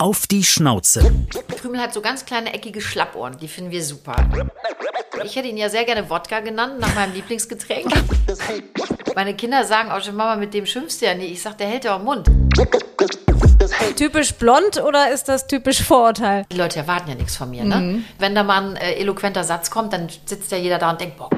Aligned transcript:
Auf 0.00 0.26
die 0.26 0.42
Schnauze. 0.42 1.12
Krümel 1.60 1.78
hat 1.78 1.92
so 1.92 2.00
ganz 2.00 2.24
kleine 2.24 2.54
eckige 2.54 2.80
Schlappohren, 2.80 3.36
die 3.36 3.48
finden 3.48 3.70
wir 3.70 3.84
super. 3.84 4.16
Ich 5.22 5.36
hätte 5.36 5.48
ihn 5.48 5.58
ja 5.58 5.68
sehr 5.68 5.84
gerne 5.84 6.08
Wodka 6.08 6.40
genannt, 6.40 6.80
nach 6.80 6.94
meinem 6.94 7.12
Lieblingsgetränk. 7.12 7.92
Meine 9.14 9.36
Kinder 9.36 9.62
sagen 9.64 9.90
auch 9.90 10.00
schon, 10.00 10.16
Mama, 10.16 10.36
mit 10.36 10.54
dem 10.54 10.64
schimpfst 10.64 11.02
du 11.02 11.04
ja 11.04 11.12
nie. 11.14 11.26
Ich 11.26 11.42
sag, 11.42 11.58
der 11.58 11.66
hält 11.66 11.84
ja 11.84 11.96
auch 11.96 12.02
Mund. 12.02 12.26
Typisch 13.94 14.32
blond 14.32 14.82
oder 14.82 15.10
ist 15.12 15.28
das 15.28 15.46
typisch 15.46 15.82
Vorurteil? 15.82 16.46
Die 16.50 16.56
Leute 16.56 16.78
erwarten 16.78 17.10
ja 17.10 17.14
nichts 17.14 17.36
von 17.36 17.50
mir, 17.50 17.64
ne? 17.64 18.02
Wenn 18.18 18.34
da 18.34 18.42
mal 18.42 18.70
ein 18.70 18.76
äh, 18.76 18.94
eloquenter 18.94 19.44
Satz 19.44 19.70
kommt, 19.70 19.92
dann 19.92 20.08
sitzt 20.24 20.50
ja 20.50 20.56
jeder 20.56 20.78
da 20.78 20.92
und 20.92 21.00
denkt, 21.02 21.18
boah. 21.18 21.28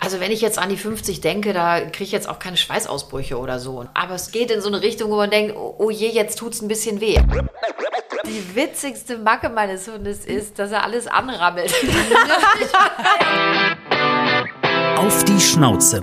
Also 0.00 0.20
wenn 0.20 0.32
ich 0.32 0.40
jetzt 0.40 0.58
an 0.58 0.68
die 0.68 0.76
50 0.76 1.20
denke, 1.20 1.52
da 1.52 1.80
kriege 1.80 2.04
ich 2.04 2.12
jetzt 2.12 2.28
auch 2.28 2.38
keine 2.38 2.56
Schweißausbrüche 2.56 3.38
oder 3.38 3.58
so. 3.58 3.86
Aber 3.94 4.14
es 4.14 4.30
geht 4.30 4.50
in 4.50 4.60
so 4.60 4.68
eine 4.68 4.82
Richtung, 4.82 5.10
wo 5.10 5.16
man 5.16 5.30
denkt, 5.30 5.56
oh, 5.56 5.74
oh 5.78 5.90
je, 5.90 6.08
jetzt 6.08 6.38
tut's 6.38 6.60
ein 6.60 6.68
bisschen 6.68 7.00
weh. 7.00 7.18
Die 8.26 8.54
witzigste 8.54 9.18
Macke 9.18 9.48
meines 9.48 9.88
Hundes 9.88 10.24
ist, 10.24 10.58
dass 10.58 10.70
er 10.70 10.84
alles 10.84 11.06
anrammelt. 11.06 11.74
Auf 14.96 15.24
die 15.24 15.40
Schnauze. 15.40 16.02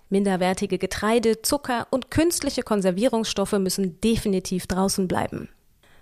minderwertige 0.11 0.77
Getreide, 0.77 1.41
Zucker 1.41 1.87
und 1.89 2.11
künstliche 2.11 2.63
Konservierungsstoffe 2.63 3.53
müssen 3.53 3.99
definitiv 4.01 4.67
draußen 4.67 5.07
bleiben. 5.07 5.49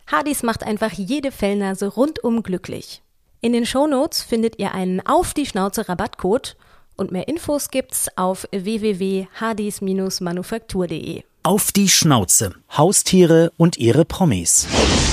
Hadis 0.08 0.44
macht 0.44 0.64
einfach 0.64 0.92
jede 0.92 1.32
Fellnase 1.32 1.88
rundum 1.88 2.44
glücklich. 2.44 3.02
In 3.42 3.54
den 3.54 3.66
Shownotes 3.66 4.24
findet 4.24 4.60
ihr 4.60 4.74
einen 4.74 5.00
Auf 5.06 5.34
die 5.34 5.46
Schnauze 5.46 5.88
Rabattcode 5.88 6.58
und 6.98 7.12
mehr 7.12 7.30
Infos 7.30 7.70
gibt's 7.70 8.10
auf 8.18 8.46
www.hadis-manufaktur.de. 8.52 11.24
Auf 11.44 11.72
die 11.72 11.88
Schnauze. 11.88 12.54
Haustiere 12.76 13.54
und 13.56 13.78
ihre 13.78 14.04
Promis. 14.04 14.68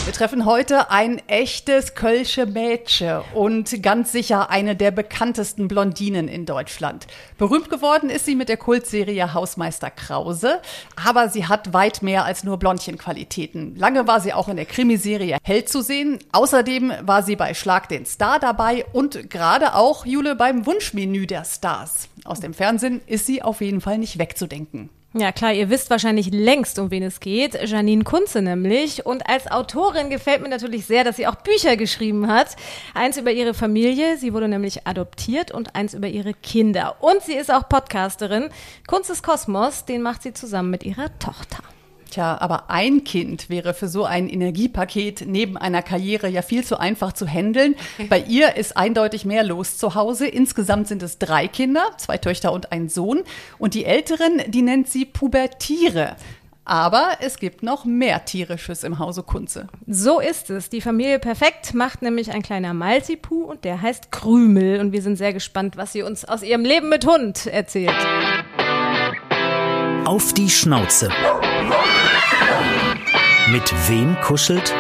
Wir 0.07 0.13
treffen 0.13 0.45
heute 0.45 0.91
ein 0.91 1.23
echtes 1.29 1.95
Kölsche 1.95 2.47
Mädchen 2.47 3.21
und 3.33 3.81
ganz 3.81 4.11
sicher 4.11 4.51
eine 4.51 4.75
der 4.75 4.91
bekanntesten 4.91 5.69
Blondinen 5.69 6.27
in 6.27 6.45
Deutschland. 6.45 7.07
Berühmt 7.39 7.71
geworden 7.71 8.11
ist 8.11 8.27
sie 8.27 8.35
mit 8.35 8.49
der 8.49 8.57
Kultserie 8.57 9.35
Hausmeister 9.35 9.89
Krause, 9.89 10.61
aber 10.97 11.29
sie 11.29 11.47
hat 11.47 11.73
weit 11.73 12.03
mehr 12.03 12.25
als 12.25 12.43
nur 12.43 12.59
Blondchenqualitäten. 12.59 13.77
Lange 13.77 14.09
war 14.09 14.21
sie 14.21 14.33
auch 14.33 14.49
in 14.49 14.57
der 14.57 14.67
Krimiserie 14.67 15.39
Held 15.45 15.69
zu 15.69 15.81
sehen. 15.81 16.19
Außerdem 16.33 16.93
war 17.03 17.23
sie 17.23 17.37
bei 17.37 17.55
Schlag 17.55 17.89
den 17.89 18.05
Star 18.05 18.41
dabei 18.41 18.85
und 18.93 19.31
gerade 19.31 19.77
auch 19.77 20.05
Jule 20.05 20.35
beim 20.35 20.67
Wunschmenü 20.67 21.29
der 21.29 21.45
Stars. 21.45 22.09
Aus 22.25 22.41
dem 22.41 22.53
Fernsehen 22.53 23.01
ist 23.07 23.27
sie 23.27 23.43
auf 23.43 23.61
jeden 23.61 23.81
Fall 23.81 23.99
nicht 23.99 24.19
wegzudenken. 24.19 24.91
Ja 25.19 25.33
klar, 25.33 25.55
ihr 25.55 25.71
wisst 25.71 25.89
wahrscheinlich 25.89 26.31
längst, 26.31 26.79
um 26.79 26.91
wen 26.91 27.03
es 27.03 27.21
geht. 27.21 27.55
Janine 27.55 28.05
Kunze 28.05 28.43
nämlich. 28.43 29.07
Und 29.07 29.27
als 29.27 29.51
Autorin 29.51 30.11
gefällt 30.11 30.43
mir 30.43 30.51
natürlich 30.51 30.85
sehr, 30.85 31.05
dass 31.05 31.17
sie 31.17 31.27
auch 31.27 31.37
Bücher 31.37 31.79
geschrieben 31.79 32.29
hat. 32.29 32.55
Eins 32.93 33.17
über 33.17 33.33
ihre 33.33 33.55
Familie, 33.55 34.19
sie 34.19 34.35
wurde 34.35 34.47
nämlich 34.47 34.87
adoptiert 34.87 35.53
und 35.53 35.75
eins 35.75 35.95
über 35.95 36.09
ihre 36.09 36.35
Kinder. 36.35 36.97
Und 37.01 37.23
sie 37.23 37.33
ist 37.33 37.51
auch 37.51 37.67
Podcasterin. 37.67 38.51
Kunzes 38.87 39.23
Kosmos, 39.23 39.87
den 39.87 40.03
macht 40.03 40.23
sie 40.23 40.35
zusammen 40.35 40.71
mit 40.71 40.85
ihrer 40.85 41.19
Tochter. 41.19 41.63
Tja, 42.11 42.41
aber 42.41 42.71
ein 42.71 43.05
Kind 43.05 43.51
wäre 43.51 43.75
für 43.75 43.89
so 43.89 44.05
ein 44.05 44.29
Energiepaket 44.29 45.25
neben 45.27 45.57
einer 45.57 45.83
Karriere 45.83 46.29
ja 46.29 46.43
viel 46.43 46.65
zu 46.65 46.79
einfach 46.79 47.13
zu 47.13 47.27
handeln. 47.27 47.75
Bei 48.09 48.21
ihr 48.21 48.57
ist 48.57 48.77
eindeutig 48.77 49.25
mehr 49.25 49.45
los 49.45 49.77
zu 49.77 49.95
Hause. 49.95 50.27
Insgesamt 50.27 50.89
sind 50.89 51.03
es 51.03 51.19
drei 51.19 51.49
Kinder, 51.49 51.85
zwei 51.99 52.19
Töchter 52.19 52.53
und 52.53 52.73
ein 52.73 52.89
Sohn. 52.89 53.23
Und 53.59 53.75
die 53.75 53.85
Älteren, 53.85 54.43
die 54.49 54.63
nennt 54.63 54.89
sie 54.89 55.05
Pubertiere. 55.05 56.17
Aber 56.65 57.19
es 57.21 57.39
gibt 57.39 57.63
noch 57.63 57.85
mehr 57.85 58.25
Tierisches 58.25 58.83
im 58.83 58.99
Hause 58.99 59.23
Kunze. 59.23 59.69
So 59.87 60.19
ist 60.19 60.51
es. 60.51 60.69
Die 60.69 60.81
Familie 60.81 61.21
Perfekt 61.21 61.75
macht 61.75 62.03
nämlich 62.03 62.33
ein 62.33 62.43
kleiner 62.43 62.75
Maltipu 62.75 63.45
und 63.45 63.65
der 63.65 63.81
heißt 63.81 64.11
Krümel. 64.11 64.81
Und 64.81 64.91
wir 64.91 65.01
sind 65.01 65.17
sehr 65.17 65.33
gespannt, 65.33 65.77
was 65.77 65.93
sie 65.93 66.03
uns 66.03 66.25
aus 66.25 66.43
ihrem 66.43 66.65
Leben 66.65 66.89
mit 66.89 67.07
Hund 67.07 67.47
erzählt. 67.47 67.95
Auf 70.05 70.33
die 70.35 70.51
Schnauze. 70.51 71.09
Mit 73.49 73.73
wem 73.89 74.17
kuschelt? 74.23 74.75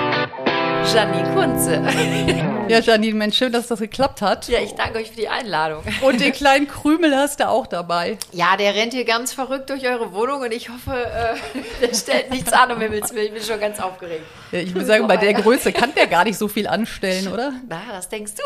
Janine 0.92 1.34
Kunze. 1.34 1.82
Ja, 2.68 2.80
Janine, 2.80 3.14
Mensch, 3.14 3.36
schön, 3.38 3.52
dass 3.52 3.68
das 3.68 3.78
geklappt 3.78 4.20
hat. 4.20 4.48
Ja, 4.48 4.58
ich 4.58 4.74
danke 4.74 4.98
euch 4.98 5.10
für 5.10 5.16
die 5.16 5.28
Einladung. 5.28 5.84
Und 6.00 6.20
den 6.20 6.32
kleinen 6.32 6.66
Krümel 6.66 7.16
hast 7.16 7.38
du 7.38 7.48
auch 7.48 7.68
dabei. 7.68 8.18
Ja, 8.32 8.56
der 8.56 8.74
rennt 8.74 8.92
hier 8.92 9.04
ganz 9.04 9.32
verrückt 9.32 9.70
durch 9.70 9.86
eure 9.86 10.12
Wohnung 10.12 10.40
und 10.40 10.52
ich 10.52 10.68
hoffe, 10.68 10.92
äh, 10.92 11.60
der 11.86 11.94
stellt 11.94 12.30
nichts 12.32 12.52
an, 12.52 12.72
um 12.72 12.80
Himmels 12.80 13.14
Willen. 13.14 13.26
Ich 13.26 13.34
bin 13.34 13.42
schon 13.44 13.60
ganz 13.60 13.78
aufgeregt. 13.78 14.24
Ja, 14.50 14.58
ich 14.58 14.74
würde 14.74 14.84
sagen, 14.84 15.06
bei 15.06 15.16
der 15.16 15.34
Größe 15.34 15.72
kann 15.72 15.94
der 15.94 16.08
gar 16.08 16.24
nicht 16.24 16.38
so 16.38 16.48
viel 16.48 16.66
anstellen, 16.66 17.32
oder? 17.32 17.52
Na, 17.68 17.82
das 17.92 18.08
denkst 18.08 18.32
du. 18.34 18.42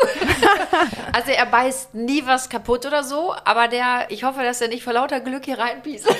Also 1.13 1.31
er 1.31 1.47
beißt 1.47 1.95
nie 1.95 2.21
was 2.23 2.47
kaputt 2.47 2.85
oder 2.85 3.03
so, 3.03 3.33
aber 3.43 3.69
der, 3.69 4.05
ich 4.09 4.23
hoffe, 4.23 4.43
dass 4.43 4.61
er 4.61 4.67
nicht 4.67 4.83
vor 4.83 4.93
lauter 4.93 5.19
Glück 5.19 5.45
hier 5.45 5.57
reinpieselt. 5.57 6.15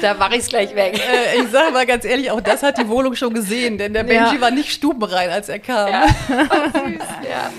Da 0.00 0.14
mache 0.14 0.34
ich 0.34 0.40
es 0.40 0.48
gleich 0.48 0.74
weg. 0.74 0.98
Äh, 0.98 1.42
ich 1.42 1.50
sage 1.50 1.72
mal 1.72 1.86
ganz 1.86 2.04
ehrlich, 2.04 2.30
auch 2.30 2.40
das 2.40 2.62
hat 2.62 2.78
die 2.78 2.88
Wohnung 2.88 3.14
schon 3.14 3.34
gesehen, 3.34 3.78
denn 3.78 3.92
der 3.92 4.04
Benji 4.04 4.34
Ja. 4.36 4.40
war 4.40 4.50
nicht 4.50 4.72
stubenrein, 4.72 5.30
als 5.30 5.48
er 5.48 5.58
kam. 5.58 5.88
Ja. 5.88 6.06
Oh, 6.28 6.78
süß, 6.78 7.08
ja. 7.28 7.50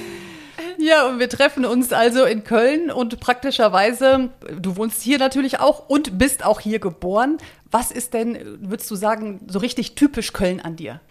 Ja, 0.77 1.07
und 1.07 1.19
wir 1.19 1.27
treffen 1.27 1.65
uns 1.65 1.91
also 1.91 2.23
in 2.23 2.45
Köln 2.45 2.89
und 2.89 3.19
praktischerweise, 3.19 4.29
du 4.57 4.77
wohnst 4.77 5.01
hier 5.01 5.17
natürlich 5.17 5.59
auch 5.59 5.89
und 5.89 6.17
bist 6.17 6.45
auch 6.45 6.61
hier 6.61 6.79
geboren. 6.79 7.37
Was 7.69 7.91
ist 7.91 8.13
denn, 8.13 8.59
würdest 8.61 8.89
du 8.89 8.95
sagen, 8.95 9.41
so 9.47 9.59
richtig 9.59 9.95
typisch 9.95 10.31
Köln 10.31 10.61
an 10.61 10.77
dir? 10.77 11.01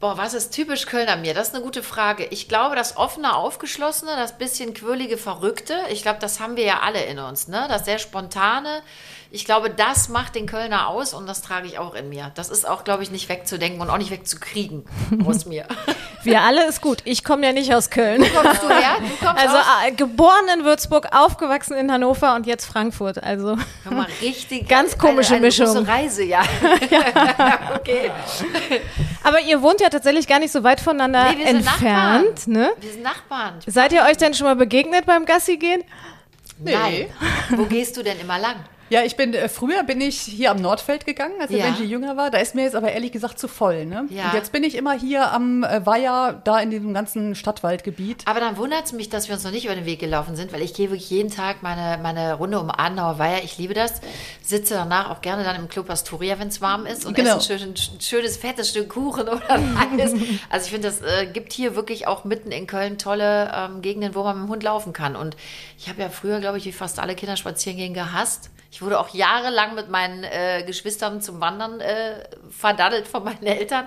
Boah, 0.00 0.18
was 0.18 0.34
ist 0.34 0.50
typisch 0.50 0.84
Köln 0.84 1.08
an 1.08 1.22
mir? 1.22 1.32
Das 1.32 1.48
ist 1.48 1.54
eine 1.54 1.64
gute 1.64 1.82
Frage. 1.82 2.26
Ich 2.30 2.48
glaube, 2.48 2.76
das 2.76 2.98
offene, 2.98 3.34
aufgeschlossene, 3.34 4.10
das 4.16 4.36
bisschen 4.36 4.74
quirlige, 4.74 5.16
verrückte, 5.16 5.74
ich 5.90 6.02
glaube, 6.02 6.18
das 6.20 6.40
haben 6.40 6.56
wir 6.56 6.64
ja 6.64 6.80
alle 6.82 7.02
in 7.04 7.18
uns, 7.18 7.48
ne? 7.48 7.64
Das 7.70 7.86
sehr 7.86 7.98
spontane. 7.98 8.82
Ich 9.34 9.44
glaube, 9.44 9.68
das 9.68 10.08
macht 10.08 10.36
den 10.36 10.46
Kölner 10.46 10.86
aus 10.86 11.12
und 11.12 11.26
das 11.26 11.42
trage 11.42 11.66
ich 11.66 11.76
auch 11.80 11.94
in 11.94 12.08
mir. 12.08 12.30
Das 12.36 12.50
ist 12.50 12.68
auch, 12.68 12.84
glaube 12.84 13.02
ich, 13.02 13.10
nicht 13.10 13.28
wegzudenken 13.28 13.80
und 13.80 13.90
auch 13.90 13.98
nicht 13.98 14.12
wegzukriegen 14.12 14.84
aus 15.26 15.44
mir. 15.46 15.66
Wir 16.22 16.42
alle 16.42 16.64
ist 16.68 16.80
gut. 16.80 16.98
Ich 17.04 17.24
komme 17.24 17.44
ja 17.44 17.52
nicht 17.52 17.74
aus 17.74 17.90
Köln. 17.90 18.24
Kommst 18.32 18.62
du 18.62 18.68
her? 18.68 18.94
Du 19.00 19.26
kommst 19.26 19.42
Also 19.42 19.56
aus? 19.56 19.64
äh, 19.88 19.90
geboren 19.90 20.44
in 20.56 20.64
Würzburg, 20.64 21.08
aufgewachsen 21.12 21.76
in 21.76 21.90
Hannover 21.90 22.36
und 22.36 22.46
jetzt 22.46 22.64
Frankfurt. 22.64 23.24
Also 23.24 23.58
mal, 23.90 24.06
richtig. 24.22 24.68
Ganz 24.68 24.96
komische 24.96 25.30
eine, 25.30 25.38
eine 25.38 25.46
Mischung. 25.46 25.66
Große 25.66 25.88
Reise, 25.88 26.22
ja. 26.22 26.42
okay. 27.74 28.12
Aber 29.24 29.40
ihr 29.40 29.60
wohnt 29.62 29.80
ja 29.80 29.88
tatsächlich 29.88 30.28
gar 30.28 30.38
nicht 30.38 30.52
so 30.52 30.62
weit 30.62 30.80
voneinander 30.80 31.32
Nee, 31.32 31.38
wir 31.38 31.46
sind 31.48 31.56
entfernt, 31.56 32.46
ne? 32.46 32.70
Wir 32.80 32.92
sind 32.92 33.02
Nachbarn. 33.02 33.54
Seid 33.66 33.92
ihr 33.92 34.02
euch 34.04 34.16
denn 34.16 34.32
schon 34.32 34.46
mal 34.46 34.54
begegnet 34.54 35.06
beim 35.06 35.24
Gassi 35.26 35.56
gehen? 35.56 35.82
Nein. 36.60 37.06
Wo 37.50 37.64
gehst 37.64 37.96
du 37.96 38.04
denn 38.04 38.20
immer 38.20 38.38
lang? 38.38 38.54
Ja, 38.90 39.02
ich 39.02 39.16
bin, 39.16 39.32
äh, 39.34 39.48
früher 39.48 39.82
bin 39.82 40.00
ich 40.00 40.20
hier 40.20 40.50
am 40.50 40.58
Nordfeld 40.58 41.06
gegangen, 41.06 41.34
als 41.40 41.50
der 41.50 41.58
Ja. 41.60 41.64
Benji 41.70 41.84
jünger 41.84 42.16
war. 42.16 42.30
Da 42.30 42.38
ist 42.38 42.54
mir 42.54 42.62
jetzt 42.62 42.74
aber 42.76 42.92
ehrlich 42.92 43.12
gesagt 43.12 43.38
zu 43.38 43.48
voll, 43.48 43.86
ne? 43.86 44.06
Ja. 44.10 44.26
Und 44.26 44.34
jetzt 44.34 44.52
bin 44.52 44.62
ich 44.62 44.74
immer 44.76 44.92
hier 44.92 45.32
am 45.32 45.64
äh, 45.64 45.84
Weiher, 45.86 46.40
da 46.44 46.60
in 46.60 46.70
diesem 46.70 46.92
ganzen 46.92 47.34
Stadtwaldgebiet. 47.34 48.22
Aber 48.26 48.40
dann 48.40 48.56
wundert 48.56 48.84
es 48.84 48.92
mich, 48.92 49.08
dass 49.08 49.28
wir 49.28 49.34
uns 49.34 49.44
noch 49.44 49.50
nicht 49.52 49.64
über 49.64 49.74
den 49.74 49.86
Weg 49.86 50.00
gelaufen 50.00 50.36
sind, 50.36 50.52
weil 50.52 50.60
ich 50.62 50.74
gehe 50.74 50.90
wirklich 50.90 51.08
jeden 51.10 51.30
Tag 51.30 51.62
meine, 51.62 52.00
meine 52.02 52.34
Runde 52.34 52.60
um 52.60 52.70
Adenauer 52.70 53.18
Weiher. 53.18 53.42
Ich 53.42 53.56
liebe 53.58 53.72
das. 53.74 54.00
Sitze 54.42 54.74
danach 54.74 55.10
auch 55.10 55.22
gerne 55.22 55.44
dann 55.44 55.56
im 55.56 55.68
Club 55.68 55.88
Astoria, 55.88 56.38
wenn 56.38 56.48
es 56.48 56.60
warm 56.60 56.84
ist 56.86 57.06
und 57.06 57.14
Genau. 57.14 57.38
esse 57.38 57.54
ein, 57.54 57.58
schön, 57.60 57.70
ein 57.96 58.00
schönes, 58.00 58.36
fettes 58.36 58.68
Stück 58.68 58.90
Kuchen 58.90 59.22
oder 59.28 59.42
alles. 59.50 60.12
Also 60.50 60.66
ich 60.66 60.72
finde, 60.72 60.88
das 60.88 61.00
äh, 61.00 61.26
gibt 61.26 61.52
hier 61.52 61.74
wirklich 61.74 62.06
auch 62.06 62.24
mitten 62.24 62.52
in 62.52 62.66
Köln 62.66 62.98
tolle 62.98 63.50
ähm, 63.54 63.82
Gegenden, 63.82 64.14
wo 64.14 64.22
man 64.24 64.36
mit 64.38 64.46
dem 64.46 64.50
Hund 64.50 64.62
laufen 64.62 64.92
kann. 64.92 65.16
Und 65.16 65.36
ich 65.78 65.88
habe 65.88 66.02
ja 66.02 66.08
früher, 66.10 66.40
glaube 66.40 66.58
ich, 66.58 66.64
wie 66.66 66.72
fast 66.72 66.98
alle 67.00 67.14
Kinder 67.14 67.36
spazieren 67.36 67.78
gehen 67.78 67.94
gehasst. 67.94 68.50
Ich 68.74 68.82
wurde 68.82 68.98
auch 68.98 69.10
jahrelang 69.10 69.76
mit 69.76 69.88
meinen 69.88 70.24
äh, 70.24 70.64
Geschwistern 70.66 71.20
zum 71.20 71.40
Wandern 71.40 71.80
äh, 71.80 72.24
verdaddelt 72.50 73.06
von 73.06 73.22
meinen 73.22 73.46
Eltern. 73.46 73.86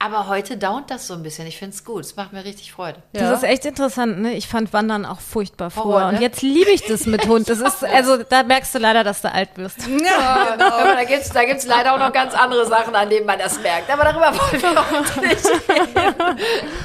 Aber 0.00 0.28
heute 0.28 0.58
dauert 0.58 0.90
das 0.90 1.06
so 1.06 1.14
ein 1.14 1.22
bisschen. 1.22 1.46
Ich 1.46 1.56
finde 1.58 1.74
es 1.74 1.82
gut. 1.82 2.04
Es 2.04 2.14
macht 2.14 2.34
mir 2.34 2.44
richtig 2.44 2.72
Freude. 2.72 3.02
Das 3.14 3.38
ist 3.38 3.42
echt 3.42 3.64
interessant, 3.64 4.20
ne? 4.20 4.34
Ich 4.34 4.46
fand 4.46 4.74
Wandern 4.74 5.06
auch 5.06 5.20
furchtbar 5.20 5.74
Horror, 5.74 5.92
früher. 5.92 6.12
ne? 6.12 6.16
Und 6.18 6.20
jetzt 6.22 6.42
liebe 6.42 6.70
ich 6.70 6.84
das 6.84 7.06
mit 7.06 7.26
Hund. 7.26 7.48
Das 7.48 7.58
ist, 7.60 7.82
also 7.94 8.18
da 8.18 8.42
merkst 8.42 8.74
du 8.74 8.78
leider, 8.78 9.02
dass 9.02 9.22
du 9.22 9.32
alt 9.32 9.56
wirst. 9.56 9.78
Ja, 9.88 10.56
aber 10.58 10.94
da 10.94 11.04
gibt 11.04 11.22
es 11.22 11.30
da 11.30 11.44
gibt's 11.44 11.66
leider 11.66 11.94
auch 11.94 11.98
noch 11.98 12.12
ganz 12.12 12.34
andere 12.34 12.66
Sachen, 12.66 12.94
an 12.94 13.08
denen 13.08 13.24
man 13.24 13.38
das 13.38 13.58
merkt. 13.60 13.90
Aber 13.90 14.04
darüber 14.04 14.26
wollen 14.38 14.62
wir 14.62 14.90
heute 14.90 15.20
nicht 15.20 15.46
reden. 15.68 16.38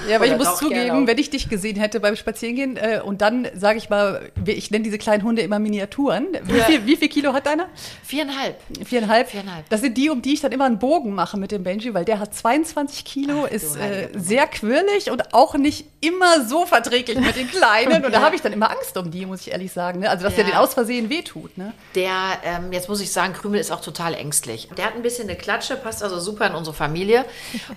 Ja, 0.10 0.18
aber 0.18 0.26
ich 0.28 0.38
muss 0.38 0.58
zugeben, 0.58 1.08
wenn 1.08 1.18
ich 1.18 1.30
dich 1.30 1.50
gesehen 1.50 1.78
hätte 1.78 2.00
beim 2.00 2.16
Spazierengehen 2.16 2.78
äh, 2.78 3.02
und 3.04 3.22
dann 3.22 3.48
sage 3.56 3.78
ich 3.78 3.90
mal, 3.90 4.32
ich 4.46 4.72
nenne 4.72 4.84
diese 4.84 4.98
kleinen 4.98 5.24
Hunde 5.24 5.42
immer 5.42 5.60
Miniaturen. 5.60 6.28
Wie, 6.44 6.58
Ja. 6.58 6.64
viel, 6.66 6.86
wie 6.86 6.96
viel 6.96 7.10
Kilo 7.10 7.34
hat 7.34 7.46
deiner? 7.46 7.68
Viereinhalb. 8.04 8.60
Viereinhalb? 8.86 9.30
Viereinhalb. 9.30 9.70
Das 9.70 9.82
sind 9.82 9.98
die, 9.98 10.10
um 10.10 10.22
die 10.22 10.34
ich 10.34 10.42
dann 10.42 10.52
immer 10.52 10.66
einen 10.66 10.80
Bogen 10.80 11.14
mache 11.14 11.38
mit 11.38 11.52
dem 11.52 11.64
Benji, 11.64 11.94
weil 11.94 12.06
der 12.06 12.20
hat 12.20 12.34
22 12.36 13.06
Kilo, 13.06 13.46
Ach, 13.48 13.52
ist 13.52 13.76
äh, 13.76 14.10
sehr 14.16 14.48
quirlig 14.48 15.10
und 15.12 15.34
auch 15.34 15.56
nicht 15.56 15.86
immer 16.02 16.46
so 16.46 16.66
verträglich 16.66 17.20
mit 17.20 17.36
den 17.36 17.50
Kleinen. 17.50 18.04
Und 18.04 18.14
da 18.14 18.22
habe 18.22 18.36
ich 18.36 18.42
dann 18.42 18.52
immer 18.54 18.70
Angst 18.72 18.98
um 18.98 19.10
die, 19.10 19.26
muss 19.26 19.42
ich 19.42 19.52
ehrlich 19.52 19.72
sagen. 19.72 20.00
Ne? 20.00 20.10
Also, 20.10 20.24
dass 20.24 20.36
der 20.36 20.44
Ja. 20.46 20.52
den 20.52 20.58
aus 20.58 20.74
Versehen 20.74 21.10
wehtut. 21.10 21.58
Ne? 21.58 21.74
Der, 21.96 22.12
ähm, 22.44 22.72
jetzt 22.74 22.90
muss 22.90 23.00
ich 23.02 23.12
sagen, 23.12 23.34
Krümel 23.34 23.60
ist 23.60 23.72
auch 23.72 23.82
total 23.82 24.14
ängstlich. 24.14 24.68
Der 24.78 24.86
hat 24.86 24.96
ein 24.96 25.02
bisschen 25.02 25.30
eine 25.30 25.38
Klatsche, 25.38 25.76
passt 25.78 26.04
also 26.04 26.20
super 26.20 26.48
in 26.48 26.56
unsere 26.56 26.76
Familie. 26.76 27.26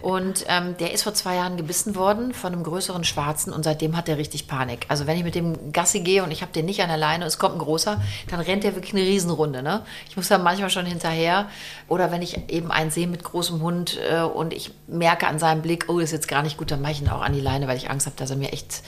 Und 0.00 0.44
ähm, 0.48 0.76
der 0.78 0.92
ist 0.92 1.02
vor 1.04 1.14
zwei 1.14 1.36
Jahren 1.36 1.56
gebissen 1.56 1.94
worden 1.94 2.25
von 2.32 2.52
einem 2.52 2.62
größeren 2.62 3.04
Schwarzen 3.04 3.52
und 3.52 3.64
seitdem 3.64 3.96
hat 3.96 4.08
er 4.08 4.18
richtig 4.18 4.48
Panik. 4.48 4.86
Also 4.88 5.06
wenn 5.06 5.16
ich 5.16 5.24
mit 5.24 5.34
dem 5.34 5.72
Gassi 5.72 6.00
gehe 6.00 6.22
und 6.22 6.30
ich 6.30 6.42
habe 6.42 6.52
den 6.52 6.66
nicht 6.66 6.82
an 6.82 6.88
der 6.88 6.96
Leine, 6.96 7.24
es 7.24 7.38
kommt 7.38 7.56
ein 7.56 7.58
großer, 7.58 8.00
dann 8.30 8.40
rennt 8.40 8.64
der 8.64 8.74
wirklich 8.74 8.94
eine 8.94 9.02
Riesenrunde. 9.02 9.62
Ne? 9.62 9.82
Ich 10.08 10.16
muss 10.16 10.28
da 10.28 10.38
manchmal 10.38 10.70
schon 10.70 10.86
hinterher. 10.86 11.48
Oder 11.88 12.10
wenn 12.10 12.22
ich 12.22 12.50
eben 12.50 12.70
einen 12.70 12.90
sehe 12.90 13.06
mit 13.06 13.24
großem 13.24 13.60
Hund 13.62 13.98
äh, 14.10 14.22
und 14.22 14.52
ich 14.52 14.72
merke 14.86 15.26
an 15.26 15.38
seinem 15.38 15.62
Blick, 15.62 15.86
oh, 15.88 16.00
das 16.00 16.10
ist 16.10 16.12
jetzt 16.12 16.28
gar 16.28 16.42
nicht 16.42 16.56
gut, 16.56 16.70
dann 16.70 16.80
mache 16.80 16.92
ich 16.92 17.02
ihn 17.02 17.08
auch 17.08 17.22
an 17.22 17.32
die 17.32 17.40
Leine, 17.40 17.68
weil 17.68 17.76
ich 17.76 17.90
Angst 17.90 18.06
habe, 18.06 18.16
dass 18.16 18.30
er 18.30 18.36
mir 18.36 18.52
echt 18.52 18.82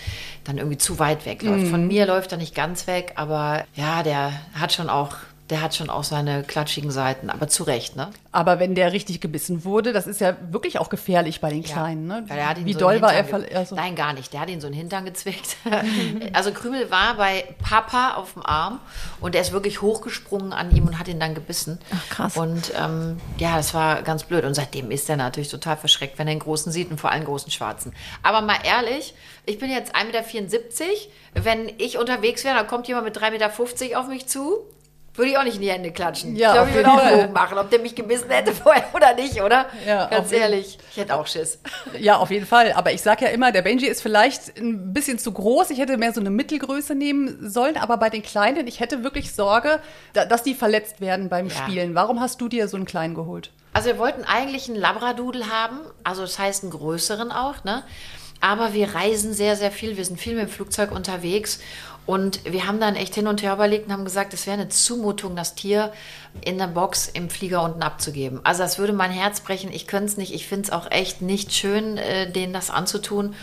dann 0.45 0.59
irgendwie 0.59 0.79
zu 0.79 0.99
weit 0.99 1.27
wegläuft. 1.27 1.69
Von 1.69 1.87
mir 1.87 2.07
läuft 2.07 2.33
er 2.33 2.39
nicht 2.39 2.55
ganz 2.55 2.87
weg, 2.87 3.13
aber 3.17 3.65
ja, 3.75 4.03
der 4.03 4.33
hat 4.55 4.73
schon 4.73 4.89
auch, 4.89 5.17
der 5.51 5.63
hat 5.63 5.75
schon 5.75 5.89
auch 5.91 6.05
seine 6.05 6.43
klatschigen 6.43 6.91
Seiten, 6.91 7.31
aber 7.31 7.49
zu 7.49 7.63
Recht, 7.65 7.97
ne? 7.97 8.11
Aber 8.33 8.59
wenn 8.61 8.75
der 8.75 8.93
richtig 8.93 9.21
gebissen 9.21 9.65
wurde, 9.65 9.93
das 9.93 10.07
ist 10.07 10.21
ja 10.21 10.37
wirklich 10.51 10.79
auch 10.79 10.91
gefährlich 10.91 11.41
bei 11.41 11.49
den 11.51 11.63
Ja. 11.63 11.73
Kleinen. 11.73 12.07
Ne? 12.07 12.25
Er 12.29 12.49
hat 12.51 12.59
ihn 12.59 12.67
Wie 12.67 12.75
so 12.75 12.81
doll 12.81 13.01
war 13.01 13.13
er? 13.15 13.23
Ge- 13.23 13.55
Also, 13.55 13.75
Nein, 13.75 13.97
gar 13.97 14.13
nicht. 14.13 14.33
Der 14.33 14.41
hat 14.41 14.51
ihn 14.51 14.61
so 14.61 14.67
in 14.67 14.75
den 14.75 14.81
Hintern 14.81 15.05
gezwickt. 15.07 15.57
also 16.35 16.53
Krümel 16.53 16.91
war 16.91 17.17
bei 17.17 17.45
Papa 17.67 18.15
auf 18.15 18.35
dem 18.35 18.45
Arm 18.45 18.81
und 19.21 19.35
er 19.35 19.41
ist 19.41 19.53
wirklich 19.53 19.81
hochgesprungen 19.83 20.53
an 20.53 20.71
ihm 20.75 20.87
und 20.87 20.99
hat 20.99 21.09
ihn 21.09 21.19
dann 21.19 21.35
gebissen. 21.35 21.79
Ach, 21.95 22.09
krass. 22.11 22.37
Und 22.37 22.73
ähm, 22.79 23.19
ja, 23.39 23.57
das 23.57 23.73
war 23.75 24.03
ganz 24.03 24.25
blöd. 24.25 24.45
Und 24.45 24.55
seitdem 24.55 24.91
ist 24.91 25.09
er 25.09 25.17
natürlich 25.17 25.49
total 25.49 25.77
verschreckt, 25.77 26.19
wenn 26.19 26.29
er 26.29 26.33
einen 26.33 26.41
großen 26.41 26.71
sieht 26.71 26.91
und 26.91 27.01
vor 27.01 27.11
allem 27.11 27.19
einen 27.21 27.27
großen 27.27 27.51
Schwarzen. 27.51 27.93
Aber 28.23 28.43
mal 28.43 28.59
ehrlich, 28.65 29.15
ich 29.47 29.59
bin 29.59 29.71
jetzt 29.71 29.95
1,74 29.97 30.43
Meter. 30.43 30.93
Wenn 31.35 31.73
ich 31.79 31.99
unterwegs 31.99 32.45
wäre, 32.45 32.57
dann 32.57 32.67
kommt 32.67 32.89
jemand 32.89 33.05
mit 33.07 33.17
3,50 33.17 33.31
Meter 33.83 34.01
auf 34.01 34.09
mich 34.09 34.27
zu. 34.27 34.59
Würde 35.19 35.31
ich 35.33 35.37
auch 35.37 35.43
nicht 35.45 35.57
in 35.57 35.63
die 35.63 35.71
Hände 35.71 35.91
klatschen. 35.91 36.37
Ja, 36.37 36.49
ich 36.49 36.55
glaube, 36.55 36.71
ich 36.71 36.77
würde 36.77 36.89
auch. 36.91 37.11
Bogen 37.23 37.33
machen, 37.33 37.59
ob 37.59 37.69
der 37.71 37.81
mich 37.81 37.95
gebissen 37.95 38.31
hätte 38.31 38.53
vorher 38.55 38.85
oder 38.95 39.15
nicht, 39.15 39.43
oder? 39.43 39.67
Ja, 39.87 40.07
Ganz 40.07 40.33
ehrlich. 40.33 40.79
Ich 40.93 40.97
hätte 40.97 41.15
auch 41.15 41.27
Schiss. 41.27 41.59
ja, 41.99 42.17
auf 42.17 42.31
jeden 42.31 42.47
Fall. 42.47 42.73
Aber 42.73 42.93
ich 42.93 43.03
sage 43.03 43.25
ja 43.27 43.31
immer, 43.33 43.53
der 43.53 43.63
Benji 43.63 43.87
ist 43.87 44.01
vielleicht 44.01 44.57
ein 44.59 44.93
bisschen 44.95 45.19
zu 45.19 45.33
groß. 45.33 45.71
Ich 45.71 45.79
hätte 45.79 45.97
mehr 45.99 46.13
so 46.13 46.21
eine 46.21 46.31
Mittelgröße 46.31 46.95
nehmen 46.95 47.51
sollen. 47.51 47.77
Aber 47.77 47.97
bei 47.99 48.09
den 48.11 48.23
Kleinen, 48.23 48.67
ich 48.67 48.81
hätte 48.81 49.03
wirklich 49.05 49.35
Sorge, 49.35 49.81
da, 50.15 50.25
dass 50.25 50.43
die 50.45 50.55
verletzt 50.55 51.01
werden 51.01 51.29
beim 51.29 51.49
Ja. 51.49 51.55
Spielen. 51.57 51.95
Warum 51.95 52.21
hast 52.21 52.41
du 52.41 52.49
dir 52.49 52.69
so 52.69 52.77
einen 52.77 52.87
Kleinen 52.87 53.15
geholt? 53.15 53.51
Also 53.73 53.89
wir 53.91 53.99
wollten 53.99 54.25
eigentlich 54.25 54.69
einen 54.69 54.79
Labradudel 54.79 55.47
haben, 55.51 55.81
also 56.03 56.23
das 56.23 56.39
heißt 56.39 56.63
einen 56.63 56.71
größeren 56.73 57.31
auch, 57.33 57.65
ne? 57.65 57.83
Aber 58.41 58.73
wir 58.73 58.95
reisen 58.95 59.35
sehr, 59.35 59.57
sehr 59.57 59.73
viel. 59.73 59.97
Wir 59.97 60.05
sind 60.05 60.21
viel 60.21 60.35
mit 60.35 60.43
dem 60.45 60.49
Flugzeug 60.49 60.93
unterwegs. 60.93 61.59
Und 62.09 62.51
wir 62.51 62.67
haben 62.67 62.81
dann 62.81 62.97
echt 62.97 63.15
hin 63.15 63.27
und 63.27 63.43
her 63.43 63.53
überlegt 63.53 63.87
und 63.87 63.93
haben 63.93 64.07
gesagt, 64.07 64.33
es 64.33 64.47
wäre 64.47 64.55
eine 64.59 64.71
Zumutung, 64.71 65.37
das 65.37 65.55
Tier 65.55 65.93
in 66.43 66.57
der 66.57 66.69
Box 66.69 67.07
im 67.07 67.29
Flieger 67.29 67.63
unten 67.63 67.83
abzugeben. 67.83 68.41
Also 68.45 68.63
das 68.63 68.79
würde 68.79 68.95
mein 68.95 69.11
Herz 69.11 69.41
brechen. 69.41 69.71
Ich 69.71 69.87
könnte 69.87 70.07
es 70.07 70.17
nicht. 70.17 70.33
Ich 70.33 70.47
finde 70.47 70.69
es 70.69 70.73
auch 70.73 70.91
echt 70.91 71.21
nicht 71.21 71.53
schön, 71.53 71.99
äh, 71.99 72.33
denen 72.33 72.55
das 72.55 72.71
anzutun. 72.71 73.35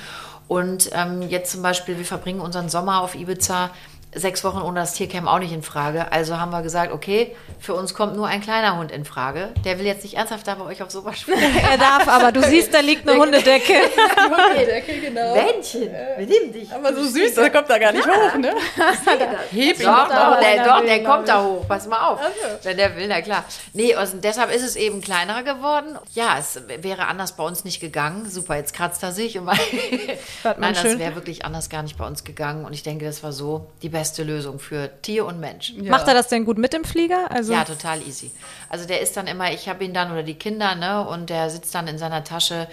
Und 0.47 0.89
ähm, 0.93 1.21
jetzt 1.21 1.51
zum 1.51 1.61
Beispiel, 1.61 1.99
wir 1.99 2.05
verbringen 2.05 2.39
unseren 2.39 2.67
Sommer 2.67 3.03
auf 3.03 3.13
Ibiza. 3.13 3.69
Sechs 4.15 4.43
Wochen 4.45 4.61
ohne 4.61 4.79
das 4.79 4.93
Tier 4.93 5.07
käme 5.07 5.29
auch 5.29 5.39
nicht 5.39 5.51
in 5.51 5.61
Frage. 5.61 6.11
Also 6.11 6.39
haben 6.39 6.51
wir 6.51 6.61
gesagt, 6.61 6.93
okay, 6.93 7.35
für 7.59 7.73
uns 7.73 7.93
kommt 7.93 8.15
nur 8.15 8.27
ein 8.27 8.39
kleiner 8.39 8.77
Hund 8.77 8.91
in 8.91 9.03
Frage. 9.03 9.49
Der 9.65 9.77
will 9.77 9.85
jetzt 9.85 10.03
nicht 10.03 10.15
ernsthaft 10.15 10.47
da 10.47 10.55
bei 10.55 10.63
euch 10.63 10.81
auf 10.81 10.89
Sofa 10.89 11.13
spielen. 11.13 11.39
Er 11.69 11.77
darf, 11.77 12.07
aber 12.07 12.31
du 12.31 12.41
siehst, 12.41 12.73
da 12.73 12.79
liegt 12.79 13.07
eine 13.07 13.19
Hundedecke. 13.19 13.73
Decke, 14.55 14.99
genau. 14.99 15.35
Männchen, 15.35 15.89
benimm 16.17 16.53
dich. 16.53 16.71
Aber 16.71 16.93
so 16.93 17.03
süß, 17.03 17.33
der 17.35 17.49
kommt 17.49 17.69
da 17.69 17.77
gar 17.77 17.91
nicht 17.91 18.07
hoch, 18.07 18.35
ne? 18.37 18.53
Heb 19.51 19.79
ihn 19.79 19.85
doch, 19.85 20.07
doch 20.07 20.39
der, 20.39 20.63
doch, 20.63 20.85
der 20.85 21.03
kommt 21.03 21.27
da 21.27 21.43
hoch. 21.43 21.67
Pass 21.67 21.87
mal 21.87 22.09
auf. 22.09 22.19
Wenn 22.63 22.77
der 22.77 22.95
will, 22.95 23.07
na 23.07 23.21
klar. 23.21 23.43
Nee, 23.73 23.95
und 23.95 24.23
deshalb 24.23 24.53
ist 24.53 24.63
es 24.63 24.75
eben 24.75 25.01
kleiner 25.01 25.43
geworden. 25.43 25.97
Ja, 26.13 26.37
es 26.39 26.61
wäre 26.81 27.07
anders 27.07 27.33
bei 27.33 27.43
uns 27.43 27.63
nicht 27.65 27.81
gegangen. 27.81 28.29
Super, 28.29 28.55
jetzt 28.55 28.73
kratzt 28.73 29.03
er 29.03 29.11
sich. 29.11 29.35
Nein, 29.35 30.73
das 30.73 30.99
wäre 30.99 31.15
wirklich 31.15 31.43
anders 31.45 31.69
gar 31.69 31.83
nicht 31.83 31.97
bei 31.97 32.07
uns 32.07 32.23
gegangen. 32.23 32.65
Und 32.65 32.73
ich 32.73 32.83
denke, 32.83 33.05
das 33.05 33.23
war 33.23 33.31
so 33.31 33.67
die 33.81 33.89
beste 33.89 34.04
Lösung 34.23 34.59
für 34.59 34.89
Tier 35.01 35.25
und 35.25 35.39
Mensch. 35.39 35.73
Macht 35.81 36.07
er 36.07 36.13
das 36.13 36.27
denn 36.27 36.45
gut 36.45 36.57
mit 36.57 36.73
dem 36.73 36.83
Flieger? 36.83 37.31
Also 37.31 37.53
Ja, 37.53 37.63
total 37.63 38.01
easy. 38.01 38.31
Also 38.69 38.87
der 38.87 39.01
ist 39.01 39.17
dann 39.17 39.27
immer, 39.27 39.51
ich 39.51 39.67
habe 39.69 39.83
ihn 39.83 39.93
dann 39.93 40.11
oder 40.11 40.23
die 40.23 40.35
Kinder, 40.35 40.75
ne, 40.75 41.07
und 41.07 41.29
der 41.29 41.49
sitzt 41.49 41.73
dann 41.75 41.87
in 41.87 41.97
seiner 41.97 42.23
Tasche 42.23 42.67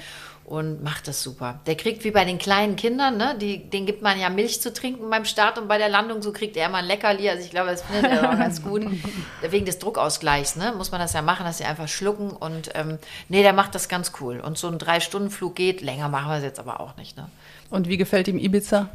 und 0.44 0.82
macht 0.82 1.08
das 1.08 1.22
super. 1.22 1.60
Der 1.66 1.76
kriegt 1.76 2.04
wie 2.04 2.10
bei 2.10 2.24
den 2.24 2.38
kleinen 2.38 2.76
Kindern, 2.76 3.16
ne, 3.16 3.36
die, 3.40 3.70
den 3.70 3.86
gibt 3.86 4.02
man 4.02 4.18
ja 4.18 4.28
Milch 4.28 4.60
zu 4.60 4.72
trinken 4.72 5.08
beim 5.08 5.24
Start 5.24 5.56
und 5.58 5.68
bei 5.68 5.78
der 5.78 5.88
Landung, 5.88 6.20
so 6.20 6.32
kriegt 6.32 6.56
er 6.56 6.66
immer 6.66 6.78
ein 6.78 6.84
Leckerli. 6.84 7.28
Also 7.28 7.44
ich 7.44 7.50
glaube, 7.50 7.70
das 7.70 7.82
findet 7.82 8.10
er 8.10 8.30
auch 8.30 8.36
ganz 8.36 8.62
gut. 8.62 8.84
Wegen 9.48 9.64
des 9.64 9.78
Druckausgleichs, 9.78 10.56
ne, 10.56 10.74
muss 10.76 10.90
man 10.90 11.00
das 11.00 11.12
ja 11.12 11.22
machen, 11.22 11.46
dass 11.46 11.58
sie 11.58 11.64
einfach 11.64 11.88
schlucken 11.88 12.30
und 12.30 12.70
ähm, 12.74 12.98
nee, 13.28 13.42
der 13.42 13.52
macht 13.52 13.74
das 13.74 13.88
ganz 13.88 14.12
cool. 14.20 14.40
Und 14.40 14.58
so 14.58 14.68
ein 14.68 14.78
Drei-Stunden-Flug 14.78 15.54
geht, 15.54 15.80
länger 15.80 16.08
machen 16.08 16.30
wir 16.30 16.36
es 16.36 16.42
jetzt 16.42 16.58
aber 16.58 16.80
auch 16.80 16.96
nicht, 16.96 17.16
ne. 17.16 17.28
Und 17.70 17.88
wie 17.88 17.96
gefällt 17.96 18.28
ihm 18.28 18.38
Ibiza? 18.38 18.90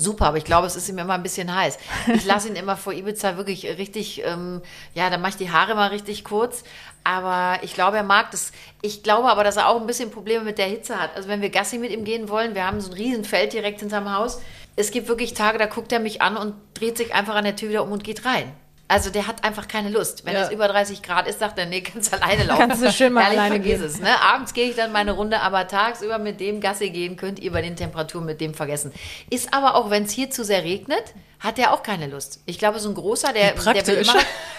Super, 0.00 0.26
aber 0.26 0.36
ich 0.36 0.44
glaube, 0.44 0.68
es 0.68 0.76
ist 0.76 0.88
ihm 0.88 0.98
immer 0.98 1.14
ein 1.14 1.24
bisschen 1.24 1.52
heiß. 1.52 1.76
Ich 2.14 2.24
lasse 2.24 2.46
ihn 2.46 2.54
immer 2.54 2.76
vor 2.76 2.92
Ibiza 2.92 3.36
wirklich 3.36 3.66
richtig, 3.66 4.22
ähm, 4.24 4.62
ja, 4.94 5.10
da 5.10 5.18
mache 5.18 5.30
ich 5.30 5.36
die 5.36 5.50
Haare 5.50 5.74
mal 5.74 5.88
richtig 5.88 6.22
kurz. 6.22 6.62
Aber 7.02 7.58
ich 7.64 7.74
glaube, 7.74 7.96
er 7.96 8.04
mag 8.04 8.30
das. 8.30 8.52
Ich 8.80 9.02
glaube 9.02 9.28
aber, 9.28 9.42
dass 9.42 9.56
er 9.56 9.66
auch 9.66 9.80
ein 9.80 9.88
bisschen 9.88 10.12
Probleme 10.12 10.44
mit 10.44 10.58
der 10.58 10.66
Hitze 10.66 11.00
hat. 11.00 11.16
Also 11.16 11.28
wenn 11.28 11.42
wir 11.42 11.50
Gassi 11.50 11.78
mit 11.78 11.90
ihm 11.90 12.04
gehen 12.04 12.28
wollen, 12.28 12.54
wir 12.54 12.64
haben 12.64 12.80
so 12.80 12.92
ein 12.92 12.96
Riesenfeld 12.96 13.52
direkt 13.52 13.80
hinterm 13.80 14.14
Haus. 14.14 14.40
Es 14.76 14.92
gibt 14.92 15.08
wirklich 15.08 15.34
Tage, 15.34 15.58
da 15.58 15.66
guckt 15.66 15.90
er 15.90 15.98
mich 15.98 16.22
an 16.22 16.36
und 16.36 16.54
dreht 16.74 16.96
sich 16.96 17.12
einfach 17.12 17.34
an 17.34 17.42
der 17.42 17.56
Tür 17.56 17.70
wieder 17.70 17.82
um 17.82 17.90
und 17.90 18.04
geht 18.04 18.24
rein. 18.24 18.52
Also 18.90 19.10
der 19.10 19.26
hat 19.26 19.44
einfach 19.44 19.68
keine 19.68 19.90
Lust. 19.90 20.24
Wenn 20.24 20.32
Ja. 20.34 20.44
es 20.44 20.50
über 20.50 20.66
30 20.66 21.02
Grad 21.02 21.26
ist, 21.28 21.40
sagt 21.40 21.58
er, 21.58 21.66
nee, 21.66 21.82
kannst 21.82 22.12
alleine 22.14 22.44
laufen. 22.44 22.68
Kannst 22.68 22.82
du 22.82 22.90
schön 22.90 23.12
mal 23.12 23.20
Ehrlich, 23.24 23.38
alleine 23.38 23.54
vergiss 23.56 23.78
gehen. 23.80 23.84
es. 23.86 24.00
Ne? 24.00 24.22
Abends 24.22 24.54
gehe 24.54 24.70
ich 24.70 24.76
dann 24.76 24.92
meine 24.92 25.12
Runde, 25.12 25.40
aber 25.40 25.68
tagsüber 25.68 26.18
mit 26.18 26.40
dem 26.40 26.60
Gassi 26.62 26.88
gehen 26.90 27.16
könnt 27.16 27.38
ihr 27.38 27.52
bei 27.52 27.60
den 27.60 27.76
Temperaturen 27.76 28.24
mit 28.24 28.40
dem 28.40 28.54
vergessen. 28.54 28.92
Ist 29.28 29.52
aber 29.52 29.74
auch, 29.74 29.90
wenn 29.90 30.04
es 30.04 30.12
hier 30.12 30.30
zu 30.30 30.42
sehr 30.42 30.64
regnet, 30.64 31.04
hat 31.40 31.58
der 31.58 31.72
auch 31.72 31.82
keine 31.84 32.06
Lust. 32.08 32.40
Ich 32.46 32.58
glaube, 32.58 32.80
so 32.80 32.88
ein 32.88 32.94
großer, 32.94 33.32
der, 33.32 33.52
der 33.52 33.86
will 33.86 33.96
immer. 33.98 34.14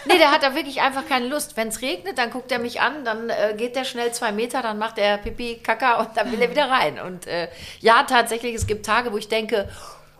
Nee, 0.05 0.17
der 0.17 0.31
hat 0.31 0.43
da 0.43 0.55
wirklich 0.55 0.79
einfach 0.81 1.05
keine 1.09 1.27
Lust. 1.27 1.57
Wenn 1.57 1.67
es 1.69 1.81
regnet, 1.81 2.17
dann 2.17 2.29
guckt 2.31 2.51
er 2.51 2.59
mich 2.59 2.79
an, 2.79 3.03
dann 3.03 3.29
äh, 3.29 3.53
geht 3.57 3.75
der 3.75 3.83
schnell 3.83 4.11
zwei 4.13 4.31
Meter, 4.31 4.61
dann 4.61 4.77
macht 4.77 4.97
er 4.97 5.17
Pipi, 5.17 5.59
Kaka 5.61 5.99
und 5.99 6.09
dann 6.15 6.31
will 6.31 6.41
er 6.41 6.49
wieder 6.51 6.69
rein. 6.69 6.99
Und 6.99 7.27
äh, 7.27 7.49
ja, 7.81 8.03
tatsächlich, 8.03 8.53
es 8.55 8.65
gibt 8.67 8.85
Tage, 8.85 9.11
wo 9.11 9.17
ich 9.17 9.27
denke, 9.27 9.67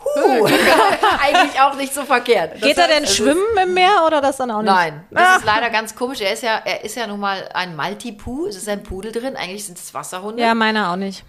huh, 0.04 0.46
eigentlich 1.22 1.60
auch 1.62 1.76
nicht 1.76 1.94
so 1.94 2.04
verkehrt. 2.04 2.62
Geht 2.62 2.78
er 2.78 2.88
denn 2.88 3.06
schwimmen 3.08 3.44
im 3.62 3.74
Meer 3.74 4.04
oder 4.06 4.22
das 4.22 4.38
dann 4.38 4.52
auch 4.52 4.62
nicht? 4.62 4.72
Nein, 4.72 5.06
das 5.12 5.38
ist 5.40 5.46
leider 5.46 5.70
ganz 5.70 5.96
komisch. 5.96 6.22
Er 6.22 6.34
ist 6.34 6.44
ja, 6.44 6.62
er 6.64 6.84
ist 6.84 6.96
ja 6.96 7.08
nun 7.08 7.20
mal 7.20 7.50
ein 7.54 7.76
Maltipu. 7.76 8.48
Es 8.48 8.56
ist 8.56 8.70
ein 8.70 8.84
Pudel 8.84 9.12
drin. 9.12 9.36
Eigentlich 9.36 9.66
sind 9.66 9.78
es 9.78 9.94
Wasserhunde. 9.94 10.42
Ja, 10.42 10.54
meiner 10.56 10.92
auch 10.92 10.96
nicht. 10.96 11.24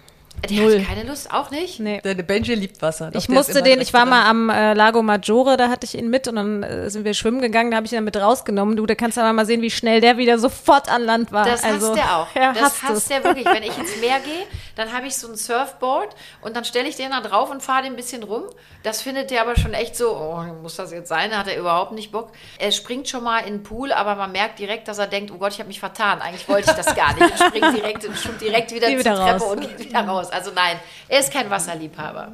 Die 0.49 0.59
Null. 0.59 0.83
keine 0.89 1.07
Lust, 1.07 1.31
auch 1.33 1.51
nicht? 1.51 1.81
Nee. 1.81 2.01
Der, 2.03 2.15
der 2.15 2.23
Benji 2.23 2.55
liebt 2.55 2.81
Wasser. 2.81 3.11
Doch, 3.11 3.21
Ich 3.21 3.27
der 3.27 3.35
musste 3.35 3.63
den, 3.63 3.81
ich 3.81 3.93
war 3.93 4.03
drin. 4.03 4.11
mal 4.11 4.25
am 4.27 4.49
äh, 4.49 4.73
Lago 4.73 5.03
Maggiore, 5.03 5.57
da 5.59 5.69
hatte 5.69 5.85
ich 5.85 5.99
ihn 5.99 6.09
mit 6.09 6.29
und 6.29 6.37
dann 6.37 6.63
äh, 6.63 6.89
sind 6.89 7.05
wir 7.05 7.13
schwimmen 7.13 7.43
gegangen, 7.43 7.71
da 7.71 7.77
habe 7.77 7.87
ich 7.87 7.93
ihn 7.93 7.97
dann 7.97 8.05
mit 8.05 8.17
rausgenommen. 8.17 8.77
Du, 8.77 8.87
da 8.87 8.95
kannst 8.95 9.19
du 9.19 9.21
aber 9.21 9.33
mal 9.35 9.45
sehen, 9.45 9.61
wie 9.61 9.71
schnell 9.71 10.01
der 10.01 10.17
wieder 10.17 10.39
sofort 10.39 10.91
an 10.91 11.03
Land 11.03 11.31
war. 11.33 11.45
Das 11.45 11.63
also, 11.63 11.89
hasst 11.89 11.99
der 11.99 12.17
auch. 12.17 12.27
Ja, 12.35 12.53
das 12.53 12.63
hasst 12.63 12.83
hasst 12.85 12.97
es. 12.97 13.09
der 13.09 13.25
wirklich. 13.25 13.45
Wenn 13.45 13.65
ich 13.65 13.77
ins 13.77 13.97
Meer 14.01 14.21
gehe, 14.21 14.47
dann 14.81 14.93
habe 14.93 15.07
ich 15.07 15.17
so 15.17 15.29
ein 15.29 15.37
Surfboard 15.37 16.15
und 16.41 16.57
dann 16.57 16.65
stelle 16.65 16.89
ich 16.89 16.97
den 16.97 17.11
da 17.11 17.21
drauf 17.21 17.51
und 17.51 17.63
fahre 17.63 17.83
den 17.83 17.93
ein 17.93 17.97
bisschen 17.97 18.23
rum. 18.23 18.45
Das 18.83 19.03
findet 19.03 19.31
der 19.31 19.43
aber 19.43 19.57
schon 19.57 19.75
echt 19.75 19.95
so, 19.97 20.17
oh, 20.17 20.43
muss 20.63 20.77
das 20.77 20.91
jetzt 20.91 21.09
sein? 21.09 21.31
Da 21.31 21.39
hat 21.39 21.49
er 21.49 21.59
überhaupt 21.59 21.93
nicht 21.93 22.11
Bock. 22.11 22.33
Er 22.59 22.73
springt 22.73 23.09
schon 23.09 23.23
mal 23.23 23.41
in 23.41 23.59
den 23.59 23.63
Pool, 23.63 23.93
aber 23.93 24.15
man 24.17 24.33
merkt 24.33 24.59
direkt, 24.59 24.89
dass 24.89 24.99
er 24.99 25.07
denkt, 25.07 25.31
oh 25.31 25.39
Gott, 25.39 25.53
ich 25.53 25.59
habe 25.59 25.69
mich 25.69 25.81
vertan. 25.81 26.21
Eigentlich 26.21 26.49
wollte 26.49 26.71
ich 26.71 26.77
das 26.77 26.95
gar 26.95 27.13
nicht. 27.15 27.23
Und 27.31 27.39
springt 27.39 27.77
direkt, 27.77 28.05
und 28.07 28.17
schwimmt 28.17 28.41
direkt 28.41 28.73
wieder 28.73 28.89
Geh 28.89 28.97
zur 28.99 29.13
wieder 29.13 29.17
Treppe 29.17 29.45
raus. 29.45 29.53
und 29.53 29.61
geht 29.61 29.79
wieder 29.79 30.01
raus. 30.01 30.31
Also 30.31 30.51
nein, 30.55 30.81
er 31.09 31.21
ist 31.21 31.33
kein 31.33 31.51
Wasserliebhaber. 31.51 32.33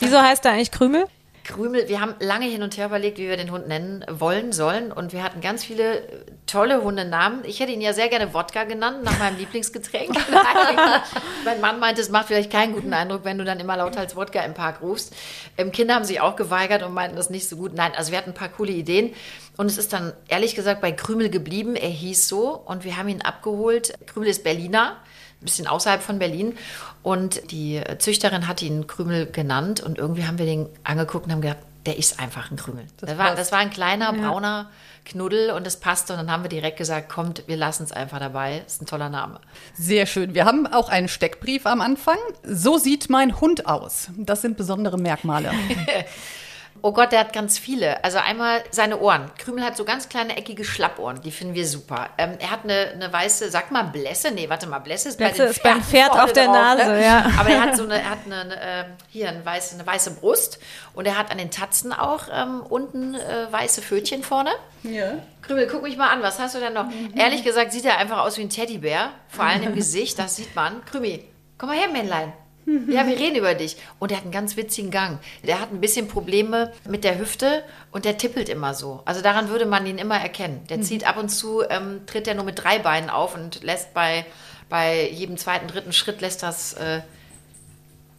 Wieso 0.00 0.20
heißt 0.20 0.44
der 0.44 0.52
eigentlich 0.52 0.72
Krümel? 0.72 1.06
Krümel, 1.48 1.88
wir 1.88 2.02
haben 2.02 2.14
lange 2.20 2.44
hin 2.44 2.62
und 2.62 2.76
her 2.76 2.86
überlegt, 2.86 3.16
wie 3.16 3.26
wir 3.26 3.38
den 3.38 3.50
Hund 3.50 3.68
nennen 3.68 4.04
wollen 4.10 4.52
sollen. 4.52 4.92
Und 4.92 5.14
wir 5.14 5.22
hatten 5.22 5.40
ganz 5.40 5.64
viele 5.64 6.02
tolle 6.46 6.82
Hundenamen. 6.82 7.42
Ich 7.44 7.60
hätte 7.60 7.72
ihn 7.72 7.80
ja 7.80 7.94
sehr 7.94 8.08
gerne 8.08 8.34
Wodka 8.34 8.64
genannt, 8.64 9.02
nach 9.02 9.18
meinem 9.18 9.38
Lieblingsgetränk. 9.38 10.10
Mein 11.46 11.60
Mann 11.62 11.80
meinte, 11.80 12.02
es 12.02 12.10
macht 12.10 12.26
vielleicht 12.26 12.52
keinen 12.52 12.74
guten 12.74 12.92
Eindruck, 12.92 13.24
wenn 13.24 13.38
du 13.38 13.44
dann 13.44 13.60
immer 13.60 13.78
lauter 13.78 14.00
als 14.00 14.14
Wodka 14.14 14.42
im 14.42 14.52
Park 14.52 14.82
rufst. 14.82 15.16
Ähm, 15.56 15.72
Kinder 15.72 15.94
haben 15.94 16.04
sich 16.04 16.20
auch 16.20 16.36
geweigert 16.36 16.82
und 16.82 16.92
meinten 16.92 17.16
das 17.16 17.30
nicht 17.30 17.48
so 17.48 17.56
gut. 17.56 17.72
Nein, 17.72 17.92
also 17.96 18.12
wir 18.12 18.18
hatten 18.18 18.30
ein 18.30 18.34
paar 18.34 18.50
coole 18.50 18.72
Ideen. 18.72 19.14
Und 19.56 19.66
es 19.66 19.78
ist 19.78 19.94
dann 19.94 20.12
ehrlich 20.28 20.54
gesagt 20.54 20.82
bei 20.82 20.92
Krümel 20.92 21.30
geblieben. 21.30 21.76
Er 21.76 21.88
hieß 21.88 22.28
so 22.28 22.50
und 22.50 22.84
wir 22.84 22.98
haben 22.98 23.08
ihn 23.08 23.22
abgeholt. 23.22 23.94
Krümel 24.06 24.28
ist 24.28 24.44
Berliner 24.44 24.98
ein 25.40 25.44
bisschen 25.44 25.66
außerhalb 25.66 26.02
von 26.02 26.18
Berlin. 26.18 26.56
Und 27.02 27.50
die 27.50 27.80
Züchterin 27.98 28.48
hat 28.48 28.62
ihn 28.62 28.86
Krümel 28.86 29.26
genannt 29.26 29.80
und 29.80 29.98
irgendwie 29.98 30.26
haben 30.26 30.38
wir 30.38 30.46
den 30.46 30.68
angeguckt 30.84 31.26
und 31.26 31.32
haben 31.32 31.40
gedacht, 31.40 31.58
der 31.86 31.96
ist 31.96 32.20
einfach 32.20 32.50
ein 32.50 32.56
Krümel. 32.56 32.84
Das, 32.98 33.16
war, 33.16 33.28
passt. 33.28 33.38
das 33.38 33.52
war 33.52 33.60
ein 33.60 33.70
kleiner, 33.70 34.12
brauner 34.12 34.68
Knuddel 35.06 35.50
und 35.52 35.66
das 35.66 35.80
passte. 35.80 36.12
Und 36.12 36.18
dann 36.18 36.30
haben 36.30 36.42
wir 36.42 36.50
direkt 36.50 36.76
gesagt, 36.76 37.08
kommt, 37.08 37.44
wir 37.46 37.56
lassen 37.56 37.84
es 37.84 37.92
einfach 37.92 38.18
dabei. 38.18 38.62
Ist 38.66 38.82
ein 38.82 38.86
toller 38.86 39.08
Name. 39.08 39.40
Sehr 39.74 40.04
schön. 40.06 40.34
Wir 40.34 40.44
haben 40.44 40.66
auch 40.66 40.88
einen 40.88 41.08
Steckbrief 41.08 41.66
am 41.66 41.80
Anfang. 41.80 42.18
So 42.42 42.76
sieht 42.76 43.08
mein 43.08 43.40
Hund 43.40 43.66
aus. 43.66 44.10
Das 44.16 44.42
sind 44.42 44.56
besondere 44.56 44.98
Merkmale. 44.98 45.52
Oh 46.82 46.92
Gott, 46.92 47.12
der 47.12 47.20
hat 47.20 47.32
ganz 47.32 47.58
viele. 47.58 48.02
Also 48.04 48.18
einmal 48.18 48.62
seine 48.70 48.98
Ohren. 49.00 49.30
Krümel 49.38 49.64
hat 49.64 49.76
so 49.76 49.84
ganz 49.84 50.08
kleine 50.08 50.36
eckige 50.36 50.64
Schlappohren, 50.64 51.20
die 51.22 51.30
finden 51.30 51.54
wir 51.54 51.66
super. 51.66 52.10
Ähm, 52.18 52.34
er 52.38 52.50
hat 52.50 52.64
eine, 52.64 52.92
eine 52.94 53.12
weiße, 53.12 53.50
sag 53.50 53.70
mal 53.70 53.84
Blässe, 53.84 54.30
nee, 54.30 54.48
warte 54.48 54.66
mal, 54.66 54.78
Blässe 54.78 55.08
ist 55.10 55.18
Blässe 55.18 55.38
bei 55.38 55.44
den 55.44 55.50
ist 55.50 55.62
beim 55.62 55.82
Pferd 55.82 56.12
auf 56.12 56.32
der 56.32 56.46
drauf, 56.46 56.54
Nase, 56.54 56.86
ne? 56.86 57.04
ja. 57.04 57.30
Aber 57.38 57.50
er 57.50 57.62
hat 57.62 57.76
so 57.78 57.84
eine, 57.84 58.00
er 58.00 58.10
hat 58.10 58.18
eine, 58.26 58.40
eine 58.40 58.60
ähm, 58.62 58.86
hier 59.08 59.28
eine 59.28 59.44
weiße, 59.44 59.74
eine 59.74 59.86
weiße 59.86 60.12
Brust 60.12 60.58
und 60.94 61.06
er 61.06 61.18
hat 61.18 61.30
an 61.30 61.38
den 61.38 61.50
Tatzen 61.50 61.92
auch 61.92 62.24
ähm, 62.32 62.62
unten 62.68 63.14
äh, 63.14 63.46
weiße 63.50 63.82
Pfötchen 63.82 64.22
vorne. 64.22 64.50
Ja. 64.82 65.14
Krümel, 65.42 65.66
guck 65.70 65.82
mich 65.82 65.96
mal 65.96 66.10
an, 66.10 66.22
was 66.22 66.38
hast 66.38 66.54
du 66.54 66.60
denn 66.60 66.74
noch? 66.74 66.86
Ehrlich 67.16 67.42
gesagt 67.44 67.72
sieht 67.72 67.84
er 67.84 67.98
einfach 67.98 68.18
aus 68.18 68.38
wie 68.38 68.42
ein 68.42 68.50
Teddybär, 68.50 69.10
vor 69.28 69.44
allem 69.44 69.62
im 69.62 69.74
Gesicht, 69.76 70.18
das 70.18 70.36
sieht 70.36 70.54
man. 70.54 70.84
Krümi, 70.84 71.24
komm 71.56 71.70
mal 71.70 71.78
her, 71.78 71.88
Männlein. 71.88 72.32
Ja, 72.88 73.06
wir 73.06 73.18
reden 73.18 73.36
über 73.36 73.54
dich. 73.54 73.76
Und 73.98 74.10
er 74.10 74.18
hat 74.18 74.24
einen 74.24 74.32
ganz 74.32 74.56
witzigen 74.56 74.90
Gang. 74.90 75.18
Der 75.42 75.60
hat 75.60 75.72
ein 75.72 75.80
bisschen 75.80 76.08
Probleme 76.08 76.72
mit 76.88 77.04
der 77.04 77.18
Hüfte 77.18 77.64
und 77.92 78.04
der 78.04 78.18
tippelt 78.18 78.48
immer 78.48 78.74
so. 78.74 79.02
Also 79.04 79.22
daran 79.22 79.48
würde 79.48 79.66
man 79.66 79.86
ihn 79.86 79.98
immer 79.98 80.18
erkennen. 80.18 80.64
Der 80.68 80.80
zieht 80.82 81.06
ab 81.06 81.18
und 81.18 81.28
zu, 81.28 81.62
ähm, 81.68 82.00
tritt 82.06 82.26
er 82.28 82.34
nur 82.34 82.44
mit 82.44 82.62
drei 82.62 82.78
Beinen 82.78 83.10
auf 83.10 83.34
und 83.34 83.62
lässt 83.62 83.94
bei, 83.94 84.24
bei 84.68 85.08
jedem 85.10 85.36
zweiten, 85.36 85.68
dritten 85.68 85.92
Schritt 85.92 86.20
lässt 86.20 86.42
das, 86.42 86.74
äh, 86.74 87.00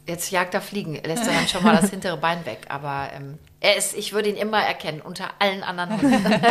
jetzt 0.08 0.32
jagt 0.32 0.54
er 0.54 0.62
fliegen, 0.62 0.96
lässt 1.04 1.28
er 1.28 1.34
dann 1.34 1.48
schon 1.48 1.64
mal 1.64 1.76
das 1.76 1.90
hintere 1.92 2.18
Bein 2.18 2.46
weg. 2.46 2.62
Aber 2.70 3.10
ähm, 3.16 3.38
er 3.60 3.76
ist, 3.78 3.96
ich 3.96 4.14
würde 4.14 4.30
ihn 4.30 4.38
immer 4.38 4.62
erkennen, 4.62 5.02
unter 5.02 5.30
allen 5.40 5.64
anderen 5.64 6.02
Hunden. 6.02 6.42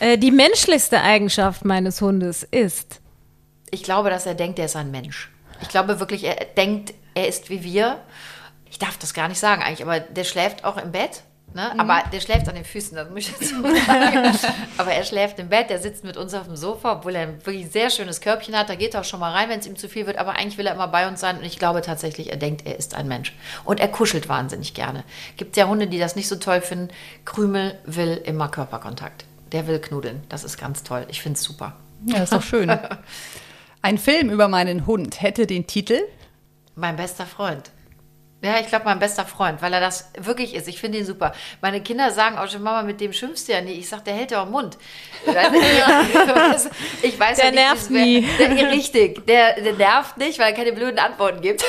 Äh, 0.00 0.18
die 0.18 0.30
menschlichste 0.30 1.00
Eigenschaft 1.00 1.64
meines 1.64 2.00
Hundes 2.00 2.42
ist. 2.44 3.00
Ich 3.70 3.82
glaube, 3.82 4.10
dass 4.10 4.26
er 4.26 4.34
denkt, 4.34 4.58
er 4.58 4.66
ist 4.66 4.76
ein 4.76 4.90
Mensch. 4.90 5.30
Ich 5.60 5.68
glaube 5.68 6.00
wirklich, 6.00 6.24
er 6.24 6.44
denkt, 6.56 6.94
er 7.14 7.28
ist 7.28 7.50
wie 7.50 7.62
wir. 7.62 8.00
Ich 8.70 8.78
darf 8.78 8.98
das 8.98 9.14
gar 9.14 9.28
nicht 9.28 9.38
sagen 9.38 9.62
eigentlich, 9.62 9.82
aber 9.82 10.00
der 10.00 10.24
schläft 10.24 10.64
auch 10.64 10.76
im 10.76 10.92
Bett. 10.92 11.22
Ne? 11.54 11.72
Aber 11.78 12.02
der 12.12 12.20
schläft 12.20 12.46
an 12.48 12.56
den 12.56 12.64
Füßen, 12.64 12.94
das 12.94 13.08
muss 13.08 13.20
ich 13.20 13.32
dazu 13.32 13.62
sagen. 13.62 14.38
aber 14.76 14.92
er 14.92 15.02
schläft 15.02 15.38
im 15.38 15.48
Bett, 15.48 15.70
er 15.70 15.78
sitzt 15.78 16.04
mit 16.04 16.18
uns 16.18 16.34
auf 16.34 16.44
dem 16.44 16.56
Sofa, 16.56 16.92
obwohl 16.92 17.14
er 17.14 17.22
ein 17.22 17.46
wirklich 17.46 17.70
sehr 17.70 17.88
schönes 17.88 18.20
Körbchen 18.20 18.56
hat. 18.56 18.68
Da 18.68 18.74
geht 18.74 18.94
er 18.94 19.00
auch 19.00 19.04
schon 19.04 19.20
mal 19.20 19.32
rein, 19.32 19.48
wenn 19.48 19.58
es 19.58 19.66
ihm 19.66 19.76
zu 19.76 19.88
viel 19.88 20.06
wird. 20.06 20.18
Aber 20.18 20.32
eigentlich 20.32 20.58
will 20.58 20.66
er 20.66 20.74
immer 20.74 20.88
bei 20.88 21.08
uns 21.08 21.20
sein. 21.20 21.38
Und 21.38 21.44
ich 21.44 21.58
glaube 21.58 21.80
tatsächlich, 21.80 22.30
er 22.30 22.36
denkt, 22.36 22.66
er 22.66 22.78
ist 22.78 22.94
ein 22.94 23.08
Mensch. 23.08 23.34
Und 23.64 23.80
er 23.80 23.88
kuschelt 23.88 24.28
wahnsinnig 24.28 24.74
gerne. 24.74 25.04
Gibt 25.38 25.56
ja 25.56 25.66
Hunde, 25.66 25.86
die 25.86 25.98
das 25.98 26.16
nicht 26.16 26.28
so 26.28 26.36
toll 26.36 26.60
finden. 26.60 26.90
Krümel 27.24 27.78
will 27.84 28.20
immer 28.24 28.48
Körperkontakt. 28.48 29.24
Der 29.52 29.66
will 29.66 29.78
knuddeln. 29.78 30.22
Das 30.28 30.44
ist 30.44 30.58
ganz 30.58 30.82
toll. 30.82 31.06
Ich 31.08 31.22
finde 31.22 31.38
es 31.38 31.44
super. 31.44 31.76
Ja, 32.04 32.22
ist 32.22 32.32
doch 32.34 32.42
schön. 32.42 32.70
Ein 33.82 33.98
Film 33.98 34.30
über 34.30 34.48
meinen 34.48 34.86
Hund 34.86 35.20
hätte 35.22 35.46
den 35.46 35.66
Titel 35.66 36.00
Mein 36.74 36.96
bester 36.96 37.26
Freund. 37.26 37.70
Ja, 38.40 38.60
ich 38.60 38.68
glaube, 38.68 38.84
mein 38.84 39.00
bester 39.00 39.24
Freund, 39.24 39.60
weil 39.62 39.72
er 39.72 39.80
das 39.80 40.12
wirklich 40.16 40.54
ist. 40.54 40.68
Ich 40.68 40.78
finde 40.80 40.98
ihn 40.98 41.04
super. 41.04 41.32
Meine 41.60 41.80
Kinder 41.82 42.12
sagen 42.12 42.38
auch 42.38 42.46
schon, 42.48 42.62
Mama, 42.62 42.84
mit 42.84 43.00
dem 43.00 43.12
schimpfst 43.12 43.48
du 43.48 43.52
ja 43.52 43.60
nie. 43.60 43.72
Ich 43.72 43.88
sage, 43.88 44.04
der 44.04 44.14
hält 44.14 44.30
ja 44.30 44.44
auch 44.44 44.48
Mund. 44.48 44.78
ich 47.02 47.18
weiß 47.18 47.36
Der 47.38 47.46
ja 47.46 47.50
nicht, 47.50 47.60
nervt 47.60 47.82
es 47.82 47.90
nie. 47.90 48.24
wär- 48.38 48.48
Der, 48.54 48.70
richtig, 48.70 49.26
der, 49.26 49.60
der 49.60 49.72
nervt 49.72 50.18
nicht, 50.18 50.38
weil 50.38 50.52
er 50.52 50.56
keine 50.56 50.72
blöden 50.72 51.00
Antworten 51.00 51.40
gibt. 51.40 51.64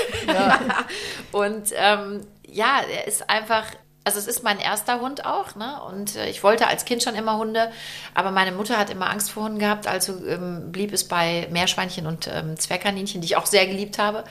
Und 1.31 1.71
ähm, 1.75 2.21
ja, 2.47 2.81
er 2.91 3.07
ist 3.07 3.27
einfach. 3.29 3.65
Also 4.09 4.17
es 4.17 4.25
ist 4.25 4.43
mein 4.43 4.57
erster 4.57 5.01
Hund 5.01 5.23
auch, 5.23 5.53
ne? 5.53 5.79
Und 5.83 6.15
äh, 6.15 6.27
ich 6.31 6.41
wollte 6.41 6.65
als 6.65 6.83
Kind 6.83 7.03
schon 7.03 7.13
immer 7.13 7.37
Hunde, 7.37 7.69
aber 8.15 8.31
meine 8.31 8.51
Mutter 8.51 8.75
hat 8.79 8.89
immer 8.89 9.07
Angst 9.07 9.29
vor 9.29 9.43
Hunden 9.43 9.59
gehabt, 9.59 9.85
also 9.85 10.25
ähm, 10.25 10.71
blieb 10.71 10.91
es 10.93 11.07
bei 11.07 11.47
Meerschweinchen 11.51 12.07
und 12.07 12.27
ähm, 12.27 12.57
Zwergkaninchen, 12.57 13.21
die 13.21 13.25
ich 13.25 13.35
auch 13.35 13.45
sehr 13.45 13.67
geliebt 13.67 13.99
habe. 13.99 14.23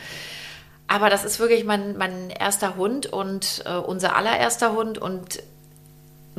Aber 0.89 1.11
das 1.11 1.25
ist 1.25 1.39
wirklich 1.39 1.63
mein, 1.63 1.97
mein 1.97 2.29
erster 2.29 2.75
Hund 2.75 3.07
und 3.07 3.63
äh, 3.67 3.75
unser 3.75 4.17
allererster 4.17 4.73
Hund 4.73 4.99
und 4.99 5.45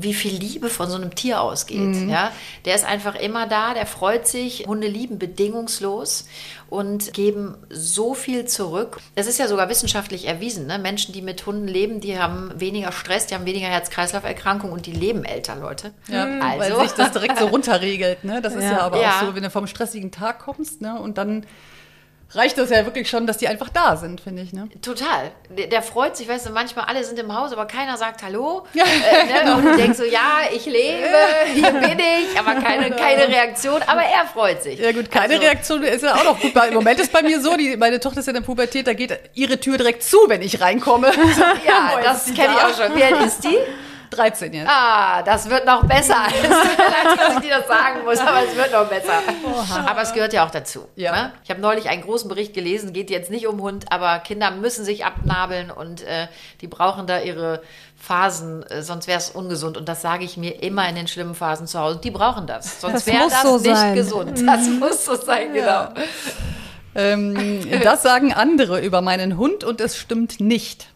wie 0.03 0.13
viel 0.13 0.33
Liebe 0.33 0.69
von 0.69 0.89
so 0.89 0.95
einem 0.95 1.13
Tier 1.15 1.41
ausgeht. 1.41 2.07
Ja? 2.09 2.31
Der 2.65 2.75
ist 2.75 2.85
einfach 2.85 3.15
immer 3.15 3.47
da, 3.47 3.73
der 3.73 3.85
freut 3.85 4.27
sich. 4.27 4.65
Hunde 4.67 4.87
lieben 4.87 5.19
bedingungslos 5.19 6.25
und 6.69 7.13
geben 7.13 7.55
so 7.69 8.13
viel 8.13 8.45
zurück. 8.45 8.99
Das 9.15 9.27
ist 9.27 9.39
ja 9.39 9.47
sogar 9.47 9.69
wissenschaftlich 9.69 10.27
erwiesen. 10.27 10.67
Ne? 10.67 10.77
Menschen, 10.79 11.13
die 11.13 11.21
mit 11.21 11.45
Hunden 11.45 11.67
leben, 11.67 11.99
die 11.99 12.19
haben 12.19 12.51
weniger 12.55 12.91
Stress, 12.91 13.25
die 13.27 13.35
haben 13.35 13.45
weniger 13.45 13.67
Herz-Kreislauf-Erkrankungen 13.67 14.73
und 14.73 14.85
die 14.85 14.91
leben 14.91 15.25
älter, 15.25 15.55
Leute. 15.55 15.93
Ja, 16.07 16.25
Also. 16.39 16.59
weil 16.77 16.87
sich 16.87 16.95
das 16.95 17.11
direkt 17.11 17.39
so 17.39 17.47
runterregelt. 17.47 18.23
Ne? 18.23 18.41
Das 18.41 18.53
ist 18.55 18.63
ja, 18.63 18.71
Ja. 18.73 18.79
aber 18.81 19.01
Ja. 19.01 19.17
auch 19.21 19.25
so, 19.27 19.35
wenn 19.35 19.43
du 19.43 19.49
vom 19.49 19.67
stressigen 19.67 20.11
Tag 20.11 20.39
kommst 20.39 20.81
ne? 20.81 20.99
und 20.99 21.17
dann 21.17 21.45
reicht 22.31 22.57
das 22.57 22.69
ja 22.69 22.85
wirklich 22.85 23.09
schon, 23.09 23.25
dass 23.25 23.37
die 23.37 23.47
einfach 23.47 23.69
da 23.69 23.95
sind, 23.95 24.21
finde 24.21 24.43
ich. 24.43 24.53
Ne? 24.53 24.69
Total. 24.81 25.31
Der, 25.49 25.67
der 25.67 25.81
freut 25.81 26.15
sich, 26.15 26.27
weißt 26.27 26.47
du, 26.47 26.51
manchmal 26.51 26.85
alle 26.85 27.03
sind 27.03 27.17
im 27.19 27.35
Haus, 27.35 27.51
aber 27.51 27.65
keiner 27.65 27.97
sagt 27.97 28.21
Hallo. 28.23 28.65
äh, 28.73 29.45
ne? 29.45 29.55
Und 29.55 29.65
du 29.65 29.75
denkst 29.75 29.97
so, 29.97 30.03
ja, 30.03 30.41
ich 30.53 30.65
lebe, 30.65 31.07
hier 31.53 31.71
bin 31.71 31.97
ich, 31.99 32.39
aber 32.39 32.61
keine, 32.61 32.91
keine 32.91 33.27
Reaktion, 33.27 33.81
aber 33.87 34.01
er 34.01 34.25
freut 34.25 34.61
sich. 34.61 34.79
Ja 34.79 34.91
gut, 34.91 35.09
keine 35.09 35.33
Also, 35.33 35.45
Reaktion 35.45 35.83
ist 35.83 36.03
ja 36.03 36.15
auch 36.15 36.23
noch 36.23 36.39
gut. 36.39 36.53
Im 36.67 36.73
Moment 36.75 36.99
ist 36.99 37.11
bei 37.11 37.23
mir 37.23 37.41
so, 37.41 37.55
die, 37.57 37.75
meine 37.77 37.99
Tochter 37.99 38.19
ist 38.19 38.27
ja 38.27 38.31
in 38.31 38.41
der 38.41 38.45
Pubertät, 38.45 38.85
da 38.85 38.93
geht 38.93 39.17
ihre 39.33 39.59
Tür 39.59 39.77
direkt 39.77 40.03
zu, 40.03 40.17
wenn 40.27 40.41
ich 40.41 40.61
reinkomme. 40.61 41.11
Ja, 41.65 41.99
das 42.03 42.25
kenne 42.25 42.53
ich 42.55 42.63
auch 42.63 42.75
schon. 42.75 42.95
Wie 42.95 43.03
alt 43.03 43.25
ist 43.25 43.43
die? 43.43 43.57
13 44.09 44.53
jetzt. 44.53 44.67
Ah, 44.69 45.21
das 45.23 45.49
wird 45.49 45.65
noch 45.65 45.85
besser. 45.85 46.17
Es 46.27 46.41
tut 46.41 46.77
mir 46.77 46.85
leid, 46.85 47.19
dass 47.19 47.33
ich 47.35 47.39
dir 47.41 47.57
das 47.57 47.67
sagen 47.67 48.03
muss, 48.03 48.19
aber 48.19 48.43
es 48.47 48.55
wird 48.55 48.71
noch 48.71 48.85
besser. 48.87 49.21
Aber 49.85 50.01
es 50.01 50.13
gehört 50.13 50.33
ja 50.33 50.45
auch 50.45 50.51
dazu. 50.51 50.87
Ja. 50.95 51.11
Ne? 51.11 51.31
Ich 51.43 51.49
habe 51.49 51.61
neulich 51.61 51.89
einen 51.89 52.01
großen 52.01 52.27
Bericht 52.29 52.53
gelesen, 52.53 52.93
geht 52.93 53.09
jetzt 53.09 53.29
nicht 53.31 53.47
um 53.47 53.61
Hund, 53.61 53.91
aber 53.91 54.19
Kinder 54.19 54.51
müssen 54.51 54.85
sich 54.85 55.05
abnabeln 55.05 55.71
und 55.71 56.01
äh, 56.03 56.27
die 56.61 56.67
brauchen 56.67 57.07
da 57.07 57.19
ihre 57.19 57.61
Phasen, 57.97 58.63
äh, 58.69 58.81
sonst 58.81 59.07
wäre 59.07 59.17
es 59.19 59.29
ungesund. 59.29 59.77
Und 59.77 59.89
das 59.89 60.01
sage 60.01 60.23
ich 60.23 60.37
mir 60.37 60.61
immer 60.63 60.87
in 60.87 60.95
den 60.95 61.07
schlimmen 61.07 61.35
Phasen 61.35 61.67
zu 61.67 61.79
Hause. 61.79 61.99
Die 62.03 62.11
brauchen 62.11 62.47
das. 62.47 62.81
Sonst 62.81 62.93
Das 62.93 63.07
wäre 63.07 63.23
muss 63.23 63.33
das 63.33 63.41
so 63.43 63.57
nicht 63.57 63.75
sein. 63.75 63.95
gesund. 63.95 64.47
Das 64.47 64.67
muss 64.67 65.05
so 65.05 65.15
sein, 65.15 65.53
genau. 65.53 65.89
Ähm, 66.95 67.61
das 67.83 68.01
sagen 68.01 68.33
andere 68.33 68.79
über 68.81 69.01
meinen 69.01 69.37
Hund 69.37 69.63
und 69.63 69.79
es 69.81 69.97
stimmt 69.97 70.39
nicht. 70.39 70.87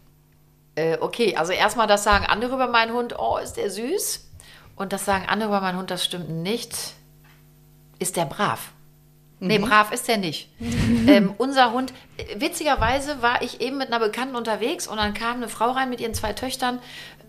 Äh, 0.76 0.98
okay, 1.00 1.36
also 1.36 1.52
erstmal 1.52 1.86
das 1.86 2.04
sagen 2.04 2.26
andere 2.26 2.54
über 2.54 2.66
meinen 2.66 2.92
Hund, 2.92 3.18
oh, 3.18 3.38
ist 3.38 3.56
der 3.56 3.70
süß. 3.70 4.28
Und 4.76 4.92
das 4.92 5.04
sagen 5.04 5.26
andere 5.28 5.48
über 5.50 5.60
meinen 5.60 5.78
Hund, 5.78 5.90
das 5.90 6.04
stimmt 6.04 6.30
nicht. 6.30 6.94
Ist 7.98 8.16
der 8.16 8.24
brav? 8.24 8.72
Nee, 9.40 9.58
brav 9.58 9.92
ist 9.92 10.08
der 10.08 10.16
nicht. 10.16 10.48
ähm, 11.06 11.34
unser 11.38 11.72
Hund, 11.72 11.92
witzigerweise 12.36 13.20
war 13.20 13.42
ich 13.42 13.60
eben 13.60 13.78
mit 13.78 13.88
einer 13.88 13.98
Bekannten 13.98 14.36
unterwegs 14.36 14.86
und 14.86 14.96
dann 14.96 15.12
kam 15.14 15.36
eine 15.36 15.48
Frau 15.48 15.70
rein 15.70 15.90
mit 15.90 16.00
ihren 16.00 16.14
zwei 16.14 16.32
Töchtern. 16.32 16.78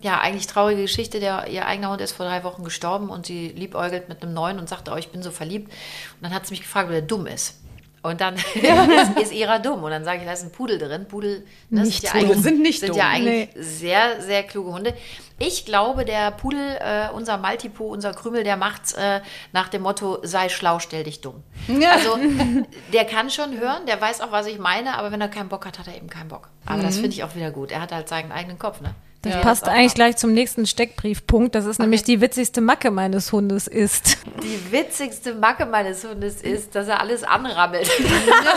Ja, 0.00 0.20
eigentlich 0.20 0.46
traurige 0.46 0.82
Geschichte. 0.82 1.20
Der, 1.20 1.48
ihr 1.48 1.66
eigener 1.66 1.90
Hund 1.90 2.00
ist 2.00 2.12
vor 2.12 2.26
drei 2.26 2.42
Wochen 2.44 2.64
gestorben 2.64 3.10
und 3.10 3.26
sie 3.26 3.48
liebäugelt 3.48 4.08
mit 4.08 4.22
einem 4.22 4.34
neuen 4.34 4.58
und 4.58 4.68
sagte, 4.68 4.92
oh, 4.92 4.96
ich 4.96 5.08
bin 5.08 5.22
so 5.22 5.30
verliebt. 5.30 5.68
Und 5.68 6.22
dann 6.22 6.34
hat 6.34 6.46
sie 6.46 6.52
mich 6.52 6.62
gefragt, 6.62 6.86
ob 6.86 6.92
der 6.92 7.02
dumm 7.02 7.26
ist. 7.26 7.60
Und 8.06 8.20
dann 8.20 8.34
ist, 8.54 9.20
ist 9.20 9.32
ihrer 9.32 9.58
dumm. 9.58 9.82
Und 9.82 9.90
dann 9.90 10.04
sage 10.04 10.20
ich, 10.20 10.24
da 10.24 10.32
ist 10.32 10.42
ein 10.44 10.52
Pudel 10.52 10.78
drin. 10.78 11.06
Pudel 11.08 11.44
ne, 11.70 11.82
Nicht 11.82 12.00
sind, 12.02 12.14
ja 12.14 12.20
dumm. 12.20 12.30
eigentlich, 12.30 12.42
Sind 12.44 12.62
nicht 12.62 12.80
sind 12.80 12.88
dumm. 12.90 12.98
ja 12.98 13.08
eigentlich 13.08 13.48
sehr, 13.56 14.20
sehr 14.22 14.42
kluge 14.44 14.72
Hunde. 14.72 14.94
Ich 15.38 15.66
glaube, 15.66 16.04
der 16.06 16.30
Pudel, 16.30 16.78
äh, 16.80 17.08
unser 17.14 17.36
Maltipo, 17.36 17.84
unser 17.84 18.14
Krümel, 18.14 18.42
der 18.44 18.56
macht's 18.56 18.92
äh, 18.94 19.20
nach 19.52 19.68
dem 19.68 19.82
Motto, 19.82 20.18
sei 20.22 20.48
schlau, 20.48 20.78
stell 20.78 21.04
dich 21.04 21.20
dumm. 21.20 21.42
Also 21.68 22.16
der 22.92 23.04
kann 23.04 23.28
schon 23.30 23.58
hören, 23.58 23.84
der 23.86 24.00
weiß 24.00 24.22
auch, 24.22 24.32
was 24.32 24.46
ich 24.46 24.58
meine, 24.58 24.96
aber 24.96 25.12
wenn 25.12 25.20
er 25.20 25.28
keinen 25.28 25.48
Bock 25.50 25.66
hat, 25.66 25.78
hat 25.78 25.88
er 25.88 25.96
eben 25.96 26.08
keinen 26.08 26.28
Bock. 26.28 26.48
Aber 26.64 26.78
Mhm. 26.78 26.82
das 26.84 26.94
finde 26.96 27.10
ich 27.10 27.22
auch 27.24 27.34
wieder 27.34 27.50
gut. 27.50 27.70
Er 27.70 27.80
hat 27.82 27.92
halt 27.92 28.08
seinen 28.08 28.32
eigenen 28.32 28.58
Kopf, 28.58 28.80
ne? 28.80 28.94
Das 29.22 29.34
Ja. 29.34 29.40
passt 29.40 29.66
Das 29.66 29.74
eigentlich 29.74 29.94
gleich 29.94 30.16
zum 30.16 30.32
nächsten 30.32 30.66
Steckbriefpunkt. 30.66 31.54
Das 31.54 31.64
ist 31.64 31.78
nämlich 31.78 32.04
die 32.04 32.20
witzigste 32.20 32.60
Macke 32.60 32.90
meines 32.90 33.32
Hundes 33.32 33.66
ist. 33.66 34.18
Die 34.42 34.72
witzigste 34.72 35.34
Macke 35.34 35.66
meines 35.66 36.04
Hundes 36.04 36.42
ist, 36.42 36.74
dass 36.74 36.88
er 36.88 37.00
alles 37.00 37.24
anrammelt. 37.24 37.90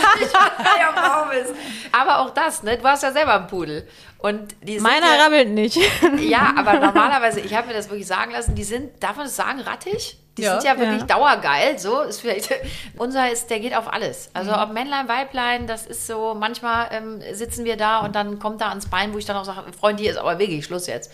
Aber 1.92 2.20
auch 2.20 2.30
das, 2.30 2.62
ne? 2.62 2.78
Du 2.78 2.84
hast 2.84 3.02
ja 3.02 3.12
selber 3.12 3.34
einen 3.34 3.46
Pudel. 3.46 3.86
Und 4.18 4.54
die 4.62 4.78
Meiner 4.80 5.16
ja, 5.16 5.24
rammelt 5.24 5.48
nicht. 5.48 5.78
Ja, 6.18 6.52
aber 6.56 6.78
normalerweise, 6.78 7.40
ich 7.40 7.54
habe 7.54 7.68
mir 7.68 7.72
das 7.72 7.88
wirklich 7.88 8.06
sagen 8.06 8.32
lassen, 8.32 8.54
die 8.54 8.64
sind, 8.64 9.02
darf 9.02 9.16
man 9.16 9.24
das 9.24 9.34
sagen, 9.34 9.60
rattig? 9.60 10.18
Die 10.40 10.44
Ja. 10.46 10.60
sind 10.60 10.64
ja 10.70 10.78
wirklich 10.78 11.00
Ja. 11.02 11.06
dauergeil. 11.06 11.78
So 11.78 12.00
ist 12.00 12.20
vielleicht. 12.20 12.50
Unser 12.98 13.30
ist, 13.30 13.50
der 13.50 13.60
geht 13.60 13.76
auf 13.76 13.92
alles. 13.92 14.30
Also 14.34 14.52
ob 14.56 14.72
Männlein, 14.72 15.08
Weiblein, 15.08 15.66
das 15.66 15.86
ist 15.86 16.06
so, 16.06 16.34
manchmal 16.38 16.88
ähm, 16.92 17.20
sitzen 17.32 17.64
wir 17.64 17.76
da 17.76 18.00
und 18.00 18.14
dann 18.16 18.38
kommt 18.38 18.60
da 18.60 18.68
ans 18.70 18.86
Bein, 18.88 19.12
wo 19.14 19.18
ich 19.18 19.24
dann 19.26 19.36
auch 19.36 19.44
sage, 19.44 19.62
Freund, 19.78 20.00
hier 20.00 20.10
ist 20.10 20.16
aber 20.16 20.38
wirklich 20.38 20.64
Schluss 20.64 20.86
jetzt. 20.86 21.12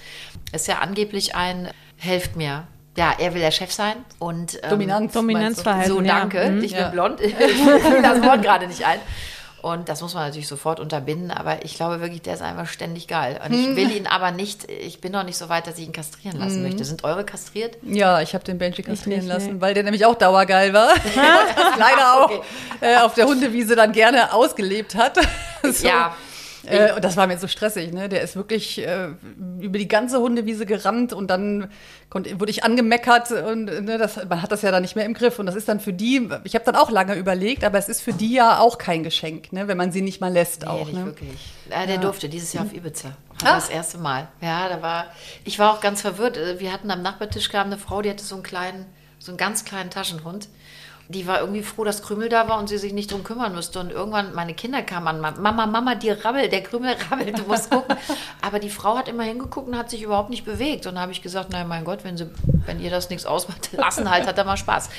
Ist 0.52 0.68
ja 0.68 0.78
angeblich 0.78 1.34
ein, 1.34 1.68
helft 1.96 2.36
mir. 2.36 2.64
Ja, 2.96 3.12
er 3.18 3.34
will 3.34 3.40
der 3.42 3.50
Chef 3.50 3.70
sein 3.72 3.96
und 4.18 4.58
ähm, 4.62 4.70
Dominanz. 4.70 5.12
Dominanzverhalten. 5.12 5.92
so, 5.92 6.00
ja. 6.00 6.18
danke. 6.20 6.42
Mhm. 6.50 6.62
Ich 6.62 6.72
bin 6.72 6.80
Ja. 6.80 6.88
blond. 6.88 7.20
Ich 7.20 7.34
fiel 7.34 8.02
das 8.02 8.22
Wort 8.22 8.42
gerade 8.42 8.66
nicht 8.66 8.86
ein. 8.86 9.00
Und 9.66 9.88
das 9.88 10.00
muss 10.00 10.14
man 10.14 10.22
natürlich 10.22 10.46
sofort 10.46 10.78
unterbinden, 10.78 11.32
aber 11.32 11.64
ich 11.64 11.74
glaube 11.74 12.00
wirklich, 12.00 12.22
der 12.22 12.34
ist 12.34 12.40
einfach 12.40 12.68
ständig 12.68 13.08
geil. 13.08 13.40
Und 13.44 13.52
ich 13.52 13.74
will 13.74 13.90
ihn 13.90 14.06
aber 14.06 14.30
nicht, 14.30 14.70
ich 14.70 15.00
bin 15.00 15.10
noch 15.10 15.24
nicht 15.24 15.36
so 15.36 15.48
weit, 15.48 15.66
dass 15.66 15.76
ich 15.76 15.86
ihn 15.86 15.92
kastrieren 15.92 16.38
lassen 16.38 16.62
möchte. 16.62 16.84
Sind 16.84 17.02
eure 17.02 17.24
kastriert? 17.24 17.76
Ja, 17.82 18.20
ich 18.20 18.32
habe 18.34 18.44
den 18.44 18.58
Benji 18.58 18.84
kastrieren 18.84 19.22
nicht, 19.22 19.28
lassen, 19.28 19.54
nee. 19.54 19.60
weil 19.60 19.74
der 19.74 19.82
nämlich 19.82 20.06
auch 20.06 20.14
dauergeil 20.14 20.72
war. 20.72 20.90
leider 21.78 22.14
auch 22.14 22.26
Okay. 22.26 22.40
äh, 22.80 22.98
auf 22.98 23.14
der 23.14 23.26
Hundewiese 23.26 23.74
dann 23.74 23.90
gerne 23.90 24.32
ausgelebt 24.32 24.94
hat. 24.94 25.18
so. 25.64 25.88
Ja. 25.88 26.14
Äh, 26.66 26.92
und 26.94 27.04
das 27.04 27.16
war 27.16 27.26
mir 27.26 27.38
so 27.38 27.48
stressig, 27.48 27.92
ne? 27.92 28.08
Der 28.08 28.22
ist 28.22 28.36
wirklich 28.36 28.78
äh, 28.78 29.08
über 29.60 29.78
die 29.78 29.88
ganze 29.88 30.18
Hundewiese 30.20 30.66
gerannt 30.66 31.12
und 31.12 31.28
dann 31.28 31.70
konnte, 32.10 32.38
wurde 32.40 32.50
ich 32.50 32.64
angemeckert 32.64 33.30
und 33.32 33.64
ne, 33.66 33.98
das, 33.98 34.16
man 34.28 34.42
hat 34.42 34.52
das 34.52 34.62
ja 34.62 34.70
dann 34.70 34.82
nicht 34.82 34.96
mehr 34.96 35.04
im 35.04 35.14
Griff. 35.14 35.38
Und 35.38 35.46
das 35.46 35.54
ist 35.54 35.68
dann 35.68 35.80
für 35.80 35.92
die, 35.92 36.28
ich 36.44 36.54
habe 36.54 36.64
dann 36.64 36.76
auch 36.76 36.90
lange 36.90 37.14
überlegt, 37.14 37.64
aber 37.64 37.78
es 37.78 37.88
ist 37.88 38.00
für 38.00 38.12
die 38.12 38.32
ja 38.32 38.58
auch 38.58 38.78
kein 38.78 39.02
Geschenk, 39.02 39.52
ne? 39.52 39.68
wenn 39.68 39.76
man 39.76 39.92
sie 39.92 40.02
nicht 40.02 40.20
mal 40.20 40.32
lässt 40.32 40.62
Nee, 40.62 40.68
auch. 40.68 40.86
nicht 40.86 40.94
Ne? 40.98 41.06
wirklich. 41.06 41.52
Ja, 41.70 41.86
der 41.86 41.98
durfte 41.98 42.28
dieses 42.28 42.52
Jahr 42.52 42.64
auf 42.64 42.72
Ibiza. 42.74 43.08
Hat 43.08 43.16
Ah. 43.44 43.54
Das 43.56 43.68
erste 43.68 43.98
Mal. 43.98 44.28
Ja, 44.40 44.68
da 44.68 44.80
war, 44.82 45.06
ich 45.44 45.58
war 45.58 45.72
auch 45.74 45.80
ganz 45.80 46.00
verwirrt. 46.00 46.36
Äh, 46.36 46.58
Wir 46.58 46.72
hatten 46.72 46.90
am 46.90 47.02
Nachbartisch 47.02 47.48
kam 47.50 47.66
eine 47.66 47.76
Frau, 47.78 48.00
die 48.02 48.08
hatte 48.10 48.24
so 48.24 48.34
einen 48.36 48.44
kleinen, 48.44 48.86
so 49.18 49.30
einen 49.30 49.36
ganz 49.38 49.64
kleinen 49.64 49.90
Taschenhund. 49.90 50.48
Die 51.08 51.26
war 51.26 51.40
irgendwie 51.40 51.62
froh, 51.62 51.84
dass 51.84 52.02
Krümel 52.02 52.28
da 52.28 52.48
war 52.48 52.58
und 52.58 52.68
sie 52.68 52.78
sich 52.78 52.92
nicht 52.92 53.12
drum 53.12 53.22
kümmern 53.22 53.54
müsste. 53.54 53.78
Und 53.78 53.92
irgendwann, 53.92 54.34
meine 54.34 54.54
Kinder 54.54 54.82
kamen 54.82 55.24
an, 55.24 55.40
Mama, 55.40 55.66
Mama, 55.66 55.94
die 55.94 56.10
rabbelt, 56.10 56.50
der 56.52 56.62
Krümel 56.62 56.96
rabbelt, 57.10 57.38
du 57.38 57.42
musst 57.44 57.70
gucken. 57.70 57.96
Aber 58.42 58.58
die 58.58 58.70
Frau 58.70 58.96
hat 58.98 59.08
immer 59.08 59.22
hingeguckt 59.22 59.68
und 59.68 59.78
hat 59.78 59.88
sich 59.90 60.02
überhaupt 60.02 60.30
nicht 60.30 60.44
bewegt. 60.44 60.86
Und 60.86 60.96
da 60.96 61.02
habe 61.02 61.12
ich 61.12 61.22
gesagt, 61.22 61.50
nein, 61.50 61.68
mein 61.68 61.84
Gott, 61.84 62.02
wenn, 62.02 62.16
sie, 62.16 62.28
wenn 62.66 62.80
ihr 62.80 62.90
das 62.90 63.08
nichts 63.10 63.24
ausmacht, 63.26 63.70
lassen 63.76 64.10
halt, 64.10 64.26
hat 64.26 64.36
er 64.36 64.44
mal 64.44 64.56
Spaß. 64.56 64.90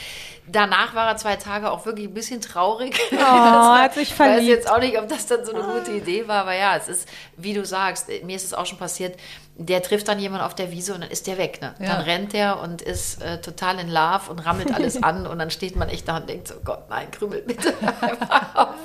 Danach 0.49 0.95
war 0.95 1.09
er 1.09 1.17
zwei 1.17 1.35
Tage 1.35 1.69
auch 1.69 1.85
wirklich 1.85 2.07
ein 2.07 2.13
bisschen 2.13 2.39
traurig. 2.39 2.97
Oh, 3.11 3.17
hat 3.19 3.93
sich 3.95 4.11
Ich 4.11 4.19
weiß 4.19 4.27
verliebt. 4.29 4.47
jetzt 4.47 4.71
auch 4.71 4.79
nicht, 4.79 4.97
ob 4.97 5.09
das 5.09 5.25
dann 5.27 5.43
so 5.45 5.53
eine 5.53 5.63
gute 5.63 5.91
Idee 5.91 6.25
war, 6.25 6.43
aber 6.43 6.55
ja, 6.55 6.77
es 6.77 6.87
ist, 6.87 7.09
wie 7.35 7.53
du 7.53 7.65
sagst, 7.65 8.07
mir 8.23 8.37
ist 8.37 8.45
es 8.45 8.53
auch 8.53 8.65
schon 8.65 8.77
passiert, 8.77 9.19
der 9.59 9.81
trifft 9.81 10.07
dann 10.07 10.19
jemand 10.19 10.43
auf 10.43 10.53
der 10.53 10.71
Wiese 10.71 10.93
und 10.93 11.01
dann 11.01 11.09
ist 11.09 11.25
der 11.25 11.37
weg. 11.39 11.61
Ne? 11.61 11.73
Ja. 11.79 11.95
Dann 11.95 12.01
rennt 12.01 12.33
der 12.33 12.59
und 12.59 12.81
ist 12.81 13.21
äh, 13.23 13.41
total 13.41 13.79
in 13.79 13.89
Love 13.89 14.29
und 14.29 14.39
rammelt 14.39 14.71
alles 14.73 15.01
an 15.03 15.25
und 15.25 15.39
dann 15.39 15.49
steht 15.49 15.75
man 15.75 15.89
echt 15.89 16.07
da 16.07 16.17
und 16.17 16.29
denkt 16.29 16.47
so, 16.47 16.55
Gott, 16.63 16.89
nein, 16.89 17.09
krümel 17.09 17.41
bitte 17.41 17.73
einfach 17.81 18.55
auf. 18.55 18.75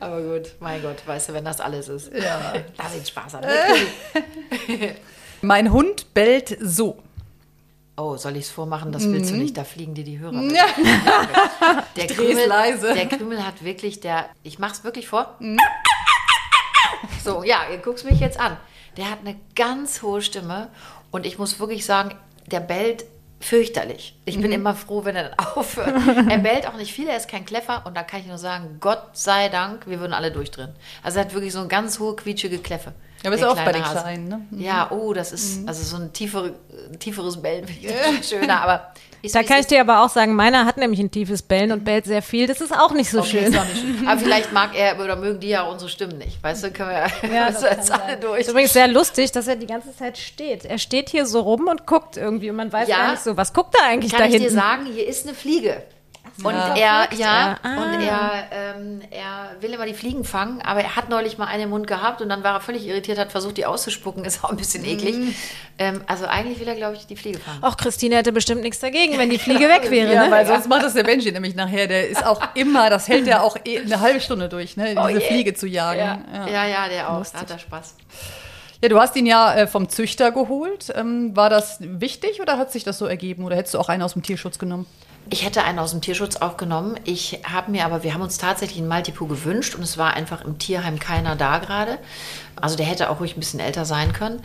Aber 0.00 0.22
gut, 0.22 0.54
mein 0.60 0.80
Gott, 0.82 1.06
weißt 1.06 1.28
du, 1.28 1.34
wenn 1.34 1.44
das 1.44 1.60
alles 1.60 1.88
ist. 1.88 2.10
Ja. 2.12 2.54
Lass 2.78 2.96
ihn 2.96 3.04
Spaß 3.04 3.34
haben. 3.34 3.46
Mein 5.42 5.72
Hund 5.72 6.14
bellt 6.14 6.56
so. 6.60 6.98
Oh, 7.96 8.16
soll 8.16 8.36
ich 8.36 8.46
es 8.46 8.50
vormachen? 8.50 8.90
Das 8.90 9.04
willst 9.04 9.30
du 9.30 9.36
nicht, 9.36 9.56
da 9.56 9.62
fliegen 9.62 9.94
dir 9.94 10.02
die 10.02 10.18
Hörer. 10.18 10.32
Mhm. 10.32 10.50
Ja. 10.50 10.64
Der 11.96 12.06
Krümel, 12.08 12.48
leise. 12.48 12.92
der 12.92 13.06
Krümel 13.06 13.46
hat 13.46 13.62
wirklich, 13.62 14.00
der, 14.00 14.30
ich 14.42 14.58
mach's 14.58 14.82
wirklich 14.82 15.06
vor. 15.06 15.38
So, 17.22 17.44
ja, 17.44 17.58
ihr 17.70 17.78
guckst 17.78 18.04
mich 18.04 18.18
jetzt 18.18 18.40
an. 18.40 18.56
Der 18.96 19.10
hat 19.10 19.20
eine 19.20 19.36
ganz 19.56 20.02
hohe 20.02 20.22
Stimme 20.22 20.68
und 21.10 21.26
ich 21.26 21.38
muss 21.38 21.58
wirklich 21.60 21.84
sagen, 21.84 22.14
der 22.46 22.60
bellt 22.60 23.04
fürchterlich. 23.40 24.16
Ich 24.24 24.36
Mhm. 24.38 24.42
bin 24.42 24.52
immer 24.52 24.74
froh, 24.74 25.04
wenn 25.04 25.16
er 25.16 25.30
dann 25.30 25.38
aufhört. 25.56 25.94
er 26.28 26.38
bellt 26.38 26.66
auch 26.66 26.76
nicht 26.76 26.92
viel, 26.92 27.08
er 27.08 27.16
ist 27.16 27.28
kein 27.28 27.44
Kleffer 27.44 27.82
und 27.86 27.96
da 27.96 28.02
kann 28.02 28.20
ich 28.20 28.26
nur 28.26 28.38
sagen, 28.38 28.78
Gott 28.80 29.02
sei 29.12 29.48
Dank, 29.48 29.86
wir 29.86 30.00
würden 30.00 30.14
alle 30.14 30.30
durchdrehen. 30.30 30.70
Also 31.02 31.18
er 31.18 31.26
hat 31.26 31.34
wirklich 31.34 31.52
so 31.52 31.58
eine 31.60 31.68
ganz 31.68 31.98
hohe, 31.98 32.16
quietschige 32.16 32.58
Kläffe. 32.58 32.92
Ja, 33.22 33.30
aber 33.30 33.36
ist 33.36 33.44
auch 33.44 33.56
bei 33.56 33.72
den 33.72 33.84
Hase. 33.84 34.00
Kleinen, 34.00 34.28
ne? 34.28 34.46
Ja, 34.52 34.90
oh, 34.90 35.12
das 35.14 35.32
ist 35.32 35.66
also 35.66 35.82
so 35.82 35.96
ein 36.02 36.12
tiefere, 36.12 36.54
tieferes 36.98 37.40
Bellen 37.40 37.66
finde 37.66 37.94
ich 38.20 38.28
schöner, 38.28 38.60
aber 38.62 38.92
ist, 39.24 39.34
Da 39.34 39.42
kann 39.42 39.60
ich 39.60 39.66
dir 39.66 39.80
aber 39.80 40.02
auch 40.04 40.08
sagen, 40.08 40.34
meiner 40.34 40.64
hat 40.66 40.76
nämlich 40.76 41.00
ein 41.00 41.10
tiefes 41.10 41.42
Bellen 41.42 41.72
und 41.72 41.84
bellt 41.84 42.04
sehr 42.04 42.22
viel. 42.22 42.46
Das 42.46 42.60
ist 42.60 42.72
auch 42.72 42.92
nicht 42.92 43.10
so 43.10 43.20
Okay, 43.20 43.44
schön. 43.44 43.56
auch 43.58 43.64
nicht 43.64 43.78
schön. 43.80 44.06
Aber 44.08 44.20
vielleicht 44.20 44.52
mag 44.52 44.70
er 44.76 44.98
oder 45.02 45.16
mögen 45.16 45.40
die 45.40 45.48
ja 45.48 45.62
unsere 45.62 45.88
Stimmen 45.90 46.18
nicht. 46.18 46.42
Weißt 46.42 46.64
du, 46.64 46.70
können 46.70 46.90
wir 46.90 47.30
ja, 47.34 47.46
das 47.50 47.62
also 47.64 47.66
jetzt 47.66 47.90
alle 47.92 48.16
durch. 48.16 48.40
Ist 48.40 48.50
übrigens 48.50 48.72
sehr 48.72 48.88
lustig, 48.88 49.32
dass 49.32 49.46
er 49.48 49.56
die 49.56 49.66
ganze 49.66 49.96
Zeit 49.96 50.18
steht. 50.18 50.64
Er 50.64 50.78
steht 50.78 51.08
hier 51.10 51.26
so 51.26 51.40
rum 51.40 51.68
und 51.68 51.86
guckt 51.86 52.16
irgendwie 52.16 52.50
und 52.50 52.56
man 52.56 52.72
weiß 52.72 52.88
Ja. 52.88 52.96
gar 52.98 53.10
nicht 53.12 53.22
so, 53.24 53.36
was 53.36 53.52
guckt 53.52 53.74
er 53.80 53.86
eigentlich 53.86 54.12
Kann 54.12 54.20
da 54.20 54.26
ich 54.26 54.32
hinten? 54.34 54.48
dir 54.48 54.54
sagen, 54.54 54.86
hier 54.86 55.06
ist 55.06 55.26
eine 55.26 55.34
Fliege. 55.34 55.82
Und 56.42 56.52
Ja. 56.52 56.74
er, 56.74 57.08
ja. 57.16 57.56
Ah. 57.62 57.82
und 57.94 58.00
er, 58.02 58.30
ähm, 58.50 59.00
er 59.12 59.54
will 59.60 59.72
immer 59.72 59.86
die 59.86 59.94
Fliegen 59.94 60.24
fangen, 60.24 60.60
aber 60.62 60.80
er 60.80 60.96
hat 60.96 61.08
neulich 61.08 61.38
mal 61.38 61.46
eine 61.46 61.62
im 61.64 61.70
Mund 61.70 61.86
gehabt 61.86 62.20
und 62.20 62.28
dann 62.28 62.42
war 62.42 62.54
er 62.54 62.60
völlig 62.60 62.84
irritiert, 62.86 63.18
hat 63.18 63.30
versucht, 63.30 63.56
die 63.56 63.66
auszuspucken, 63.66 64.24
ist 64.26 64.42
auch 64.42 64.50
ein 64.50 64.56
bisschen 64.56 64.84
eklig. 64.84 65.14
Mhm. 65.16 65.34
Ähm, 65.78 66.00
also 66.08 66.26
eigentlich 66.26 66.58
will 66.58 66.66
er, 66.66 66.74
glaube 66.74 66.96
ich, 66.96 67.06
die 67.06 67.16
Fliege 67.16 67.38
fangen. 67.38 67.58
Ach, 67.62 67.76
Christine 67.76 68.16
hätte 68.16 68.32
bestimmt 68.32 68.62
nichts 68.62 68.80
dagegen, 68.80 69.16
wenn 69.16 69.30
die 69.30 69.38
Fliege 69.44 69.68
weg 69.68 69.90
wäre. 69.90 70.12
Ja, 70.12 70.24
ne? 70.24 70.30
weil 70.32 70.44
sonst 70.46 70.68
macht 70.68 70.82
das 70.82 70.94
der 70.94 71.04
Benji 71.04 71.30
nämlich 71.30 71.54
nachher. 71.54 71.86
Der 71.86 72.08
ist 72.08 72.26
auch 72.26 72.40
immer, 72.54 72.90
das 72.90 73.06
hält 73.06 73.28
er 73.28 73.44
auch 73.44 73.56
eh 73.64 73.78
eine 73.80 74.00
halbe 74.00 74.20
Stunde 74.20 74.48
durch, 74.48 74.76
ne, 74.76 74.86
diese 74.88 75.00
Oh 75.00 75.08
je. 75.08 75.20
Fliege 75.20 75.54
zu 75.54 75.66
jagen. 75.68 76.24
ja. 76.32 76.46
ja, 76.48 76.66
ja, 76.66 76.88
der 76.88 77.10
auch. 77.10 77.24
Da 77.26 77.40
hat 77.40 77.50
er 77.50 77.58
Spaß. 77.60 77.94
Ja, 78.82 78.88
du 78.88 79.00
hast 79.00 79.14
ihn 79.16 79.24
ja 79.26 79.54
äh, 79.54 79.66
vom 79.68 79.88
Züchter 79.88 80.32
geholt. 80.32 80.92
Ähm, 80.96 81.34
war 81.36 81.48
das 81.48 81.78
wichtig 81.80 82.40
oder 82.42 82.58
hat 82.58 82.72
sich 82.72 82.82
das 82.84 82.98
so 82.98 83.06
ergeben? 83.06 83.44
Oder 83.44 83.56
hättest 83.56 83.74
du 83.74 83.78
auch 83.78 83.88
einen 83.88 84.02
aus 84.02 84.12
dem 84.14 84.22
Tierschutz 84.22 84.58
genommen? 84.58 84.86
Ich 85.30 85.44
hätte 85.44 85.64
einen 85.64 85.78
aus 85.78 85.92
dem 85.92 86.02
Tierschutz 86.02 86.36
auch 86.36 86.56
genommen. 86.56 87.00
Ich 87.04 87.40
habe 87.50 87.70
mir 87.70 87.86
aber, 87.86 88.02
wir 88.02 88.12
haben 88.12 88.20
uns 88.20 88.36
tatsächlich 88.36 88.78
einen 88.78 88.88
Maltipu 88.88 89.26
gewünscht 89.26 89.74
und 89.74 89.82
es 89.82 89.96
war 89.96 90.14
einfach 90.14 90.44
im 90.44 90.58
Tierheim 90.58 90.98
keiner 90.98 91.34
da 91.34 91.58
gerade. 91.58 91.98
Also 92.56 92.76
der 92.76 92.86
hätte 92.86 93.08
auch 93.08 93.20
ruhig 93.20 93.36
ein 93.36 93.40
bisschen 93.40 93.60
älter 93.60 93.84
sein 93.84 94.12
können. 94.12 94.42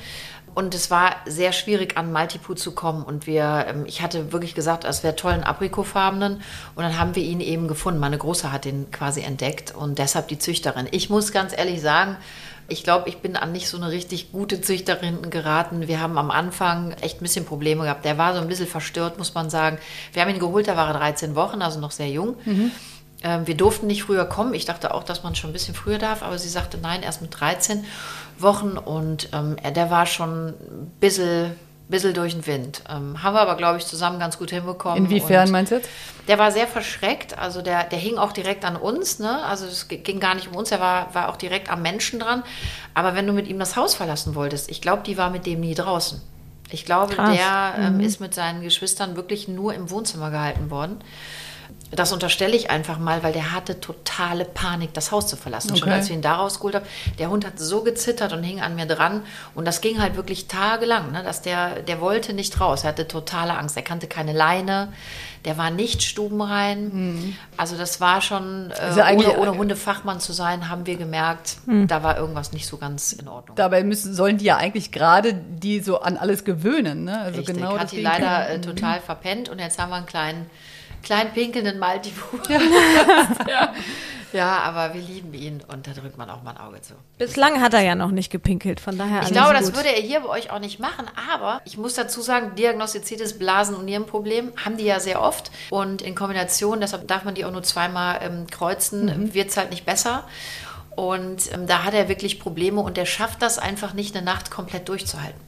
Und 0.56 0.74
es 0.74 0.90
war 0.90 1.18
sehr 1.26 1.52
schwierig, 1.52 1.98
an 1.98 2.12
Maltipu 2.12 2.54
zu 2.54 2.72
kommen. 2.72 3.04
Und 3.04 3.28
wir, 3.28 3.66
ähm, 3.68 3.86
ich 3.86 4.02
hatte 4.02 4.32
wirklich 4.32 4.56
gesagt, 4.56 4.84
es 4.84 5.04
wäre 5.04 5.16
toll, 5.16 5.34
einen 5.34 5.44
Aprikofarbenen. 5.44 6.42
Und 6.76 6.84
dann 6.84 6.98
haben 6.98 7.16
wir 7.16 7.24
ihn 7.24 7.40
eben 7.40 7.68
gefunden. 7.68 8.00
Meine 8.00 8.18
Große 8.18 8.52
hat 8.52 8.66
den 8.66 8.90
quasi 8.90 9.22
entdeckt 9.22 9.76
und 9.76 10.00
deshalb 10.00 10.28
die 10.30 10.40
Züchterin. 10.40 10.88
Ich 10.92 11.10
muss 11.10 11.32
ganz 11.32 11.56
ehrlich 11.56 11.82
sagen, 11.82 12.18
ich 12.70 12.84
glaube, 12.84 13.10
ich 13.10 13.18
bin 13.18 13.36
an 13.36 13.52
nicht 13.52 13.68
so 13.68 13.78
eine 13.78 13.92
richtig 13.92 14.32
gute 14.32 14.62
Züchterin 14.62 15.30
geraten. 15.30 15.88
Wir 15.88 16.00
haben 16.00 16.18
am 16.18 16.32
Anfang 16.32 16.92
echt 17.02 17.20
ein 17.20 17.24
bisschen 17.24 17.46
Probleme 17.46 17.84
gehabt. 17.84 18.06
Der 18.06 18.18
war 18.18 18.34
so 18.34 18.42
ein 18.42 18.48
bisschen 18.48 18.68
verstört, 18.68 19.18
muss 19.18 19.34
man 19.34 19.50
sagen. 19.50 19.78
Wir 20.14 20.22
haben 20.22 20.30
ihn 20.30 20.40
geholt, 20.40 20.68
da 20.68 20.78
war 20.78 20.88
er 20.88 20.94
13 20.94 21.36
Wochen, 21.36 21.62
also 21.62 21.80
noch 21.80 21.92
sehr 21.92 22.10
jung. 22.10 22.36
Ähm, 23.22 23.48
wir 23.48 23.56
durften 23.56 23.88
nicht 23.88 24.04
früher 24.04 24.26
kommen. 24.26 24.54
Ich 24.54 24.66
dachte 24.66 24.94
auch, 24.94 25.04
dass 25.04 25.24
man 25.24 25.36
schon 25.36 25.50
ein 25.50 25.54
bisschen 25.54 25.76
früher 25.76 25.98
darf, 25.98 26.24
aber 26.24 26.38
sie 26.38 26.50
sagte 26.50 26.78
nein, 26.78 27.04
erst 27.04 27.22
mit 27.22 27.38
13 27.40 27.84
Wochen. 28.38 28.78
Und 28.78 29.30
ähm, 29.34 29.58
er, 29.62 29.72
der 29.72 29.90
war 29.90 30.06
schon 30.06 30.48
ein 30.50 30.92
bisschen, 31.00 31.52
bisschen 31.92 32.14
durch 32.14 32.34
den 32.34 32.46
Wind. 32.46 32.84
Ähm, 32.90 33.22
haben 33.24 33.34
wir 33.34 33.42
aber, 33.42 33.56
glaube 33.56 33.78
ich, 33.78 33.86
zusammen 33.86 34.20
ganz 34.20 34.38
gut 34.38 34.52
hinbekommen. 34.52 35.06
Inwiefern 35.06 35.52
meinst 35.52 35.72
du 35.72 35.76
jetzt? 35.76 35.90
der 36.30 36.38
war 36.38 36.52
sehr 36.52 36.68
verschreckt, 36.68 37.40
also 37.40 37.64
der, 37.64 37.86
der 37.86 37.98
hing 37.98 38.20
auch 38.20 38.32
direkt 38.32 38.64
an 38.64 38.76
uns, 38.76 39.18
ne? 39.18 39.44
Also 39.44 39.66
es 39.66 39.88
ging 39.88 40.20
gar 40.20 40.36
nicht 40.36 40.48
um 40.48 40.56
uns, 40.56 40.70
er 40.70 40.80
war, 40.80 41.14
war 41.16 41.28
auch 41.28 41.38
direkt 41.38 41.72
am 41.72 41.82
Menschen 41.82 42.20
dran. 42.20 42.44
Aber 42.94 43.16
wenn 43.16 43.26
du 43.26 43.34
mit 43.34 43.48
ihm 43.48 43.58
das 43.58 43.76
Haus 43.76 43.96
verlassen 43.96 44.36
wolltest, 44.36 44.70
ich 44.70 44.80
glaube, 44.80 45.02
die 45.04 45.18
war 45.18 45.32
mit 45.32 45.48
dem 45.48 45.60
nie 45.62 45.74
draußen. 45.74 46.22
Ich 46.70 46.86
glaube, 46.86 47.16
Krass. 47.16 47.36
der 47.36 47.84
ähm, 47.84 48.00
ist 48.00 48.22
mit 48.22 48.36
seinen 48.36 48.62
Geschwistern 48.62 49.16
wirklich 49.16 49.48
nur 49.48 49.74
im 49.74 49.90
Wohnzimmer 49.90 50.30
gehalten 50.30 50.70
worden. 50.70 51.00
Das 51.92 52.12
unterstelle 52.12 52.56
ich 52.56 52.70
einfach 52.70 53.00
mal, 53.00 53.24
weil 53.24 53.34
der 53.34 53.52
hatte 53.52 53.80
totale 53.80 54.46
Panik, 54.46 54.94
das 54.94 55.12
Haus 55.12 55.28
zu 55.28 55.36
verlassen. 55.36 55.76
Schon 55.76 55.88
Okay. 55.90 55.98
als 55.98 56.10
wir 56.10 56.16
ihn 56.16 56.22
da 56.22 56.36
rausgeholt 56.36 56.76
haben, 56.76 56.86
der 57.18 57.30
Hund 57.30 57.46
hat 57.46 57.58
so 57.58 57.82
gezittert 57.84 58.32
und 58.34 58.44
hing 58.44 58.62
an 58.62 58.76
mir 58.76 58.86
dran. 58.86 59.24
Und 59.56 59.66
das 59.66 59.82
ging 59.82 60.02
halt 60.02 60.16
wirklich 60.16 60.48
tagelang, 60.48 61.12
ne, 61.12 61.24
dass 61.24 61.42
der, 61.42 61.82
der 61.82 62.00
wollte 62.00 62.34
nicht 62.34 62.60
raus. 62.62 62.84
Er 62.84 62.90
hatte 62.90 63.08
totale 63.08 63.58
Angst. 63.58 63.76
Er 63.76 63.84
kannte 63.84 64.08
keine 64.08 64.34
Leine. 64.34 64.90
Der 65.46 65.58
war 65.58 65.72
nicht 65.72 66.04
stubenrein. 66.04 67.36
Also 67.58 67.78
das 67.78 68.02
war 68.02 68.22
schon, 68.22 68.72
äh, 68.72 68.74
Also 68.74 69.02
ohne, 69.02 69.38
ohne 69.38 69.58
Hundefachmann 69.58 70.20
zu 70.20 70.34
sein, 70.34 70.70
haben 70.70 70.86
wir 70.86 70.98
gemerkt, 70.98 71.58
da 71.66 72.04
war 72.04 72.18
irgendwas 72.18 72.52
nicht 72.52 72.68
so 72.68 72.78
ganz 72.78 73.14
in 73.14 73.28
Ordnung. 73.28 73.56
Dabei 73.56 73.84
müssen, 73.84 74.14
sollen 74.14 74.38
die 74.38 74.46
ja 74.46 74.58
eigentlich 74.58 74.92
gerade 74.92 75.34
die 75.34 75.80
so 75.80 76.02
an 76.02 76.18
alles 76.18 76.44
gewöhnen. 76.44 77.06
Ne? 77.06 77.20
Also 77.20 77.40
Richtig, 77.40 77.56
genau 77.56 77.78
hat 77.78 77.92
die 77.92 78.02
leider 78.02 78.50
äh, 78.50 78.62
total 78.62 79.00
verpennt 79.00 79.50
und 79.50 79.60
jetzt 79.60 79.80
haben 79.80 79.90
wir 79.90 79.96
einen 79.96 80.06
kleinen, 80.06 80.50
kleinen 81.04 81.32
pinkelnden 81.34 81.80
Maltipu. 81.80 82.38
Ja. 83.48 83.74
ja, 84.32 84.60
aber 84.60 84.94
wir 84.94 85.02
lieben 85.02 85.34
ihn 85.34 85.64
und 85.72 85.88
da 85.88 85.92
drückt 85.92 86.18
man 86.18 86.30
auch 86.30 86.44
mal 86.44 86.52
ein 86.52 86.58
Auge 86.58 86.82
zu. 86.82 86.94
Bislang 87.18 87.62
hat 87.62 87.74
er 87.74 87.82
ja 87.82 87.96
noch 87.96 88.12
nicht 88.12 88.30
gepinkelt, 88.32 88.80
von 88.80 88.96
daher 88.98 89.24
Ich 89.24 89.30
glaube, 89.30 89.54
das 89.54 89.68
gut. 89.68 89.78
würde 89.78 89.90
er 89.90 90.02
hier 90.02 90.20
bei 90.20 90.28
euch 90.30 90.52
auch 90.52 90.60
nicht 90.60 90.80
machen, 90.80 91.08
aber 91.34 91.62
ich 91.66 91.78
muss 91.78 91.96
dazu 91.96 92.22
sagen, 92.22 92.54
diagnostiziertes 92.56 93.40
Blasen- 93.40 93.76
und 93.76 93.86
Nierenproblem 93.86 94.52
haben 94.64 94.78
die 94.78 94.86
ja 94.86 95.00
sehr 95.00 95.22
oft 95.22 95.50
und 95.72 96.02
in 96.04 96.14
Kombination, 96.14 96.80
deshalb 96.80 97.08
darf 97.08 97.24
man 97.24 97.34
die 97.34 97.44
auch 97.46 97.52
nur 97.52 97.64
zweimal 97.64 98.20
ähm, 98.22 98.46
kreuzen, 98.48 99.34
wird 99.34 99.50
es 99.50 99.58
halt 99.58 99.72
nicht 99.72 99.86
besser. 99.86 100.26
Und 100.96 101.52
ähm, 101.54 101.66
da 101.66 101.84
hat 101.86 101.94
er 101.94 102.10
wirklich 102.10 102.40
Probleme 102.40 102.82
und 102.82 102.98
er 102.98 103.06
schafft 103.06 103.42
das 103.42 103.58
einfach 103.58 103.94
nicht, 103.94 104.16
eine 104.16 104.26
Nacht 104.26 104.52
komplett 104.52 104.90
durchzuhalten. 104.90 105.40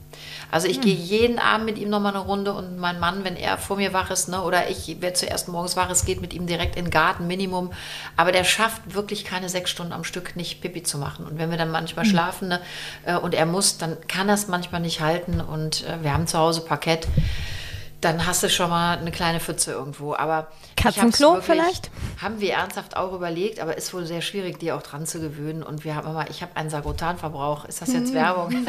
Also 0.51 0.67
ich 0.67 0.81
gehe 0.81 0.93
jeden 0.93 1.39
Abend 1.39 1.65
mit 1.65 1.77
ihm 1.77 1.89
nochmal 1.89 2.13
eine 2.13 2.23
Runde 2.23 2.53
und 2.53 2.77
mein 2.77 2.99
Mann, 2.99 3.23
wenn 3.23 3.37
er 3.37 3.57
vor 3.57 3.77
mir 3.77 3.93
wach 3.93 4.11
ist, 4.11 4.27
ne, 4.27 4.41
oder 4.41 4.69
ich, 4.69 4.97
wer 4.99 5.13
zuerst 5.13 5.47
morgens 5.47 5.77
wach 5.77 5.89
ist, 5.89 6.05
geht 6.05 6.21
mit 6.21 6.33
ihm 6.33 6.45
direkt 6.45 6.75
in 6.75 6.85
den 6.85 6.91
Garten, 6.91 7.25
Minimum. 7.25 7.71
Aber 8.17 8.33
der 8.33 8.43
schafft 8.43 8.93
wirklich 8.93 9.23
keine 9.23 9.47
sechs 9.47 9.71
Stunden 9.71 9.93
am 9.93 10.03
Stück 10.03 10.35
nicht 10.35 10.61
Pipi 10.61 10.83
zu 10.83 10.97
machen. 10.97 11.25
Und 11.25 11.39
wenn 11.39 11.49
wir 11.49 11.57
dann 11.57 11.71
manchmal 11.71 12.05
schlafen 12.05 12.49
ne, 12.49 12.61
äh, 13.05 13.15
und 13.15 13.33
er 13.33 13.45
muss, 13.45 13.77
dann 13.77 13.97
kann 14.07 14.27
er 14.27 14.35
es 14.35 14.49
manchmal 14.49 14.81
nicht 14.81 14.99
halten. 14.99 15.39
Und 15.39 15.85
äh, 15.85 16.03
wir 16.03 16.13
haben 16.13 16.27
zu 16.27 16.37
Hause 16.37 16.61
Parkett. 16.61 17.07
Dann 18.01 18.25
hast 18.25 18.41
du 18.43 18.49
schon 18.49 18.69
mal 18.69 18.97
eine 18.97 19.11
kleine 19.11 19.39
Pfütze 19.39 19.71
irgendwo. 19.71 20.15
Aber 20.15 20.47
Katzenklo 20.75 21.33
wirklich- 21.35 21.45
vielleicht? 21.45 21.91
Haben 22.21 22.39
wir 22.39 22.53
ernsthaft 22.53 22.97
auch 22.97 23.13
überlegt, 23.13 23.59
aber 23.59 23.77
ist 23.77 23.93
wohl 23.93 24.05
sehr 24.05 24.21
schwierig, 24.21 24.59
die 24.59 24.71
auch 24.71 24.81
dran 24.81 25.05
zu 25.05 25.19
gewöhnen. 25.19 25.63
Und 25.63 25.85
wir 25.85 25.95
haben 25.95 26.07
immer, 26.07 26.29
ich 26.29 26.41
habe 26.41 26.55
einen 26.55 26.69
Sagrotanverbrauch. 26.69 27.65
Ist 27.65 27.81
das 27.81 27.93
jetzt 27.93 28.13
Werbung? 28.13 28.51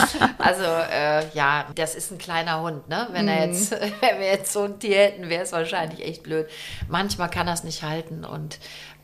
also 0.38 0.64
äh, 0.64 1.28
ja, 1.34 1.66
das 1.74 1.94
ist 1.94 2.12
ein 2.12 2.18
kleiner 2.18 2.62
Hund, 2.62 2.88
ne? 2.88 3.08
Wenn 3.12 3.28
er 3.28 3.46
jetzt, 3.46 3.72
wenn 4.00 4.18
wir 4.18 4.26
jetzt 4.26 4.52
so 4.52 4.62
ein 4.62 4.78
Tier 4.78 4.96
hätten, 4.96 5.28
wäre 5.28 5.42
es 5.42 5.52
wahrscheinlich 5.52 6.04
echt 6.04 6.22
blöd. 6.22 6.46
Manchmal 6.88 7.28
kann 7.28 7.48
er 7.48 7.54
es 7.54 7.64
nicht 7.64 7.82
halten 7.82 8.24
und 8.24 8.58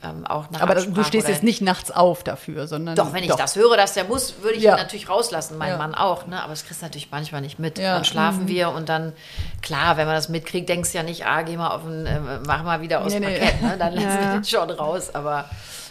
ähm, 0.05 0.27
auch 0.27 0.51
nach 0.51 0.61
Aber 0.61 0.75
das, 0.75 0.85
du 0.85 0.91
Absprache 0.91 1.09
stehst 1.09 1.29
jetzt 1.29 1.43
nicht 1.43 1.61
nachts 1.62 1.91
auf 1.91 2.25
dafür, 2.25 2.67
sondern. 2.67 2.97
doch, 2.97 3.12
wenn 3.12 3.23
ich 3.25 3.33
das 3.35 3.57
höre, 3.57 3.77
dass 3.77 3.95
der 3.95 4.05
muss, 4.05 4.43
würde 4.43 4.57
ich 4.57 4.62
Ja. 4.65 4.73
ihn 4.75 4.79
natürlich 4.79 5.09
rauslassen, 5.09 5.59
mein 5.59 5.71
Ja. 5.71 5.77
Mann 5.79 5.95
auch. 5.95 6.27
Ne? 6.27 6.41
Aber 6.43 6.51
das 6.51 6.65
kriegst 6.65 6.83
du 6.83 6.87
natürlich 6.87 7.11
manchmal 7.11 7.41
nicht 7.41 7.59
mit. 7.59 7.79
Ja. 7.79 7.91
Mhm. 7.91 7.95
Dann 7.97 8.05
schlafen 8.05 8.49
wir 8.49 8.71
und 8.71 8.88
dann, 8.88 9.12
klar, 9.62 9.97
wenn 9.97 10.07
man 10.07 10.15
das 10.17 10.29
mitkriegt, 10.29 10.69
denkst 10.69 10.93
du 10.93 10.99
ja 10.99 11.05
nicht, 11.05 11.27
ah, 11.27 11.43
geh 11.43 11.57
mal 11.57 11.71
auf 11.71 11.85
ein, 11.85 12.07
äh, 12.07 12.21
mach 12.47 12.62
mal 12.65 12.81
wieder 12.81 13.03
aus 13.03 13.12
Nee, 13.12 13.21
nee. 13.21 13.38
Parkett. 13.38 13.62
Ne? 13.62 13.77
Dann 13.79 13.93
lassen 13.95 14.07
Ja. 14.09 14.21
wir 14.21 14.33
den 14.41 14.45
schon 14.45 14.71
raus. 14.71 15.15
Aber 15.15 15.45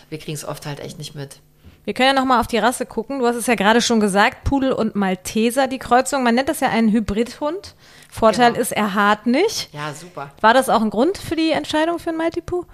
wir 0.09 0.17
kriegen 0.19 0.35
es 0.35 0.45
oft 0.45 0.65
halt 0.65 0.79
echt 0.79 0.97
nicht 0.97 1.15
mit. 1.15 1.39
Wir 1.83 1.95
können 1.95 2.09
ja 2.09 2.13
noch 2.13 2.25
mal 2.27 2.39
auf 2.39 2.45
die 2.47 2.59
Rasse 2.59 2.85
gucken. 2.85 3.19
Du 3.19 3.25
hast 3.25 3.35
es 3.37 3.47
ja 3.47 3.55
gerade 3.55 3.81
schon 3.81 3.99
gesagt, 3.99 4.43
Pudel 4.43 4.71
und 4.71 4.95
Malteser, 4.95 5.65
die 5.67 5.79
Kreuzung. 5.79 6.21
Man 6.23 6.35
nennt 6.35 6.47
das 6.47 6.59
ja 6.59 6.67
einen 6.69 6.91
Hybridhund. 6.91 7.73
Vorteil 8.07 8.51
Genau. 8.51 8.61
ist, 8.61 8.71
er 8.71 8.93
hart 8.93 9.25
nicht. 9.25 9.73
Ja, 9.73 9.91
super. 9.93 10.29
War 10.41 10.53
das 10.53 10.69
auch 10.69 10.81
ein 10.81 10.91
Grund 10.91 11.17
für 11.17 11.35
die 11.35 11.49
Entscheidung 11.51 11.97
für 11.97 12.09
einen 12.09 12.17
Maltipu? 12.19 12.65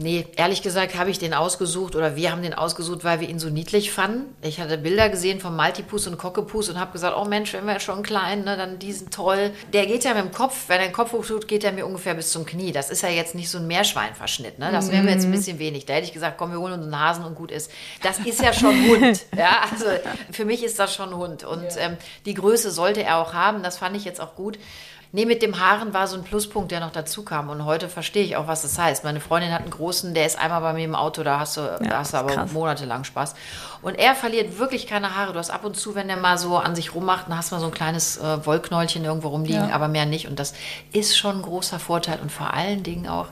Nee, 0.00 0.26
ehrlich 0.36 0.62
gesagt 0.62 0.96
habe 0.96 1.10
ich 1.10 1.18
den 1.18 1.34
ausgesucht 1.34 1.96
oder 1.96 2.14
wir 2.14 2.30
haben 2.30 2.40
den 2.40 2.54
ausgesucht, 2.54 3.02
weil 3.02 3.18
wir 3.18 3.28
ihn 3.28 3.40
so 3.40 3.50
niedlich 3.50 3.90
fanden. 3.90 4.32
Ich 4.42 4.60
hatte 4.60 4.78
Bilder 4.78 5.08
gesehen 5.08 5.40
von 5.40 5.56
Maltipus 5.56 6.06
und 6.06 6.16
Cockapus 6.18 6.68
und 6.68 6.78
habe 6.78 6.92
gesagt, 6.92 7.16
oh 7.18 7.24
Mensch, 7.24 7.52
wenn 7.52 7.66
wir 7.66 7.80
schon 7.80 8.04
klein, 8.04 8.44
ne, 8.44 8.56
dann 8.56 8.78
diesen 8.78 9.10
toll. 9.10 9.50
Der 9.72 9.86
geht 9.86 10.04
ja 10.04 10.14
mit 10.14 10.22
dem 10.22 10.30
Kopf, 10.30 10.68
wenn 10.68 10.78
er 10.78 10.86
den 10.86 10.92
Kopf 10.92 11.12
hochtut, 11.12 11.48
geht 11.48 11.64
er 11.64 11.72
mir 11.72 11.84
ungefähr 11.84 12.14
bis 12.14 12.30
zum 12.30 12.46
Knie. 12.46 12.70
Das 12.70 12.90
ist 12.90 13.02
ja 13.02 13.08
jetzt 13.08 13.34
nicht 13.34 13.50
so 13.50 13.58
ein 13.58 13.66
Meerschweinverschnitt, 13.66 14.60
ne? 14.60 14.70
Das 14.70 14.92
wäre 14.92 15.02
mir 15.02 15.10
jetzt 15.10 15.24
ein 15.24 15.32
bisschen 15.32 15.58
wenig. 15.58 15.84
Da 15.84 15.94
hätte 15.94 16.06
ich 16.06 16.12
gesagt, 16.12 16.38
komm, 16.38 16.52
wir 16.52 16.60
holen 16.60 16.74
uns 16.74 16.84
einen 16.84 17.00
Hasen 17.00 17.24
und 17.24 17.34
gut 17.34 17.50
ist. 17.50 17.68
Das 18.04 18.20
ist 18.20 18.40
ja 18.40 18.52
schon 18.52 18.76
Hund, 18.88 19.26
ja? 19.36 19.62
Also 19.72 19.86
für 20.30 20.44
mich 20.44 20.62
ist 20.62 20.78
das 20.78 20.94
schon 20.94 21.12
Hund 21.16 21.42
und 21.42 21.66
ähm, 21.76 21.96
die 22.24 22.34
Größe 22.34 22.70
sollte 22.70 23.02
er 23.02 23.18
auch 23.18 23.34
haben. 23.34 23.64
Das 23.64 23.78
fand 23.78 23.96
ich 23.96 24.04
jetzt 24.04 24.20
auch 24.20 24.36
gut. 24.36 24.60
Nee, 25.10 25.24
mit 25.24 25.40
dem 25.40 25.58
Haaren 25.58 25.94
war 25.94 26.06
so 26.06 26.16
ein 26.18 26.22
Pluspunkt, 26.22 26.70
der 26.70 26.80
noch 26.80 26.92
dazu 26.92 27.24
kam. 27.24 27.48
Und 27.48 27.64
heute 27.64 27.88
verstehe 27.88 28.22
ich 28.24 28.36
auch, 28.36 28.46
was 28.46 28.60
das 28.62 28.78
heißt. 28.78 29.04
Meine 29.04 29.20
Freundin 29.20 29.52
hat 29.54 29.62
einen 29.62 29.70
großen, 29.70 30.12
der 30.12 30.26
ist 30.26 30.38
einmal 30.38 30.60
bei 30.60 30.74
mir 30.74 30.84
im 30.84 30.94
Auto, 30.94 31.22
da 31.22 31.40
hast 31.40 31.56
du, 31.56 31.62
da 31.62 31.98
hast 32.00 32.12
du 32.12 32.18
aber 32.18 32.34
krass. 32.34 32.52
monatelang 32.52 33.04
Spaß. 33.04 33.34
Und 33.80 33.94
er 33.98 34.14
verliert 34.14 34.58
wirklich 34.58 34.86
keine 34.86 35.16
Haare. 35.16 35.32
Du 35.32 35.38
hast 35.38 35.48
ab 35.50 35.64
und 35.64 35.76
zu, 35.76 35.94
wenn 35.94 36.08
der 36.08 36.18
mal 36.18 36.36
so 36.36 36.58
an 36.58 36.74
sich 36.74 36.94
rummacht, 36.94 37.28
dann 37.28 37.38
hast 37.38 37.50
du 37.50 37.54
mal 37.54 37.60
so 37.60 37.66
ein 37.68 37.72
kleines 37.72 38.18
äh, 38.18 38.44
Wollknäulchen 38.44 39.02
irgendwo 39.04 39.28
rumliegen, 39.28 39.68
Ja. 39.70 39.74
aber 39.74 39.88
mehr 39.88 40.04
nicht. 40.04 40.28
Und 40.28 40.38
das 40.38 40.52
ist 40.92 41.16
schon 41.16 41.36
ein 41.36 41.42
großer 41.42 41.78
Vorteil. 41.78 42.18
Und 42.20 42.30
vor 42.30 42.52
allen 42.52 42.82
Dingen 42.82 43.08
auch, 43.08 43.28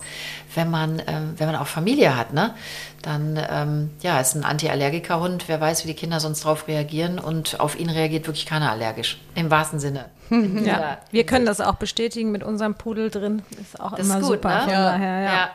wenn 0.54 0.70
man, 0.70 1.02
ähm, 1.06 1.34
wenn 1.36 1.46
man 1.46 1.56
auch 1.56 1.66
Familie 1.66 2.16
hat, 2.16 2.32
ne? 2.32 2.54
Dann, 3.06 3.38
ähm, 3.48 3.90
ja, 4.02 4.18
ist 4.20 4.34
ein 4.34 4.42
Anti-Allergiker-Hund. 4.44 5.44
Wer 5.46 5.60
weiß, 5.60 5.84
wie 5.84 5.88
die 5.88 5.94
Kinder 5.94 6.18
sonst 6.18 6.44
drauf 6.44 6.66
reagieren. 6.66 7.20
Und 7.20 7.60
auf 7.60 7.78
ihn 7.78 7.88
reagiert 7.88 8.26
wirklich 8.26 8.46
keiner 8.46 8.72
allergisch. 8.72 9.18
Im 9.36 9.48
wahrsten 9.50 9.78
Sinne. 9.78 10.06
Ja. 10.64 10.98
Wir 11.12 11.24
können 11.24 11.46
das 11.46 11.60
auch 11.60 11.76
bestätigen 11.76 12.32
mit 12.32 12.42
unserem 12.42 12.74
Pudel 12.74 13.10
drin. 13.10 13.42
Ist 13.60 13.78
auch 13.80 13.92
Das 13.94 14.04
immer 14.04 14.16
ist 14.16 14.22
gut, 14.22 14.32
super. 14.42 14.66
ne? 14.66 14.72
Ja. 14.72 14.82
daher, 14.90 15.20
ja. 15.20 15.32
ja. 15.32 15.50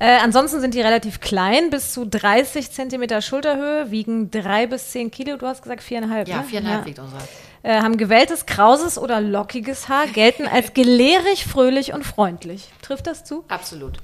Äh, 0.00 0.18
ansonsten 0.24 0.60
sind 0.60 0.74
die 0.74 0.80
relativ 0.80 1.20
klein, 1.20 1.70
bis 1.70 1.92
zu 1.92 2.04
30 2.04 2.72
Zentimeter 2.72 3.22
Schulterhöhe, 3.22 3.92
wiegen 3.92 4.32
drei 4.32 4.66
bis 4.66 4.90
zehn 4.90 5.12
Kilo. 5.12 5.36
Du 5.36 5.46
hast 5.46 5.62
gesagt 5.62 5.84
viereinhalb. 5.84 6.26
Ja, 6.26 6.38
ne? 6.38 6.42
viereinhalb 6.42 6.84
wiegt 6.86 6.98
unser. 6.98 7.18
Äh, 7.62 7.80
haben 7.80 7.96
gewelltes, 7.96 8.46
krauses 8.46 8.98
oder 8.98 9.20
lockiges 9.20 9.88
Haar, 9.88 10.08
gelten 10.08 10.48
als 10.48 10.74
gelehrig, 10.74 11.44
fröhlich 11.46 11.92
und 11.92 12.02
freundlich. 12.04 12.70
Trifft 12.82 13.06
das 13.06 13.22
zu? 13.22 13.44
Absolut. 13.46 13.98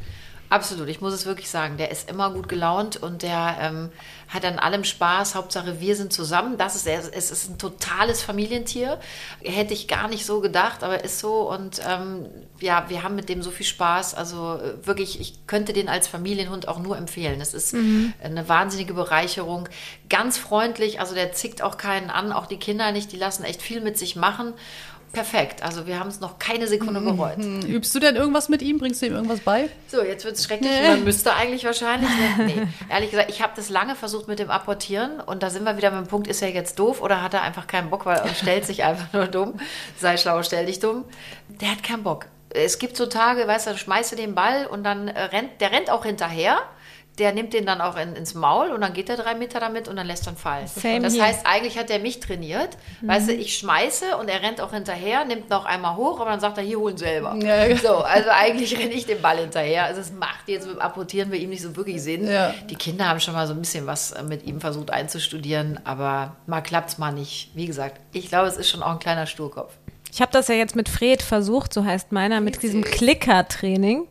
Absolut, 0.51 0.89
ich 0.89 1.01
muss 1.01 1.13
es 1.13 1.27
wirklich 1.27 1.51
sagen. 1.51 1.77
Der 1.77 1.91
ist 1.91 2.09
immer 2.09 2.31
gut 2.31 2.49
gelaunt 2.49 2.97
und 2.97 3.23
der 3.23 3.59
ähm, 3.61 3.91
hat 4.29 4.45
an 4.47 4.59
allem 4.59 4.85
Spaß. 4.85 5.35
Hauptsache, 5.35 5.81
wir 5.81 5.95
sind 5.95 6.13
zusammen. 6.13 6.57
Das 6.57 6.75
ist 6.75 6.87
er. 6.87 7.01
Es 7.13 7.31
ist 7.31 7.51
ein 7.51 7.59
totales 7.59 8.23
Familientier. 8.23 8.99
Hätte 9.43 9.75
ich 9.75 9.89
gar 9.89 10.09
nicht 10.09 10.25
so 10.25 10.41
gedacht, 10.41 10.83
aber 10.83 11.05
ist 11.05 11.19
so. 11.19 11.51
Und 11.51 11.83
ähm, 11.87 12.27
ja, 12.61 12.87
wir 12.89 13.03
haben 13.03 13.15
mit 13.15 13.29
dem 13.29 13.43
so 13.43 13.51
viel 13.51 13.67
Spaß. 13.67 14.15
Also 14.15 14.55
äh, 14.55 14.87
wirklich, 14.87 15.21
ich 15.21 15.47
könnte 15.47 15.75
den 15.75 15.89
als 15.89 16.09
Familienhund 16.09 16.67
auch 16.67 16.79
nur 16.79 16.97
empfehlen. 16.97 17.41
Es 17.41 17.53
ist 17.53 17.75
eine 17.75 18.49
wahnsinnige 18.49 18.95
Bereicherung. 18.95 19.69
Ganz 20.09 20.39
freundlich, 20.39 21.01
also 21.01 21.15
der 21.15 21.33
zickt 21.33 21.63
auch 21.63 21.77
keinen 21.77 22.09
an, 22.09 22.33
auch 22.33 22.47
die 22.47 22.59
Kinder 22.59 22.91
nicht. 22.93 23.13
Die 23.13 23.17
lassen 23.17 23.45
echt 23.45 23.61
viel 23.61 23.81
mit 23.81 23.99
sich 23.99 24.17
machen. 24.17 24.55
Perfekt. 25.13 25.63
Also 25.63 25.87
wir 25.87 25.99
haben 25.99 26.09
es 26.09 26.21
noch 26.21 26.39
keine 26.39 26.67
Sekunde 26.69 27.01
bereut. 27.01 27.39
Übst 27.39 27.95
du 27.95 27.99
denn 27.99 28.15
irgendwas 28.15 28.49
mit 28.49 28.61
ihm? 28.63 28.79
Bringst 28.79 29.01
du 29.01 29.07
ihm 29.07 29.15
irgendwas 29.15 29.41
bei? 29.41 29.71
So, 29.89 30.03
jetzt 30.03 30.25
wird 30.25 30.37
es 30.37 30.45
schrecklich. 30.45 30.71
Man 30.83 31.03
müsste 31.05 31.35
eigentlich 31.35 31.65
wahrscheinlich. 31.65 32.11
Ne? 32.11 32.45
Nee. 32.45 32.63
Ehrlich 32.91 33.11
gesagt, 33.11 33.31
ich 33.31 33.43
habe 33.43 33.53
das 33.57 33.71
lange 33.71 33.95
versucht 33.95 34.29
mit 34.29 34.39
dem 34.39 34.51
Apportieren 34.51 35.21
und 35.21 35.43
da 35.43 35.51
sind 35.51 35.65
wir 35.65 35.77
wieder 35.77 35.91
mit 35.91 36.01
dem 36.01 36.09
Punkt, 36.09 36.29
ist 36.29 36.43
er 36.43 36.51
jetzt 36.51 36.79
doof 36.79 37.01
oder 37.01 37.23
hat 37.23 37.35
er 37.35 37.43
einfach 37.43 37.67
keinen 37.67 37.91
Bock, 37.91 38.07
weil 38.07 38.19
er 38.19 38.35
stellt 38.35 38.67
sich 38.67 38.85
einfach 38.85 39.13
nur 39.13 39.27
dumm. 39.27 39.59
Sei 39.99 40.17
schlau, 40.19 40.43
stell 40.43 40.67
dich 40.67 40.79
dumm. 40.79 41.05
Der 41.49 41.71
hat 41.71 41.83
keinen 41.83 42.03
Bock. 42.03 42.27
Es 42.51 42.79
gibt 42.79 42.97
so 42.97 43.07
Tage, 43.07 43.47
weißt 43.47 43.67
du, 43.67 43.77
schmeißt 43.77 44.13
du 44.13 44.17
den 44.17 44.35
Ball 44.35 44.67
und 44.67 44.85
dann 44.85 45.09
rennt, 45.09 45.61
der 45.61 45.73
rennt 45.73 45.91
auch 45.91 46.05
hinterher. 46.05 46.59
Der 47.19 47.33
nimmt 47.33 47.53
den 47.53 47.67
dann 47.67 47.81
auch 47.81 47.97
in, 47.97 48.15
ins 48.15 48.35
Maul 48.35 48.71
und 48.71 48.81
dann 48.81 48.93
geht 48.93 49.09
er 49.09 49.17
drei 49.17 49.35
Meter 49.35 49.61
damit 49.61 49.89
und 49.89 49.97
dann 49.97 50.07
lässt 50.07 50.27
er 50.27 50.33
ihn 50.33 50.37
fallen. 50.37 50.67
Same 50.67 51.01
das 51.01 51.15
here. 51.15 51.25
heißt, 51.25 51.47
eigentlich 51.47 51.79
hat 51.79 51.91
er 51.91 51.99
mich 51.99 52.21
trainiert. 52.21 52.77
Weißt 53.03 53.29
du, 53.29 53.35
ich 53.35 53.57
schmeiße 53.59 54.17
und 54.17 54.29
er 54.29 54.43
rennt 54.43 54.61
auch 54.61 54.73
hinterher, 54.73 55.25
nimmt 55.25 55.51
noch 55.51 55.65
einmal 55.65 55.97
hoch, 55.97 56.21
aber 56.21 56.31
dann 56.31 56.41
sagt 56.41 56.59
er, 56.59 56.65
hier 56.65 56.79
holen 56.79 56.97
selber. 56.97 57.35
Ja. 57.37 57.77
So, 57.77 57.97
also 57.97 58.31
eigentlich 58.31 58.79
renne 58.79 58.93
ich 58.93 59.07
den 59.07 59.21
Ball 59.21 59.39
hinterher. 59.39 59.85
Also 59.85 60.01
es 60.01 60.13
macht 60.13 60.49
jetzt 60.49 60.67
mit 60.67 60.81
Apportieren 60.81 61.31
bei 61.31 61.37
ihm 61.37 61.51
nicht 61.51 61.63
so 61.63 61.75
wirklich 61.77 62.03
Sinn. 62.03 62.29
Ja. 62.29 62.55
Die 62.69 62.77
Kinder 62.77 63.09
haben 63.09 63.21
schon 63.21 63.35
mal 63.35 63.47
so 63.47 63.55
ein 63.55 63.61
bisschen 63.61 63.87
was 63.87 64.13
äh, 64.13 64.23
mit 64.23 64.45
ihm 64.47 64.61
versucht 64.61 64.91
einzustudieren, 64.91 65.81
aber 65.85 66.37
mal 66.47 66.61
klappt 66.61 66.91
es 66.91 66.99
mal 66.99 67.13
nicht. 67.13 67.51
Wie 67.55 67.67
gesagt, 67.67 68.01
ich 68.13 68.29
glaube, 68.29 68.49
es 68.49 68.57
ist 68.57 68.69
schon 68.69 68.83
auch 68.83 68.93
ein 68.93 68.99
kleiner 68.99 69.27
Sturkopf. 69.27 69.73
Ich 70.13 70.21
habe 70.21 70.33
das 70.33 70.49
ja 70.49 70.55
jetzt 70.55 70.75
mit 70.75 70.89
Fred 70.89 71.23
versucht, 71.23 71.73
so 71.73 71.85
heißt 71.85 72.13
meiner, 72.13 72.41
mit 72.41 72.63
diesem 72.63 72.83
Klicker-Training. 72.83 74.07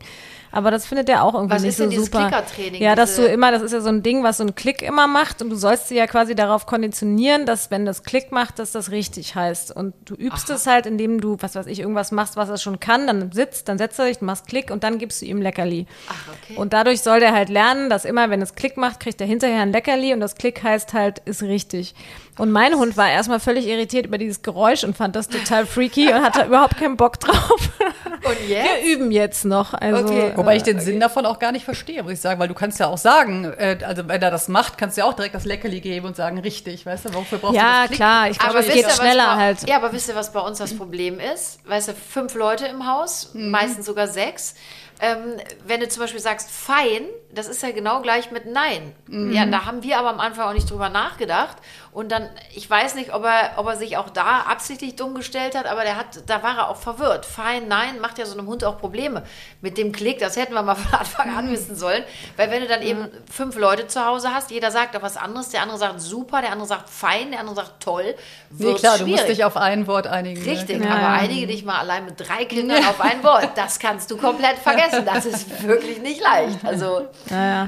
Aber 0.58 0.72
das 0.72 0.88
findet 0.88 1.08
er 1.08 1.24
auch 1.24 1.36
irgendwie 1.36 1.54
Was 1.54 1.62
nicht 1.62 1.70
ist 1.70 1.78
so 1.78 1.84
denn 1.84 1.92
dieses 1.92 2.06
super. 2.08 2.30
Klickertraining? 2.30 2.82
Ja, 2.82 2.96
dass 2.96 3.16
du 3.16 3.28
immer, 3.28 3.52
das 3.52 3.62
ist 3.62 3.74
ja 3.74 3.80
so 3.80 3.90
ein 3.90 4.02
Ding, 4.02 4.24
was 4.24 4.38
so 4.38 4.44
ein 4.44 4.56
Klick 4.56 4.82
immer 4.82 5.06
macht 5.06 5.44
und 5.44 5.52
du 5.52 5.56
sollst 5.56 5.88
sie 5.88 5.96
ja 5.96 6.08
quasi 6.08 6.34
darauf 6.34 6.66
konditionieren, 6.66 7.46
dass 7.46 7.70
wenn 7.70 7.86
das 7.86 8.02
Klick 8.02 8.32
macht, 8.32 8.58
dass 8.58 8.72
das 8.72 8.90
richtig 8.90 9.36
heißt. 9.36 9.72
Und 9.76 9.94
du 10.06 10.16
übst 10.16 10.50
es 10.50 10.66
halt, 10.66 10.88
indem 10.88 11.22
du, 11.22 11.38
was 11.42 11.54
weiß 11.54 11.68
ich, 11.68 11.80
irgendwas 11.82 12.12
machst, 12.12 12.38
was 12.38 12.50
er 12.50 12.58
schon 12.58 12.80
kann, 12.80 13.06
dann 13.06 13.32
sitzt, 13.32 13.70
dann 13.70 13.78
setzt 13.78 14.00
er 14.00 14.08
dich, 14.08 14.18
du 14.18 14.26
machst 14.26 14.48
Klick 14.48 14.72
und 14.72 14.84
dann 14.84 14.98
gibst 14.98 15.22
du 15.22 15.28
ihm 15.28 15.44
Leckerli. 15.44 15.86
Ach, 16.10 16.16
okay. 16.34 16.58
Und 16.60 16.74
dadurch 16.74 17.02
soll 17.02 17.20
der 17.20 17.34
halt 17.34 17.50
lernen, 17.50 17.92
dass 17.92 18.04
immer, 18.04 18.32
wenn 18.32 18.42
es 18.42 18.56
Klick 18.56 18.78
macht, 18.78 19.00
kriegt 19.00 19.22
er 19.22 19.28
hinterher 19.28 19.62
ein 19.62 19.72
Leckerli 19.72 20.12
und 20.12 20.22
das 20.22 20.34
Klick 20.34 20.64
heißt 20.64 20.94
halt, 20.96 21.20
ist 21.26 21.44
richtig. 21.44 21.94
Und 22.40 22.52
mein 22.52 22.76
Hund 22.76 22.98
war 22.98 23.10
erstmal 23.10 23.40
völlig 23.40 23.68
irritiert 23.68 24.06
über 24.08 24.18
dieses 24.18 24.42
Geräusch 24.42 24.84
und 24.84 24.96
fand 24.98 25.16
das 25.16 25.28
total 25.28 25.66
freaky 25.68 26.08
und 26.14 26.22
hatte 26.24 26.46
überhaupt 26.46 26.78
keinen 26.78 26.98
Bock 26.98 27.20
drauf. 27.20 27.70
Und 28.24 28.48
jetzt? 28.50 28.68
Wir 28.84 28.94
üben 28.96 29.12
jetzt 29.12 29.46
noch. 29.46 29.74
Also, 29.76 30.08
Okay. 30.08 30.32
Wobei 30.48 30.58
ich 30.58 30.64
den 30.64 30.80
Sinn 30.80 31.00
davon 31.00 31.26
auch 31.26 31.40
gar 31.40 31.52
nicht 31.52 31.66
verstehe, 31.66 32.02
muss 32.04 32.14
ich 32.14 32.22
sagen, 32.22 32.40
weil 32.40 32.48
du 32.48 32.54
kannst 32.54 32.80
ja 32.80 32.88
auch 32.88 32.98
sagen, 32.98 33.46
äh, 33.58 33.78
also 33.86 34.08
wenn 34.08 34.22
er 34.22 34.32
das 34.32 34.48
macht, 34.48 34.78
kannst 34.78 34.98
du 34.98 35.02
ja 35.02 35.06
auch 35.08 35.14
direkt 35.14 35.36
das 35.36 35.46
Leckerli 35.46 35.82
geben 35.82 36.08
und 36.08 36.16
sagen, 36.16 36.40
richtig, 36.40 36.86
weißt 36.86 37.06
du, 37.06 37.14
wofür 37.14 37.38
brauchst 37.38 37.56
du 37.56 37.60
Ja, 37.60 37.80
das 37.82 37.88
Klick? 37.88 37.98
klar, 37.98 38.30
ich 38.30 38.40
glaube, 38.40 38.52
Aber 38.52 38.60
es 38.62 38.66
wisst 38.68 38.76
geht 38.76 38.86
ihr, 38.86 38.90
was 38.90 38.98
schneller 38.98 39.36
halt. 39.36 39.68
Ja, 39.70 39.76
aber 39.76 39.92
wisst 39.94 40.08
ihr, 40.10 40.16
was 40.16 40.32
bei 40.32 40.40
uns 40.40 40.58
das 40.58 40.76
Problem 40.76 41.20
ist? 41.20 41.60
Weißt 41.68 41.90
du, 41.90 41.94
fünf 41.94 42.34
Leute 42.36 42.66
im 42.68 42.88
Haus, 42.88 43.32
meistens 43.34 43.86
sogar 43.86 44.08
sechs. 44.08 44.56
Ähm, 45.00 45.36
wenn 45.68 45.80
du 45.80 45.88
zum 45.90 46.02
Beispiel 46.02 46.20
sagst 46.20 46.50
fein, 46.50 47.04
das 47.38 47.48
ist 47.48 47.62
ja 47.64 47.72
genau 47.72 48.02
gleich 48.02 48.32
mit 48.32 48.46
nein. 48.46 48.94
Ja, 49.10 49.46
da 49.46 49.66
haben 49.66 49.84
wir 49.84 49.98
aber 50.00 50.10
am 50.10 50.20
Anfang 50.20 50.48
auch 50.50 50.54
nicht 50.54 50.70
drüber 50.70 50.90
nachgedacht. 50.90 51.58
Und 51.92 52.12
dann, 52.12 52.30
ich 52.54 52.70
weiß 52.70 52.94
nicht, 52.96 53.14
ob 53.14 53.24
er, 53.26 53.54
ob 53.58 53.66
er 53.68 53.76
sich 53.76 53.98
auch 53.98 54.10
da 54.10 54.42
absichtlich 54.48 54.96
dumm 54.96 55.16
gestellt 55.16 55.56
hat, 55.56 55.66
aber 55.66 55.82
der 55.84 55.96
hat, 55.96 56.06
da 56.28 56.44
war 56.44 56.58
er 56.58 56.70
auch 56.70 56.76
verwirrt. 56.76 57.26
Fein, 57.26 57.68
nein, 57.68 58.00
macht 58.00 58.20
ja 58.20 58.26
so 58.26 58.38
einem 58.38 58.48
Hund 58.48 58.64
auch 58.64 58.78
Probleme. 58.78 59.24
Mit 59.62 59.78
dem 59.80 59.92
Klick, 59.92 60.20
das 60.20 60.36
hätten 60.36 60.54
wir 60.54 60.62
mal 60.62 60.76
von 60.76 61.00
Anfang 61.00 61.36
an 61.36 61.50
wissen 61.52 61.76
sollen. 61.76 62.04
Weil 62.36 62.52
wenn 62.52 62.62
du 62.62 62.68
dann 62.68 62.82
eben 62.84 63.08
fünf 63.32 63.56
Leute 63.58 63.88
zu 63.88 64.06
Hause 64.06 64.34
hast, 64.34 64.52
jeder 64.52 64.70
sagt 64.70 64.96
auch 64.96 65.02
was 65.02 65.18
anderes, 65.18 65.50
der 65.50 65.62
andere 65.64 65.78
sagt 65.80 66.00
super, 66.02 66.42
der 66.42 66.52
andere 66.52 66.68
sagt 66.68 66.90
fein, 66.90 67.32
der 67.32 67.40
andere 67.40 67.56
sagt 67.56 67.82
toll, 67.82 68.16
Nee, 68.52 68.66
wird's 68.66 68.82
klar, 68.82 68.98
du 68.98 69.06
musst 69.08 69.22
schwierig. 69.22 69.38
dich 69.38 69.46
auf 69.46 69.58
ein 69.58 69.88
Wort 69.88 70.06
einigen. 70.08 70.44
ne? 70.44 70.52
Richtig, 70.52 70.80
Genau. 70.80 70.92
aber 70.92 71.02
ja. 71.02 71.14
einige 71.14 71.48
dich 71.48 71.66
mal 71.66 71.80
allein 71.80 72.06
mit 72.06 72.20
drei 72.20 72.46
Kindern 72.46 72.86
auf 72.86 73.02
ein 73.02 73.24
Wort, 73.24 73.50
das 73.56 73.80
kannst 73.80 74.12
du 74.12 74.18
komplett 74.18 74.58
vergessen. 74.60 75.04
Das 75.06 75.26
ist 75.26 75.64
wirklich 75.68 76.00
nicht 76.00 76.22
leicht. 76.22 76.64
Also 76.64 77.08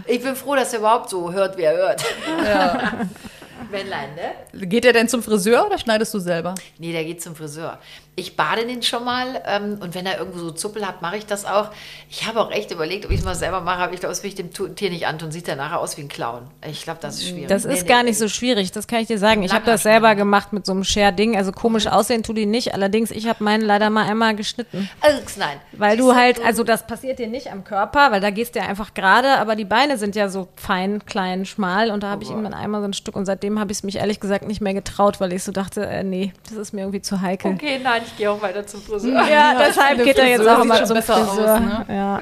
ich 0.08 0.22
bin 0.22 0.36
froh, 0.36 0.56
dass 0.56 0.74
er 0.74 0.80
überhaupt 0.80 1.10
so 1.10 1.32
hört, 1.32 1.58
wie 1.58 1.63
er 1.63 1.76
hört. 1.76 2.04
Männlein, 3.72 4.10
ne? 4.15 4.65
Geht 4.67 4.86
er 4.86 4.93
denn 4.93 5.08
zum 5.08 5.22
Friseur 5.22 5.65
oder 5.67 5.78
schneidest 5.78 6.13
du 6.13 6.19
selber? 6.19 6.56
Nee, 6.78 6.91
der 6.91 7.04
geht 7.04 7.22
zum 7.22 7.36
Friseur. 7.36 7.78
Ich 8.19 8.36
bade 8.36 8.65
den 8.65 8.84
schon 8.84 9.05
mal 9.05 9.41
ähm, 9.47 9.77
und 9.82 9.95
wenn 9.95 10.05
er 10.05 10.17
irgendwo 10.19 10.39
so 10.39 10.51
Zuppel 10.51 10.86
hat, 10.86 11.01
mache 11.01 11.17
ich 11.17 11.25
das 11.25 11.45
auch. 11.45 11.69
Ich 12.10 12.27
habe 12.27 12.39
auch 12.41 12.51
echt 12.51 12.71
überlegt, 12.71 13.05
ob 13.05 13.12
ich 13.12 13.19
es 13.19 13.25
mal 13.25 13.36
selber 13.36 13.62
mache, 13.62 13.79
aber 13.84 13.93
ich 13.93 13.99
glaube, 13.99 14.12
das 14.12 14.23
will 14.23 14.29
ich 14.29 14.36
dem 14.36 14.51
Tier 14.51 14.89
nicht 14.89 15.08
antun. 15.08 15.32
Sieht 15.32 15.47
er 15.47 15.55
nachher 15.55 15.79
aus 15.79 15.97
wie 15.97 16.01
ein 16.01 16.08
Clown. 16.08 16.47
Ich 16.67 16.84
glaube, 16.84 16.99
das 17.01 17.15
ist 17.15 17.29
schwierig. 17.29 17.47
Das 17.47 17.65
Nee, 17.65 17.73
ist 17.73 17.84
nee, 17.84 17.88
gar 17.88 18.03
nee. 18.03 18.10
nicht 18.10 18.17
so 18.19 18.27
schwierig, 18.27 18.71
das 18.71 18.88
kann 18.88 18.99
ich 18.99 19.08
dir 19.08 19.17
sagen. 19.17 19.43
Ich 19.43 19.53
habe 19.53 19.65
das 19.65 19.84
selber 19.84 20.15
gemacht 20.15 20.53
mit 20.53 20.65
so 20.65 20.71
einem 20.73 20.84
Share-Ding. 20.84 21.38
Also 21.38 21.51
komisch 21.51 21.88
aussehen 21.88 22.23
tut 22.23 22.38
die 22.38 22.45
nicht. 22.45 22.73
Allerdings, 22.73 23.12
ich 23.12 23.27
habe 23.27 23.43
meinen 23.43 23.62
leider 23.62 23.89
mal 23.89 24.05
einmal 24.08 24.36
geschnitten. 24.36 24.89
Also, 25.01 25.21
nein. 25.38 25.58
Weil 25.73 25.97
du 25.97 26.15
halt, 26.15 26.43
also 26.43 26.63
das 26.63 26.86
passiert 26.86 27.19
dir 27.19 27.27
nicht 27.27 27.51
am 27.51 27.63
Körper, 27.63 28.12
weil 28.12 28.21
da 28.21 28.29
gehst 28.29 28.55
du 28.55 28.60
ja 28.60 28.65
einfach 28.65 28.93
gerade, 28.93 29.38
aber 29.38 29.55
die 29.55 29.65
Beine 29.65 29.97
sind 29.97 30.15
ja 30.15 30.29
so 30.29 30.47
fein, 30.55 31.05
klein, 31.05 31.45
schmal 31.45 31.91
und 31.91 32.03
da 32.03 32.10
habe 32.10 32.23
ich 32.23 32.29
ihm 32.29 32.43
dann 32.43 32.53
einmal 32.53 32.82
so 32.82 32.88
ein 32.88 32.93
Stück 32.93 33.15
und 33.15 33.25
seitdem 33.25 33.60
habe 33.60 33.71
ich 33.71 33.77
es 33.79 33.84
mich 33.84 33.95
ehrlich 33.97 34.19
gesagt 34.19 34.47
nicht 34.47 34.62
mehr 34.62 34.73
getraut, 34.73 35.19
weil 35.21 35.32
ich 35.34 35.43
so 35.43 35.51
dachte, 35.51 35.86
äh, 35.86 36.03
nee, 36.03 36.34
das 36.49 36.58
ist 36.58 36.73
mir 36.73 36.82
irgendwie 36.82 37.01
zu 37.01 37.21
heikel. 37.21 37.53
Okay, 37.53 37.79
nein, 37.84 38.01
ich 38.12 38.17
gehe 38.17 38.32
auch 38.32 38.41
weiter 38.41 38.65
zum 38.65 38.82
Friseur. 38.82 39.28
Ja, 39.28 39.56
deshalb 39.58 39.89
finde, 39.89 40.04
geht 40.04 40.17
er 40.17 40.28
jetzt 40.28 40.38
Friseur 40.38 40.62
auch 40.62 40.65
mal 40.65 40.78
schon 40.78 40.88
zum 40.88 40.95
besser 40.95 41.17
aus, 41.17 41.30
Friseur. 41.30 41.60
ne? 41.60 41.86
ja. 41.89 42.22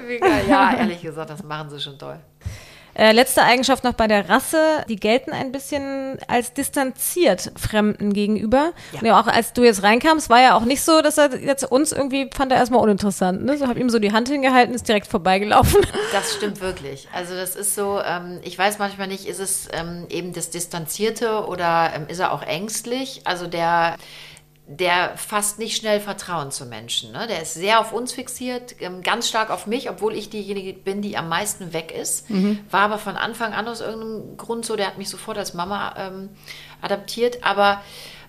Ja, 0.50 0.78
ehrlich 0.78 1.02
gesagt, 1.02 1.30
das 1.30 1.43
machen 1.43 1.69
sie 1.69 1.80
schon 1.80 1.97
toll. 1.97 2.19
Äh, 2.97 3.12
letzte 3.12 3.43
Eigenschaft 3.43 3.84
noch 3.84 3.93
bei 3.93 4.08
der 4.08 4.28
Rasse, 4.28 4.84
die 4.89 4.95
gelten 4.95 5.32
ein 5.32 5.52
bisschen 5.52 6.17
als 6.28 6.54
distanziert 6.54 7.52
Fremden 7.56 8.12
gegenüber. 8.12 8.71
Ja. 8.91 9.00
Und 9.00 9.06
ja, 9.06 9.19
auch 9.19 9.28
als 9.28 9.54
du 9.54 9.63
jetzt 9.63 9.84
reinkamst, 9.84 10.32
war 10.32 10.41
ja 10.41 10.56
auch 10.56 10.65
nicht 10.65 10.82
so, 10.82 11.02
dass 11.04 11.19
er 11.19 11.38
jetzt 11.38 11.63
uns 11.63 11.91
irgendwie 11.91 12.28
fand 12.36 12.52
er 12.52 12.58
erstmal 12.58 12.82
uninteressant. 12.82 13.45
Ne? 13.45 13.56
So 13.56 13.67
habe 13.67 13.80
ihm 13.80 13.91
so 13.91 14.00
die 14.00 14.13
Hand 14.13 14.30
hingehalten, 14.30 14.73
ist 14.73 14.88
direkt 14.88 15.08
vorbeigelaufen. 15.08 15.86
Das 16.12 16.34
stimmt 16.34 16.62
wirklich. 16.62 17.08
Also 17.13 17.36
das 17.36 17.56
ist 17.56 17.76
so, 17.76 18.00
ähm, 18.04 18.39
ich 18.41 18.58
weiß 18.58 18.80
manchmal 18.80 19.08
nicht, 19.08 19.28
ist 19.28 19.39
es 19.39 19.67
ähm, 19.73 20.06
eben 20.10 20.34
das 20.34 20.50
Distanzierte 20.50 21.45
oder 21.45 21.91
ähm, 21.93 22.06
ist 22.08 22.19
er 22.19 22.32
auch 22.32 22.41
ängstlich? 22.41 23.21
Also 23.26 23.45
der, 23.45 23.97
der 24.69 25.17
fasst 25.17 25.60
nicht 25.60 25.77
schnell 25.77 26.01
Vertrauen 26.01 26.51
zu 26.51 26.65
Menschen. 26.65 27.13
Ne? 27.13 27.25
Der 27.27 27.41
ist 27.41 27.53
sehr 27.53 27.80
auf 27.80 27.93
uns 27.93 28.12
fixiert, 28.12 28.75
ähm, 28.82 29.01
ganz 29.01 29.30
stark 29.30 29.49
auf 29.49 29.65
mich, 29.65 29.89
obwohl 29.89 30.13
ich 30.13 30.30
diejenige 30.30 30.73
bin, 30.73 31.01
die 31.01 31.15
am 31.17 31.30
meisten 31.30 31.71
weg 31.71 31.93
ist. 31.97 32.30
War 32.69 32.82
aber 32.82 32.97
von 32.97 33.15
Anfang 33.15 33.53
an 33.53 33.67
aus 33.67 33.80
irgendeinem 33.80 34.36
Grund 34.36 34.65
so, 34.65 34.75
der 34.75 34.88
hat 34.88 34.97
mich 34.97 35.10
sofort 35.10 35.38
als 35.38 35.53
Mama 35.53 35.95
ähm, 35.97 36.30
adaptiert, 36.82 37.45
aber 37.45 37.82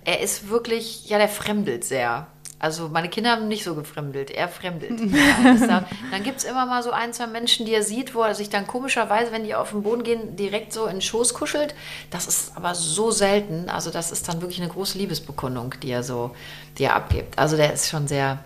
er 0.05 0.21
ist 0.21 0.49
wirklich, 0.49 1.09
ja, 1.09 1.19
der 1.19 1.29
fremdelt 1.29 1.85
sehr. 1.85 2.29
Also 2.61 2.89
meine 2.89 3.09
Kinder 3.09 3.31
haben 3.31 3.47
nicht 3.47 3.63
so 3.63 3.75
gefremdelt, 3.75 4.31
er 4.31 4.49
fremdelt. 4.49 5.01
Ja, 5.69 5.85
dann 6.11 6.23
gibt 6.23 6.39
es 6.39 6.45
immer 6.45 6.67
mal 6.67 6.83
so 6.83 6.91
ein, 6.91 7.13
zwei 7.13 7.27
Menschen, 7.27 7.67
die 7.67 7.73
er 7.75 7.83
sieht, 7.83 8.15
wo 8.15 8.23
er 8.23 8.35
sich 8.35 8.51
dann 8.51 8.67
komischerweise, 8.67 9.33
wenn 9.33 9.45
die 9.45 9.55
auf 9.55 9.71
den 9.71 9.83
Boden 9.83 10.03
gehen, 10.03 10.37
direkt 10.37 10.73
so 10.73 10.87
in 10.87 10.97
den 10.97 11.01
Schoß 11.03 11.35
kuschelt. 11.35 11.75
Das 12.11 12.27
ist 12.27 12.57
aber 12.57 12.75
so 12.75 13.11
selten. 13.11 13.69
Also 13.69 13.91
das 13.91 14.11
ist 14.11 14.29
dann 14.29 14.41
wirklich 14.41 14.61
eine 14.61 14.71
große 14.71 14.99
Liebesbekundung, 14.99 15.75
die 15.83 15.91
er 15.91 16.03
so, 16.03 16.35
die 16.79 16.85
er 16.85 16.97
abgibt. 16.97 17.39
Also 17.39 17.57
der 17.57 17.73
ist 17.73 17.89
schon 17.89 18.09
sehr, 18.09 18.39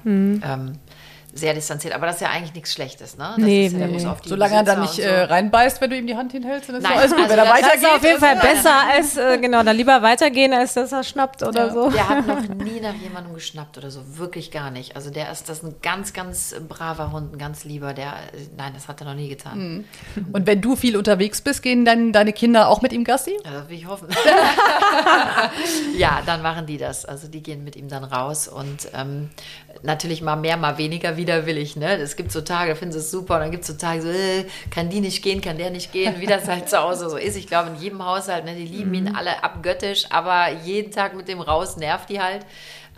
ähm, 0.42 0.72
sehr 1.34 1.54
distanziert. 1.54 1.94
Aber 1.94 2.06
das 2.06 2.16
ist 2.16 2.20
ja 2.22 2.28
eigentlich 2.30 2.52
nichts 2.54 2.72
Schlechtes, 2.74 3.16
ne? 3.16 3.34
Das 3.36 3.38
Nee, 3.44 3.66
ist 3.66 3.72
ja, 3.72 3.86
nee, 3.86 3.92
muss 3.92 4.02
nee. 4.02 4.08
auf 4.08 4.20
die 4.20 4.28
Solange 4.28 4.54
er 4.54 4.62
dann 4.64 4.80
nicht 4.82 4.96
Besitzer 4.96 5.10
und 5.12 5.18
äh, 5.18 5.32
reinbeißt, 5.32 5.80
wenn 5.80 5.90
du 5.90 5.96
ihm 5.96 6.06
die 6.06 6.14
Hand 6.16 6.32
hinhältst, 6.32 6.68
dann 6.68 6.76
ist 6.76 6.82
Nein, 6.82 6.98
alles 6.98 7.10
gut. 7.12 7.20
also 7.20 7.30
wenn 7.30 7.38
er 7.38 7.46
weitergeht, 7.50 7.72
Das 7.72 7.82
ist 7.82 7.88
auf 7.96 8.04
jeden 8.04 8.20
Fall 8.20 8.36
besser 8.36 8.74
als, 8.90 9.16
äh, 9.16 9.38
genau, 9.38 9.62
dann 9.62 9.76
lieber 9.76 10.02
weitergehen, 10.02 10.52
als 10.52 10.74
dass 10.74 10.92
er 10.92 11.02
schnappt 11.04 11.42
oder 11.42 11.70
so. 11.72 11.90
Der 11.90 12.08
hat 12.08 12.26
noch 12.26 12.42
nie 12.64 12.80
nach 12.80 12.94
jemandem 12.94 13.32
geschnappt 13.34 13.78
oder 13.78 13.90
so, 13.90 14.18
wirklich 14.18 14.50
gar 14.50 14.70
nicht. 14.70 14.94
Also 14.94 15.10
der 15.10 15.30
ist 15.32 15.48
das 15.48 15.58
ist 15.58 15.64
ein 15.64 15.74
ganz, 15.82 16.12
ganz 16.12 16.54
braver 16.68 17.12
Hund, 17.12 17.34
ein 17.34 17.38
ganz 17.38 17.64
lieber. 17.64 17.94
Der, 17.94 18.14
nein, 18.56 18.72
das 18.74 18.88
hat 18.88 19.00
er 19.00 19.06
noch 19.06 19.14
nie 19.14 19.28
getan. 19.28 19.84
Und 20.32 20.46
wenn 20.46 20.60
du 20.60 20.76
viel 20.76 20.96
unterwegs 20.96 21.40
bist, 21.40 21.62
gehen 21.62 21.84
dann 21.84 22.12
deine 22.12 22.32
Kinder 22.32 22.68
auch 22.68 22.82
mit 22.82 22.92
ihm 22.92 23.04
Gassi? 23.04 23.38
Ja, 23.44 23.52
das 23.52 23.68
will 23.68 23.76
ich 23.78 23.86
hoffen. 23.86 24.08
ja, 25.96 26.20
dann 26.26 26.42
machen 26.42 26.66
die 26.66 26.78
das. 26.78 27.04
Also 27.04 27.28
die 27.28 27.42
gehen 27.42 27.64
mit 27.64 27.76
ihm 27.76 27.88
dann 27.88 28.04
raus 28.04 28.48
und 28.48 28.88
ähm, 28.94 29.30
natürlich 29.82 30.22
mal 30.22 30.36
mehr, 30.36 30.56
mal 30.56 30.78
weniger 30.78 31.16
widerwillig. 31.22 31.76
Ne? 31.76 31.96
Es 31.96 32.16
gibt 32.16 32.32
so 32.32 32.40
Tage, 32.40 32.70
da 32.70 32.74
finden 32.74 32.92
sie 32.92 32.98
es 32.98 33.10
super 33.10 33.34
und 33.34 33.40
dann 33.40 33.50
gibt 33.50 33.62
es 33.62 33.68
so 33.68 33.74
Tage, 33.74 34.02
so, 34.02 34.08
äh, 34.08 34.44
kann 34.70 34.90
die 34.90 35.00
nicht 35.00 35.22
gehen, 35.22 35.40
kann 35.40 35.56
der 35.56 35.70
nicht 35.70 35.92
gehen, 35.92 36.16
wie 36.18 36.26
das 36.26 36.48
halt 36.48 36.68
zu 36.68 36.78
Hause 36.78 37.08
so 37.08 37.16
ist. 37.16 37.36
Ich 37.36 37.46
glaube, 37.46 37.70
in 37.70 37.76
jedem 37.76 38.04
Haushalt, 38.04 38.44
ne, 38.44 38.54
die 38.54 38.66
lieben 38.66 38.92
ihn 38.94 39.14
alle 39.14 39.42
abgöttisch, 39.42 40.06
aber 40.10 40.50
jeden 40.64 40.92
Tag 40.92 41.14
mit 41.14 41.28
dem 41.28 41.40
raus 41.40 41.76
nervt 41.76 42.10
die 42.10 42.20
halt. 42.20 42.44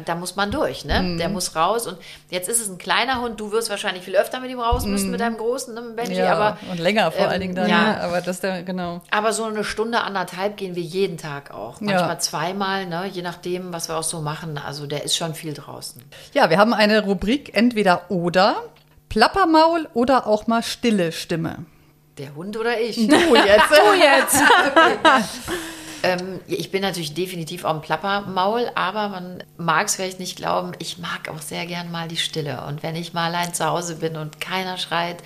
Da 0.04 0.16
muss 0.16 0.35
man 0.35 0.50
durch, 0.50 0.85
ne? 0.85 1.16
Der 1.18 1.28
muss 1.28 1.54
raus. 1.54 1.87
Und 1.87 1.98
jetzt 2.28 2.48
ist 2.48 2.61
es 2.61 2.68
ein 2.68 2.78
kleiner 2.78 3.20
Hund. 3.20 3.38
Du 3.38 3.52
wirst 3.52 3.70
wahrscheinlich 3.70 4.02
viel 4.04 4.16
öfter 4.16 4.40
mit 4.40 4.50
ihm 4.50 4.59
raus 4.59 4.85
müssen, 4.87 5.11
mit 5.11 5.20
deinem 5.20 5.37
großen, 5.37 5.72
ne, 5.72 5.83
mit 5.83 5.94
Benji. 5.96 6.20
aber 6.22 6.59
und 6.70 6.80
länger 6.80 7.12
vor 7.12 7.26
ähm, 7.26 7.30
allen 7.30 7.40
Dingen 7.40 7.54
dann. 7.54 7.68
ja. 7.68 7.83
ne? 7.83 8.00
Aber 8.00 8.20
das 8.20 8.40
der, 8.40 8.64
genau. 8.64 9.02
aber 9.11 9.33
so 9.33 9.44
eine 9.44 9.62
Stunde, 9.62 10.00
anderthalb 10.00 10.57
gehen 10.57 10.74
wir 10.74 10.83
jeden 10.83 11.16
Tag 11.16 11.52
auch. 11.52 11.80
Manchmal 11.80 12.09
Ja. 12.09 12.18
zweimal, 12.18 12.87
ne? 12.87 13.07
je 13.12 13.22
nachdem, 13.22 13.72
was 13.72 13.88
wir 13.88 13.96
auch 13.96 14.02
so 14.02 14.20
machen. 14.20 14.59
Also 14.59 14.87
der 14.87 15.04
ist 15.04 15.16
schon 15.16 15.35
viel 15.35 15.54
draußen. 15.54 16.02
Ja, 16.33 16.50
wir 16.50 16.59
haben 16.59 16.74
eine 16.74 17.04
Rubrik 17.04 17.54
entweder 17.54 18.11
oder, 18.11 18.57
Plappermaul 19.11 19.88
oder 19.94 20.26
auch 20.26 20.48
mal 20.48 20.62
stille 20.64 21.12
Stimme. 21.12 21.59
Der 22.18 22.35
Hund 22.35 22.57
oder 22.57 22.80
ich? 22.80 22.96
Du 22.96 23.02
jetzt. 23.12 23.14
Du 23.70 23.94
jetzt. 23.96 24.42
ähm, 26.04 26.40
ich 26.46 26.70
bin 26.70 26.82
natürlich 26.82 27.14
definitiv 27.14 27.64
auch 27.64 27.74
ein 27.74 27.80
Plappermaul, 27.80 28.70
aber 28.74 29.08
man 29.08 29.42
mag 29.56 29.86
es 29.86 29.96
vielleicht 29.96 30.20
nicht 30.20 30.36
glauben, 30.36 30.72
ich 30.78 30.98
mag 30.98 31.28
auch 31.28 31.40
sehr 31.40 31.66
gern 31.66 31.90
mal 31.90 32.08
die 32.08 32.16
Stille. 32.16 32.64
Und 32.66 32.82
wenn 32.82 32.94
ich 32.94 33.14
mal 33.14 33.26
allein 33.26 33.54
zu 33.54 33.64
Hause 33.64 33.96
bin 33.96 34.16
und 34.16 34.40
keiner 34.40 34.76
schreit, 34.76 35.16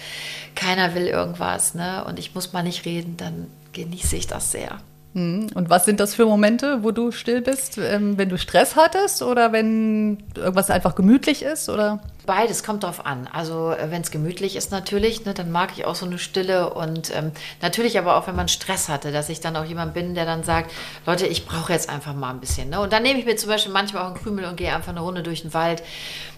keiner 0.54 0.94
will 0.94 1.06
irgendwas, 1.06 1.74
ne? 1.74 2.04
und 2.06 2.18
ich 2.18 2.34
muss 2.34 2.52
mal 2.52 2.62
nicht 2.62 2.84
reden, 2.86 3.16
dann 3.16 3.48
genieße 3.72 4.16
ich 4.16 4.26
das 4.26 4.52
sehr. 4.52 4.80
Und 5.14 5.70
was 5.70 5.84
sind 5.86 6.00
das 6.00 6.14
für 6.14 6.26
Momente, 6.26 6.84
wo 6.84 6.90
du 6.90 7.10
still 7.10 7.40
bist? 7.40 7.78
Ähm, 7.78 8.18
wenn 8.18 8.28
du 8.28 8.36
Stress 8.36 8.76
hattest 8.76 9.22
oder 9.22 9.52
wenn 9.52 10.22
irgendwas 10.36 10.70
einfach 10.70 10.94
gemütlich 10.94 11.42
ist? 11.42 11.68
Oder? 11.68 12.00
Beides 12.26 12.62
kommt 12.62 12.82
drauf 12.84 13.04
an. 13.06 13.26
Also 13.32 13.74
wenn 13.88 14.02
es 14.02 14.10
gemütlich 14.10 14.54
ist 14.54 14.70
natürlich, 14.70 15.24
ne, 15.24 15.32
dann 15.32 15.50
mag 15.50 15.70
ich 15.74 15.86
auch 15.86 15.94
so 15.94 16.04
eine 16.04 16.18
Stille 16.18 16.74
und 16.74 17.10
ähm, 17.16 17.32
natürlich 17.62 17.98
aber 17.98 18.16
auch, 18.16 18.26
wenn 18.26 18.36
man 18.36 18.48
Stress 18.48 18.88
hatte, 18.88 19.10
dass 19.10 19.30
ich 19.30 19.40
dann 19.40 19.56
auch 19.56 19.64
jemand 19.64 19.94
bin, 19.94 20.14
der 20.14 20.26
dann 20.26 20.44
sagt, 20.44 20.70
Leute, 21.06 21.26
ich 21.26 21.46
brauche 21.46 21.72
jetzt 21.72 21.88
einfach 21.88 22.14
mal 22.14 22.30
ein 22.30 22.40
bisschen. 22.40 22.68
Ne? 22.68 22.80
Und 22.80 22.92
dann 22.92 23.02
nehme 23.02 23.18
ich 23.18 23.24
mir 23.24 23.36
zum 23.36 23.48
Beispiel 23.48 23.72
manchmal 23.72 24.02
auch 24.02 24.08
einen 24.08 24.16
Krümel 24.16 24.44
und 24.44 24.56
gehe 24.56 24.74
einfach 24.74 24.92
eine 24.92 25.00
Runde 25.00 25.22
durch 25.22 25.40
den 25.42 25.54
Wald, 25.54 25.82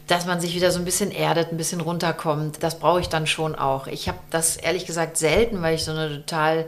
dass 0.06 0.26
man 0.26 0.40
sich 0.40 0.54
wieder 0.54 0.70
so 0.70 0.78
ein 0.78 0.84
bisschen 0.84 1.10
erdet, 1.10 1.52
ein 1.52 1.56
bisschen 1.56 1.80
runterkommt. 1.80 2.62
Das 2.62 2.78
brauche 2.78 3.00
ich 3.00 3.08
dann 3.08 3.26
schon 3.26 3.56
auch. 3.56 3.88
Ich 3.88 4.08
habe 4.08 4.18
das 4.30 4.56
ehrlich 4.56 4.86
gesagt 4.86 5.16
selten, 5.16 5.60
weil 5.60 5.74
ich 5.74 5.84
so 5.84 5.90
eine 5.90 6.08
total 6.08 6.66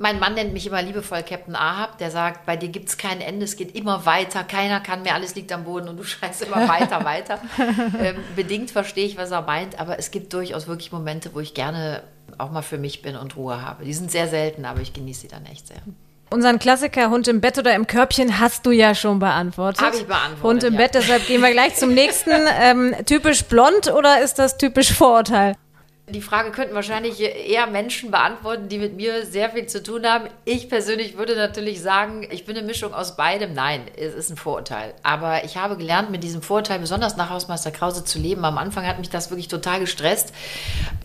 mein 0.00 0.18
Mann 0.18 0.32
nennt 0.32 0.54
mich 0.54 0.66
immer 0.66 0.80
liebevoll 0.80 1.22
Captain 1.22 1.54
Ahab, 1.54 1.98
der 1.98 2.10
sagt, 2.10 2.46
bei 2.46 2.56
dir 2.56 2.70
gibt 2.70 2.88
es 2.88 2.96
kein 2.96 3.20
Ende, 3.20 3.44
es 3.44 3.56
geht 3.56 3.76
immer 3.76 4.06
weiter, 4.06 4.44
keiner 4.44 4.80
kann 4.80 5.02
mehr, 5.02 5.14
alles 5.14 5.34
liegt 5.34 5.52
am 5.52 5.64
Boden 5.64 5.90
und 5.90 5.98
du 5.98 6.04
schreist 6.04 6.42
immer 6.42 6.66
weiter, 6.66 7.04
weiter. 7.04 7.40
Ähm, 8.00 8.16
bedingt 8.34 8.70
verstehe 8.70 9.04
ich, 9.04 9.18
was 9.18 9.30
er 9.30 9.42
meint, 9.42 9.78
aber 9.78 9.98
es 9.98 10.10
gibt 10.10 10.32
durchaus 10.32 10.66
wirklich 10.66 10.90
Momente, 10.90 11.30
wo 11.34 11.40
ich 11.40 11.52
gerne 11.52 12.02
auch 12.38 12.50
mal 12.50 12.62
für 12.62 12.78
mich 12.78 13.02
bin 13.02 13.16
und 13.16 13.36
Ruhe 13.36 13.62
habe. 13.62 13.84
Die 13.84 13.92
sind 13.92 14.10
sehr 14.10 14.28
selten, 14.28 14.64
aber 14.64 14.80
ich 14.80 14.92
genieße 14.92 15.22
sie 15.22 15.28
dann 15.28 15.44
echt 15.44 15.66
sehr. 15.66 15.78
Unseren 16.30 16.58
Klassiker 16.58 17.10
Hund 17.10 17.28
im 17.28 17.40
Bett 17.40 17.58
oder 17.58 17.74
im 17.74 17.86
Körbchen 17.86 18.38
hast 18.38 18.64
du 18.64 18.70
ja 18.70 18.94
schon 18.94 19.18
beantwortet. 19.18 19.82
Hab 19.82 19.94
ich 19.94 20.06
beantwortet, 20.06 20.42
Hund 20.44 20.64
im 20.64 20.74
ja. 20.74 20.78
Bett, 20.78 20.94
deshalb 20.94 21.26
gehen 21.26 21.42
wir 21.42 21.50
gleich 21.50 21.74
zum 21.76 21.92
nächsten. 21.92 22.30
Ähm, 22.60 22.94
typisch 23.06 23.44
blond 23.44 23.92
oder 23.92 24.22
ist 24.22 24.38
das 24.38 24.56
typisch 24.56 24.92
Vorurteil? 24.92 25.56
Die 26.12 26.20
Frage 26.20 26.50
könnten 26.50 26.74
wahrscheinlich 26.74 27.20
eher 27.20 27.66
Menschen 27.66 28.10
beantworten, 28.10 28.68
die 28.68 28.78
mit 28.78 28.96
mir 28.96 29.24
sehr 29.26 29.50
viel 29.50 29.66
zu 29.66 29.82
tun 29.82 30.06
haben. 30.06 30.28
Ich 30.44 30.68
persönlich 30.68 31.16
würde 31.16 31.36
natürlich 31.36 31.80
sagen, 31.80 32.26
ich 32.30 32.44
bin 32.44 32.56
eine 32.56 32.66
Mischung 32.66 32.92
aus 32.92 33.16
beidem. 33.16 33.52
Nein, 33.52 33.82
es 33.96 34.14
ist 34.14 34.30
ein 34.30 34.36
Vorurteil. 34.36 34.94
Aber 35.02 35.44
ich 35.44 35.56
habe 35.56 35.76
gelernt, 35.76 36.10
mit 36.10 36.24
diesem 36.24 36.42
Vorurteil 36.42 36.78
besonders 36.78 37.16
nach 37.16 37.30
Hausmeister 37.30 37.70
Krause 37.70 38.04
zu 38.04 38.18
leben. 38.18 38.44
Am 38.44 38.58
Anfang 38.58 38.86
hat 38.86 38.98
mich 38.98 39.10
das 39.10 39.30
wirklich 39.30 39.48
total 39.48 39.80
gestresst, 39.80 40.32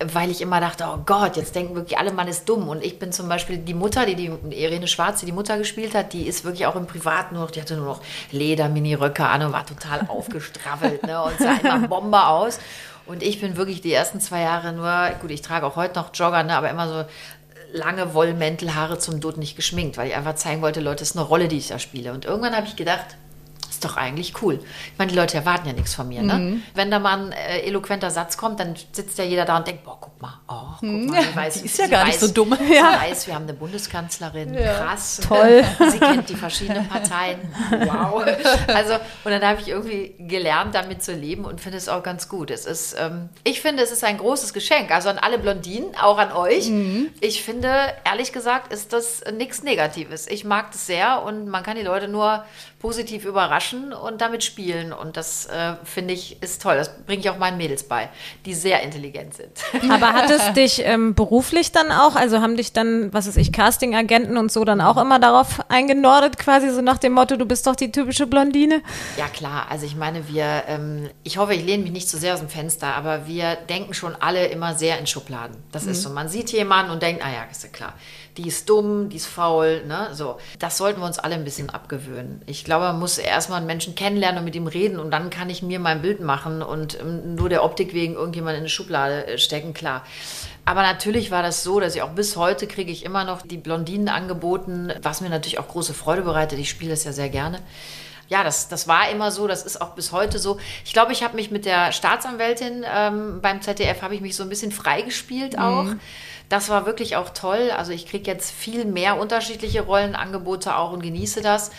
weil 0.04 0.32
ich 0.32 0.42
immer 0.42 0.60
dachte, 0.60 0.86
oh 0.88 1.00
Gott, 1.06 1.38
jetzt 1.38 1.56
denken 1.56 1.76
wirklich 1.76 1.98
alle, 1.98 2.12
man 2.12 2.28
ist 2.28 2.50
dumm. 2.50 2.68
Und 2.68 2.84
ich 2.84 2.98
bin 2.98 3.12
zum 3.12 3.30
Beispiel 3.30 3.58
die 3.58 3.74
Mutter, 3.74 4.06
die 4.06 4.16
die 4.16 4.32
Irene 4.52 4.88
Schwarz, 4.88 5.20
die 5.20 5.28
die 5.28 5.32
Mutter 5.32 5.58
gespielt 5.58 5.94
hat, 5.94 6.14
die 6.14 6.28
ist 6.28 6.44
wirklich 6.44 6.66
auch 6.66 6.76
im 6.76 6.88
Privat 6.88 7.32
nur 7.32 7.42
noch, 7.42 7.52
die 7.52 7.62
hatte 7.62 7.76
nur 7.76 7.86
noch 7.86 8.02
Leder, 8.32 8.70
Mini-Röcke 8.70 9.26
an 9.26 9.44
und 9.44 9.54
war 9.54 9.66
total 9.66 10.06
aufgestraffelt 10.08 11.04
ne, 11.04 11.22
und 11.22 11.38
sah 11.38 11.58
immer 11.58 11.88
Bomber 11.88 12.30
aus. 12.30 12.60
Und 13.06 13.22
ich 13.22 13.40
bin 13.40 13.56
wirklich 13.56 13.82
die 13.82 13.94
ersten 13.94 14.20
zwei 14.20 14.42
Jahre 14.42 14.74
nur, 14.74 15.10
gut, 15.22 15.32
ich 15.32 15.42
trage 15.42 15.66
auch 15.66 15.76
heute 15.76 16.00
noch 16.00 16.10
Jogger, 16.14 16.44
ne, 16.44 16.56
aber 16.56 16.70
immer 16.70 16.88
so 16.88 17.06
lange 17.72 18.14
Wollmäntel, 18.14 18.74
Haare 18.74 18.98
zum 18.98 19.22
Tod 19.22 19.38
nicht 19.38 19.56
geschminkt, 19.56 19.98
weil 19.98 20.08
ich 20.08 20.16
einfach 20.16 20.36
zeigen 20.36 20.62
wollte, 20.62 20.80
Leute, 20.80 21.04
es 21.04 21.12
ist 21.12 21.18
eine 21.18 21.26
Rolle, 21.26 21.48
die 21.48 21.58
ich 21.58 21.68
da 21.68 21.78
spiele. 21.78 22.14
Und 22.14 22.26
irgendwann 22.26 22.56
habe 22.56 22.68
ich 22.68 22.76
gedacht, 22.76 23.18
ist 23.86 23.92
doch 23.92 23.98
eigentlich 23.98 24.42
cool. 24.42 24.60
Ich 24.92 24.98
meine, 24.98 25.12
die 25.12 25.18
Leute 25.18 25.38
erwarten 25.38 25.68
ja 25.68 25.74
nichts 25.74 25.94
von 25.94 26.08
mir. 26.08 26.22
Ne? 26.22 26.34
Mhm. 26.34 26.64
Wenn 26.74 26.92
da 26.92 27.00
mal 27.00 27.26
ein 27.26 27.32
äh, 27.32 27.60
eloquenter 27.62 28.10
Satz 28.10 28.38
kommt, 28.38 28.60
dann 28.60 28.76
sitzt 28.92 29.18
ja 29.18 29.24
jeder 29.24 29.46
da 29.46 29.58
und 29.58 29.68
denkt, 29.68 29.84
boah, 29.84 29.98
guck 30.00 30.22
mal, 30.22 30.40
oh, 30.48 30.76
guck 30.80 30.90
mhm. 30.90 31.08
mal, 31.08 31.24
die 31.24 31.36
weiß, 31.36 31.62
die 31.62 31.66
ist 31.66 31.78
ja 31.78 31.88
gar 31.88 32.02
weiß, 32.02 32.08
nicht 32.08 32.20
so 32.20 32.28
dumm. 32.30 32.58
Sie 32.58 32.74
ja. 32.74 33.00
weiß, 33.02 33.28
wir 33.28 33.36
haben 33.36 33.44
eine 33.44 33.54
Bundeskanzlerin, 33.54 34.54
ja. 34.54 34.74
krass. 34.74 35.22
Toll. 35.28 35.64
Sie 35.90 36.00
kennt 36.00 36.30
die 36.30 36.36
verschiedenen 36.36 36.88
Parteien. 36.88 37.40
Wow. 37.86 38.24
Also, 38.68 38.94
und 38.96 39.32
dann 39.32 39.44
habe 39.44 39.62
ich 39.62 39.68
irgendwie 39.68 40.16
gelernt, 40.20 40.76
damit 40.76 41.04
zu 41.04 41.14
leben 41.14 41.46
und 41.46 41.62
finde 41.62 41.78
es 41.78 41.90
auch 41.90 42.04
ganz 42.04 42.30
gut. 42.30 42.52
Es 42.52 42.66
ist, 42.66 42.96
ähm, 42.98 43.30
ich 43.44 43.62
finde, 43.62 43.84
es 43.84 43.92
ist 43.92 44.04
ein 44.04 44.18
großes 44.18 44.54
Geschenk. 44.54 44.92
Also 44.92 45.10
an 45.10 45.18
alle 45.18 45.38
Blondinen, 45.38 45.96
auch 46.02 46.18
an 46.18 46.32
euch. 46.32 46.70
Mhm. 46.70 47.10
Ich 47.22 47.44
finde, 47.44 47.72
ehrlich 48.04 48.32
gesagt, 48.32 48.74
ist 48.74 48.94
das 48.94 49.24
nichts 49.34 49.64
Negatives. 49.64 50.28
Ich 50.28 50.44
mag 50.44 50.72
das 50.72 50.88
sehr 50.88 51.24
und 51.24 51.48
man 51.48 51.64
kann 51.64 51.76
die 51.76 51.84
Leute 51.84 52.08
nur 52.08 52.44
positiv 52.80 53.26
überraschen 53.26 53.94
und 53.94 54.22
damit 54.22 54.44
spielen. 54.44 54.94
Und 54.94 55.18
das 55.18 55.48
äh, 55.48 55.74
finde 55.84 56.14
ich 56.14 56.42
ist 56.44 56.62
toll. 56.62 56.76
Das 56.76 56.92
bringe 57.06 57.22
ich 57.22 57.30
auch 57.30 57.38
meinen 57.38 57.58
Mädels 57.58 57.84
bei, 57.84 58.10
die 58.46 58.54
sehr 58.54 58.84
intelligent 58.84 59.34
sind. 59.34 59.52
Aber 59.92 60.14
hat 60.14 60.30
es 60.30 60.54
dich 60.56 60.82
ähm, 60.86 61.16
beruflich 61.16 61.72
dann 61.72 61.92
auch, 61.92 62.16
also 62.16 62.42
haben 62.42 62.58
dich 62.58 62.74
dann, 62.74 63.14
was 63.14 63.28
weiß 63.28 63.38
ich, 63.38 63.52
Casting-Agenten 63.52 64.38
und 64.38 64.52
so 64.52 64.66
dann 64.66 64.82
auch 64.82 64.98
immer 64.98 65.20
darauf 65.20 65.62
eingenordet, 65.70 66.38
quasi 66.38 66.70
so 66.70 66.82
nach 66.82 66.98
dem 66.98 67.14
Motto, 67.14 67.38
du 67.38 67.46
bist 67.46 67.66
doch 67.66 67.76
die 67.76 67.92
typische 67.92 68.28
Blondine? 68.28 68.82
Ja, 69.18 69.28
klar. 69.28 69.68
Also 69.70 69.86
ich 69.86 69.96
meine, 69.96 70.28
wir, 70.28 70.64
ähm, 70.68 71.10
ich 71.24 71.38
hoffe, 71.38 71.54
ich 71.54 71.66
lehne 71.66 71.84
mich 71.84 71.92
nicht 71.92 72.10
zu 72.10 72.18
sehr 72.18 72.34
aus 72.34 72.40
dem 72.40 72.50
Fenster, 72.50 72.94
aber 72.96 73.26
wir 73.26 73.56
denken 73.56 73.94
schon 73.94 74.16
alle 74.20 74.48
immer 74.48 74.76
sehr 74.76 75.00
in 75.00 75.08
Schubladen. 75.08 75.56
Das 75.72 75.86
mhm. 75.86 75.92
ist 75.92 76.04
so. 76.04 76.10
Man 76.10 76.30
sieht 76.30 76.52
jemanden 76.52 76.92
und 76.92 77.02
denkt, 77.02 77.24
ah 77.26 77.32
ja, 77.32 77.44
ist 77.50 77.64
ja 77.64 77.70
klar 77.70 77.94
die 78.38 78.48
ist 78.48 78.70
dumm, 78.70 79.10
die 79.10 79.18
ist 79.18 79.28
faul, 79.28 79.86
ne? 79.86 80.10
So. 80.14 80.38
Das 80.60 80.78
sollten 80.78 81.02
wir 81.02 81.06
uns 81.06 81.20
alle 81.20 81.36
ein 81.36 81.44
bisschen 81.44 81.70
abgewöhnen. 81.70 82.42
Ich 82.46 82.64
glaube, 82.64 82.86
man 82.86 83.00
muss 83.00 83.18
erstmal 83.18 83.58
einen 83.58 83.68
Menschen 83.68 83.96
kennenlernen 83.96 84.40
und 84.40 84.46
mit 84.46 84.56
ihm 84.56 84.68
reden 84.68 85.00
und 85.00 85.12
dann 85.12 85.30
kann 85.30 85.50
ich 85.50 85.62
mir 85.62 85.80
mein 85.80 86.02
Bild 86.02 86.20
machen 86.20 86.62
und 86.62 87.00
ähm, 87.00 87.36
nur 87.36 87.50
der 87.50 87.64
Optik 87.64 87.94
wegen 87.94 88.16
irgendjemand 88.16 88.56
in 88.56 88.62
eine 88.62 88.70
Schublade 88.70 89.28
äh, 89.28 89.38
stecken, 89.38 89.74
klar. 89.74 90.04
Aber 90.66 90.82
natürlich 90.82 91.32
war 91.32 91.44
das 91.44 91.64
so, 91.64 91.80
dass 91.80 91.96
ich 91.96 92.02
auch 92.02 92.12
bis 92.12 92.36
heute 92.36 92.68
kriege 92.68 92.92
ich 92.92 93.06
immer 93.06 93.24
noch 93.24 93.44
die 93.44 93.58
Blondinen 93.58 94.10
angeboten, 94.10 94.92
was 95.02 95.22
mir 95.22 95.30
natürlich 95.30 95.60
auch 95.60 95.68
große 95.68 95.94
Freude 95.94 96.24
bereitet. 96.24 96.60
Ich 96.60 96.70
spiele 96.70 96.92
das 96.92 97.04
ja 97.04 97.14
sehr 97.14 97.30
gerne 97.30 97.60
ja, 98.28 98.44
das, 98.44 98.68
das 98.68 98.88
war 98.88 99.10
immer 99.10 99.32
so, 99.32 99.48
das 99.48 99.64
ist 99.64 99.82
auch 99.82 99.92
bis 99.92 100.12
heute 100.12 100.40
so. 100.40 100.58
Ich 100.84 100.94
glaube, 100.94 101.12
ich 101.12 101.24
habe 101.24 101.36
mich 101.36 101.52
mit 101.52 101.66
der 101.66 101.92
Staatsanwältin 101.92 102.84
ähm, 102.92 103.40
beim 103.42 103.62
ZDF, 103.62 104.02
habe 104.02 104.16
ich 104.16 104.22
mich 104.22 104.36
so 104.36 104.44
ein 104.44 104.50
bisschen 104.50 104.72
freigespielt 104.72 105.58
auch. 105.60 105.84
Mhm. 105.84 106.00
Das 106.50 106.70
war 106.70 106.86
wirklich 106.86 107.16
auch 107.16 107.30
toll. 107.30 107.72
Also 107.76 107.92
ich 107.92 108.06
kriege 108.06 108.30
jetzt 108.30 108.52
viel 108.52 108.86
mehr 108.86 109.20
unterschiedliche 109.20 109.82
Rollenangebote 109.82 110.76
auch 110.78 110.92
und 110.92 111.02
genieße 111.02 111.42
das. 111.42 111.72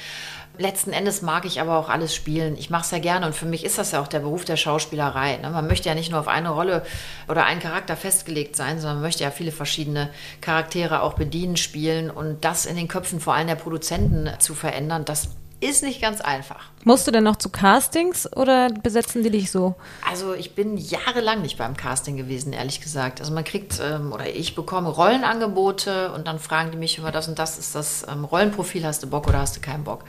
Letzten 0.58 0.92
Endes 0.92 1.20
mag 1.20 1.44
ich 1.44 1.60
aber 1.60 1.76
auch 1.76 1.90
alles 1.90 2.14
spielen. 2.14 2.56
Ich 2.56 2.70
mache 2.70 2.84
es 2.84 2.90
ja 2.90 2.98
gerne 2.98 3.26
und 3.26 3.34
für 3.34 3.44
mich 3.44 3.62
ist 3.62 3.76
das 3.76 3.92
ja 3.92 4.00
auch 4.00 4.08
der 4.08 4.20
Beruf 4.20 4.46
der 4.46 4.56
Schauspielerei. 4.56 5.36
Ne? 5.36 5.50
Man 5.50 5.66
möchte 5.66 5.88
ja 5.88 5.94
nicht 5.94 6.10
nur 6.10 6.20
auf 6.20 6.28
eine 6.28 6.48
Rolle 6.48 6.82
oder 7.28 7.44
einen 7.44 7.60
Charakter 7.60 7.94
festgelegt 7.94 8.56
sein, 8.56 8.80
sondern 8.80 8.96
man 8.96 9.04
möchte 9.04 9.22
ja 9.22 9.30
viele 9.30 9.52
verschiedene 9.52 10.08
Charaktere 10.40 11.02
auch 11.02 11.12
bedienen, 11.12 11.58
spielen 11.58 12.10
und 12.10 12.44
das 12.44 12.64
in 12.64 12.76
den 12.76 12.88
Köpfen 12.88 13.20
vor 13.20 13.34
allem 13.34 13.48
der 13.48 13.56
Produzenten 13.56 14.30
zu 14.38 14.54
verändern, 14.54 15.04
das 15.04 15.28
ist 15.60 15.82
nicht 15.82 16.02
ganz 16.02 16.20
einfach. 16.20 16.64
Musst 16.84 17.06
du 17.06 17.10
denn 17.10 17.24
noch 17.24 17.36
zu 17.36 17.48
Castings 17.48 18.30
oder 18.36 18.68
besetzen 18.68 19.22
die 19.22 19.30
dich 19.30 19.50
so? 19.50 19.74
Also 20.08 20.34
ich 20.34 20.54
bin 20.54 20.76
jahrelang 20.76 21.42
nicht 21.42 21.56
beim 21.56 21.76
Casting 21.76 22.16
gewesen, 22.16 22.52
ehrlich 22.52 22.80
gesagt. 22.80 23.20
Also 23.20 23.32
man 23.32 23.44
kriegt 23.44 23.80
ähm, 23.82 24.12
oder 24.12 24.28
ich 24.28 24.54
bekomme 24.54 24.88
Rollenangebote 24.88 26.12
und 26.12 26.26
dann 26.26 26.38
fragen 26.38 26.70
die 26.72 26.76
mich 26.76 26.98
immer 26.98 27.10
das 27.10 27.28
und 27.28 27.38
das 27.38 27.58
ist 27.58 27.74
das 27.74 28.06
ähm, 28.08 28.24
Rollenprofil, 28.24 28.84
hast 28.84 29.02
du 29.02 29.06
Bock 29.06 29.28
oder 29.28 29.38
hast 29.38 29.56
du 29.56 29.60
keinen 29.60 29.84
Bock? 29.84 30.04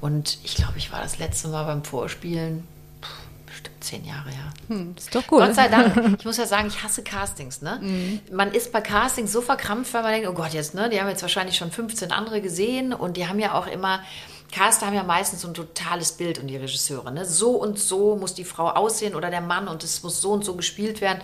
Und 0.00 0.38
ich 0.44 0.54
glaube, 0.54 0.74
ich 0.78 0.92
war 0.92 1.00
das 1.00 1.18
letzte 1.18 1.48
Mal 1.48 1.64
beim 1.64 1.84
Vorspielen 1.84 2.66
bestimmt 3.46 3.84
zehn 3.84 4.04
Jahre, 4.04 4.30
ja. 4.30 4.74
Hm, 4.74 4.94
ist 4.96 5.14
doch 5.14 5.26
gut. 5.26 5.40
Gott 5.40 5.54
sei 5.54 5.68
Dank. 5.68 5.94
Ich 6.18 6.24
muss 6.24 6.36
ja 6.36 6.46
sagen, 6.46 6.68
ich 6.68 6.82
hasse 6.82 7.02
Castings. 7.02 7.62
Ne? 7.62 7.78
Mhm. 7.80 8.20
Man 8.32 8.52
ist 8.52 8.72
bei 8.72 8.80
Castings 8.80 9.32
so 9.32 9.40
verkrampft, 9.40 9.94
weil 9.94 10.02
man 10.02 10.12
denkt, 10.12 10.28
oh 10.28 10.32
Gott, 10.32 10.52
jetzt, 10.52 10.74
ne, 10.74 10.88
die 10.88 11.00
haben 11.00 11.08
jetzt 11.08 11.22
wahrscheinlich 11.22 11.56
schon 11.56 11.70
15 11.70 12.10
andere 12.12 12.40
gesehen 12.40 12.92
und 12.92 13.16
die 13.16 13.28
haben 13.28 13.38
ja 13.38 13.54
auch 13.54 13.66
immer 13.66 14.00
Caster 14.52 14.86
haben 14.86 14.94
ja 14.94 15.02
meistens 15.02 15.42
so 15.42 15.48
ein 15.48 15.54
totales 15.54 16.12
Bild 16.12 16.38
und 16.38 16.46
die 16.46 16.56
Regisseure. 16.56 17.12
Ne? 17.12 17.24
So 17.24 17.50
und 17.50 17.78
so 17.78 18.16
muss 18.16 18.34
die 18.34 18.44
Frau 18.44 18.68
aussehen 18.68 19.14
oder 19.14 19.30
der 19.30 19.40
Mann 19.40 19.68
und 19.68 19.82
es 19.84 20.02
muss 20.02 20.20
so 20.20 20.32
und 20.32 20.44
so 20.44 20.54
gespielt 20.54 21.00
werden. 21.00 21.20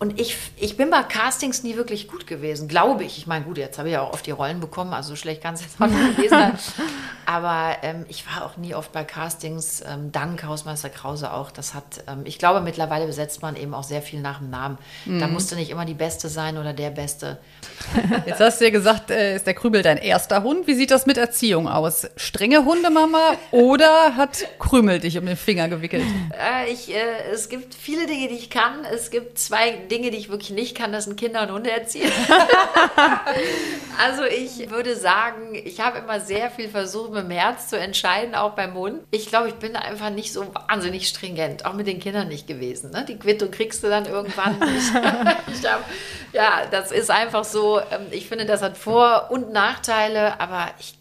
Und 0.00 0.18
ich, 0.18 0.34
ich 0.56 0.78
bin 0.78 0.88
bei 0.88 1.02
Castings 1.02 1.62
nie 1.62 1.76
wirklich 1.76 2.08
gut 2.08 2.26
gewesen, 2.26 2.68
glaube 2.68 3.04
ich. 3.04 3.18
Ich 3.18 3.26
meine, 3.26 3.44
gut, 3.44 3.58
jetzt 3.58 3.78
habe 3.78 3.88
ich 3.88 3.92
ja 3.92 4.00
auch 4.00 4.14
oft 4.14 4.24
die 4.24 4.30
Rollen 4.30 4.58
bekommen, 4.58 4.94
also 4.94 5.10
so 5.10 5.16
schlecht 5.16 5.42
kann 5.42 5.52
es 5.52 5.60
jetzt 5.60 5.78
auch 5.78 5.88
nicht 5.88 6.16
gewesen 6.16 6.30
sein. 6.30 6.58
Aber 7.26 7.76
ähm, 7.82 8.06
ich 8.08 8.24
war 8.26 8.46
auch 8.46 8.56
nie 8.56 8.74
oft 8.74 8.92
bei 8.92 9.04
Castings. 9.04 9.82
Ähm, 9.86 10.10
dank 10.10 10.42
Hausmeister 10.42 10.88
Krause 10.88 11.32
auch. 11.32 11.50
Das 11.50 11.74
hat, 11.74 12.02
ähm, 12.08 12.22
ich 12.24 12.38
glaube, 12.38 12.62
mittlerweile 12.62 13.06
besetzt 13.06 13.42
man 13.42 13.56
eben 13.56 13.74
auch 13.74 13.84
sehr 13.84 14.00
viel 14.00 14.20
nach 14.20 14.38
dem 14.38 14.48
Namen. 14.48 14.78
Mhm. 15.04 15.20
Da 15.20 15.28
musste 15.28 15.54
nicht 15.54 15.70
immer 15.70 15.84
die 15.84 15.94
Beste 15.94 16.30
sein 16.30 16.56
oder 16.56 16.72
der 16.72 16.90
Beste. 16.90 17.38
Jetzt 18.26 18.40
hast 18.40 18.60
du 18.60 18.64
ja 18.64 18.70
gesagt, 18.70 19.10
äh, 19.10 19.36
ist 19.36 19.46
der 19.46 19.54
Krümel 19.54 19.82
dein 19.82 19.98
erster 19.98 20.42
Hund. 20.42 20.66
Wie 20.66 20.74
sieht 20.74 20.90
das 20.90 21.04
mit 21.04 21.18
Erziehung 21.18 21.68
aus? 21.68 22.08
Strenge 22.16 22.64
Hundemama 22.64 23.34
oder 23.50 24.16
hat 24.16 24.46
Krümel 24.58 24.98
dich 24.98 25.18
um 25.18 25.26
den 25.26 25.36
Finger 25.36 25.68
gewickelt? 25.68 26.04
Äh, 26.32 26.72
ich, 26.72 26.92
äh, 26.92 27.00
es 27.32 27.50
gibt 27.50 27.74
viele 27.74 28.06
Dinge, 28.06 28.28
die 28.28 28.36
ich 28.36 28.48
kann. 28.48 28.84
Es 28.92 29.10
gibt 29.10 29.38
zwei 29.38 29.72
Dinge, 29.90 30.10
die 30.10 30.18
ich 30.18 30.28
wirklich 30.28 30.50
nicht 30.50 30.76
kann, 30.76 30.92
das 30.92 31.04
sind 31.04 31.18
Kinder 31.18 31.42
und 31.42 31.52
Hunde 31.52 31.70
erziehen. 31.70 32.10
also 33.98 34.24
ich 34.24 34.70
würde 34.70 34.96
sagen, 34.96 35.54
ich 35.54 35.80
habe 35.80 35.98
immer 35.98 36.20
sehr 36.20 36.50
viel 36.50 36.68
versucht, 36.68 37.12
mit 37.12 37.24
dem 37.24 37.30
Herz 37.30 37.68
zu 37.68 37.78
entscheiden, 37.78 38.34
auch 38.34 38.52
beim 38.52 38.74
Hund. 38.74 39.00
Ich 39.10 39.26
glaube, 39.26 39.48
ich 39.48 39.54
bin 39.54 39.76
einfach 39.76 40.10
nicht 40.10 40.32
so 40.32 40.46
wahnsinnig 40.68 41.08
stringent, 41.08 41.64
auch 41.66 41.74
mit 41.74 41.86
den 41.86 41.98
Kindern 41.98 42.28
nicht 42.28 42.46
gewesen. 42.46 42.90
Ne? 42.90 43.04
Die 43.08 43.18
Quittung 43.18 43.50
kriegst 43.50 43.82
du 43.82 43.88
dann 43.88 44.06
irgendwann. 44.06 44.56
ich 45.52 45.68
hab, 45.68 45.84
ja, 46.32 46.62
das 46.70 46.92
ist 46.92 47.10
einfach 47.10 47.44
so. 47.44 47.80
Ähm, 47.80 48.06
ich 48.10 48.28
finde, 48.28 48.46
das 48.46 48.62
hat 48.62 48.78
Vor- 48.78 49.30
und 49.30 49.52
Nachteile, 49.52 50.40
aber 50.40 50.70
ich 50.78 50.94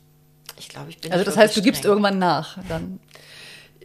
ich 0.59 0.67
glaube, 0.67 0.89
ich 0.89 0.99
bin. 0.99 1.11
Also 1.13 1.23
das 1.23 1.37
heißt, 1.37 1.55
du 1.55 1.61
gibst 1.61 1.85
irgendwann 1.85 2.19
nach 2.19 2.57
dann. 2.67 2.99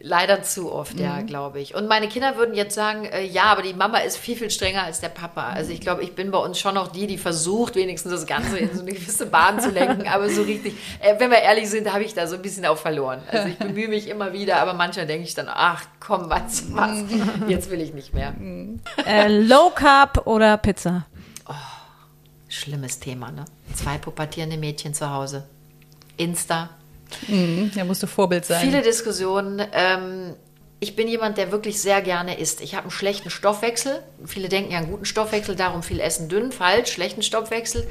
Leider 0.01 0.43
zu 0.43 0.73
oft, 0.73 0.95
mhm. 0.95 1.01
ja, 1.01 1.21
glaube 1.21 1.61
ich. 1.61 1.73
Und 1.73 1.87
meine 1.87 2.09
Kinder 2.09 2.35
würden 2.35 2.53
jetzt 2.53 2.75
sagen, 2.75 3.05
äh, 3.05 3.25
ja, 3.25 3.43
aber 3.43 3.61
die 3.61 3.73
Mama 3.73 3.99
ist 3.99 4.17
viel, 4.17 4.35
viel 4.35 4.51
strenger 4.51 4.83
als 4.83 4.99
der 4.99 5.07
Papa. 5.07 5.49
Also 5.49 5.71
ich 5.71 5.79
glaube, 5.79 6.03
ich 6.03 6.13
bin 6.15 6.31
bei 6.31 6.37
uns 6.37 6.59
schon 6.59 6.75
noch 6.75 6.89
die, 6.89 7.07
die 7.07 7.17
versucht, 7.17 7.75
wenigstens 7.75 8.11
das 8.11 8.25
Ganze 8.25 8.57
in 8.57 8.75
so 8.75 8.81
eine 8.81 8.91
gewisse 8.91 9.25
Bahn 9.25 9.59
zu 9.61 9.69
lenken. 9.69 10.07
Aber 10.13 10.29
so 10.29 10.41
richtig, 10.41 10.75
äh, 10.99 11.17
wenn 11.17 11.31
wir 11.31 11.39
ehrlich 11.39 11.69
sind, 11.69 11.91
habe 11.91 12.03
ich 12.03 12.13
da 12.13 12.27
so 12.27 12.35
ein 12.35 12.41
bisschen 12.41 12.65
auch 12.65 12.77
verloren. 12.77 13.21
Also 13.31 13.47
ich 13.47 13.57
bemühe 13.57 13.87
mich 13.87 14.09
immer 14.09 14.33
wieder, 14.33 14.57
aber 14.57 14.73
manchmal 14.73 15.07
denke 15.07 15.23
ich 15.23 15.33
dann, 15.33 15.47
ach 15.49 15.85
komm, 15.99 16.29
was, 16.29 16.73
was, 16.73 17.03
jetzt 17.47 17.69
will 17.69 17.81
ich 17.81 17.93
nicht 17.93 18.13
mehr. 18.13 18.33
Äh, 19.05 19.27
Low 19.27 19.71
Carb 19.73 20.27
oder 20.27 20.57
Pizza? 20.57 21.05
Oh, 21.47 21.53
schlimmes 22.49 22.99
Thema, 22.99 23.31
ne? 23.31 23.45
Zwei 23.73 23.97
pubertierende 23.97 24.57
Mädchen 24.57 24.93
zu 24.93 25.09
Hause. 25.09 25.47
Insta, 26.17 26.69
Mhm, 27.27 27.71
da 27.75 27.83
musst 27.83 28.03
du 28.03 28.07
Vorbild 28.07 28.45
sein. 28.45 28.61
Viele 28.61 28.81
Diskussionen. 28.81 29.61
Ähm, 29.73 30.33
ich 30.79 30.95
bin 30.95 31.07
jemand, 31.07 31.37
der 31.37 31.51
wirklich 31.51 31.81
sehr 31.81 32.01
gerne 32.01 32.37
isst. 32.37 32.61
Ich 32.61 32.75
habe 32.75 32.83
einen 32.83 32.91
schlechten 32.91 33.29
Stoffwechsel. 33.29 34.03
Viele 34.25 34.49
denken 34.49 34.71
ja 34.71 34.77
einen 34.77 34.91
guten 34.91 35.05
Stoffwechsel, 35.05 35.55
darum 35.55 35.81
viel 35.81 35.99
Essen 35.99 36.29
dünn. 36.29 36.51
Falsch, 36.51 36.91
schlechten 36.91 37.23
Stoffwechsel. 37.23 37.87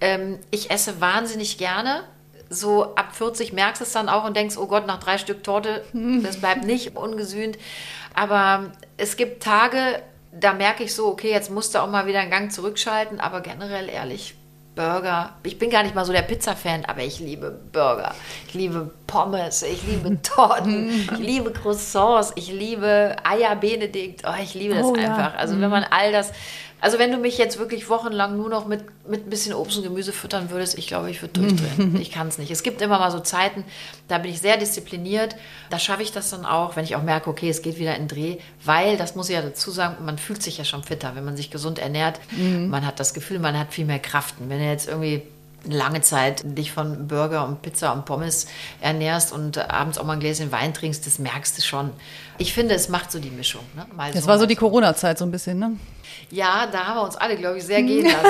Ähm, 0.00 0.38
ich 0.50 0.70
esse 0.70 1.00
wahnsinnig 1.00 1.58
gerne. 1.58 2.04
So 2.48 2.94
ab 2.94 3.16
40 3.16 3.52
merkst 3.52 3.80
du 3.80 3.84
es 3.84 3.92
dann 3.92 4.08
auch 4.08 4.24
und 4.24 4.36
denkst, 4.36 4.56
oh 4.56 4.66
Gott, 4.66 4.86
nach 4.86 5.00
drei 5.00 5.18
Stück 5.18 5.42
Torte, 5.42 5.84
das 6.22 6.36
bleibt 6.36 6.64
nicht 6.64 6.96
ungesühnt. 6.96 7.58
Aber 8.14 8.70
es 8.96 9.16
gibt 9.16 9.42
Tage, 9.42 10.00
da 10.30 10.52
merke 10.52 10.84
ich 10.84 10.94
so, 10.94 11.08
okay, 11.08 11.30
jetzt 11.30 11.50
musst 11.50 11.74
du 11.74 11.80
auch 11.80 11.90
mal 11.90 12.06
wieder 12.06 12.20
einen 12.20 12.30
Gang 12.30 12.52
zurückschalten. 12.52 13.18
Aber 13.18 13.40
generell 13.40 13.88
ehrlich, 13.88 14.35
Burger. 14.76 15.32
Ich 15.42 15.58
bin 15.58 15.70
gar 15.70 15.82
nicht 15.82 15.94
mal 15.94 16.04
so 16.04 16.12
der 16.12 16.22
Pizza-Fan, 16.22 16.84
aber 16.84 17.02
ich 17.02 17.18
liebe 17.18 17.50
Burger. 17.72 18.14
Ich 18.46 18.54
liebe 18.54 18.90
Pommes, 19.06 19.62
ich 19.62 19.82
liebe 19.84 20.22
Torten, 20.22 20.90
ich 20.90 21.18
liebe 21.18 21.50
Croissants, 21.50 22.32
ich 22.36 22.52
liebe 22.52 23.16
Eier 23.24 23.56
Benedikt. 23.56 24.22
Oh, 24.24 24.34
ich 24.40 24.54
liebe 24.54 24.74
das 24.74 24.84
oh, 24.84 24.94
einfach. 24.94 25.32
Ja. 25.32 25.38
Also 25.38 25.60
wenn 25.60 25.70
man 25.70 25.84
all 25.90 26.12
das 26.12 26.30
Also 26.80 26.98
wenn 26.98 27.10
du 27.10 27.18
mich 27.18 27.38
jetzt 27.38 27.58
wirklich 27.58 27.88
wochenlang 27.88 28.36
nur 28.36 28.50
noch 28.50 28.66
mit, 28.66 28.84
mit 29.08 29.26
ein 29.26 29.30
bisschen 29.30 29.54
Obst 29.54 29.78
und 29.78 29.82
Gemüse 29.82 30.12
füttern 30.12 30.50
würdest, 30.50 30.76
ich 30.76 30.86
glaube, 30.86 31.10
ich 31.10 31.22
würde 31.22 31.40
durchdrehen. 31.40 31.96
ich 32.00 32.10
kann 32.10 32.28
es 32.28 32.36
nicht. 32.36 32.50
Es 32.50 32.62
gibt 32.62 32.82
immer 32.82 32.98
mal 32.98 33.10
so 33.10 33.20
Zeiten, 33.20 33.64
da 34.08 34.18
bin 34.18 34.30
ich 34.30 34.40
sehr 34.40 34.58
diszipliniert. 34.58 35.36
Da 35.70 35.78
schaffe 35.78 36.02
ich 36.02 36.12
das 36.12 36.30
dann 36.30 36.44
auch, 36.44 36.76
wenn 36.76 36.84
ich 36.84 36.94
auch 36.94 37.02
merke, 37.02 37.30
okay, 37.30 37.48
es 37.48 37.62
geht 37.62 37.78
wieder 37.78 37.96
in 37.96 38.08
Dreh. 38.08 38.36
Weil, 38.62 38.96
das 38.98 39.14
muss 39.14 39.28
ich 39.30 39.34
ja 39.34 39.42
dazu 39.42 39.70
sagen, 39.70 40.04
man 40.04 40.18
fühlt 40.18 40.42
sich 40.42 40.58
ja 40.58 40.64
schon 40.64 40.84
fitter, 40.84 41.16
wenn 41.16 41.24
man 41.24 41.36
sich 41.36 41.50
gesund 41.50 41.78
ernährt. 41.78 42.20
Mhm. 42.32 42.68
Man 42.68 42.86
hat 42.86 43.00
das 43.00 43.14
Gefühl, 43.14 43.38
man 43.38 43.58
hat 43.58 43.72
viel 43.72 43.86
mehr 43.86 43.98
Kraft. 43.98 44.34
Und 44.38 44.50
wenn 44.50 44.60
er 44.60 44.72
jetzt 44.72 44.88
irgendwie 44.88 45.22
lange 45.66 46.00
Zeit 46.00 46.42
dich 46.44 46.72
von 46.72 47.08
Burger 47.08 47.46
und 47.46 47.62
Pizza 47.62 47.92
und 47.92 48.04
Pommes 48.04 48.46
ernährst 48.80 49.32
und 49.32 49.58
abends 49.58 49.98
auch 49.98 50.04
mal 50.04 50.14
ein 50.14 50.20
Gläschen 50.20 50.52
Wein 50.52 50.74
trinkst, 50.74 51.06
das 51.06 51.18
merkst 51.18 51.58
du 51.58 51.62
schon. 51.62 51.90
Ich 52.38 52.52
finde, 52.52 52.74
es 52.74 52.88
macht 52.88 53.10
so 53.12 53.18
die 53.18 53.30
Mischung. 53.30 53.62
Ne? 53.74 53.86
Das 54.12 54.24
so 54.24 54.28
war 54.28 54.38
so 54.38 54.46
die 54.46 54.56
Corona-Zeit 54.56 55.18
so 55.18 55.24
ein 55.24 55.30
bisschen, 55.30 55.58
ne? 55.58 55.76
Ja, 56.30 56.66
da 56.66 56.86
haben 56.86 56.96
wir 56.96 57.02
uns 57.02 57.16
alle, 57.16 57.36
glaube 57.36 57.58
ich, 57.58 57.64
sehr 57.64 57.82
gehen 57.82 58.04
lassen. 58.04 58.26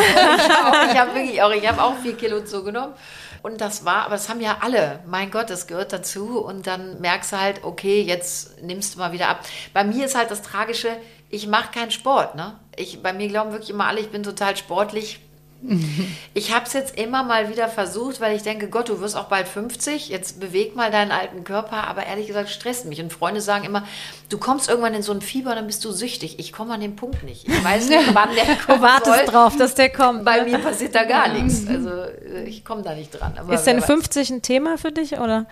ich 0.90 0.98
habe 0.98 1.14
wirklich 1.14 1.42
auch, 1.42 1.50
ich 1.50 1.66
habe 1.66 1.82
auch 1.82 1.96
vier 2.02 2.14
Kilo 2.14 2.44
zugenommen. 2.44 2.94
Und 3.42 3.60
das 3.60 3.84
war, 3.84 4.06
aber 4.06 4.16
das 4.16 4.28
haben 4.28 4.40
ja 4.40 4.58
alle. 4.60 5.00
Mein 5.06 5.30
Gott, 5.30 5.50
das 5.50 5.66
gehört 5.66 5.92
dazu. 5.92 6.40
Und 6.40 6.66
dann 6.66 7.00
merkst 7.00 7.32
du 7.32 7.40
halt, 7.40 7.64
okay, 7.64 8.02
jetzt 8.02 8.62
nimmst 8.62 8.94
du 8.94 8.98
mal 8.98 9.12
wieder 9.12 9.28
ab. 9.28 9.40
Bei 9.72 9.84
mir 9.84 10.04
ist 10.04 10.16
halt 10.16 10.30
das 10.30 10.42
Tragische, 10.42 10.96
ich 11.30 11.46
mache 11.46 11.72
keinen 11.72 11.90
Sport. 11.90 12.34
Ne? 12.34 12.58
Ich, 12.76 13.02
bei 13.02 13.12
mir 13.12 13.28
glauben 13.28 13.52
wirklich 13.52 13.70
immer 13.70 13.86
alle, 13.86 14.00
ich 14.00 14.10
bin 14.10 14.22
total 14.22 14.56
sportlich. 14.56 15.20
Ich 16.34 16.54
habe 16.54 16.66
es 16.66 16.74
jetzt 16.74 16.98
immer 16.98 17.22
mal 17.22 17.48
wieder 17.48 17.68
versucht, 17.68 18.20
weil 18.20 18.36
ich 18.36 18.42
denke, 18.42 18.68
Gott, 18.68 18.90
du 18.90 19.00
wirst 19.00 19.16
auch 19.16 19.24
bald 19.24 19.48
50, 19.48 20.10
jetzt 20.10 20.38
beweg 20.38 20.76
mal 20.76 20.90
deinen 20.90 21.10
alten 21.10 21.44
Körper, 21.44 21.88
aber 21.88 22.04
ehrlich 22.04 22.26
gesagt 22.26 22.50
stresst 22.50 22.84
mich. 22.84 23.00
Und 23.00 23.10
Freunde 23.10 23.40
sagen 23.40 23.64
immer, 23.64 23.84
du 24.28 24.36
kommst 24.36 24.68
irgendwann 24.68 24.92
in 24.92 25.02
so 25.02 25.12
ein 25.12 25.22
Fieber, 25.22 25.54
dann 25.54 25.66
bist 25.66 25.82
du 25.84 25.92
süchtig. 25.92 26.38
Ich 26.38 26.52
komme 26.52 26.74
an 26.74 26.80
den 26.80 26.94
Punkt 26.94 27.22
nicht. 27.22 27.48
Ich 27.48 27.64
weiß 27.64 27.88
nicht, 27.88 28.02
wann 28.14 28.34
der 28.34 28.44
kommt. 28.56 28.80
Du 28.80 28.82
wartest 28.82 29.16
soll. 29.16 29.26
drauf, 29.26 29.56
dass 29.56 29.74
der 29.74 29.90
kommt. 29.90 30.24
Bei 30.24 30.44
mir 30.44 30.58
passiert 30.58 30.94
da 30.94 31.04
gar 31.04 31.28
nichts. 31.28 31.66
Also 31.66 31.90
äh, 31.90 32.44
ich 32.44 32.64
komme 32.64 32.82
da 32.82 32.94
nicht 32.94 33.10
dran. 33.10 33.32
Aber 33.38 33.54
Ist 33.54 33.64
denn 33.64 33.80
50 33.80 34.30
ein 34.30 34.42
Thema 34.42 34.76
für 34.76 34.92
dich, 34.92 35.18
oder? 35.18 35.46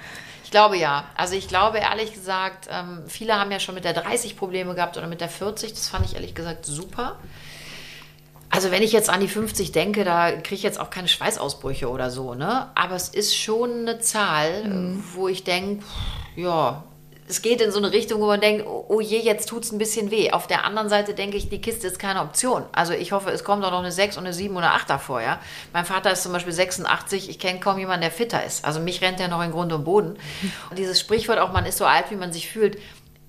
Ich 0.44 0.50
glaube 0.50 0.76
ja. 0.76 1.04
Also 1.16 1.34
ich 1.34 1.48
glaube 1.48 1.78
ehrlich 1.78 2.12
gesagt, 2.12 2.68
ähm, 2.70 3.04
viele 3.08 3.40
haben 3.40 3.50
ja 3.50 3.58
schon 3.58 3.74
mit 3.74 3.84
der 3.84 3.94
30 3.94 4.36
Probleme 4.36 4.74
gehabt 4.74 4.98
oder 4.98 5.06
mit 5.06 5.22
der 5.22 5.30
40. 5.30 5.72
Das 5.72 5.88
fand 5.88 6.04
ich 6.04 6.14
ehrlich 6.14 6.34
gesagt 6.34 6.66
super. 6.66 7.16
Also 8.50 8.70
wenn 8.70 8.82
ich 8.82 8.92
jetzt 8.92 9.10
an 9.10 9.20
die 9.20 9.28
50 9.28 9.72
denke, 9.72 10.04
da 10.04 10.30
kriege 10.30 10.54
ich 10.54 10.62
jetzt 10.62 10.78
auch 10.78 10.90
keine 10.90 11.08
Schweißausbrüche 11.08 11.88
oder 11.88 12.10
so, 12.10 12.34
ne? 12.34 12.68
Aber 12.74 12.94
es 12.94 13.08
ist 13.08 13.36
schon 13.36 13.80
eine 13.80 13.98
Zahl, 13.98 14.64
mhm. 14.64 15.04
wo 15.14 15.28
ich 15.28 15.44
denke, 15.44 15.84
ja, 16.36 16.84
es 17.26 17.40
geht 17.40 17.60
in 17.60 17.70
so 17.70 17.78
eine 17.78 17.92
Richtung, 17.92 18.20
wo 18.20 18.26
man 18.26 18.40
denkt, 18.40 18.66
oh, 18.66 18.84
oh 18.88 19.00
je, 19.00 19.18
jetzt 19.18 19.48
tut 19.48 19.64
es 19.64 19.72
ein 19.72 19.78
bisschen 19.78 20.10
weh. 20.10 20.30
Auf 20.32 20.46
der 20.46 20.64
anderen 20.64 20.88
Seite 20.88 21.14
denke 21.14 21.36
ich, 21.36 21.48
die 21.48 21.60
Kiste 21.60 21.86
ist 21.86 21.98
keine 21.98 22.20
Option. 22.20 22.64
Also 22.72 22.92
ich 22.92 23.12
hoffe, 23.12 23.30
es 23.30 23.44
kommt 23.44 23.64
auch 23.64 23.70
noch 23.70 23.78
eine 23.78 23.92
6 23.92 24.18
und 24.18 24.24
eine 24.24 24.34
7 24.34 24.54
oder 24.54 24.72
8 24.74 24.90
davor, 24.90 25.22
ja. 25.22 25.40
Mein 25.72 25.86
Vater 25.86 26.12
ist 26.12 26.22
zum 26.22 26.32
Beispiel 26.32 26.52
86, 26.52 27.30
ich 27.30 27.38
kenne 27.38 27.60
kaum 27.60 27.78
jemanden, 27.78 28.02
der 28.02 28.10
fitter 28.10 28.44
ist. 28.44 28.64
Also 28.64 28.80
mich 28.80 29.00
rennt 29.00 29.20
er 29.20 29.28
noch 29.28 29.42
in 29.42 29.52
Grund 29.52 29.72
und 29.72 29.84
Boden. 29.84 30.16
Und 30.70 30.78
dieses 30.78 31.00
Sprichwort 31.00 31.38
auch, 31.38 31.52
man 31.52 31.66
ist 31.66 31.78
so 31.78 31.86
alt, 31.86 32.10
wie 32.10 32.16
man 32.16 32.32
sich 32.32 32.48
fühlt, 32.48 32.78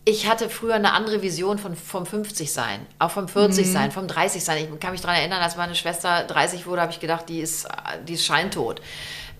ich 0.08 0.30
hatte 0.30 0.50
früher 0.50 0.76
eine 0.76 0.94
andere 0.94 1.24
Vision 1.24 1.58
von, 1.58 1.76
vom 1.76 2.06
50 2.06 2.54
sein, 2.54 2.86
auch 3.00 3.10
vom 3.10 3.28
40 3.28 3.66
mhm. 3.66 3.72
sein, 3.72 3.92
vom 3.92 4.08
30 4.08 4.44
sein. 4.44 4.58
Ich 4.72 4.80
kann 4.80 4.92
mich 4.92 5.02
daran 5.02 5.18
erinnern, 5.18 5.42
als 5.42 5.58
meine 5.58 5.74
Schwester 5.74 6.24
30 6.24 6.68
wurde, 6.68 6.82
habe 6.82 6.92
ich 6.92 7.00
gedacht, 7.00 7.28
die 7.28 7.40
ist, 7.40 7.68
die 8.08 8.14
ist 8.14 8.24
scheintot. 8.24 8.82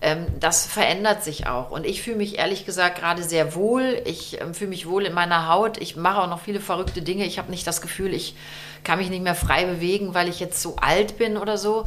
Ähm, 0.02 0.26
das 0.40 0.66
verändert 0.66 1.22
sich 1.22 1.46
auch. 1.46 1.70
Und 1.70 1.86
ich 1.86 2.02
fühle 2.02 2.16
mich 2.16 2.36
ehrlich 2.38 2.66
gesagt 2.66 2.98
gerade 2.98 3.22
sehr 3.22 3.54
wohl. 3.54 4.02
Ich 4.04 4.40
ähm, 4.40 4.54
fühle 4.54 4.70
mich 4.70 4.88
wohl 4.88 5.06
in 5.06 5.14
meiner 5.14 5.48
Haut. 5.48 5.78
Ich 5.78 5.96
mache 5.96 6.20
auch 6.22 6.28
noch 6.28 6.40
viele 6.40 6.60
verrückte 6.60 7.00
Dinge. 7.00 7.24
Ich 7.24 7.38
habe 7.38 7.50
nicht 7.50 7.66
das 7.66 7.80
Gefühl, 7.80 8.12
ich 8.12 8.34
kann 8.84 8.98
mich 8.98 9.08
nicht 9.08 9.22
mehr 9.22 9.34
frei 9.34 9.64
bewegen, 9.64 10.14
weil 10.14 10.28
ich 10.28 10.40
jetzt 10.40 10.60
so 10.60 10.76
alt 10.76 11.16
bin 11.16 11.36
oder 11.36 11.56
so 11.56 11.84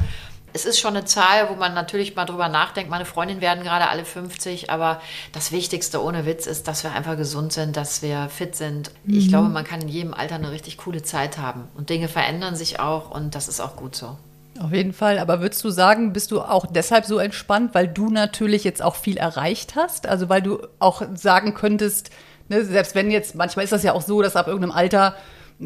es 0.52 0.64
ist 0.64 0.78
schon 0.78 0.96
eine 0.96 1.04
Zahl, 1.04 1.48
wo 1.50 1.54
man 1.54 1.74
natürlich 1.74 2.16
mal 2.16 2.24
drüber 2.24 2.48
nachdenkt. 2.48 2.90
Meine 2.90 3.04
Freundinnen 3.04 3.40
werden 3.40 3.62
gerade 3.62 3.88
alle 3.88 4.04
50, 4.04 4.70
aber 4.70 5.00
das 5.32 5.52
Wichtigste 5.52 6.02
ohne 6.02 6.26
Witz 6.26 6.46
ist, 6.46 6.68
dass 6.68 6.84
wir 6.84 6.92
einfach 6.92 7.16
gesund 7.16 7.52
sind, 7.52 7.76
dass 7.76 8.02
wir 8.02 8.28
fit 8.28 8.56
sind. 8.56 8.90
Mhm. 9.04 9.14
Ich 9.14 9.28
glaube, 9.28 9.48
man 9.48 9.64
kann 9.64 9.82
in 9.82 9.88
jedem 9.88 10.14
Alter 10.14 10.36
eine 10.36 10.50
richtig 10.50 10.76
coole 10.78 11.02
Zeit 11.02 11.38
haben 11.38 11.68
und 11.76 11.90
Dinge 11.90 12.08
verändern 12.08 12.56
sich 12.56 12.80
auch 12.80 13.10
und 13.10 13.34
das 13.34 13.48
ist 13.48 13.60
auch 13.60 13.76
gut 13.76 13.94
so. 13.94 14.16
Auf 14.60 14.72
jeden 14.72 14.92
Fall. 14.92 15.18
Aber 15.18 15.40
würdest 15.40 15.64
du 15.64 15.70
sagen, 15.70 16.12
bist 16.12 16.32
du 16.32 16.42
auch 16.42 16.66
deshalb 16.66 17.06
so 17.06 17.18
entspannt, 17.18 17.74
weil 17.74 17.88
du 17.88 18.10
natürlich 18.10 18.62
jetzt 18.64 18.82
auch 18.82 18.94
viel 18.94 19.16
erreicht 19.16 19.74
hast? 19.74 20.06
Also 20.06 20.28
weil 20.28 20.42
du 20.42 20.60
auch 20.78 21.02
sagen 21.14 21.54
könntest, 21.54 22.10
ne, 22.48 22.64
selbst 22.64 22.94
wenn 22.94 23.10
jetzt, 23.10 23.34
manchmal 23.34 23.64
ist 23.64 23.72
das 23.72 23.82
ja 23.82 23.94
auch 23.94 24.02
so, 24.02 24.20
dass 24.20 24.36
ab 24.36 24.48
irgendeinem 24.48 24.72
Alter 24.72 25.14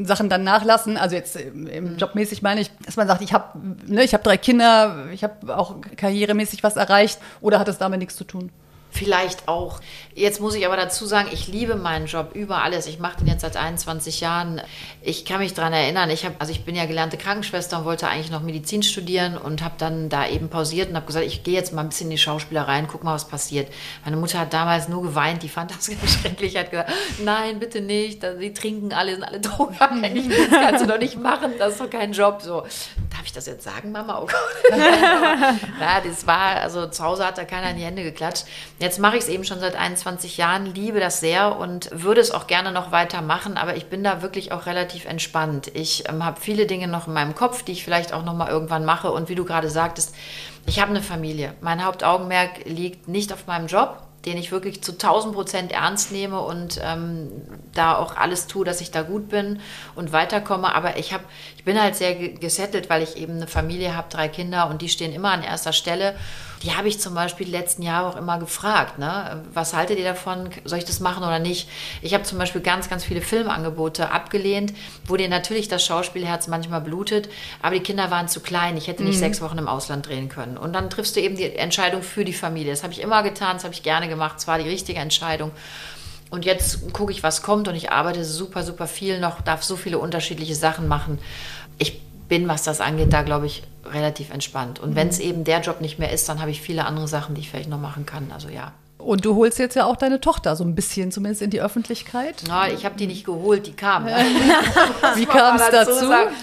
Sachen 0.02 0.28
dann 0.28 0.42
nachlassen. 0.42 0.96
Also 0.96 1.14
jetzt 1.14 1.36
im, 1.36 1.66
im 1.66 1.96
Jobmäßig 1.96 2.42
meine 2.42 2.60
ich, 2.60 2.70
dass 2.84 2.96
man 2.96 3.06
sagt, 3.06 3.22
ich 3.22 3.32
habe 3.32 3.58
ne, 3.86 4.02
ich 4.02 4.14
hab 4.14 4.24
drei 4.24 4.36
Kinder, 4.36 5.06
ich 5.12 5.22
habe 5.22 5.56
auch 5.56 5.76
karrieremäßig 5.96 6.62
was 6.62 6.76
erreicht 6.76 7.20
oder 7.40 7.58
hat 7.58 7.68
es 7.68 7.78
damit 7.78 8.00
nichts 8.00 8.16
zu 8.16 8.24
tun? 8.24 8.50
Vielleicht 8.94 9.48
auch. 9.48 9.80
Jetzt 10.14 10.40
muss 10.40 10.54
ich 10.54 10.64
aber 10.64 10.76
dazu 10.76 11.04
sagen, 11.04 11.28
ich 11.32 11.48
liebe 11.48 11.74
meinen 11.74 12.06
Job 12.06 12.30
über 12.34 12.62
alles. 12.62 12.86
Ich 12.86 13.00
mache 13.00 13.18
den 13.18 13.26
jetzt 13.26 13.40
seit 13.40 13.56
21 13.56 14.20
Jahren. 14.20 14.60
Ich 15.02 15.24
kann 15.24 15.40
mich 15.40 15.52
daran 15.52 15.72
erinnern, 15.72 16.10
ich, 16.10 16.24
hab, 16.24 16.40
also 16.40 16.52
ich 16.52 16.64
bin 16.64 16.76
ja 16.76 16.86
gelernte 16.86 17.16
Krankenschwester 17.16 17.78
und 17.80 17.86
wollte 17.86 18.06
eigentlich 18.06 18.30
noch 18.30 18.40
Medizin 18.40 18.84
studieren 18.84 19.36
und 19.36 19.64
habe 19.64 19.74
dann 19.78 20.08
da 20.10 20.28
eben 20.28 20.48
pausiert 20.48 20.90
und 20.90 20.96
habe 20.96 21.06
gesagt, 21.06 21.26
ich 21.26 21.42
gehe 21.42 21.54
jetzt 21.54 21.72
mal 21.72 21.80
ein 21.82 21.88
bisschen 21.88 22.06
in 22.06 22.12
die 22.12 22.18
Schauspielerei 22.18 22.78
und 22.78 22.86
guck 22.86 23.02
mal, 23.02 23.14
was 23.14 23.26
passiert. 23.26 23.68
Meine 24.04 24.16
Mutter 24.16 24.38
hat 24.38 24.52
damals 24.52 24.88
nur 24.88 25.02
geweint, 25.02 25.42
die 25.42 25.48
fand 25.48 25.72
das 25.72 25.88
ganz 25.88 26.12
schrecklich, 26.12 26.56
hat 26.56 26.70
gesagt, 26.70 26.92
nein, 27.24 27.58
bitte 27.58 27.80
nicht, 27.80 28.24
sie 28.38 28.52
trinken 28.52 28.92
alle, 28.92 29.14
sind 29.14 29.24
alle 29.24 29.40
drogenabhängig, 29.40 30.28
das 30.28 30.50
kannst 30.50 30.84
du 30.84 30.86
doch 30.86 30.98
nicht 31.00 31.18
machen, 31.18 31.54
das 31.58 31.72
ist 31.72 31.80
doch 31.80 31.90
kein 31.90 32.12
Job. 32.12 32.42
So, 32.42 32.62
darf 33.14 33.26
ich 33.26 33.32
das 33.32 33.46
jetzt 33.46 33.62
sagen, 33.62 33.92
Mama? 33.92 34.18
Oh 34.20 34.26
Gott. 34.26 34.78
ja, 35.80 36.00
das 36.04 36.26
war, 36.26 36.56
also 36.56 36.86
zu 36.88 37.04
Hause 37.04 37.24
hat 37.24 37.38
da 37.38 37.44
keiner 37.44 37.70
in 37.70 37.76
die 37.76 37.84
Hände 37.84 38.02
geklatscht. 38.02 38.44
Jetzt 38.80 38.98
mache 38.98 39.16
ich 39.16 39.22
es 39.22 39.28
eben 39.28 39.44
schon 39.44 39.60
seit 39.60 39.76
21 39.76 40.36
Jahren, 40.36 40.66
liebe 40.74 40.98
das 40.98 41.20
sehr 41.20 41.56
und 41.56 41.88
würde 41.92 42.20
es 42.20 42.32
auch 42.32 42.46
gerne 42.48 42.72
noch 42.72 42.90
weitermachen, 42.90 43.56
aber 43.56 43.76
ich 43.76 43.86
bin 43.86 44.02
da 44.02 44.20
wirklich 44.20 44.50
auch 44.50 44.66
relativ 44.66 45.04
entspannt. 45.04 45.70
Ich 45.74 46.08
ähm, 46.08 46.24
habe 46.24 46.40
viele 46.40 46.66
Dinge 46.66 46.88
noch 46.88 47.06
in 47.06 47.12
meinem 47.12 47.34
Kopf, 47.34 47.62
die 47.62 47.72
ich 47.72 47.84
vielleicht 47.84 48.12
auch 48.12 48.24
noch 48.24 48.34
mal 48.34 48.48
irgendwann 48.48 48.84
mache 48.84 49.12
und 49.12 49.28
wie 49.28 49.36
du 49.36 49.44
gerade 49.44 49.70
sagtest, 49.70 50.14
ich 50.66 50.80
habe 50.80 50.90
eine 50.90 51.02
Familie. 51.02 51.54
Mein 51.60 51.84
Hauptaugenmerk 51.84 52.64
liegt 52.64 53.06
nicht 53.06 53.32
auf 53.32 53.46
meinem 53.46 53.66
Job, 53.66 54.03
den 54.26 54.38
ich 54.38 54.52
wirklich 54.52 54.82
zu 54.82 54.92
1000 54.92 55.34
Prozent 55.34 55.72
ernst 55.72 56.12
nehme 56.12 56.40
und 56.40 56.80
ähm, 56.82 57.30
da 57.72 57.96
auch 57.96 58.16
alles 58.16 58.46
tue, 58.46 58.64
dass 58.64 58.80
ich 58.80 58.90
da 58.90 59.02
gut 59.02 59.28
bin 59.28 59.60
und 59.94 60.12
weiterkomme. 60.12 60.74
Aber 60.74 60.96
ich, 60.96 61.12
hab, 61.12 61.22
ich 61.56 61.64
bin 61.64 61.80
halt 61.80 61.96
sehr 61.96 62.14
gesettelt, 62.14 62.90
weil 62.90 63.02
ich 63.02 63.16
eben 63.16 63.34
eine 63.34 63.46
Familie 63.46 63.96
habe, 63.96 64.08
drei 64.10 64.28
Kinder 64.28 64.68
und 64.70 64.82
die 64.82 64.88
stehen 64.88 65.12
immer 65.12 65.30
an 65.30 65.42
erster 65.42 65.72
Stelle 65.72 66.14
die 66.64 66.74
habe 66.74 66.88
ich 66.88 66.98
zum 66.98 67.14
Beispiel 67.14 67.44
die 67.44 67.52
letzten 67.52 67.82
Jahre 67.82 68.08
auch 68.08 68.16
immer 68.16 68.38
gefragt, 68.38 68.98
ne? 68.98 69.42
was 69.52 69.74
haltet 69.74 69.98
ihr 69.98 70.04
davon, 70.04 70.48
soll 70.64 70.78
ich 70.78 70.86
das 70.86 70.98
machen 70.98 71.22
oder 71.22 71.38
nicht? 71.38 71.68
Ich 72.00 72.14
habe 72.14 72.24
zum 72.24 72.38
Beispiel 72.38 72.62
ganz, 72.62 72.88
ganz 72.88 73.04
viele 73.04 73.20
Filmangebote 73.20 74.10
abgelehnt, 74.10 74.72
wo 75.06 75.16
dir 75.16 75.28
natürlich 75.28 75.68
das 75.68 75.84
Schauspielherz 75.84 76.48
manchmal 76.48 76.80
blutet, 76.80 77.28
aber 77.60 77.74
die 77.74 77.82
Kinder 77.82 78.10
waren 78.10 78.28
zu 78.28 78.40
klein, 78.40 78.78
ich 78.78 78.88
hätte 78.88 79.02
nicht 79.02 79.16
mhm. 79.16 79.20
sechs 79.20 79.42
Wochen 79.42 79.58
im 79.58 79.68
Ausland 79.68 80.08
drehen 80.08 80.30
können. 80.30 80.56
Und 80.56 80.72
dann 80.72 80.88
triffst 80.88 81.16
du 81.16 81.20
eben 81.20 81.36
die 81.36 81.54
Entscheidung 81.54 82.02
für 82.02 82.24
die 82.24 82.32
Familie. 82.32 82.72
Das 82.72 82.82
habe 82.82 82.94
ich 82.94 83.02
immer 83.02 83.22
getan, 83.22 83.56
das 83.56 83.64
habe 83.64 83.74
ich 83.74 83.82
gerne 83.82 84.08
gemacht, 84.08 84.38
es 84.38 84.46
war 84.46 84.58
die 84.58 84.68
richtige 84.68 85.00
Entscheidung. 85.00 85.50
Und 86.30 86.46
jetzt 86.46 86.92
gucke 86.94 87.12
ich, 87.12 87.22
was 87.22 87.42
kommt 87.42 87.68
und 87.68 87.74
ich 87.74 87.92
arbeite 87.92 88.24
super, 88.24 88.62
super 88.62 88.86
viel 88.86 89.20
noch, 89.20 89.42
darf 89.42 89.62
so 89.62 89.76
viele 89.76 89.98
unterschiedliche 89.98 90.54
Sachen 90.54 90.88
machen. 90.88 91.18
Ich 91.78 92.00
bin, 92.28 92.48
was 92.48 92.62
das 92.62 92.80
angeht, 92.80 93.12
da 93.12 93.22
glaube 93.22 93.46
ich 93.46 93.62
relativ 93.84 94.30
entspannt. 94.30 94.80
Und 94.80 94.90
mhm. 94.90 94.96
wenn 94.96 95.08
es 95.08 95.18
eben 95.18 95.44
der 95.44 95.60
Job 95.60 95.80
nicht 95.80 95.98
mehr 95.98 96.12
ist, 96.12 96.28
dann 96.28 96.40
habe 96.40 96.50
ich 96.50 96.60
viele 96.60 96.86
andere 96.86 97.08
Sachen, 97.08 97.34
die 97.34 97.42
ich 97.42 97.50
vielleicht 97.50 97.68
noch 97.68 97.80
machen 97.80 98.06
kann. 98.06 98.30
Also 98.32 98.48
ja. 98.48 98.72
Und 98.98 99.24
du 99.24 99.36
holst 99.36 99.58
jetzt 99.58 99.76
ja 99.76 99.84
auch 99.84 99.96
deine 99.96 100.20
Tochter 100.20 100.56
so 100.56 100.64
ein 100.64 100.74
bisschen 100.74 101.12
zumindest 101.12 101.42
in 101.42 101.50
die 101.50 101.60
Öffentlichkeit. 101.60 102.42
Na, 102.46 102.68
ich 102.68 102.84
habe 102.84 102.96
die 102.96 103.06
nicht 103.06 103.26
geholt, 103.26 103.66
die 103.66 103.72
kam. 103.72 104.06
Wie 105.16 105.26
kam 105.26 105.56
es 105.56 105.68
dazu? 105.70 106.06
Sagen. 106.06 106.34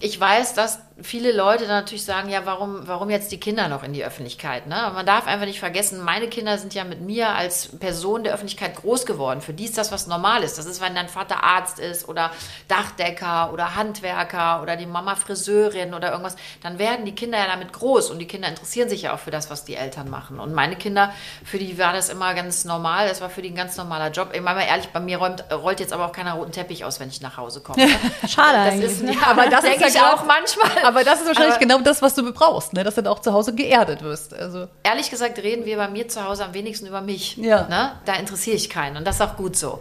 Ich 0.00 0.18
weiß, 0.20 0.54
dass 0.54 0.80
viele 1.02 1.32
Leute 1.32 1.66
dann 1.66 1.80
natürlich 1.80 2.04
sagen, 2.04 2.28
ja, 2.28 2.46
warum, 2.46 2.86
warum 2.86 3.10
jetzt 3.10 3.32
die 3.32 3.40
Kinder 3.40 3.68
noch 3.68 3.82
in 3.82 3.92
die 3.92 4.04
Öffentlichkeit? 4.04 4.68
Ne? 4.68 4.92
Man 4.94 5.04
darf 5.04 5.26
einfach 5.26 5.46
nicht 5.46 5.58
vergessen, 5.58 6.00
meine 6.00 6.28
Kinder 6.28 6.56
sind 6.56 6.72
ja 6.72 6.84
mit 6.84 7.00
mir 7.00 7.30
als 7.30 7.68
Person 7.78 8.22
der 8.22 8.32
Öffentlichkeit 8.32 8.76
groß 8.76 9.04
geworden. 9.04 9.40
Für 9.40 9.52
die 9.52 9.64
ist 9.64 9.76
das 9.76 9.90
was 9.90 10.06
Normales. 10.06 10.54
Das 10.54 10.66
ist, 10.66 10.80
wenn 10.80 10.94
dein 10.94 11.08
Vater 11.08 11.42
Arzt 11.42 11.80
ist 11.80 12.08
oder 12.08 12.30
Dachdecker 12.68 13.52
oder 13.52 13.74
Handwerker 13.74 14.62
oder 14.62 14.76
die 14.76 14.86
Mama 14.86 15.16
Friseurin 15.16 15.94
oder 15.94 16.12
irgendwas, 16.12 16.36
dann 16.62 16.78
werden 16.78 17.04
die 17.04 17.14
Kinder 17.14 17.38
ja 17.38 17.46
damit 17.46 17.72
groß 17.72 18.10
und 18.10 18.20
die 18.20 18.26
Kinder 18.26 18.48
interessieren 18.48 18.88
sich 18.88 19.02
ja 19.02 19.14
auch 19.14 19.18
für 19.18 19.32
das, 19.32 19.50
was 19.50 19.64
die 19.64 19.74
Eltern 19.74 20.08
machen. 20.08 20.38
Und 20.38 20.54
meine 20.54 20.76
Kinder, 20.76 21.12
für 21.44 21.58
die 21.58 21.76
war 21.76 21.92
das 21.92 22.08
immer 22.08 22.34
ganz 22.34 22.64
normal. 22.64 23.08
Das 23.08 23.20
war 23.20 23.30
für 23.30 23.42
die 23.42 23.50
ein 23.50 23.56
ganz 23.56 23.76
normaler 23.76 24.12
Job. 24.12 24.30
Ich 24.32 24.40
meine 24.40 24.60
mal 24.60 24.66
ehrlich, 24.66 24.90
bei 24.90 25.00
mir 25.00 25.18
räumt, 25.18 25.44
rollt 25.50 25.80
jetzt 25.80 25.92
aber 25.92 26.06
auch 26.06 26.12
keiner 26.12 26.34
roten 26.34 26.52
Teppich 26.52 26.84
aus, 26.84 27.00
wenn 27.00 27.08
ich 27.08 27.20
nach 27.20 27.36
Hause 27.36 27.60
komme. 27.60 27.88
Schade 28.28 28.58
das 28.58 28.74
eigentlich. 28.74 28.92
Ist, 28.92 29.02
ne? 29.02 29.14
ja, 29.14 29.26
aber 29.26 29.48
das 29.48 29.62
denke 29.64 29.88
ich 29.88 29.94
ja 29.94 30.14
auch 30.14 30.24
manchmal 30.24 30.83
Aber 30.84 31.04
das 31.04 31.20
ist 31.20 31.26
wahrscheinlich 31.26 31.56
aber, 31.56 31.66
genau 31.66 31.78
das, 31.80 32.02
was 32.02 32.14
du 32.14 32.32
brauchst, 32.32 32.72
ne? 32.72 32.84
dass 32.84 32.94
du 32.94 33.02
dann 33.02 33.12
auch 33.12 33.20
zu 33.20 33.32
Hause 33.32 33.54
geerdet 33.54 34.02
wirst. 34.02 34.34
Also. 34.34 34.68
Ehrlich 34.82 35.10
gesagt 35.10 35.38
reden 35.38 35.64
wir 35.64 35.76
bei 35.76 35.88
mir 35.88 36.08
zu 36.08 36.24
Hause 36.24 36.44
am 36.44 36.54
wenigsten 36.54 36.86
über 36.86 37.00
mich. 37.00 37.36
Ja. 37.36 37.66
Ne? 37.68 37.92
Da 38.04 38.14
interessiere 38.14 38.56
ich 38.56 38.70
keinen 38.70 38.96
und 38.96 39.06
das 39.06 39.16
ist 39.16 39.22
auch 39.22 39.36
gut 39.36 39.56
so. 39.56 39.80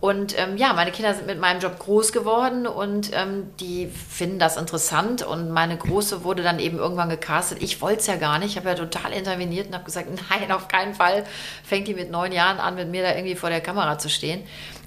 Und 0.00 0.38
ähm, 0.38 0.56
ja, 0.56 0.72
meine 0.72 0.92
Kinder 0.92 1.12
sind 1.12 1.26
mit 1.26 1.38
meinem 1.38 1.60
Job 1.60 1.78
groß 1.78 2.12
geworden 2.12 2.66
und 2.66 3.10
ähm, 3.12 3.50
die 3.60 3.86
finden 3.86 4.38
das 4.38 4.56
interessant. 4.56 5.22
Und 5.22 5.50
meine 5.50 5.76
Große 5.76 6.24
wurde 6.24 6.42
dann 6.42 6.58
eben 6.58 6.78
irgendwann 6.78 7.10
gecastet. 7.10 7.62
Ich 7.62 7.82
wollte 7.82 8.00
es 8.00 8.06
ja 8.06 8.16
gar 8.16 8.38
nicht. 8.38 8.52
Ich 8.52 8.56
habe 8.56 8.70
ja 8.70 8.74
total 8.74 9.12
interveniert 9.12 9.68
und 9.68 9.74
habe 9.74 9.84
gesagt, 9.84 10.08
nein, 10.30 10.50
auf 10.52 10.68
keinen 10.68 10.94
Fall 10.94 11.24
fängt 11.62 11.86
die 11.86 11.94
mit 11.94 12.10
neun 12.10 12.32
Jahren 12.32 12.58
an, 12.58 12.76
mit 12.76 12.88
mir 12.88 13.02
da 13.02 13.14
irgendwie 13.14 13.36
vor 13.36 13.50
der 13.50 13.60
Kamera 13.60 13.98
zu 13.98 14.08
stehen. 14.08 14.42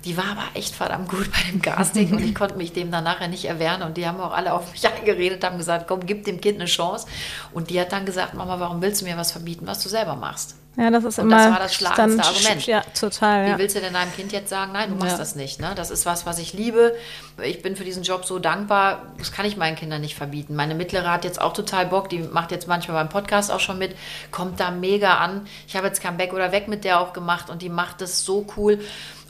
Die 0.05 0.17
war 0.17 0.25
aber 0.31 0.43
echt 0.53 0.75
verdammt 0.75 1.09
gut 1.09 1.31
bei 1.31 1.51
dem 1.51 1.61
Casting 1.61 2.11
und 2.11 2.23
ich 2.23 2.35
konnte 2.35 2.55
mich 2.55 2.73
dem 2.73 2.91
dann 2.91 3.05
nachher 3.05 3.29
nicht 3.29 3.45
erwehren. 3.45 3.83
Und 3.83 3.95
die 3.95 4.05
haben 4.05 4.19
auch 4.19 4.33
alle 4.33 4.53
auf 4.53 4.71
mich 4.71 4.85
eingeredet, 4.97 5.43
haben 5.43 5.57
gesagt, 5.57 5.87
komm, 5.87 6.05
gib 6.05 6.25
dem 6.25 6.41
Kind 6.41 6.59
eine 6.59 6.65
Chance. 6.65 7.07
Und 7.53 7.69
die 7.69 7.79
hat 7.79 7.91
dann 7.91 8.05
gesagt, 8.05 8.33
Mama, 8.33 8.59
warum 8.59 8.81
willst 8.81 9.01
du 9.01 9.05
mir 9.05 9.17
was 9.17 9.31
verbieten, 9.31 9.65
was 9.65 9.81
du 9.81 9.89
selber 9.89 10.15
machst? 10.15 10.55
Ja, 10.75 10.89
das 10.89 11.03
ist 11.03 11.19
und 11.19 11.25
immer. 11.25 11.37
Das 11.37 11.51
war 11.51 11.59
das 11.59 11.75
schlagendste 11.75 12.23
Argument. 12.23 12.65
Ja, 12.65 12.81
total. 12.99 13.53
Wie 13.53 13.57
willst 13.59 13.75
du 13.75 13.79
denn 13.79 13.93
deinem 13.93 14.11
Kind 14.13 14.31
jetzt 14.31 14.49
sagen, 14.49 14.71
nein, 14.71 14.89
du 14.89 14.95
machst 14.95 15.11
ja. 15.11 15.17
das 15.19 15.35
nicht? 15.35 15.61
Ne? 15.61 15.73
Das 15.75 15.91
ist 15.91 16.07
was, 16.07 16.25
was 16.25 16.39
ich 16.39 16.53
liebe. 16.53 16.95
Ich 17.43 17.61
bin 17.61 17.75
für 17.75 17.83
diesen 17.83 18.01
Job 18.01 18.25
so 18.25 18.39
dankbar. 18.39 19.13
Das 19.19 19.31
kann 19.31 19.45
ich 19.45 19.55
meinen 19.55 19.75
Kindern 19.75 20.01
nicht 20.01 20.15
verbieten. 20.15 20.55
Meine 20.55 20.73
Mittlere 20.73 21.11
hat 21.11 21.25
jetzt 21.25 21.39
auch 21.39 21.53
total 21.53 21.85
Bock. 21.85 22.09
Die 22.09 22.19
macht 22.19 22.51
jetzt 22.51 22.67
manchmal 22.67 23.03
beim 23.03 23.09
Podcast 23.09 23.51
auch 23.51 23.59
schon 23.59 23.77
mit. 23.77 23.95
Kommt 24.31 24.59
da 24.59 24.71
mega 24.71 25.17
an. 25.17 25.45
Ich 25.67 25.75
habe 25.75 25.85
jetzt 25.85 26.01
kein 26.01 26.17
Back 26.17 26.33
oder 26.33 26.51
Weg 26.51 26.67
mit 26.67 26.83
der 26.85 26.99
auch 26.99 27.13
gemacht 27.13 27.51
und 27.51 27.61
die 27.61 27.69
macht 27.69 28.01
das 28.01 28.25
so 28.25 28.47
cool. 28.57 28.79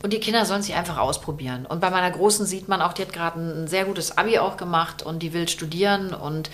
Und 0.04 0.12
die 0.12 0.20
Kinder 0.20 0.46
sollen 0.46 0.62
sich 0.62 0.76
einfach 0.76 0.98
ausprobieren. 0.98 1.66
Und 1.66 1.80
bei 1.80 1.90
meiner 1.90 2.12
Großen 2.12 2.46
sieht 2.46 2.68
man 2.68 2.82
auch, 2.82 2.92
die 2.92 3.04
hat 3.04 3.14
gerade 3.14 3.40
ein 3.40 3.68
sehr 3.68 3.86
gutes 3.86 4.18
Abi 4.18 4.38
auch 4.38 4.58
gemacht 4.58 5.02
und 5.02 5.24
die 5.24 5.32
will 5.32 5.48
studieren 5.48 6.14
und 6.14 6.50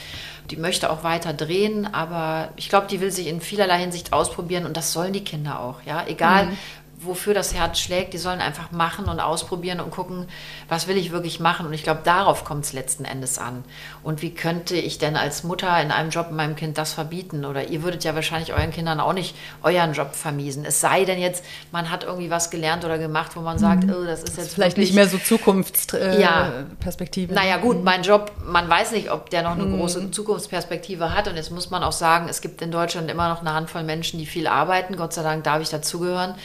die 0.51 0.55
möchte 0.55 0.91
auch 0.91 1.03
weiter 1.03 1.33
drehen, 1.33 1.91
aber 1.91 2.49
ich 2.55 2.69
glaube, 2.69 2.87
die 2.87 3.01
will 3.01 3.11
sich 3.11 3.27
in 3.27 3.41
vielerlei 3.41 3.79
Hinsicht 3.79 4.13
ausprobieren 4.13 4.65
und 4.65 4.77
das 4.77 4.93
sollen 4.93 5.13
die 5.13 5.23
Kinder 5.23 5.59
auch, 5.59 5.81
ja. 5.85 6.05
Egal, 6.07 6.45
mhm 6.47 6.57
wofür 7.01 7.33
das 7.33 7.53
Herz 7.53 7.79
schlägt, 7.79 8.13
die 8.13 8.17
sollen 8.17 8.41
einfach 8.41 8.71
machen 8.71 9.05
und 9.05 9.19
ausprobieren 9.19 9.79
und 9.79 9.91
gucken, 9.91 10.27
was 10.67 10.87
will 10.87 10.97
ich 10.97 11.11
wirklich 11.11 11.39
machen. 11.39 11.65
Und 11.65 11.73
ich 11.73 11.83
glaube, 11.83 12.01
darauf 12.03 12.43
kommt 12.43 12.65
es 12.65 12.73
letzten 12.73 13.05
Endes 13.05 13.37
an. 13.37 13.63
Und 14.03 14.21
wie 14.21 14.33
könnte 14.33 14.75
ich 14.75 14.97
denn 14.97 15.15
als 15.15 15.43
Mutter 15.43 15.81
in 15.81 15.91
einem 15.91 16.09
Job 16.09 16.31
meinem 16.31 16.55
Kind 16.55 16.77
das 16.77 16.93
verbieten? 16.93 17.45
Oder 17.45 17.69
ihr 17.69 17.83
würdet 17.83 18.03
ja 18.03 18.15
wahrscheinlich 18.15 18.53
euren 18.53 18.71
Kindern 18.71 18.99
auch 18.99 19.13
nicht 19.13 19.35
euren 19.63 19.93
Job 19.93 20.13
vermiesen. 20.13 20.65
Es 20.65 20.81
sei 20.81 21.05
denn 21.05 21.19
jetzt, 21.19 21.43
man 21.71 21.89
hat 21.89 22.03
irgendwie 22.03 22.29
was 22.29 22.49
gelernt 22.49 22.83
oder 22.83 22.97
gemacht, 22.97 23.31
wo 23.35 23.41
man 23.41 23.57
sagt, 23.57 23.85
mhm. 23.85 23.93
oh, 23.93 24.05
das 24.05 24.23
ist 24.23 24.37
jetzt. 24.37 24.53
Vielleicht 24.53 24.77
nicht 24.77 24.93
mehr 24.93 25.07
so 25.07 25.17
Zukunftsperspektive. 25.17 27.33
Äh, 27.33 27.35
ja. 27.35 27.41
Naja, 27.41 27.57
gut, 27.57 27.83
mein 27.83 28.03
Job, 28.03 28.31
man 28.45 28.69
weiß 28.69 28.91
nicht, 28.91 29.11
ob 29.11 29.29
der 29.29 29.43
noch 29.43 29.51
eine 29.51 29.63
mhm. 29.63 29.77
große 29.77 30.11
Zukunftsperspektive 30.11 31.13
hat. 31.13 31.29
Und 31.29 31.37
jetzt 31.37 31.51
muss 31.51 31.69
man 31.69 31.83
auch 31.83 31.93
sagen, 31.93 32.27
es 32.29 32.41
gibt 32.41 32.61
in 32.61 32.71
Deutschland 32.71 33.09
immer 33.09 33.29
noch 33.29 33.39
eine 33.39 33.53
Handvoll 33.53 33.83
Menschen, 33.83 34.19
die 34.19 34.25
viel 34.25 34.47
arbeiten. 34.47 34.97
Gott 34.97 35.13
sei 35.13 35.23
Dank 35.23 35.45
darf 35.45 35.61
ich 35.61 35.69
dazugehören. 35.69 36.35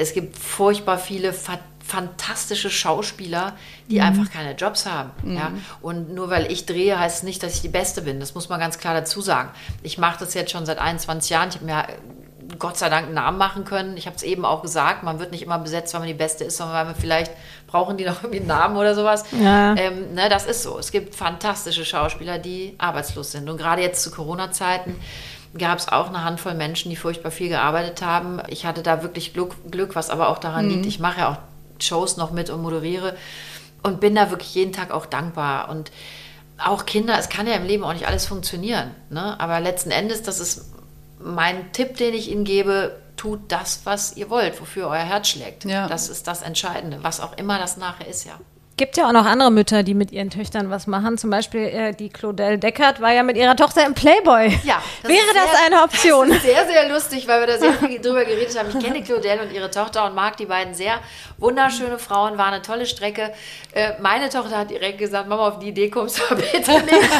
Es 0.00 0.14
gibt 0.14 0.38
furchtbar 0.38 0.98
viele 0.98 1.32
fantastische 1.32 2.70
Schauspieler, 2.70 3.56
die 3.88 3.96
mhm. 3.96 4.02
einfach 4.02 4.30
keine 4.30 4.54
Jobs 4.54 4.86
haben. 4.86 5.10
Mhm. 5.22 5.36
Ja? 5.36 5.52
Und 5.82 6.14
nur 6.14 6.30
weil 6.30 6.50
ich 6.50 6.66
drehe, 6.66 6.98
heißt 6.98 7.18
es 7.18 7.22
nicht, 7.22 7.42
dass 7.42 7.54
ich 7.54 7.62
die 7.62 7.68
Beste 7.68 8.02
bin. 8.02 8.20
Das 8.20 8.34
muss 8.34 8.48
man 8.48 8.60
ganz 8.60 8.78
klar 8.78 8.94
dazu 8.94 9.20
sagen. 9.20 9.50
Ich 9.82 9.98
mache 9.98 10.20
das 10.20 10.34
jetzt 10.34 10.52
schon 10.52 10.66
seit 10.66 10.78
21 10.78 11.30
Jahren. 11.30 11.48
Ich 11.48 11.56
habe 11.56 11.64
mir 11.64 11.86
Gott 12.58 12.76
sei 12.76 12.88
Dank 12.88 13.06
einen 13.06 13.14
Namen 13.14 13.38
machen 13.38 13.64
können. 13.64 13.96
Ich 13.96 14.06
habe 14.06 14.16
es 14.16 14.22
eben 14.22 14.44
auch 14.44 14.62
gesagt, 14.62 15.02
man 15.02 15.18
wird 15.18 15.32
nicht 15.32 15.42
immer 15.42 15.58
besetzt, 15.58 15.94
weil 15.94 16.00
man 16.00 16.08
die 16.08 16.14
Beste 16.14 16.44
ist, 16.44 16.56
sondern 16.56 16.76
weil 16.76 16.84
man 16.86 16.94
vielleicht 16.94 17.32
brauchen 17.66 17.96
die 17.96 18.04
noch 18.04 18.22
irgendwie 18.22 18.38
einen 18.38 18.48
Namen 18.48 18.76
oder 18.76 18.94
sowas. 18.94 19.24
Ja. 19.40 19.74
Ähm, 19.76 20.14
ne, 20.14 20.28
das 20.28 20.46
ist 20.46 20.62
so. 20.62 20.78
Es 20.78 20.90
gibt 20.90 21.14
fantastische 21.14 21.84
Schauspieler, 21.84 22.38
die 22.38 22.74
arbeitslos 22.78 23.32
sind. 23.32 23.48
Und 23.48 23.56
gerade 23.56 23.82
jetzt 23.82 24.02
zu 24.02 24.10
Corona-Zeiten 24.10 24.96
gab 25.58 25.78
es 25.78 25.88
auch 25.88 26.08
eine 26.08 26.24
Handvoll 26.24 26.54
Menschen, 26.54 26.90
die 26.90 26.96
furchtbar 26.96 27.30
viel 27.30 27.48
gearbeitet 27.48 28.02
haben. 28.02 28.40
Ich 28.48 28.66
hatte 28.66 28.82
da 28.82 29.02
wirklich 29.02 29.32
Glück, 29.32 29.54
Glück 29.70 29.96
was 29.96 30.10
aber 30.10 30.28
auch 30.28 30.38
daran 30.38 30.66
mhm. 30.66 30.70
liegt, 30.70 30.86
ich 30.86 31.00
mache 31.00 31.20
ja 31.20 31.32
auch 31.32 31.82
Shows 31.82 32.16
noch 32.16 32.30
mit 32.30 32.50
und 32.50 32.62
moderiere 32.62 33.16
und 33.82 34.00
bin 34.00 34.14
da 34.14 34.30
wirklich 34.30 34.54
jeden 34.54 34.72
Tag 34.72 34.90
auch 34.90 35.06
dankbar. 35.06 35.68
Und 35.70 35.90
auch 36.58 36.86
Kinder, 36.86 37.18
es 37.18 37.28
kann 37.28 37.46
ja 37.46 37.54
im 37.54 37.64
Leben 37.64 37.84
auch 37.84 37.92
nicht 37.92 38.06
alles 38.06 38.26
funktionieren. 38.26 38.94
Ne? 39.08 39.38
Aber 39.40 39.60
letzten 39.60 39.90
Endes, 39.90 40.22
das 40.22 40.40
ist 40.40 40.70
mein 41.18 41.72
Tipp, 41.72 41.96
den 41.96 42.14
ich 42.14 42.30
Ihnen 42.30 42.44
gebe, 42.44 42.96
tut 43.16 43.40
das, 43.48 43.80
was 43.84 44.16
ihr 44.16 44.30
wollt, 44.30 44.60
wofür 44.60 44.88
euer 44.88 44.98
Herz 44.98 45.28
schlägt. 45.28 45.64
Ja. 45.64 45.88
Das 45.88 46.08
ist 46.08 46.26
das 46.26 46.42
Entscheidende, 46.42 46.98
was 47.02 47.20
auch 47.20 47.36
immer 47.36 47.58
das 47.58 47.76
nachher 47.76 48.06
ist, 48.06 48.24
ja 48.24 48.38
gibt 48.80 48.96
ja 48.96 49.06
auch 49.06 49.12
noch 49.12 49.26
andere 49.26 49.50
Mütter, 49.50 49.82
die 49.82 49.92
mit 49.92 50.10
ihren 50.10 50.30
Töchtern 50.30 50.70
was 50.70 50.86
machen. 50.86 51.18
Zum 51.18 51.28
Beispiel 51.28 51.60
äh, 51.60 51.92
die 51.92 52.08
Claudel 52.08 52.56
Deckert 52.56 52.98
war 53.02 53.12
ja 53.12 53.22
mit 53.22 53.36
ihrer 53.36 53.54
Tochter 53.54 53.84
im 53.84 53.92
Playboy. 53.92 54.58
Ja. 54.64 54.82
Das 55.02 55.12
Wäre 55.12 55.20
sehr, 55.34 55.42
das 55.42 55.66
eine 55.66 55.82
Option? 55.82 56.28
Das 56.28 56.38
ist 56.38 56.44
sehr, 56.44 56.66
sehr 56.66 56.88
lustig, 56.88 57.28
weil 57.28 57.40
wir 57.40 57.46
da 57.46 57.58
sehr 57.58 57.72
viel 57.88 58.00
drüber 58.00 58.24
geredet 58.24 58.58
haben. 58.58 58.70
Ich 58.70 58.82
kenne 58.82 59.02
Claudel 59.02 59.40
und 59.40 59.52
ihre 59.52 59.70
Tochter 59.70 60.06
und 60.06 60.14
mag 60.14 60.38
die 60.38 60.46
beiden 60.46 60.72
sehr. 60.72 60.94
Wunderschöne 61.36 61.98
Frauen, 61.98 62.38
war 62.38 62.46
eine 62.46 62.62
tolle 62.62 62.86
Strecke. 62.86 63.34
Äh, 63.72 64.00
meine 64.00 64.30
Tochter 64.30 64.56
hat 64.56 64.70
direkt 64.70 64.96
gesagt, 64.96 65.28
Mama, 65.28 65.48
auf 65.48 65.58
die 65.58 65.68
Idee 65.68 65.90
kommst 65.90 66.18
du 66.18 66.34
bitte 66.34 66.72
nicht. 66.72 67.10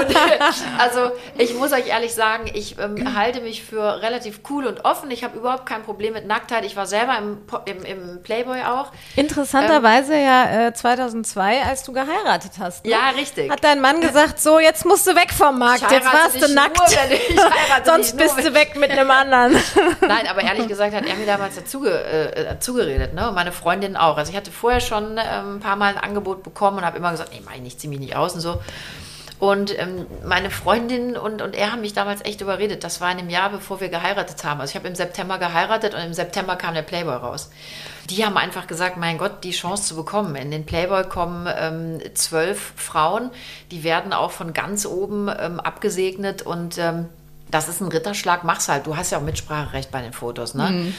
Und, 0.00 0.14
äh, 0.14 0.38
also 0.78 1.12
ich 1.36 1.52
muss 1.54 1.72
euch 1.72 1.88
ehrlich 1.88 2.14
sagen, 2.14 2.50
ich 2.54 2.78
ähm, 2.78 3.14
halte 3.14 3.42
mich 3.42 3.62
für 3.62 4.00
relativ 4.00 4.40
cool 4.48 4.66
und 4.66 4.86
offen. 4.86 5.10
Ich 5.10 5.22
habe 5.22 5.36
überhaupt 5.36 5.66
kein 5.66 5.82
Problem 5.82 6.14
mit 6.14 6.26
Nacktheit. 6.26 6.64
Ich 6.64 6.76
war 6.76 6.86
selber 6.86 7.18
im, 7.18 7.38
im, 7.66 7.84
im 7.84 8.22
Playboy 8.22 8.62
auch. 8.62 8.90
Interessanterweise 9.16 10.14
ähm, 10.14 10.24
ja 10.24 10.68
äh, 10.68 10.72
2000 10.72 11.09
2002, 11.10 11.62
als 11.62 11.82
du 11.82 11.92
geheiratet 11.92 12.52
hast. 12.58 12.84
Ne? 12.84 12.92
Ja, 12.92 13.10
richtig. 13.10 13.50
Hat 13.50 13.62
dein 13.64 13.80
Mann 13.80 14.00
gesagt, 14.00 14.40
so, 14.40 14.58
jetzt 14.58 14.84
musst 14.84 15.06
du 15.06 15.14
weg 15.14 15.32
vom 15.32 15.58
Markt, 15.58 15.90
jetzt 15.90 16.06
warst 16.06 16.42
du 16.42 16.52
nackt. 16.54 16.78
Nur, 17.34 17.50
Sonst 17.84 18.16
bist 18.16 18.38
du 18.38 18.54
weg 18.54 18.76
mit 18.76 18.90
einem 18.90 19.10
anderen. 19.10 19.52
Nein, 20.00 20.26
aber 20.28 20.42
ehrlich 20.42 20.68
gesagt 20.68 20.94
hat 20.94 21.06
er 21.06 21.16
mir 21.16 21.26
damals 21.26 21.56
dazu, 21.56 21.84
äh, 21.84 22.44
dazu 22.44 22.74
geredet, 22.74 23.14
ne? 23.14 23.28
Und 23.28 23.34
meine 23.34 23.52
Freundin 23.52 23.96
auch. 23.96 24.16
Also 24.16 24.30
ich 24.30 24.36
hatte 24.36 24.52
vorher 24.52 24.80
schon 24.80 25.18
äh, 25.18 25.22
ein 25.22 25.60
paar 25.60 25.76
Mal 25.76 25.94
ein 25.96 25.98
Angebot 25.98 26.42
bekommen 26.42 26.78
und 26.78 26.84
habe 26.84 26.96
immer 26.98 27.10
gesagt, 27.10 27.30
nee, 27.32 27.42
mach 27.44 27.54
ich 27.54 27.60
nicht, 27.60 27.80
zieh 27.80 27.88
mich 27.88 28.00
nicht 28.00 28.16
aus 28.16 28.34
und 28.34 28.40
so. 28.40 28.60
Und 29.40 29.76
ähm, 29.78 30.06
meine 30.22 30.50
Freundin 30.50 31.16
und, 31.16 31.40
und 31.40 31.56
er 31.56 31.72
haben 31.72 31.80
mich 31.80 31.94
damals 31.94 32.22
echt 32.26 32.42
überredet. 32.42 32.84
Das 32.84 33.00
war 33.00 33.10
in 33.10 33.16
dem 33.16 33.30
Jahr, 33.30 33.48
bevor 33.48 33.80
wir 33.80 33.88
geheiratet 33.88 34.44
haben. 34.44 34.60
Also 34.60 34.72
ich 34.72 34.76
habe 34.76 34.86
im 34.86 34.94
September 34.94 35.38
geheiratet 35.38 35.94
und 35.94 36.00
im 36.00 36.12
September 36.12 36.56
kam 36.56 36.74
der 36.74 36.82
Playboy 36.82 37.14
raus. 37.14 37.50
Die 38.10 38.26
haben 38.26 38.36
einfach 38.36 38.66
gesagt, 38.66 38.96
mein 38.96 39.18
Gott, 39.18 39.44
die 39.44 39.52
Chance 39.52 39.84
zu 39.84 39.96
bekommen. 39.96 40.34
In 40.34 40.50
den 40.50 40.66
Playboy 40.66 41.04
kommen 41.04 41.48
ähm, 41.56 42.00
zwölf 42.14 42.72
Frauen, 42.76 43.30
die 43.70 43.84
werden 43.84 44.12
auch 44.12 44.32
von 44.32 44.52
ganz 44.52 44.84
oben 44.84 45.28
ähm, 45.28 45.60
abgesegnet 45.60 46.42
und 46.42 46.76
ähm, 46.78 47.08
das 47.50 47.68
ist 47.68 47.80
ein 47.80 47.88
Ritterschlag, 47.88 48.44
mach's 48.44 48.68
halt. 48.68 48.86
Du 48.86 48.96
hast 48.96 49.10
ja 49.10 49.18
auch 49.18 49.22
Mitspracherecht 49.22 49.90
bei 49.90 50.02
den 50.02 50.12
Fotos, 50.12 50.54
ne? 50.54 50.70
Mhm. 50.70 50.94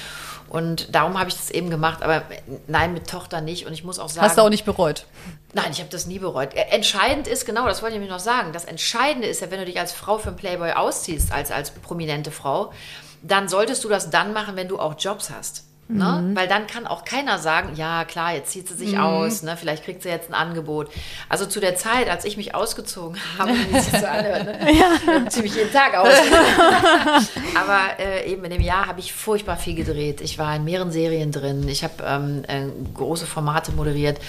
Und 0.50 0.94
darum 0.94 1.18
habe 1.18 1.30
ich 1.30 1.36
das 1.38 1.50
eben 1.50 1.70
gemacht, 1.70 2.04
aber 2.04 2.24
nein, 2.68 2.94
mit 2.94 3.10
Tochter 3.10 3.40
nicht. 3.40 3.66
Und 3.66 3.72
ich 3.72 3.86
muss 3.86 4.00
auch 4.00 4.10
sagen. 4.10 4.28
Hast 4.28 4.38
du 4.38 4.42
auch 4.42 4.50
nicht 4.50 4.66
bereut? 4.66 5.06
Nein, 5.54 5.68
ich 5.72 5.80
habe 5.80 5.90
das 5.90 6.08
nie 6.08 6.20
bereut. 6.20 6.54
Äh, 6.54 6.64
entscheidend 6.72 7.28
ist, 7.28 7.46
genau, 7.46 7.66
das 7.68 7.82
wollte 7.82 7.96
ich 7.96 8.02
nämlich 8.02 8.12
noch 8.12 8.20
sagen. 8.20 8.52
Das 8.52 8.66
Entscheidende 8.66 9.30
ist 9.30 9.40
ja, 9.40 9.50
wenn 9.50 9.60
du 9.60 9.66
dich 9.66 9.80
als 9.80 9.94
Frau 9.94 10.18
für 10.18 10.28
einen 10.28 10.36
Playboy 10.36 10.74
ausziehst, 10.74 11.32
als, 11.32 11.52
als 11.52 11.72
prominente 11.72 12.32
Frau, 12.32 12.74
dann 13.22 13.48
solltest 13.48 13.86
du 13.86 13.90
das 13.90 14.10
dann 14.10 14.34
machen, 14.34 14.58
wenn 14.58 14.68
du 14.68 14.78
auch 14.78 14.96
Jobs 14.98 15.30
hast. 15.30 15.71
Ne? 15.94 16.22
Mhm. 16.22 16.36
Weil 16.36 16.48
dann 16.48 16.68
kann 16.68 16.88
auch 16.88 17.06
keiner 17.06 17.38
sagen, 17.40 17.76
ja 17.76 18.06
klar, 18.06 18.34
jetzt 18.34 18.52
zieht 18.52 18.68
sie 18.68 18.76
sich 18.76 18.94
mhm. 18.94 19.02
aus, 19.02 19.44
ne? 19.44 19.58
vielleicht 19.58 19.84
kriegt 19.84 20.04
sie 20.04 20.10
jetzt 20.10 20.30
ein 20.30 20.34
Angebot. 20.34 20.90
Also 21.30 21.46
zu 21.46 21.60
der 21.60 21.76
Zeit, 21.76 22.10
als 22.10 22.26
ich 22.26 22.38
mich 22.38 22.56
ausgezogen 22.56 23.18
habe, 23.38 23.52
wie 23.52 23.78
es 23.78 23.92
so 23.92 24.06
anhört, 24.06 24.46
ne? 24.46 24.74
ja. 24.74 25.30
ziemlich 25.30 25.56
jeden 25.56 25.72
Tag 25.72 25.96
aus. 25.96 26.08
Aber 27.56 28.00
äh, 28.00 28.32
eben 28.32 28.44
in 28.46 28.52
dem 28.52 28.62
Jahr 28.62 28.88
habe 28.88 29.00
ich 29.00 29.14
furchtbar 29.14 29.58
viel 29.58 29.76
gedreht. 29.76 30.22
Ich 30.22 30.38
war 30.38 30.56
in 30.56 30.64
mehreren 30.64 30.92
Serien 30.92 31.32
drin. 31.32 31.68
Ich 31.68 31.84
habe 31.84 31.94
ähm, 32.06 32.44
äh, 32.48 32.68
große 32.94 33.26
Formate 33.26 33.72
moderiert. 33.72 34.20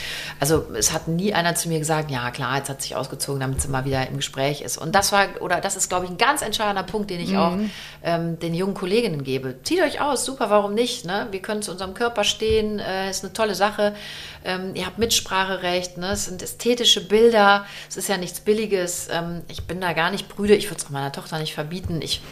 Also 0.41 0.65
es 0.75 0.93
hat 0.93 1.09
nie 1.09 1.35
einer 1.35 1.55
zu 1.55 1.69
mir 1.69 1.79
gesagt, 1.79 2.11
ja 2.11 2.31
klar, 2.31 2.57
jetzt 2.57 2.69
hat 2.69 2.83
sich 2.83 2.97
ausgezogen, 2.97 3.41
damit 3.41 3.61
sie 3.61 3.69
mal 3.69 3.85
wieder 3.85 4.07
im 4.09 4.17
Gespräch 4.17 4.63
ist. 4.63 4.79
Und 4.79 4.95
das 4.95 5.13
war, 5.13 5.27
oder 5.41 5.61
das 5.61 5.77
ist, 5.77 5.89
glaube 5.89 6.07
ich, 6.07 6.11
ein 6.11 6.19
ganz 6.19 6.43
entscheidender 6.43 6.83
Punkt, 6.83 7.11
den 7.11 7.21
ich 7.21 7.33
mhm. 7.33 7.39
auch 7.39 7.57
ähm, 8.03 8.39
den 8.39 8.55
jungen 8.55 8.75
Kolleginnen 8.75 9.25
gebe. 9.25 9.57
Zieht 9.63 9.81
euch 9.83 10.01
aus, 10.01 10.25
super, 10.25 10.51
warum 10.51 10.75
nicht? 10.75 11.05
Ne? 11.05 11.29
Wir 11.31 11.41
können 11.41 11.52
können 11.53 11.63
zu 11.63 11.71
unserem 11.71 11.93
Körper 11.93 12.25
stehen, 12.25 12.79
äh, 12.79 13.11
ist 13.11 13.23
eine 13.25 13.35
tolle 13.35 13.55
Sache. 13.55 13.95
Ähm, 14.43 14.75
ihr 14.75 14.87
habt 14.87 14.99
Mitspracherecht, 14.99 15.99
ne? 15.99 16.13
es 16.13 16.25
sind 16.25 16.43
ästhetische 16.43 17.07
Bilder, 17.07 17.67
es 17.91 17.99
ist 17.99 18.09
ja 18.09 18.17
nichts 18.17 18.41
Billiges. 18.41 19.09
Ähm, 19.13 19.43
ich 19.49 19.65
bin 19.65 19.81
da 19.81 19.93
gar 19.93 20.11
nicht 20.11 20.29
brüde, 20.29 20.55
ich 20.55 20.71
würde 20.71 20.79
es 20.79 20.87
auch 20.87 20.91
meiner 20.91 21.13
Tochter 21.13 21.39
nicht 21.39 21.55
verbieten. 21.55 22.01
Ich 22.03 22.23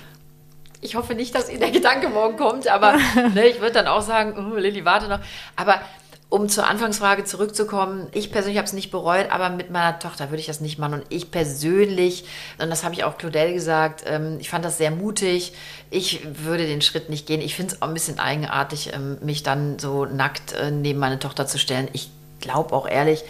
ich 0.83 0.95
hoffe 0.95 1.15
nicht, 1.15 1.35
dass 1.35 1.51
Ihnen 1.51 1.61
der 1.61 1.73
Gedanke 1.73 2.09
morgen 2.09 2.39
kommt, 2.39 2.67
aber 2.67 2.97
ne, 3.35 3.49
ich 3.49 3.61
würde 3.61 3.75
dann 3.75 3.87
auch 3.87 4.01
sagen, 4.01 4.51
oh, 4.51 4.57
Lilly, 4.57 4.87
warte 4.87 5.09
noch. 5.09 5.21
Aber 5.55 5.83
um 6.31 6.49
zur 6.49 6.69
Anfangsfrage 6.69 7.25
zurückzukommen, 7.25 8.07
ich 8.13 8.31
persönlich 8.31 8.57
habe 8.57 8.67
es 8.67 8.73
nicht 8.73 8.93
bereut, 8.93 9.31
aber 9.31 9.51
mit 9.51 9.71
meiner 9.71 9.99
Tochter 9.99 10.31
würde 10.31 10.41
ich 10.41 10.47
das 10.47 10.61
nicht 10.61 10.79
machen. 10.79 10.95
Und 10.95 11.05
ich 11.09 11.33
persönlich, 11.33 12.25
und 12.59 12.71
das 12.71 12.85
habe 12.85 12.95
ich 12.95 13.03
auch 13.03 13.19
Claudel 13.19 13.53
gesagt, 13.53 14.05
ähm, 14.07 14.39
ich 14.39 14.49
fand 14.49 14.65
das 14.65 14.79
sehr 14.79 14.93
mutig. 14.93 15.53
Ich 15.91 16.21
würde 16.45 16.67
den 16.67 16.83
Schritt 16.83 17.11
nicht 17.11 17.27
gehen. 17.27 17.41
Ich 17.41 17.57
finde 17.57 17.75
es 17.75 17.83
auch 17.83 17.89
ein 17.89 17.95
bisschen 17.95 18.21
eigenartig, 18.21 18.93
ähm, 18.95 19.19
mich 19.23 19.43
dann 19.43 19.81
so 19.81 20.05
nackt 20.05 20.53
äh, 20.53 20.71
neben 20.71 21.01
meine 21.01 21.19
Tochter 21.19 21.49
zu 21.49 21.59
stellen. 21.59 21.89
Ich 21.93 22.11
glaube 22.39 22.75
auch 22.75 22.89
ehrlich, 22.89 23.25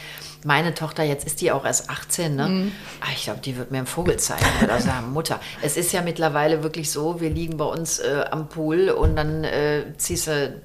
meine 0.45 0.75
Tochter, 0.75 1.03
jetzt 1.03 1.27
ist 1.27 1.41
die 1.41 1.53
auch 1.53 1.65
erst 1.65 1.91
18, 1.91 2.37
ne? 2.37 2.49
Mhm. 2.49 2.73
Ah, 3.01 3.09
ich 3.15 3.25
glaube, 3.25 3.41
die 3.41 3.57
wird 3.57 3.71
mir 3.71 3.79
einen 3.79 3.87
Vogel 3.87 4.17
zeigen 4.19 4.45
oder 4.63 4.81
sagen, 4.81 5.11
Mutter. 5.13 5.41
Es 5.63 5.77
ist 5.77 5.93
ja 5.93 6.03
mittlerweile 6.03 6.63
wirklich 6.63 6.91
so, 6.91 7.21
wir 7.21 7.31
liegen 7.31 7.57
bei 7.57 7.65
uns 7.65 7.99
äh, 7.99 8.25
am 8.31 8.49
Pool 8.49 8.91
und 8.91 9.17
dann 9.17 9.45
äh, 9.45 9.85
ziehst 9.97 10.29
du 10.29 10.61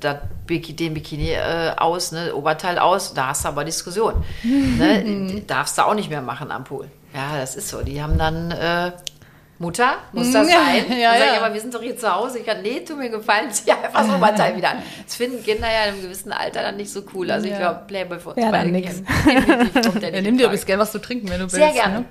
Biki, 0.48 0.76
den 0.76 0.94
Bikini 0.94 1.32
äh, 1.32 1.72
aus, 1.78 2.12
ne, 2.12 2.34
Oberteil 2.36 2.80
aus, 2.80 3.14
da 3.14 3.28
hast 3.28 3.44
du 3.46 3.50
aber 3.50 3.66
Diskussion. 3.66 4.24
ne? 4.44 5.42
Darfst 5.48 5.78
du 5.78 5.82
auch 5.84 5.96
nicht 5.96 6.10
mehr 6.10 6.22
machen 6.22 6.52
am 6.52 6.64
Pool. 6.64 6.88
Ja, 7.14 7.38
das 7.38 7.56
ist 7.56 7.70
so. 7.70 7.82
Die 7.82 8.02
haben 8.02 8.18
dann 8.18 8.52
äh, 8.52 8.92
Mutter, 9.58 9.93
muss 10.12 10.32
das 10.34 10.49
Ja, 10.49 10.56
sein? 10.66 10.86
ja, 10.99 11.12
dann 11.12 11.20
sag 11.20 11.28
ich, 11.28 11.34
ja. 11.36 11.41
aber 11.45 11.53
wir 11.53 11.62
sind 11.62 11.74
doch 11.74 11.82
hier 11.82 11.95
zu 11.97 12.14
Hause. 12.14 12.39
Ich 12.39 12.45
kann, 12.45 12.62
nee, 12.62 12.82
tu 12.82 12.95
mir 12.97 13.10
gefallen, 13.10 13.49
zieh 13.51 13.72
einfach 13.72 14.06
das 14.06 14.14
Oberteil 14.14 14.58
wieder 14.58 14.72
an. 14.72 14.84
Das 15.06 15.16
finden 15.16 15.41
Kinder 15.43 15.68
ja 15.72 15.84
in 15.86 15.93
einem 15.93 16.01
gewissen 16.01 16.34
Alter 16.34 16.62
dann 16.62 16.76
nicht 16.76 16.91
so 16.91 17.03
cool. 17.14 17.32
Also 17.32 17.45
ich 17.45 17.53
Ja. 17.53 17.60
glaube, 17.60 17.82
Playboy 17.88 18.20
für 18.20 18.30
uns 18.32 18.38
Ja, 18.43 18.51
beide 18.51 18.70
nix. 18.70 19.01
Ja, 20.01 20.22
nimm 20.22 20.38
dir 20.38 20.45
übrigens 20.45 20.66
gerne 20.66 20.82
was 20.82 20.91
zu 20.91 20.99
trinken, 20.99 21.30
wenn 21.30 21.39
du 21.39 21.43
willst. 21.43 21.56
Sehr 21.56 21.72
gerne. 21.72 22.03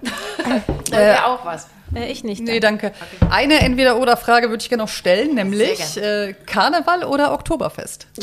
Ne? 0.47 0.63
Ihr 0.91 1.27
auch 1.27 1.45
was? 1.45 1.69
Äh, 1.95 2.11
ich 2.11 2.25
nicht. 2.25 2.43
Nee, 2.43 2.61
danke. 2.61 2.93
Eine 3.31 3.61
Entweder-Oder-Frage 3.61 4.49
würde 4.49 4.63
ich 4.63 4.69
gerne 4.71 4.83
noch 4.85 4.89
stellen, 4.89 5.35
nämlich 5.35 5.79
Sehr 5.85 6.29
äh, 6.29 6.33
Karneval 6.47 7.05
oder 7.05 7.33
Oktoberfest? 7.35 8.07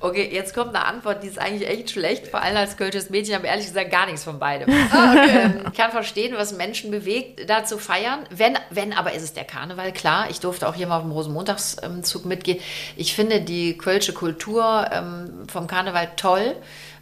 Okay, 0.00 0.28
jetzt 0.32 0.54
kommt 0.54 0.76
eine 0.76 0.84
Antwort, 0.84 1.24
die 1.24 1.26
ist 1.26 1.40
eigentlich 1.40 1.68
echt 1.68 1.90
schlecht, 1.90 2.28
vor 2.28 2.40
allem 2.40 2.56
als 2.56 2.76
kölsches 2.76 3.10
Mädchen, 3.10 3.34
aber 3.34 3.46
ehrlich 3.46 3.66
gesagt 3.66 3.90
gar 3.90 4.06
nichts 4.06 4.22
von 4.22 4.38
beidem. 4.38 4.72
Ah, 4.92 5.14
ähm, 5.28 5.62
ich 5.72 5.76
kann 5.76 5.90
verstehen, 5.90 6.34
was 6.36 6.52
Menschen 6.52 6.92
bewegt, 6.92 7.50
da 7.50 7.64
zu 7.64 7.78
feiern. 7.78 8.20
Wenn, 8.30 8.56
wenn 8.70 8.92
aber 8.92 9.12
ist 9.12 9.22
es 9.24 9.32
der 9.32 9.44
Karneval, 9.44 9.92
klar. 9.92 10.30
Ich 10.30 10.38
durfte 10.38 10.68
auch 10.68 10.74
hier 10.74 10.86
mal 10.86 10.98
auf 10.98 11.02
dem 11.02 11.10
Rosenmontagszug 11.10 12.26
mitgehen. 12.26 12.60
Ich 12.96 13.14
finde 13.16 13.40
die 13.40 13.76
kölsche 13.76 14.12
Kultur 14.12 14.88
ähm, 14.92 15.48
vom 15.50 15.66
Karneval 15.66 16.10
toll, 16.14 16.54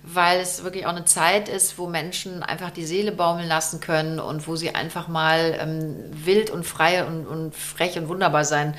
weil 0.02 0.40
es 0.40 0.64
wirklich 0.64 0.86
auch 0.86 0.90
eine 0.90 1.04
Zeit 1.04 1.50
ist, 1.50 1.76
wo 1.76 1.88
Menschen 1.88 2.42
einfach 2.42 2.70
die 2.70 2.86
Seele 2.86 3.12
baumeln 3.12 3.48
lassen 3.48 3.80
können 3.80 4.20
und 4.20 4.48
wo 4.48 4.56
sie 4.56 4.74
einfach 4.74 5.06
mal 5.06 5.58
ähm, 5.60 5.96
wild 6.12 6.48
und 6.48 6.64
frei 6.64 7.04
und, 7.04 7.26
und 7.26 7.54
frech 7.54 7.98
und 7.98 8.08
wunderbar 8.08 8.46
sein 8.46 8.74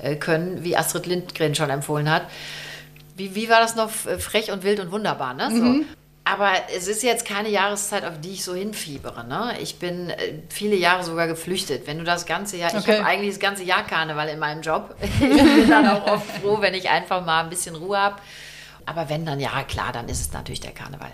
äh, 0.00 0.16
können, 0.16 0.64
wie 0.64 0.74
Astrid 0.74 1.04
Lindgren 1.04 1.54
schon 1.54 1.68
empfohlen 1.68 2.08
hat. 2.08 2.22
Wie, 3.18 3.34
wie 3.34 3.48
war 3.50 3.60
das 3.60 3.76
noch? 3.76 3.90
Frech 3.90 4.50
und 4.50 4.62
wild 4.62 4.80
und 4.80 4.90
wunderbar, 4.92 5.34
ne? 5.34 5.50
So. 5.50 5.84
Aber 6.24 6.52
es 6.76 6.88
ist 6.88 7.02
jetzt 7.02 7.24
keine 7.26 7.48
Jahreszeit, 7.48 8.04
auf 8.04 8.20
die 8.20 8.32
ich 8.32 8.44
so 8.44 8.54
hinfiebere. 8.54 9.26
Ne? 9.26 9.54
Ich 9.62 9.78
bin 9.78 10.10
äh, 10.10 10.34
viele 10.50 10.76
Jahre 10.76 11.02
sogar 11.02 11.26
geflüchtet. 11.26 11.86
Wenn 11.86 11.96
du 11.98 12.04
das 12.04 12.26
ganze 12.26 12.58
Jahr, 12.58 12.70
ich 12.70 12.76
Okay. 12.80 12.98
habe 12.98 13.06
eigentlich 13.06 13.30
das 13.30 13.40
ganze 13.40 13.62
Jahr 13.64 13.82
Karneval 13.86 14.28
in 14.28 14.38
meinem 14.38 14.60
Job. 14.60 14.94
Ich 15.02 15.18
bin 15.18 15.70
dann 15.70 15.88
auch 15.88 16.06
oft 16.06 16.26
froh, 16.42 16.58
wenn 16.60 16.74
ich 16.74 16.90
einfach 16.90 17.24
mal 17.24 17.44
ein 17.44 17.48
bisschen 17.50 17.74
Ruhe 17.76 17.96
habe. 17.98 18.16
Aber 18.84 19.08
wenn 19.08 19.24
dann, 19.24 19.40
ja 19.40 19.62
klar, 19.62 19.90
dann 19.92 20.06
ist 20.08 20.20
es 20.20 20.32
natürlich 20.32 20.60
der 20.60 20.72
Karneval. 20.72 21.10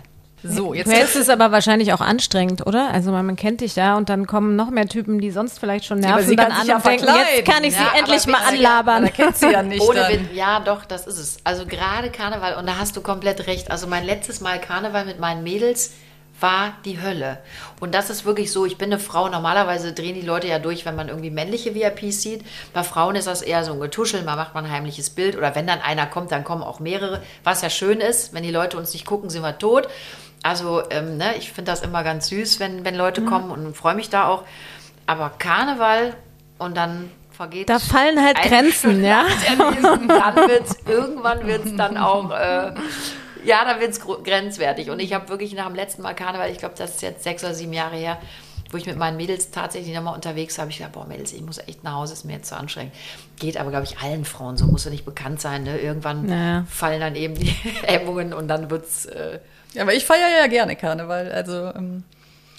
So, 0.47 0.73
jetzt 0.73 0.87
Du 0.87 0.95
hältst 0.95 1.15
es 1.15 1.29
aber 1.29 1.51
wahrscheinlich 1.51 1.93
auch 1.93 2.01
anstrengend, 2.01 2.65
oder? 2.67 2.89
Also 2.91 3.11
man, 3.11 3.25
man 3.25 3.35
kennt 3.35 3.61
dich 3.61 3.75
ja 3.75 3.97
und 3.97 4.09
dann 4.09 4.27
kommen 4.27 4.55
noch 4.55 4.69
mehr 4.69 4.87
Typen, 4.87 5.19
die 5.19 5.31
sonst 5.31 5.59
vielleicht 5.59 5.85
schon 5.85 5.99
nerven, 5.99 6.25
sie 6.25 6.35
dann 6.35 6.47
kann 6.49 6.55
an 6.55 6.61
sich 6.61 6.69
ja 6.69 6.75
und 6.77 6.85
denken, 6.85 7.03
verkleiden. 7.05 7.35
jetzt 7.37 7.51
kann 7.51 7.63
ich 7.63 7.73
Ja, 7.73 7.79
sie 7.93 7.99
endlich 7.99 8.27
mal 8.27 8.41
ja, 8.41 8.47
anlabern. 8.49 9.03
da 9.03 9.09
kennt 9.09 9.37
sie 9.37 9.51
ja 9.51 9.63
nicht. 9.63 9.81
Ohne 9.81 9.99
dann. 10.01 10.11
Witz, 10.11 10.21
ja 10.33 10.59
doch, 10.59 10.85
das 10.85 11.07
ist 11.07 11.17
es. 11.19 11.37
Also 11.43 11.65
gerade 11.65 12.09
Karneval, 12.11 12.55
und 12.55 12.67
da 12.67 12.77
hast 12.77 12.95
du 12.95 13.01
komplett 13.01 13.47
recht. 13.47 13.71
Also 13.71 13.87
mein 13.87 14.05
letztes 14.05 14.41
Mal 14.41 14.59
Karneval 14.59 15.05
mit 15.05 15.19
meinen 15.19 15.43
Mädels 15.43 15.91
war 16.41 16.73
die 16.83 17.01
Hölle. 17.01 17.37
Und 17.79 17.95
das 17.95 18.09
ist 18.09 18.25
wirklich 18.25 18.51
so, 18.51 18.65
ich 18.65 18.77
bin 18.77 18.91
eine 18.91 18.99
Frau, 18.99 19.29
normalerweise 19.29 19.93
drehen 19.93 20.15
die 20.15 20.21
Leute 20.21 20.47
ja 20.47 20.59
durch, 20.59 20.85
wenn 20.85 20.95
man 20.95 21.07
irgendwie 21.07 21.29
männliche 21.29 21.73
VIPs 21.73 22.21
sieht. 22.21 22.43
Bei 22.73 22.83
Frauen 22.83 23.15
ist 23.15 23.27
das 23.27 23.41
eher 23.41 23.63
so 23.63 23.71
ein 23.71 23.79
Getuschel, 23.79 24.21
man 24.23 24.35
macht 24.35 24.53
mal 24.53 24.63
ein 24.65 24.69
heimliches 24.69 25.09
Bild 25.11 25.37
oder 25.37 25.55
wenn 25.55 25.65
dann 25.65 25.79
einer 25.81 26.05
kommt, 26.07 26.33
dann 26.33 26.43
kommen 26.43 26.61
auch 26.61 26.81
mehrere, 26.81 27.21
was 27.45 27.61
ja 27.61 27.69
schön 27.69 28.01
ist. 28.01 28.33
Wenn 28.33 28.43
die 28.43 28.51
Leute 28.51 28.77
uns 28.77 28.91
nicht 28.91 29.05
gucken, 29.05 29.29
sind 29.29 29.43
wir 29.43 29.57
tot. 29.57 29.87
Also 30.45 30.83
ähm, 30.91 31.17
ne, 31.17 31.35
ich 31.39 31.51
finde 31.51 31.71
das 31.71 31.81
immer 31.81 32.03
ganz 32.03 32.27
süß, 32.27 32.59
wenn, 32.59 32.85
wenn 32.85 32.93
Leute 32.93 33.25
kommen 33.25 33.49
und 33.49 33.75
freue 33.75 33.95
mich 33.95 34.11
da 34.11 34.27
auch. 34.27 34.43
Aber 35.07 35.31
Karneval 35.39 36.13
und 36.59 36.77
dann 36.77 37.09
vergeht 37.31 37.67
Da 37.67 37.79
fallen 37.79 38.23
halt 38.23 38.37
Grenzen, 38.43 39.03
ja. 39.03 39.25
Erlesen, 39.47 40.07
dann 40.07 40.35
wird's, 40.35 40.77
irgendwann 40.85 41.47
wird 41.47 41.65
es 41.65 41.75
dann 41.75 41.97
auch, 41.97 42.29
äh, 42.29 42.73
ja, 43.43 43.65
dann 43.65 43.79
wird 43.79 43.89
es 43.89 43.99
grenzwertig. 43.99 44.91
Und 44.91 44.99
ich 44.99 45.13
habe 45.13 45.29
wirklich 45.29 45.51
nach 45.55 45.65
dem 45.65 45.75
letzten 45.75 46.03
Mal 46.03 46.13
Karneval, 46.13 46.51
ich 46.51 46.59
glaube, 46.59 46.75
das 46.77 46.91
ist 46.91 47.01
jetzt 47.01 47.23
sechs 47.23 47.43
oder 47.43 47.55
sieben 47.55 47.73
Jahre 47.73 47.95
her, 47.95 48.19
wo 48.71 48.77
ich 48.77 48.85
mit 48.85 48.97
meinen 48.97 49.15
Mädels 49.17 49.51
tatsächlich 49.51 49.93
nochmal 49.95 50.15
unterwegs 50.15 50.57
war, 50.57 50.63
habe 50.63 50.71
ich 50.71 50.77
gedacht, 50.77 50.93
boah, 50.93 51.05
Mädels, 51.05 51.31
ich 51.33 51.41
muss 51.41 51.59
echt 51.59 51.83
nach 51.83 51.93
Hause, 51.93 52.13
ist 52.13 52.25
mir 52.25 52.33
jetzt 52.33 52.49
zu 52.49 52.57
anstrengend. 52.57 52.93
Geht 53.39 53.57
aber, 53.57 53.69
glaube 53.69 53.85
ich, 53.85 53.97
allen 53.99 54.25
Frauen 54.25 54.57
so, 54.57 54.65
muss 54.65 54.85
ja 54.85 54.91
nicht 54.91 55.05
bekannt 55.05 55.39
sein. 55.41 55.63
Ne? 55.63 55.77
Irgendwann 55.77 56.25
Naja. 56.25 56.65
fallen 56.69 56.99
dann 56.99 57.15
eben 57.15 57.35
die 57.35 57.45
Hemmungen 57.83 58.33
und 58.33 58.47
dann 58.47 58.69
wird's. 58.69 59.05
Äh, 59.05 59.39
Ja, 59.73 59.83
aber 59.83 59.93
ich 59.93 60.05
feiere 60.05 60.39
ja 60.41 60.47
gerne 60.47 60.75
Karneval. 60.75 61.31
Also, 61.31 61.73
ähm, 61.75 62.03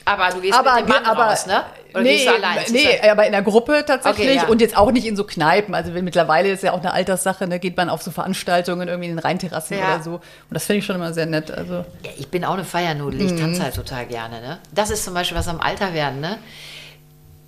aber 0.06 0.30
du 0.30 0.40
gehst 0.40 0.58
aber, 0.58 0.76
mit 0.76 0.84
dem 0.84 0.88
Mann 0.88 1.04
aber 1.04 1.24
raus, 1.24 1.46
ne? 1.46 1.64
Oder 1.92 2.02
nee, 2.02 2.16
gehst 2.16 2.28
du 2.28 2.34
allein? 2.34 2.58
nee, 2.70 3.00
aber 3.10 3.26
in 3.26 3.32
der 3.32 3.42
Gruppe 3.42 3.84
tatsächlich 3.86 4.28
Okay, 4.28 4.36
ja. 4.36 4.46
und 4.48 4.60
jetzt 4.60 4.76
auch 4.76 4.90
nicht 4.92 5.04
in 5.06 5.16
so 5.16 5.24
Kneipen. 5.24 5.74
Also 5.74 5.90
mittlerweile 5.90 6.48
ist 6.50 6.62
ja 6.62 6.72
auch 6.72 6.78
eine 6.80 6.92
Alterssache, 6.92 7.48
da 7.48 7.58
geht 7.58 7.76
man 7.76 7.88
auf 7.90 8.02
so 8.02 8.10
Veranstaltungen 8.10 8.86
irgendwie 8.86 9.08
in 9.08 9.16
den 9.16 9.18
Rheinterrassen 9.18 9.78
Ja. 9.78 9.94
oder 9.96 10.02
so. 10.04 10.12
Und 10.14 10.22
das 10.50 10.64
finde 10.64 10.78
ich 10.78 10.86
schon 10.86 10.96
immer 10.96 11.12
sehr 11.12 11.26
nett. 11.26 11.50
Also 11.50 11.84
Ja, 12.04 12.10
ich 12.16 12.28
bin 12.28 12.44
auch 12.44 12.54
eine 12.54 12.64
Feiernudel, 12.64 13.20
ich 13.20 13.38
tanze 13.38 13.62
halt 13.62 13.74
total 13.74 14.06
gerne. 14.06 14.40
Ne? 14.40 14.58
Das 14.72 14.90
ist 14.90 15.04
zum 15.04 15.12
Beispiel 15.14 15.36
was 15.36 15.48
am 15.48 15.60
Alter 15.60 15.92
werden. 15.92 16.20
Ne? 16.20 16.38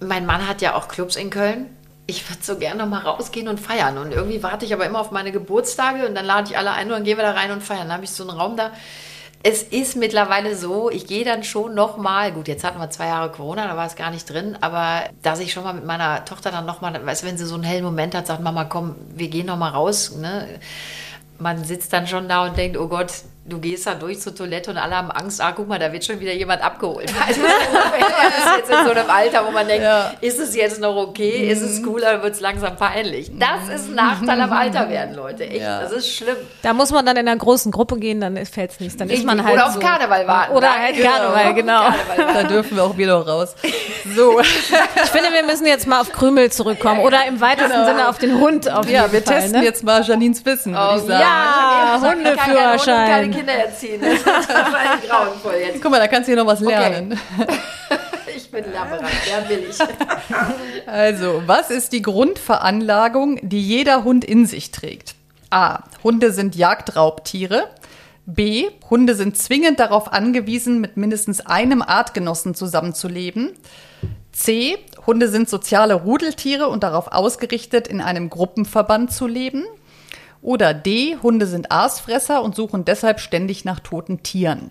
Mein 0.00 0.26
Mann 0.26 0.48
hat 0.48 0.60
ja 0.60 0.74
auch 0.74 0.88
Clubs 0.88 1.16
in 1.16 1.30
Köln. 1.30 1.66
Ich 2.06 2.28
würde 2.30 2.42
so 2.42 2.56
gerne 2.56 2.82
noch 2.82 2.88
mal 2.88 3.00
rausgehen 3.02 3.48
und 3.48 3.60
feiern. 3.60 3.98
Und 3.98 4.12
irgendwie 4.12 4.42
warte 4.42 4.64
ich 4.64 4.72
aber 4.72 4.86
immer 4.86 5.00
auf 5.00 5.10
meine 5.10 5.30
Geburtstage 5.30 6.06
und 6.08 6.14
dann 6.14 6.24
lade 6.24 6.48
ich 6.50 6.56
alle 6.56 6.72
ein 6.72 6.86
und 6.86 6.92
dann 6.92 7.04
gehen 7.04 7.18
wir 7.18 7.24
da 7.24 7.32
rein 7.32 7.50
und 7.50 7.62
feiern. 7.62 7.82
Dann 7.82 7.92
habe 7.92 8.04
ich 8.04 8.10
so 8.10 8.26
einen 8.26 8.38
Raum 8.38 8.56
da. 8.56 8.70
Es 9.42 9.62
ist 9.62 9.96
mittlerweile 9.96 10.56
so, 10.56 10.90
ich 10.90 11.06
gehe 11.06 11.24
dann 11.24 11.44
schon 11.44 11.74
noch 11.74 11.96
mal, 11.96 12.32
gut, 12.32 12.48
jetzt 12.48 12.64
hatten 12.64 12.80
wir 12.80 12.90
zwei 12.90 13.06
Jahre 13.06 13.30
Corona, 13.30 13.68
da 13.68 13.76
war 13.76 13.86
es 13.86 13.94
gar 13.94 14.10
nicht 14.10 14.28
drin, 14.28 14.58
aber 14.60 15.04
dass 15.22 15.38
ich 15.38 15.52
schon 15.52 15.62
mal 15.62 15.74
mit 15.74 15.84
meiner 15.84 16.24
Tochter 16.24 16.50
dann 16.50 16.66
noch 16.66 16.80
mal, 16.80 17.06
weißt 17.06 17.22
du, 17.22 17.26
wenn 17.28 17.38
sie 17.38 17.46
so 17.46 17.54
einen 17.54 17.62
hellen 17.62 17.84
Moment 17.84 18.16
hat, 18.16 18.26
sagt 18.26 18.42
Mama, 18.42 18.64
komm, 18.64 18.96
wir 19.14 19.28
gehen 19.28 19.46
noch 19.46 19.56
mal 19.56 19.70
raus, 19.70 20.16
ne? 20.16 20.48
man 21.38 21.64
sitzt 21.64 21.92
dann 21.92 22.06
schon 22.06 22.28
da 22.28 22.46
und 22.46 22.56
denkt, 22.56 22.76
oh 22.76 22.88
Gott, 22.88 23.12
du 23.48 23.58
gehst 23.58 23.86
da 23.86 23.94
durch 23.94 24.20
zur 24.20 24.34
Toilette 24.34 24.70
und 24.70 24.76
alle 24.78 24.96
haben 24.96 25.10
Angst, 25.10 25.40
ah, 25.40 25.52
guck 25.52 25.68
mal, 25.68 25.78
da 25.78 25.92
wird 25.92 26.04
schon 26.04 26.20
wieder 26.20 26.32
jemand 26.32 26.62
abgeholt. 26.62 27.12
Also, 27.28 27.40
das 27.42 28.38
ist 28.38 28.56
jetzt 28.58 28.70
in 28.70 28.86
so 28.86 28.90
einem 28.92 29.10
Alter, 29.10 29.46
wo 29.46 29.50
man 29.50 29.66
denkt, 29.66 29.84
Ja. 29.84 30.12
ist 30.20 30.38
es 30.38 30.54
jetzt 30.54 30.80
noch 30.80 30.96
okay, 30.96 31.48
ist 31.50 31.60
es 31.62 31.80
cool 31.86 32.00
oder 32.00 32.22
wird 32.22 32.34
es 32.34 32.40
langsam 32.40 32.76
peinlich? 32.76 33.30
Das 33.38 33.68
ist 33.74 33.88
ein 33.88 33.94
Nachteil 33.94 34.40
am 34.40 34.52
Alter 34.52 34.88
werden, 34.88 35.14
Leute. 35.14 35.46
Echt, 35.46 35.60
Ja. 35.62 35.80
das 35.82 35.92
ist 35.92 36.14
schlimm. 36.14 36.36
Da 36.62 36.72
muss 36.72 36.90
man 36.90 37.04
dann 37.06 37.16
in 37.16 37.28
einer 37.28 37.38
großen 37.38 37.70
Gruppe 37.72 37.98
gehen, 37.98 38.20
dann 38.20 38.36
fällt 38.46 38.72
es 38.72 38.80
nicht. 38.80 39.00
Dann 39.00 39.10
ist 39.10 39.24
man 39.24 39.42
halt 39.44 39.54
oder 39.54 39.66
auf 39.66 39.74
so. 39.74 39.80
Karneval 39.80 40.26
warten. 40.26 40.54
Oder 40.54 40.68
Nein, 40.68 40.80
halt 40.82 41.02
Karneval, 41.02 41.54
genau. 41.54 41.80
Karneval 41.82 42.18
warten. 42.18 42.34
da 42.34 42.42
dürfen 42.44 42.76
wir 42.76 42.84
auch 42.84 42.96
wieder 42.96 43.14
raus. 43.26 43.54
So, 44.16 44.40
Ich 44.40 45.10
finde, 45.10 45.32
wir 45.32 45.44
müssen 45.44 45.66
jetzt 45.66 45.86
mal 45.86 46.00
auf 46.00 46.12
Krümel 46.12 46.50
zurückkommen. 46.50 47.00
Oder 47.00 47.26
im 47.26 47.40
weitesten 47.40 47.84
Sinne 47.84 48.08
auf 48.08 48.18
den 48.18 48.38
Hund. 48.40 48.70
Auf 48.70 48.88
ja, 48.88 49.02
jeden 49.02 49.12
wir 49.12 49.22
Fall, 49.22 49.40
testen 49.40 49.60
ne? 49.60 49.64
jetzt 49.64 49.82
mal 49.84 50.02
Janines 50.02 50.44
Wissen, 50.44 50.74
würde 50.74 50.96
ich 50.96 51.02
sagen. 51.06 51.20
Ja, 51.22 52.00
Hundeführerschein. 52.02 53.37
Kinder 53.38 53.52
erziehen. 53.54 54.00
Das 54.00 54.26
wahrscheinlich 54.26 55.08
grauenvoll 55.10 55.54
jetzt. 55.54 55.82
Guck 55.82 55.90
mal, 55.90 55.98
da 55.98 56.08
kannst 56.08 56.28
du 56.28 56.32
hier 56.32 56.42
noch 56.42 56.50
was 56.50 56.60
lernen. 56.60 57.18
Ich 58.36 58.50
bin 58.52 58.72
Labyrinth, 58.72 59.10
ja, 59.28 59.48
will 59.48 59.66
ich. 59.68 59.78
Also, 60.86 61.42
was 61.46 61.70
ist 61.70 61.92
die 61.92 62.00
Grundveranlagung, 62.02 63.40
die 63.42 63.60
jeder 63.60 64.04
Hund 64.04 64.24
in 64.24 64.46
sich 64.46 64.70
trägt? 64.70 65.16
A. 65.50 65.80
Hunde 66.02 66.32
sind 66.32 66.54
Jagdraubtiere. 66.54 67.68
B. 68.26 68.68
Hunde 68.88 69.14
sind 69.14 69.36
zwingend 69.36 69.80
darauf 69.80 70.12
angewiesen, 70.12 70.80
mit 70.80 70.96
mindestens 70.96 71.44
einem 71.44 71.82
Artgenossen 71.82 72.54
zusammenzuleben. 72.54 73.52
C. 74.32 74.78
Hunde 75.06 75.28
sind 75.28 75.48
soziale 75.48 75.94
Rudeltiere 75.94 76.68
und 76.68 76.84
darauf 76.84 77.08
ausgerichtet, 77.08 77.88
in 77.88 78.00
einem 78.00 78.30
Gruppenverband 78.30 79.12
zu 79.12 79.26
leben. 79.26 79.64
Oder 80.42 80.74
D. 80.74 81.16
Hunde 81.22 81.46
sind 81.46 81.72
Aasfresser 81.72 82.42
und 82.42 82.54
suchen 82.54 82.84
deshalb 82.84 83.20
ständig 83.20 83.64
nach 83.64 83.80
toten 83.80 84.22
Tieren. 84.22 84.70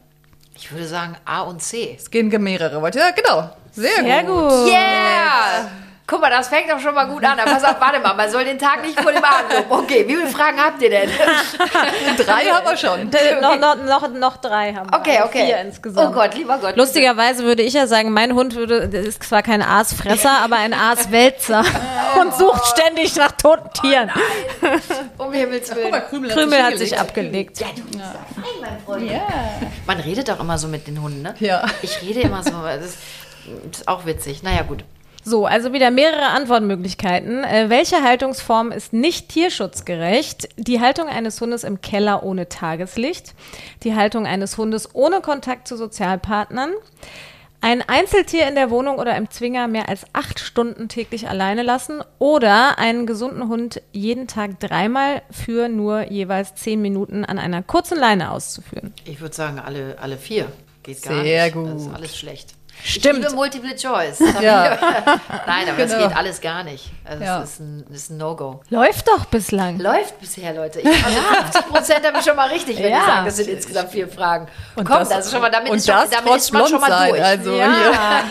Ich 0.55 0.72
würde 0.72 0.88
sagen 0.88 1.15
A 1.26 1.41
und 1.41 1.61
C. 1.61 1.95
Es 1.97 2.09
gehen 2.09 2.30
mehrere. 2.41 2.78
Ja, 2.95 3.11
genau. 3.11 3.49
Sehr, 3.72 4.03
Sehr 4.03 4.24
gut. 4.24 4.49
gut. 4.49 4.68
Yeah! 4.70 5.70
Guck 6.10 6.22
mal, 6.22 6.30
das 6.30 6.47
fängt 6.47 6.72
doch 6.72 6.80
schon 6.80 6.95
mal 6.95 7.03
gut 7.05 7.22
an. 7.26 7.38
Aber 7.38 7.51
pass 7.51 7.66
auf, 7.66 7.82
warte 7.82 7.99
mal, 7.99 8.14
man 8.14 8.32
soll 8.32 8.45
den 8.45 8.58
Tag 8.58 8.82
nicht 8.82 8.97
vor 8.97 9.12
dem 9.12 9.22
Abend 9.24 9.51
loben. 9.53 9.84
Okay, 9.84 10.05
wie 10.08 10.16
viele 10.16 10.28
Fragen 10.30 10.58
habt 10.58 10.82
ihr 10.82 10.89
denn? 10.89 11.10
Drei 12.18 12.45
haben 12.45 12.66
wir 12.66 12.78
schon. 12.78 13.12
Äh, 13.18 13.41
Noch, 13.41 13.60
noch, 13.60 13.76
noch, 13.76 14.08
noch 14.14 14.38
drei 14.38 14.74
haben 14.74 14.89
wir. 14.89 14.97
Okay, 14.99 15.18
Also 15.18 15.26
okay. 15.30 15.45
Vier 15.47 15.58
insgesamt. 15.60 16.10
Oh 16.10 16.14
Gott, 16.14 16.34
lieber 16.36 16.58
Gott. 16.60 16.78
Lustigerweise 16.78 17.43
würde 17.43 17.62
ich 17.64 17.74
ja 17.74 17.88
sagen, 17.88 18.12
mein 18.14 18.34
Hund 18.36 18.55
würde, 18.55 18.76
ist 18.78 19.24
zwar 19.24 19.41
kein 19.43 19.62
Aasfresser, 19.62 20.32
aber 20.43 20.55
ein 20.58 20.74
Aaswälzer 20.74 21.64
und 22.22 22.34
sucht 22.36 22.66
ständig 22.68 23.16
nach 23.18 23.32
toten 23.34 23.70
Tieren. 23.74 24.10
Um 25.18 25.34
Himmels 25.34 25.76
Willen. 25.76 25.91
Krümel, 26.10 26.32
Krümel 26.32 26.64
hat 26.64 26.78
sich 26.78 26.97
abgelegt. 26.97 27.60
Ja, 27.60 27.68
du 27.76 27.84
bist 27.84 27.99
ja 27.99 28.14
fein, 28.34 28.43
mein 28.62 28.80
Freund. 28.86 29.12
Man 29.86 29.99
redet 29.99 30.30
doch 30.30 30.39
immer 30.39 30.58
so 30.58 30.68
mit 30.70 30.88
den 30.88 31.01
Hunden, 31.01 31.22
ne? 31.22 31.36
Ja. 31.39 31.66
Ich 31.82 32.01
rede 32.01 32.22
immer 32.22 32.43
so. 32.43 32.51
Das 32.51 32.95
ist 33.72 33.88
auch 33.88 34.05
witzig. 34.05 34.43
Naja, 34.43 34.62
gut. 34.62 34.84
So, 35.28 35.46
also 35.46 35.74
wieder 35.74 35.92
mehrere 35.92 36.28
Antwortmöglichkeiten. 36.28 37.44
Äh, 37.44 37.70
welche 37.70 38.02
Haltungsform 38.02 38.72
ist 38.72 38.94
nicht 38.94 39.28
tierschutzgerecht? 39.28 40.48
Die 40.56 40.80
Haltung 40.80 41.10
eines 41.10 41.42
Hundes 41.42 41.66
im 41.66 41.82
Keller 41.82 42.24
ohne 42.24 42.48
Tageslicht, 42.48 43.36
die 43.84 43.94
Haltung 43.94 44.26
eines 44.26 44.58
Hundes 44.58 44.96
ohne 44.96 45.20
Kontakt 45.20 45.68
zu 45.68 45.76
Sozialpartnern, 45.76 46.72
ein 47.60 47.82
Einzeltier 47.82 48.48
in 48.48 48.56
der 48.56 48.70
Wohnung 48.70 49.00
oder 49.00 49.18
im 49.18 49.30
Zwinger 49.30 49.68
mehr 49.68 49.90
als 49.90 50.06
acht 50.14 50.40
Stunden 50.40 50.88
täglich 50.88 51.28
alleine 51.28 51.62
lassen 51.62 52.02
oder 52.20 52.80
einen 52.80 53.06
gesunden 53.06 53.50
Hund 53.50 53.82
jeden 53.92 54.28
Tag 54.28 54.62
dreimal 54.62 55.24
für 55.30 55.68
nur 55.68 56.10
jeweils 56.10 56.56
zehn 56.56 56.82
Minuten 56.82 57.26
an 57.26 57.38
einer 57.38 57.64
kurzen 57.64 58.00
Leine 58.00 58.32
auszuführen. 58.32 58.94
Ich 59.04 59.20
würde 59.20 59.36
sagen, 59.36 59.60
alle, 59.60 59.98
alle 60.00 60.18
vier. 60.18 60.48
Geht 60.84 61.02
gar 61.02 61.22
Sehr 61.22 61.44
nicht. 61.44 61.54
gut. 61.54 61.68
Das 61.68 61.82
ist 61.82 61.94
alles 61.94 62.18
schlecht. 62.18 62.57
Stimmt. 62.84 63.18
Ich 63.20 63.24
liebe 63.26 63.36
Multiple 63.36 63.76
Choice. 63.76 64.20
Ja. 64.42 64.78
Nein, 65.48 65.68
aber 65.70 65.80
es 65.80 65.92
Genau. 65.92 66.08
geht 66.08 66.18
alles 66.18 66.40
gar 66.42 66.64
nicht. 66.64 66.86
Also 67.04 67.24
Ja. 67.24 67.42
es 67.44 67.52
ist 67.54 67.60
ein, 67.60 67.86
ein 67.90 68.18
No-Go. 68.18 68.62
Läuft 68.70 69.08
doch 69.08 69.26
bislang. 69.26 69.80
Läuft 69.80 70.20
bisher, 70.20 70.54
Leute. 70.54 70.80
Ich, 70.82 70.88
also 70.88 71.18
50 71.20 71.68
Prozent 71.68 72.06
habe 72.08 72.20
ich 72.20 72.24
schon 72.26 72.36
mal 72.36 72.48
richtig, 72.50 72.78
wenn 72.78 72.92
Ja. 72.92 73.00
ich 73.00 73.06
sage, 73.06 73.26
das 73.26 73.36
sind 73.38 73.50
insgesamt 73.50 73.90
vier 73.92 74.08
Fragen. 74.08 74.48
Und 74.76 74.86
Komm, 74.86 75.00
das- 75.00 75.10
das, 75.10 75.26
ist 75.26 75.32
schon 75.32 75.42
mal, 75.42 75.50
damit 75.52 75.70
und 75.72 75.78
ist, 75.78 75.88
schon, 75.88 75.96
das 75.96 76.10
damit 76.12 76.28
trotz 76.32 76.44
ist 76.46 76.54
man 76.54 76.68
schon 76.68 76.80
mal 76.82 76.90
sein, 76.90 77.10
durch. 77.10 77.24
also 77.24 77.52
hier. 77.52 77.58
Ja, 77.94 78.24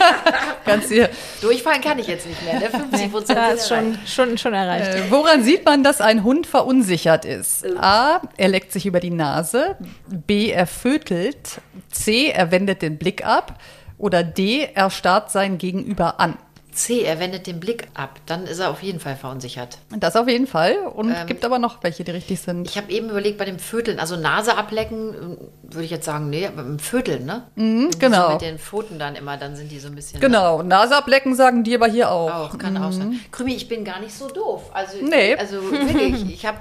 Ganz 0.65 0.89
hier. 0.89 1.11
Durchfallen 1.41 1.81
kann 1.81 1.99
ich 1.99 2.07
jetzt 2.07 2.27
nicht 2.27 2.43
mehr. 2.43 2.55
Ne? 2.61 2.71
50 2.71 3.13
Prozent 3.13 3.39
da 3.39 3.49
ist 3.49 3.69
schon, 3.69 3.99
schon, 4.07 4.39
schon 4.39 4.55
erreicht. 4.55 4.95
Äh, 4.95 5.11
woran 5.11 5.43
sieht 5.45 5.65
man, 5.65 5.83
dass 5.85 6.01
ein 6.01 6.25
Hund 6.25 6.47
verunsichert 6.47 7.25
ist? 7.25 7.65
A. 7.81 8.21
Er 8.37 8.49
leckt 8.49 8.73
sich 8.73 8.87
über 8.87 9.01
die 9.01 9.11
Nase. 9.11 9.77
B. 10.09 10.51
Er 10.51 10.67
fötelt. 10.67 11.61
C. 11.91 12.29
Er 12.31 12.51
wendet 12.51 12.83
den 12.83 12.99
Blick 12.99 13.25
ab. 13.25 13.55
Oder 13.99 14.23
D. 14.23 14.69
Er 14.75 14.91
starrt 14.91 15.31
sein 15.31 15.59
Gegenüber 15.59 16.21
an. 16.21 16.37
C, 16.73 17.01
er 17.05 17.19
wendet 17.21 17.47
den 17.47 17.59
Blick 17.59 17.89
ab. 17.95 18.21
Dann 18.27 18.45
ist 18.47 18.59
er 18.59 18.69
auf 18.71 18.83
jeden 18.83 19.01
Fall 19.01 19.17
verunsichert. 19.17 19.79
Das 19.99 20.15
auf 20.15 20.29
jeden 20.29 20.47
Fall. 20.47 20.77
Und 20.95 21.09
Ähm, 21.09 21.27
gibt 21.27 21.43
aber 21.47 21.59
noch 21.59 21.83
welche, 21.83 22.05
die 22.05 22.11
richtig 22.11 22.39
sind. 22.43 22.69
Ich 22.69 22.77
habe 22.77 22.93
eben 22.93 23.09
überlegt, 23.09 23.39
bei 23.39 23.47
dem 23.47 23.59
Vöteln, 23.59 23.99
also 23.99 24.17
Nase 24.17 24.59
ablecken, 24.59 25.39
würde 25.63 25.85
ich 25.87 25.91
jetzt 25.91 26.05
sagen, 26.05 26.29
nee, 26.29 26.47
aber 26.47 26.61
im 26.61 26.79
Vöteln, 26.79 27.25
ne? 27.25 27.45
Mhm, 27.55 27.93
genau. 27.99 28.27
So 28.27 28.33
mit 28.35 28.43
den 28.43 28.59
Pfoten 28.59 28.99
dann 28.99 29.15
immer, 29.15 29.39
dann 29.39 29.57
sind 29.57 29.73
die 29.73 29.79
so 29.79 29.89
ein 29.89 29.95
bisschen. 29.95 30.21
Genau. 30.21 30.63
Nase 30.63 30.95
ablecken 30.97 31.35
sagen 31.35 31.65
die 31.65 31.75
aber 31.75 31.87
hier 31.87 32.11
auch. 32.11 32.51
Auch, 32.53 32.59
kann 32.59 32.77
auch 32.77 32.93
sein. 32.93 33.21
Krümi, 33.33 33.55
ich 33.55 33.69
bin 33.69 33.83
gar 33.83 34.01
nicht 34.01 34.13
so 34.15 34.29
doof. 34.29 34.65
Also, 34.75 34.99
Nee. 35.03 35.35
also 35.37 35.63
wirklich, 35.71 36.31
ich 36.31 36.45
habe 36.45 36.59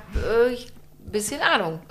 äh, 0.48 0.54
ich- 0.54 0.72
bisschen 1.12 1.42
Ahnung. 1.42 1.80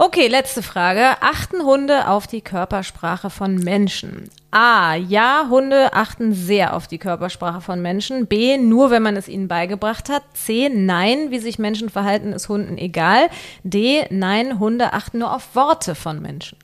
Okay, 0.00 0.28
letzte 0.28 0.62
Frage. 0.62 1.20
Achten 1.20 1.64
Hunde 1.64 2.06
auf 2.06 2.28
die 2.28 2.40
Körpersprache 2.40 3.30
von 3.30 3.56
Menschen? 3.56 4.30
A. 4.52 4.94
Ja, 4.94 5.46
Hunde 5.50 5.92
achten 5.92 6.32
sehr 6.32 6.74
auf 6.74 6.86
die 6.86 6.98
Körpersprache 6.98 7.60
von 7.60 7.82
Menschen. 7.82 8.28
B. 8.28 8.58
Nur, 8.58 8.92
wenn 8.92 9.02
man 9.02 9.16
es 9.16 9.26
ihnen 9.26 9.48
beigebracht 9.48 10.08
hat. 10.08 10.22
C. 10.34 10.68
Nein, 10.68 11.32
wie 11.32 11.40
sich 11.40 11.58
Menschen 11.58 11.90
verhalten, 11.90 12.32
ist 12.32 12.48
Hunden 12.48 12.78
egal. 12.78 13.28
D. 13.64 14.06
Nein, 14.10 14.60
Hunde 14.60 14.92
achten 14.92 15.18
nur 15.18 15.34
auf 15.34 15.56
Worte 15.56 15.96
von 15.96 16.22
Menschen. 16.22 16.56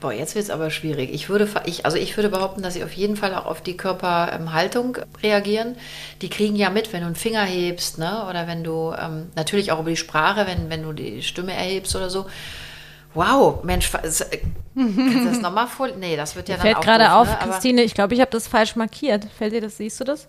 Boah, 0.00 0.12
jetzt 0.12 0.34
wird 0.34 0.44
es 0.44 0.50
aber 0.50 0.70
schwierig. 0.70 1.12
Ich 1.12 1.28
würde, 1.28 1.46
ich, 1.66 1.84
also 1.84 1.98
ich 1.98 2.16
würde 2.16 2.30
behaupten, 2.30 2.62
dass 2.62 2.74
sie 2.74 2.84
auf 2.84 2.92
jeden 2.92 3.16
Fall 3.16 3.34
auch 3.34 3.44
auf 3.44 3.60
die 3.60 3.76
Körperhaltung 3.76 4.96
reagieren. 5.22 5.76
Die 6.22 6.30
kriegen 6.30 6.56
ja 6.56 6.70
mit, 6.70 6.92
wenn 6.92 7.00
du 7.00 7.06
einen 7.06 7.16
Finger 7.16 7.44
hebst, 7.44 7.98
ne? 7.98 8.26
Oder 8.28 8.46
wenn 8.46 8.64
du, 8.64 8.94
ähm, 8.98 9.28
natürlich 9.36 9.72
auch 9.72 9.80
über 9.80 9.90
die 9.90 9.96
Sprache, 9.96 10.46
wenn, 10.46 10.70
wenn 10.70 10.82
du 10.82 10.92
die 10.92 11.22
Stimme 11.22 11.52
erhebst 11.52 11.94
oder 11.94 12.08
so. 12.08 12.26
Wow, 13.12 13.62
Mensch, 13.64 13.92
äh, 13.92 14.00
kannst 14.00 14.18
du 14.74 15.24
das 15.24 15.40
nochmal 15.40 15.66
vor? 15.66 15.88
Nee, 15.98 16.16
das 16.16 16.34
wird 16.36 16.48
ja 16.48 16.56
dann 16.56 16.62
Fällt 16.62 16.76
auch 16.76 16.82
gerade 16.82 17.12
auf, 17.12 17.28
ne? 17.28 17.36
Christine, 17.42 17.82
ich 17.82 17.92
glaube, 17.92 18.14
ich 18.14 18.20
habe 18.20 18.30
das 18.30 18.48
falsch 18.48 18.76
markiert. 18.76 19.26
Fällt 19.36 19.52
dir 19.52 19.60
das, 19.60 19.76
siehst 19.76 20.00
du 20.00 20.04
das? 20.04 20.28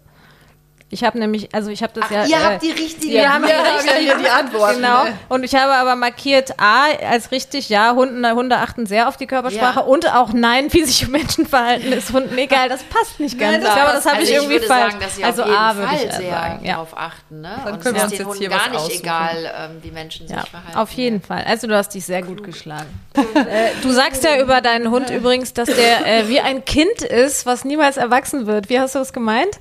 Ich 0.93 1.03
habe 1.05 1.17
nämlich, 1.17 1.53
also 1.55 1.69
ich 1.69 1.81
habe 1.83 1.93
das 1.95 2.03
Ach, 2.07 2.11
ja. 2.11 2.25
ihr 2.25 2.35
äh, 2.35 2.39
habt 2.39 2.63
die 2.63 2.71
richtige. 2.71 3.13
wir 3.13 3.33
haben 3.33 3.45
Wir 3.47 3.55
haben 3.57 3.85
ja 3.85 3.93
hier 3.93 4.17
die 4.17 4.27
Antworten. 4.29 4.75
Genau. 4.81 5.05
Und 5.29 5.43
ich 5.43 5.55
habe 5.55 5.71
aber 5.73 5.95
markiert 5.95 6.59
A 6.59 6.87
als 7.09 7.31
richtig, 7.31 7.69
ja, 7.69 7.93
Hunden, 7.95 8.29
Hunde 8.29 8.57
achten 8.57 8.85
sehr 8.85 9.07
auf 9.07 9.15
die 9.17 9.25
Körpersprache 9.25 9.79
Ja. 9.79 9.85
und 9.85 10.13
auch 10.13 10.33
Nein, 10.33 10.71
wie 10.73 10.83
sich 10.83 11.07
Menschen 11.07 11.45
verhalten, 11.47 11.91
ist 11.93 12.11
Hunden 12.11 12.37
egal. 12.37 12.67
Das 12.69 12.83
passt 12.83 13.19
nicht 13.21 13.39
ganz. 13.39 13.53
Nein, 13.53 13.61
das 13.61 13.69
ich 13.69 13.75
glaube, 13.75 13.91
das 13.95 14.05
habe 14.05 14.17
also 14.17 14.27
ich 14.29 14.35
irgendwie 14.35 14.53
würde 14.55 14.67
falsch. 14.67 14.91
Sagen, 14.91 15.03
dass 15.03 15.15
sie 15.15 15.23
also 15.23 15.41
auf 15.43 15.47
jeden 15.49 15.59
A 15.61 15.75
würde 15.75 15.87
Fall 15.87 15.95
ich 15.95 16.13
sehr 16.13 16.29
sagen. 16.31 16.65
Ja. 16.65 16.73
darauf 16.73 16.97
achten. 16.97 17.41
Ne? 17.41 17.61
Dann 17.63 17.73
Und 17.73 17.81
können 17.81 17.95
es 17.95 18.01
wir 18.01 18.03
ist 18.03 18.03
uns 18.03 18.11
den 18.11 18.17
jetzt 18.19 18.27
Hunden 18.27 18.39
hier 18.39 18.49
gar 18.49 18.69
nicht 18.69 18.79
aussuchen. 18.79 18.99
egal, 19.01 19.51
ähm, 19.57 19.77
wie 19.83 19.91
Menschen 19.91 20.27
Ja, 20.27 20.41
sich 20.41 20.49
verhalten. 20.49 20.77
auf 20.77 20.91
jeden 20.91 21.21
Fall. 21.21 21.45
Also 21.47 21.67
du 21.67 21.75
hast 21.77 21.89
dich 21.93 22.05
sehr 22.05 22.21
gut 22.21 22.43
geschlagen. 22.43 22.89
äh, 23.15 23.69
du 23.81 23.91
sagst 23.91 24.23
ja 24.25 24.37
über 24.41 24.59
deinen 24.61 24.89
Hund 24.91 25.09
übrigens, 25.09 25.53
dass 25.53 25.69
der 25.69 26.05
äh, 26.05 26.27
wie 26.27 26.41
ein 26.41 26.65
Kind 26.65 27.01
ist, 27.01 27.45
was 27.45 27.63
niemals 27.63 27.95
erwachsen 27.97 28.45
wird. 28.45 28.67
Wie 28.69 28.77
hast 28.79 28.95
du 28.95 28.99
das 28.99 29.13
gemeint? 29.13 29.57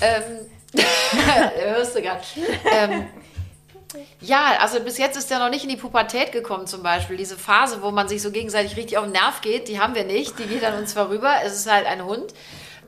Ähm, 0.00 0.22
hörst 1.74 1.96
du 1.96 2.02
gerade. 2.02 2.20
Ähm, 2.70 3.06
ja, 4.20 4.56
also 4.60 4.80
bis 4.80 4.98
jetzt 4.98 5.16
ist 5.16 5.30
der 5.30 5.38
noch 5.38 5.50
nicht 5.50 5.64
in 5.64 5.68
die 5.68 5.76
Pubertät 5.76 6.32
gekommen 6.32 6.66
zum 6.66 6.82
Beispiel. 6.82 7.16
Diese 7.16 7.36
Phase, 7.36 7.82
wo 7.82 7.90
man 7.90 8.08
sich 8.08 8.22
so 8.22 8.30
gegenseitig 8.30 8.76
richtig 8.76 8.98
auf 8.98 9.04
den 9.04 9.12
Nerv 9.12 9.40
geht, 9.40 9.68
die 9.68 9.80
haben 9.80 9.94
wir 9.94 10.04
nicht. 10.04 10.38
Die 10.38 10.46
geht 10.46 10.64
an 10.64 10.78
uns 10.78 10.92
vorüber. 10.92 11.34
Es 11.44 11.54
ist 11.54 11.70
halt 11.70 11.86
ein 11.86 12.04
Hund. 12.04 12.32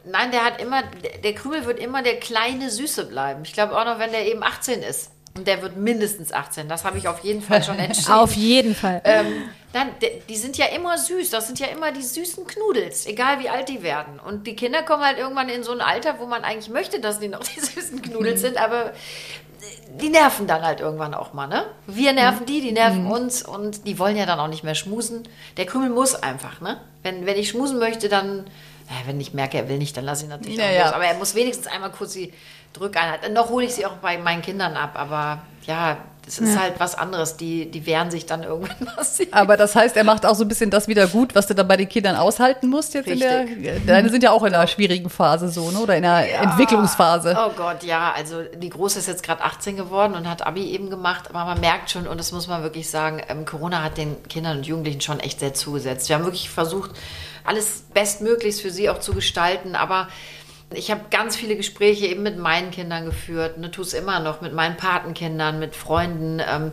Nein, 0.05 0.33
der 0.33 0.45
hat 0.45 0.61
immer, 0.61 0.83
der 1.23 1.35
Krümel 1.35 1.65
wird 1.65 1.79
immer 1.79 2.03
der 2.03 2.19
kleine 2.19 2.71
Süße 2.71 3.07
bleiben. 3.07 3.43
Ich 3.45 3.53
glaube 3.53 3.79
auch 3.79 3.85
noch, 3.85 3.99
wenn 3.99 4.11
der 4.11 4.27
eben 4.27 4.43
18 4.43 4.83
ist. 4.83 5.12
Und 5.37 5.47
der 5.47 5.62
wird 5.62 5.76
mindestens 5.76 6.33
18. 6.33 6.68
Das 6.68 6.85
habe 6.85 6.99
ich 6.99 7.09
auf 7.09 7.20
jeden 7.20 7.41
Fall 7.43 7.62
schon 7.62 7.78
entschieden. 7.78 8.12
Auf 8.12 8.35
jeden 8.35 8.74
Fall. 8.74 9.01
Ähm, 9.05 9.26
dann, 9.72 9.89
die 10.28 10.37
sind 10.37 10.59
ja 10.59 10.66
immer 10.66 10.99
süß. 10.99 11.30
Das 11.30 11.47
sind 11.47 11.59
ja 11.59 11.68
immer 11.68 11.91
die 11.93 12.03
süßen 12.03 12.47
Knudels, 12.47 13.07
egal 13.07 13.41
wie 13.41 13.49
alt 13.49 13.70
die 13.70 13.83
werden. 13.83 14.20
Und 14.20 14.47
die 14.47 14.55
Kinder 14.55 14.83
kommen 14.83 15.03
halt 15.03 15.18
irgendwann 15.18 15.49
in 15.49 15.62
so 15.62 15.72
ein 15.72 15.80
Alter, 15.80 16.16
wo 16.18 16.26
man 16.26 16.45
eigentlich 16.45 16.68
möchte, 16.68 17.01
dass 17.01 17.18
die 17.18 17.28
noch 17.28 17.41
die 17.45 17.61
süßen 17.61 18.03
Knudels 18.03 18.43
sind, 18.43 18.59
aber 18.59 18.93
die 20.01 20.09
nerven 20.09 20.47
dann 20.47 20.62
halt 20.62 20.80
irgendwann 20.80 21.14
auch 21.14 21.33
mal, 21.35 21.47
ne? 21.47 21.64
Wir 21.87 22.12
nerven 22.12 22.47
die, 22.47 22.61
die 22.61 22.72
nerven 22.72 23.07
uns 23.07 23.43
und 23.43 23.87
die 23.87 23.99
wollen 23.99 24.16
ja 24.16 24.26
dann 24.26 24.41
auch 24.41 24.49
nicht 24.49 24.64
mehr 24.64 24.74
schmusen. 24.74 25.28
Der 25.57 25.66
Krümel 25.66 25.91
muss 25.91 26.14
einfach, 26.14 26.61
ne? 26.61 26.80
Wenn, 27.03 27.26
wenn 27.26 27.37
ich 27.37 27.51
schmusen 27.51 27.78
möchte, 27.78 28.09
dann, 28.09 28.47
wenn 29.07 29.20
ich 29.20 29.35
merke, 29.35 29.59
er 29.59 29.68
will 29.68 29.78
nicht, 29.78 29.97
dann 29.97 30.05
lasse 30.05 30.24
ich 30.24 30.30
ihn 30.30 30.37
natürlich 30.37 30.59
Ja, 30.59 30.66
auch 30.66 30.72
ja. 30.72 30.85
los. 30.87 30.93
Aber 30.95 31.05
er 31.05 31.14
muss 31.14 31.35
wenigstens 31.35 31.66
einmal 31.68 31.91
kurz 31.91 32.12
die 32.14 32.33
Drückeinheit. 32.73 33.33
Noch 33.33 33.51
hole 33.51 33.66
ich 33.66 33.75
sie 33.75 33.87
auch 33.87 33.97
bei 33.97 34.18
meinen 34.18 34.43
Kindern 34.43 34.77
ab, 34.77 34.93
aber 34.95 35.43
ja, 35.66 35.99
das 36.25 36.39
ist 36.39 36.57
halt 36.59 36.75
was 36.79 36.95
anderes. 36.95 37.37
Die, 37.37 37.68
die 37.68 37.85
wehren 37.85 38.11
sich 38.11 38.27
dann 38.27 38.45
irgendwann 38.45 38.77
massiv. 38.97 39.29
Aber 39.33 39.57
das 39.57 39.75
heißt, 39.75 39.97
er 39.97 40.05
macht 40.05 40.25
auch 40.25 40.37
so 40.37 40.45
ein 40.45 40.49
bisschen 40.49 40.70
das 40.70 40.87
wieder 40.87 41.09
gut, 41.09 41.35
was 41.35 41.49
du 41.49 41.55
dann 41.55 41.66
bei 41.66 41.77
den 41.77 41.89
Kindern 41.89 42.14
aushalten 42.14 42.68
musst 42.68 42.95
jetzt 42.95 43.09
in 43.09 43.18
der. 43.18 43.47
Deine 43.87 44.09
sind 44.09 44.23
ja 44.23 44.31
auch 44.31 44.45
in 44.45 44.55
einer 44.55 44.66
schwierigen 44.68 45.11
Phase 45.11 45.49
so, 45.49 45.70
ne? 45.73 45.81
Oder 45.81 45.97
in 45.97 46.05
einer 46.05 46.27
Entwicklungsphase. 46.29 47.37
Oh 47.37 47.51
Gott, 47.57 47.83
ja, 47.83 48.12
also 48.16 48.43
die 48.43 48.70
Große 48.70 49.01
ist 49.01 49.09
jetzt 49.09 49.25
gerade 49.25 49.43
18 49.43 49.77
geworden 49.77 50.14
und 50.14 50.29
hat 50.29 50.47
Abi 50.47 50.70
eben 50.70 50.91
gemacht, 50.91 51.29
aber 51.29 51.45
man 51.45 51.61
merkt 51.61 51.91
schon, 51.91 52.07
und 52.07 52.18
das 52.18 52.31
muss 52.31 52.47
man 52.47 52.62
wirklich 52.62 52.89
sagen, 52.89 53.20
ähm, 53.29 53.45
Corona 53.45 53.83
hat 53.83 53.99
den 53.99 54.23
Kindern 54.29 54.59
und 54.59 54.66
Jugendlichen 54.66 55.01
schon 55.01 55.18
echt 55.18 55.41
sehr 55.41 55.55
zugesetzt. 55.55 56.09
Wir 56.09 56.16
haben 56.16 56.25
wirklich 56.25 56.51
versucht, 56.51 56.93
alles 57.45 57.83
bestmöglichst 57.93 58.62
für 58.62 58.70
sie 58.70 58.89
auch 58.89 59.01
zu 59.01 59.12
gestalten, 59.12 59.75
aber 59.75 60.07
ich 60.75 60.91
habe 60.91 61.03
ganz 61.11 61.37
viele 61.37 61.57
Gespräche 61.57 62.07
eben 62.07 62.23
mit 62.23 62.39
meinen 62.39 62.70
Kindern 62.70 63.05
geführt, 63.05 63.59
ne, 63.59 63.70
tue 63.70 63.85
es 63.85 63.95
immer 63.95 64.20
noch, 64.20 64.41
mit 64.41 64.53
meinen 64.53 64.77
Patenkindern, 64.77 65.59
mit 65.59 65.77
Freunden. 65.77 66.41
Ähm, 66.41 66.73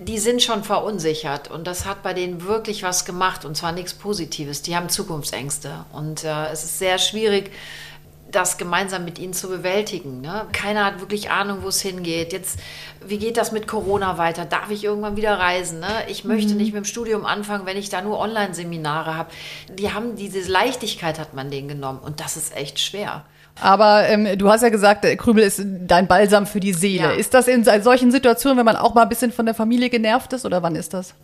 die 0.00 0.18
sind 0.18 0.42
schon 0.42 0.62
verunsichert 0.62 1.50
und 1.50 1.66
das 1.66 1.84
hat 1.84 2.02
bei 2.02 2.14
denen 2.14 2.44
wirklich 2.44 2.82
was 2.82 3.04
gemacht 3.04 3.44
und 3.44 3.56
zwar 3.56 3.72
nichts 3.72 3.94
Positives. 3.94 4.62
Die 4.62 4.76
haben 4.76 4.88
Zukunftsängste 4.88 5.84
und 5.92 6.24
äh, 6.24 6.46
es 6.52 6.64
ist 6.64 6.78
sehr 6.78 6.98
schwierig, 6.98 7.50
das 8.30 8.58
gemeinsam 8.58 9.04
mit 9.04 9.18
ihnen 9.18 9.32
zu 9.32 9.48
bewältigen. 9.48 10.20
Ne? 10.20 10.46
Keiner 10.52 10.84
hat 10.84 11.00
wirklich 11.00 11.30
Ahnung, 11.30 11.58
wo 11.62 11.68
es 11.68 11.80
hingeht. 11.80 12.32
Jetzt, 12.32 12.58
wie 13.06 13.18
geht 13.18 13.36
das 13.36 13.52
mit 13.52 13.66
Corona 13.66 14.18
weiter? 14.18 14.44
Darf 14.44 14.70
ich 14.70 14.84
irgendwann 14.84 15.16
wieder 15.16 15.38
reisen? 15.38 15.80
Ne? 15.80 15.88
Ich 16.08 16.24
möchte 16.24 16.54
nicht 16.54 16.72
mit 16.74 16.84
dem 16.84 16.84
Studium 16.84 17.24
anfangen, 17.24 17.66
wenn 17.66 17.76
ich 17.76 17.88
da 17.88 18.02
nur 18.02 18.18
Online-Seminare 18.18 19.16
habe. 19.16 19.30
Die 19.70 19.92
haben 19.92 20.16
diese 20.16 20.40
Leichtigkeit 20.50 21.18
hat 21.18 21.34
man 21.34 21.50
denen 21.50 21.68
genommen 21.68 22.00
und 22.00 22.20
das 22.20 22.36
ist 22.36 22.54
echt 22.56 22.78
schwer. 22.80 23.24
Aber 23.60 24.06
ähm, 24.08 24.38
du 24.38 24.48
hast 24.50 24.62
ja 24.62 24.68
gesagt, 24.68 25.04
äh, 25.04 25.16
Krümel 25.16 25.42
ist 25.42 25.60
dein 25.64 26.06
Balsam 26.06 26.46
für 26.46 26.60
die 26.60 26.72
Seele. 26.72 27.04
Ja. 27.04 27.10
Ist 27.10 27.34
das 27.34 27.48
in 27.48 27.64
solchen 27.82 28.12
Situationen, 28.12 28.56
wenn 28.56 28.64
man 28.64 28.76
auch 28.76 28.94
mal 28.94 29.02
ein 29.02 29.08
bisschen 29.08 29.32
von 29.32 29.46
der 29.46 29.54
Familie 29.54 29.90
genervt 29.90 30.32
ist 30.32 30.44
oder 30.44 30.62
wann 30.62 30.76
ist 30.76 30.94
das? 30.94 31.14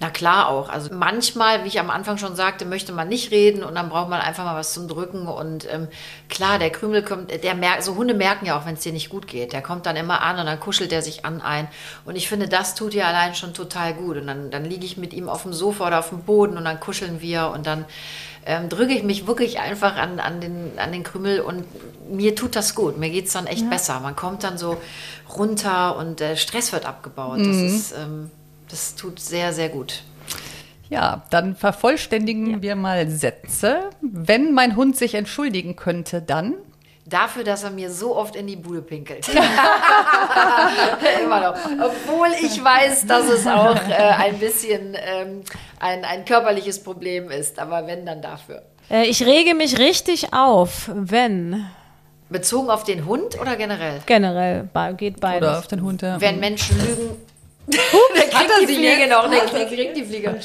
Na 0.00 0.10
klar 0.10 0.48
auch. 0.48 0.68
Also 0.68 0.94
manchmal, 0.94 1.64
wie 1.64 1.68
ich 1.68 1.80
am 1.80 1.90
Anfang 1.90 2.18
schon 2.18 2.36
sagte, 2.36 2.64
möchte 2.64 2.92
man 2.92 3.08
nicht 3.08 3.30
reden 3.30 3.62
und 3.64 3.74
dann 3.74 3.88
braucht 3.88 4.08
man 4.08 4.20
einfach 4.20 4.44
mal 4.44 4.56
was 4.56 4.72
zum 4.72 4.88
Drücken. 4.88 5.26
Und 5.26 5.66
ähm, 5.72 5.88
klar, 6.28 6.58
der 6.58 6.70
Krümel 6.70 7.02
kommt, 7.02 7.30
der 7.42 7.54
merkt, 7.54 7.82
so 7.82 7.96
Hunde 7.96 8.14
merken 8.14 8.46
ja 8.46 8.58
auch, 8.58 8.66
wenn 8.66 8.74
es 8.74 8.80
dir 8.80 8.92
nicht 8.92 9.08
gut 9.08 9.26
geht. 9.26 9.52
Der 9.52 9.62
kommt 9.62 9.86
dann 9.86 9.96
immer 9.96 10.22
an 10.22 10.38
und 10.38 10.46
dann 10.46 10.60
kuschelt 10.60 10.92
er 10.92 11.02
sich 11.02 11.24
an 11.24 11.40
ein. 11.40 11.68
Und 12.04 12.16
ich 12.16 12.28
finde, 12.28 12.48
das 12.48 12.74
tut 12.74 12.94
ja 12.94 13.06
allein 13.06 13.34
schon 13.34 13.54
total 13.54 13.94
gut. 13.94 14.16
Und 14.16 14.26
dann, 14.26 14.50
dann 14.50 14.64
liege 14.64 14.84
ich 14.84 14.96
mit 14.96 15.12
ihm 15.12 15.28
auf 15.28 15.42
dem 15.42 15.52
Sofa 15.52 15.86
oder 15.86 15.98
auf 15.98 16.10
dem 16.10 16.22
Boden 16.22 16.56
und 16.56 16.64
dann 16.64 16.80
kuscheln 16.80 17.20
wir 17.20 17.50
und 17.54 17.66
dann 17.66 17.84
ähm, 18.46 18.68
drücke 18.68 18.94
ich 18.94 19.02
mich 19.02 19.26
wirklich 19.26 19.58
einfach 19.58 19.96
an, 19.96 20.20
an, 20.20 20.40
den, 20.40 20.78
an 20.78 20.92
den 20.92 21.02
Krümel 21.02 21.40
und 21.40 21.64
mir 22.08 22.36
tut 22.36 22.54
das 22.54 22.74
gut. 22.74 22.96
Mir 22.96 23.10
geht 23.10 23.26
es 23.26 23.32
dann 23.32 23.46
echt 23.46 23.68
besser. 23.68 23.98
Man 24.00 24.14
kommt 24.14 24.44
dann 24.44 24.56
so 24.56 24.76
runter 25.36 25.96
und 25.96 26.20
äh, 26.20 26.36
Stress 26.36 26.72
wird 26.72 26.86
abgebaut. 26.86 27.40
Das 27.40 27.56
ist, 27.56 27.92
ähm, 27.92 28.30
das 28.68 28.94
tut 28.94 29.20
sehr, 29.20 29.52
sehr 29.52 29.68
gut. 29.68 30.02
Ja, 30.88 31.24
dann 31.30 31.56
vervollständigen 31.56 32.62
wir 32.62 32.76
mal 32.76 33.08
Sätze. 33.10 33.90
Wenn 34.00 34.52
mein 34.52 34.76
Hund 34.76 34.96
sich 34.96 35.14
entschuldigen 35.14 35.74
könnte, 35.76 36.22
dann 36.22 36.54
Dafür, 37.08 37.44
dass 37.44 37.62
er 37.62 37.70
mir 37.70 37.88
so 37.88 38.16
oft 38.16 38.34
in 38.34 38.48
die 38.48 38.56
Bude 38.56 38.82
pinkelt. 38.82 39.28
Immer 41.22 41.40
noch. 41.40 41.54
Obwohl 41.80 42.28
ich 42.42 42.62
weiß, 42.62 43.06
dass 43.06 43.28
es 43.28 43.46
auch 43.46 43.76
äh, 43.88 43.94
ein 43.94 44.40
bisschen 44.40 44.96
ähm, 44.96 45.42
ein, 45.78 46.04
ein 46.04 46.24
körperliches 46.24 46.82
Problem 46.82 47.30
ist. 47.30 47.60
Aber 47.60 47.86
wenn, 47.86 48.04
dann 48.06 48.22
dafür. 48.22 48.62
Äh, 48.90 49.06
ich 49.06 49.24
rege 49.24 49.54
mich 49.54 49.78
richtig 49.78 50.32
auf, 50.32 50.90
wenn. 50.92 51.66
Bezogen 52.28 52.70
auf 52.70 52.82
den 52.82 53.06
Hund 53.06 53.40
oder 53.40 53.54
generell? 53.54 54.00
Generell 54.06 54.68
geht 54.96 55.20
beides. 55.20 55.48
Oder 55.48 55.58
auf 55.60 55.68
den 55.68 55.82
Hund, 55.82 56.02
ja. 56.02 56.20
Wenn 56.20 56.40
Menschen 56.40 56.76
lügen. 56.76 57.16
Der 57.66 58.28
kriegt 58.28 58.50
die 58.62 58.74
Fliege 58.74 59.08
noch, 59.08 59.28
der 59.28 59.40
kriegt 59.40 59.96
die 59.96 60.04
Fliege. 60.04 60.38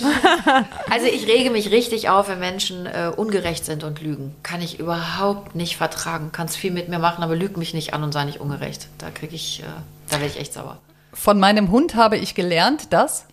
Also 0.90 1.06
ich 1.06 1.28
rege 1.28 1.52
mich 1.52 1.72
richtig 1.72 2.10
auf, 2.10 2.28
wenn 2.30 2.40
Menschen 2.40 2.86
äh, 2.86 3.12
ungerecht 3.16 3.66
sind 3.66 3.84
und 3.84 4.02
lügen. 4.02 4.36
Kann 4.44 4.62
ich 4.62 4.80
überhaupt 4.80 5.56
nicht 5.56 5.78
vertragen. 5.78 6.30
Kannst 6.32 6.58
viel 6.58 6.72
mit 6.72 6.90
mir 6.90 7.00
machen, 7.00 7.24
aber 7.24 7.36
lüg 7.36 7.58
mich 7.58 7.74
nicht 7.74 7.94
an 7.94 8.04
und 8.04 8.12
sei 8.12 8.26
nicht 8.26 8.40
ungerecht. 8.40 8.88
Da 8.98 9.10
kriege 9.10 9.36
ich, 9.36 9.62
äh, 9.62 9.66
da 10.10 10.20
werde 10.20 10.34
ich 10.34 10.40
echt 10.40 10.54
sauer. 10.54 10.80
Von 11.14 11.40
meinem 11.40 11.72
Hund 11.72 11.96
habe 11.96 12.18
ich 12.18 12.36
gelernt, 12.36 12.94
dass 12.94 13.26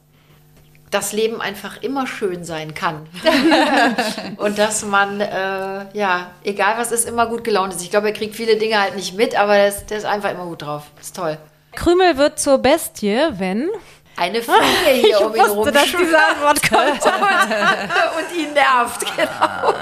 das 0.91 1.13
Leben 1.13 1.41
einfach 1.41 1.83
immer 1.83 2.07
schön 2.07 2.45
sein 2.45 2.75
kann. 2.75 3.07
und 4.37 4.59
dass 4.59 4.85
man, 4.85 5.21
äh, 5.21 5.87
ja, 5.93 6.31
egal 6.45 6.79
was 6.79 6.93
ist, 6.93 7.09
immer 7.09 7.27
gut 7.27 7.45
gelaunt 7.45 7.75
ist. 7.75 7.83
Ich 7.83 7.91
glaube, 7.91 8.09
er 8.09 8.13
kriegt 8.15 8.35
viele 8.35 8.57
Dinge 8.57 8.81
halt 8.81 8.97
nicht 8.97 9.15
mit, 9.15 9.39
aber 9.39 9.55
der 9.55 9.69
ist, 9.69 9.87
der 9.91 9.99
ist 9.99 10.05
einfach 10.05 10.31
immer 10.31 10.47
gut 10.47 10.63
drauf. 10.63 10.85
Ist 11.01 11.17
toll. 11.17 11.39
Krümel 11.79 12.17
wird 12.19 12.41
zur 12.41 12.59
Bestie, 12.59 13.21
wenn 13.39 13.69
eine 14.17 14.43
Fliege 14.43 14.91
hier 14.95 15.09
ich 15.17 15.25
um 15.25 15.33
ihn 15.33 15.57
wusste, 15.57 15.73
dass 15.73 15.85
diese 15.85 16.19
Antwort 16.19 16.61
kommt. 16.69 17.05
und 18.19 18.37
ihn 18.37 18.53
nervt, 18.53 19.17
genau. 19.17 19.75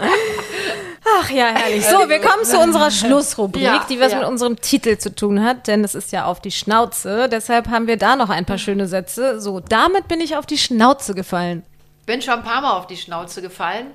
Ach 1.18 1.30
ja, 1.30 1.46
herrlich. 1.46 1.86
So, 1.86 2.06
wir 2.06 2.20
kommen 2.20 2.44
zu 2.44 2.58
unserer 2.58 2.90
Schlussrubrik, 2.90 3.62
Ja, 3.62 3.86
die 3.88 3.98
was 3.98 4.12
ja. 4.12 4.18
mit 4.18 4.28
unserem 4.28 4.60
Titel 4.60 4.98
zu 4.98 5.14
tun 5.14 5.42
hat, 5.42 5.68
denn 5.68 5.84
es 5.84 5.94
ist 5.94 6.12
ja 6.12 6.26
auf 6.26 6.40
die 6.40 6.50
Schnauze. 6.50 7.30
Deshalb 7.30 7.68
haben 7.70 7.86
wir 7.86 7.96
da 7.96 8.14
noch 8.16 8.28
ein 8.28 8.44
paar 8.44 8.58
schöne 8.58 8.86
Sätze. 8.88 9.40
So, 9.40 9.60
damit 9.60 10.06
bin 10.06 10.20
ich 10.20 10.36
auf 10.36 10.44
die 10.44 10.58
Schnauze 10.58 11.14
gefallen. 11.14 11.64
bin 12.04 12.20
schon 12.20 12.34
ein 12.34 12.44
paar 12.44 12.60
Mal 12.60 12.72
auf 12.72 12.86
die 12.86 12.98
Schnauze 12.98 13.40
gefallen, 13.40 13.86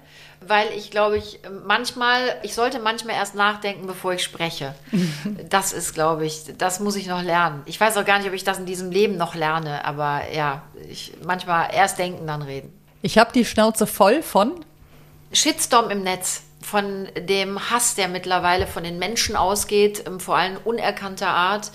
weil 0.47 0.69
ich 0.75 0.89
glaube 0.91 1.17
ich 1.17 1.39
manchmal, 1.65 2.19
ich 2.43 2.55
sollte 2.55 2.79
manchmal 2.79 3.15
erst 3.15 3.35
nachdenken, 3.35 3.87
bevor 3.87 4.13
ich 4.13 4.23
spreche. 4.23 4.75
Das 5.49 5.73
ist, 5.73 5.93
glaube 5.93 6.25
ich, 6.25 6.43
das 6.57 6.79
muss 6.79 6.95
ich 6.95 7.07
noch 7.07 7.21
lernen. 7.21 7.61
Ich 7.65 7.79
weiß 7.79 7.97
auch 7.97 8.05
gar 8.05 8.17
nicht, 8.19 8.27
ob 8.27 8.33
ich 8.33 8.43
das 8.43 8.57
in 8.57 8.65
diesem 8.65 8.89
Leben 8.91 9.17
noch 9.17 9.35
lerne, 9.35 9.83
aber 9.85 10.21
ja, 10.33 10.63
ich, 10.89 11.13
manchmal 11.23 11.73
erst 11.73 11.99
denken, 11.99 12.25
dann 12.25 12.41
reden. 12.41 12.71
ich 13.01 13.17
habe 13.17 13.31
die 13.33 13.45
Schnauze 13.45 13.85
voll 13.87 14.23
von 14.23 14.53
Shitstorm 15.33 15.89
im 15.91 16.03
Netz, 16.03 16.43
von 16.61 17.07
dem 17.17 17.69
Hass, 17.69 17.95
der 17.95 18.07
mittlerweile 18.07 18.67
von 18.67 18.83
den 18.83 18.99
Menschen 18.99 19.35
ausgeht, 19.35 20.03
ähm, 20.07 20.19
vor 20.19 20.37
allem 20.37 20.57
unerkannter 20.63 21.29
Art, 21.29 21.71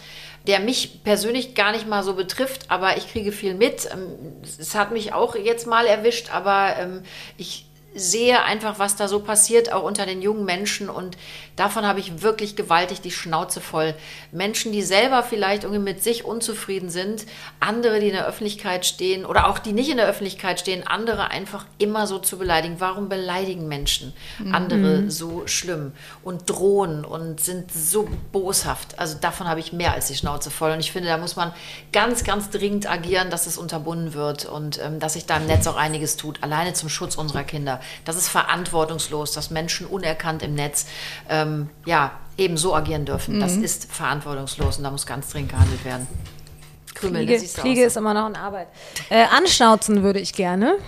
der 0.46 0.60
mich 0.60 1.02
persönlich 1.02 1.54
gar 1.54 1.72
nicht 1.72 1.88
mal 1.88 2.02
so 2.02 2.14
betrifft, 2.14 2.70
aber 2.70 2.96
ich 2.96 3.10
kriege 3.10 3.32
viel 3.32 3.54
mit. 3.54 3.88
Ähm, 3.92 4.42
Es 4.58 4.74
hat 4.74 4.92
mich 4.92 5.12
auch 5.12 5.34
jetzt 5.36 5.66
mal 5.66 5.86
erwischt, 5.86 6.32
aber 6.32 6.76
ähm, 6.78 7.02
ich 7.36 7.65
sehe 7.96 8.42
einfach, 8.44 8.78
was 8.78 8.96
da 8.96 9.08
so 9.08 9.20
passiert, 9.20 9.72
auch 9.72 9.82
unter 9.82 10.06
den 10.06 10.22
jungen 10.22 10.44
Menschen 10.44 10.88
und 10.88 11.16
davon 11.56 11.86
habe 11.86 11.98
ich 12.00 12.22
wirklich 12.22 12.54
gewaltig 12.54 13.00
die 13.00 13.10
Schnauze 13.10 13.60
voll. 13.60 13.94
Menschen, 14.30 14.72
die 14.72 14.82
selber 14.82 15.22
vielleicht 15.22 15.64
irgendwie 15.64 15.82
mit 15.82 16.02
sich 16.02 16.24
unzufrieden 16.24 16.90
sind, 16.90 17.24
andere, 17.60 17.98
die 18.00 18.08
in 18.08 18.12
der 18.12 18.26
Öffentlichkeit 18.26 18.86
stehen 18.86 19.24
oder 19.24 19.48
auch 19.48 19.58
die 19.58 19.72
nicht 19.72 19.90
in 19.90 19.96
der 19.96 20.06
Öffentlichkeit 20.06 20.60
stehen, 20.60 20.86
andere 20.86 21.30
einfach 21.30 21.64
immer 21.78 22.06
so 22.06 22.18
zu 22.18 22.38
beleidigen. 22.38 22.76
Warum 22.78 23.08
beleidigen 23.08 23.68
Menschen 23.68 24.12
andere 24.52 25.10
so 25.10 25.46
schlimm 25.46 25.92
und 26.22 26.48
drohen 26.50 27.04
und 27.04 27.40
sind 27.40 27.72
so 27.72 28.08
boshaft? 28.32 28.98
Also 28.98 29.16
davon 29.18 29.48
habe 29.48 29.60
ich 29.60 29.72
mehr 29.72 29.94
als 29.94 30.08
die 30.08 30.14
Schnauze 30.14 30.50
voll 30.50 30.72
und 30.72 30.80
ich 30.80 30.92
finde, 30.92 31.08
da 31.08 31.16
muss 31.16 31.36
man 31.36 31.52
ganz, 31.92 32.24
ganz 32.24 32.50
dringend 32.50 32.88
agieren, 32.90 33.30
dass 33.30 33.46
es 33.46 33.56
unterbunden 33.56 34.12
wird 34.14 34.44
und 34.44 34.78
ähm, 34.82 35.00
dass 35.00 35.14
sich 35.14 35.26
da 35.26 35.38
im 35.38 35.46
Netz 35.46 35.66
auch 35.66 35.76
einiges 35.76 36.16
tut, 36.16 36.42
alleine 36.42 36.74
zum 36.74 36.88
Schutz 36.88 37.16
unserer 37.16 37.44
Kinder. 37.44 37.80
Das 38.04 38.16
ist 38.16 38.28
verantwortungslos, 38.28 39.32
dass 39.32 39.50
Menschen 39.50 39.86
unerkannt 39.86 40.42
im 40.42 40.54
Netz 40.54 40.86
ähm, 41.28 41.70
ja, 41.84 42.12
eben 42.38 42.56
so 42.56 42.74
agieren 42.74 43.04
dürfen. 43.04 43.40
Das 43.40 43.56
ist 43.56 43.92
verantwortungslos 43.92 44.78
und 44.78 44.84
da 44.84 44.90
muss 44.90 45.06
ganz 45.06 45.30
dringend 45.30 45.52
gehandelt 45.52 45.84
werden. 45.84 46.06
Krümel, 46.94 47.26
Fliege, 47.26 47.48
Fliege 47.48 47.84
ist 47.84 47.96
immer 47.96 48.14
noch 48.14 48.26
in 48.26 48.36
Arbeit. 48.36 48.68
Äh, 49.10 49.24
anschnauzen 49.24 50.02
würde 50.02 50.18
ich 50.18 50.32
gerne. 50.32 50.78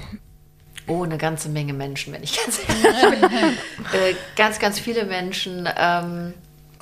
Oh, 0.86 1.04
eine 1.04 1.18
ganze 1.18 1.50
Menge 1.50 1.74
Menschen, 1.74 2.14
wenn 2.14 2.22
ich 2.22 2.42
ganz 2.42 2.60
ehrlich 2.84 3.20
bin. 3.20 3.30
äh, 3.30 4.14
ganz, 4.34 4.58
ganz 4.58 4.80
viele 4.80 5.04
Menschen. 5.04 5.68
Ähm, 5.76 6.32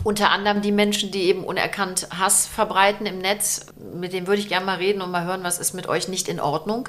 unter 0.05 0.31
anderem 0.31 0.63
die 0.63 0.71
Menschen, 0.71 1.11
die 1.11 1.23
eben 1.23 1.43
unerkannt 1.43 2.07
Hass 2.17 2.47
verbreiten 2.47 3.07
im 3.07 3.19
Netz. 3.19 3.67
Mit 3.93 4.13
denen 4.13 4.29
würde 4.29 4.41
ich 4.41 4.49
gerne 4.49 4.65
mal 4.65 4.77
reden 4.77 5.03
und 5.03 5.11
mal 5.11 5.25
hören, 5.25 5.43
was 5.43 5.59
ist 5.59 5.75
mit 5.75 5.89
euch 5.89 6.07
nicht 6.07 6.29
in 6.29 6.39
Ordnung. 6.39 6.89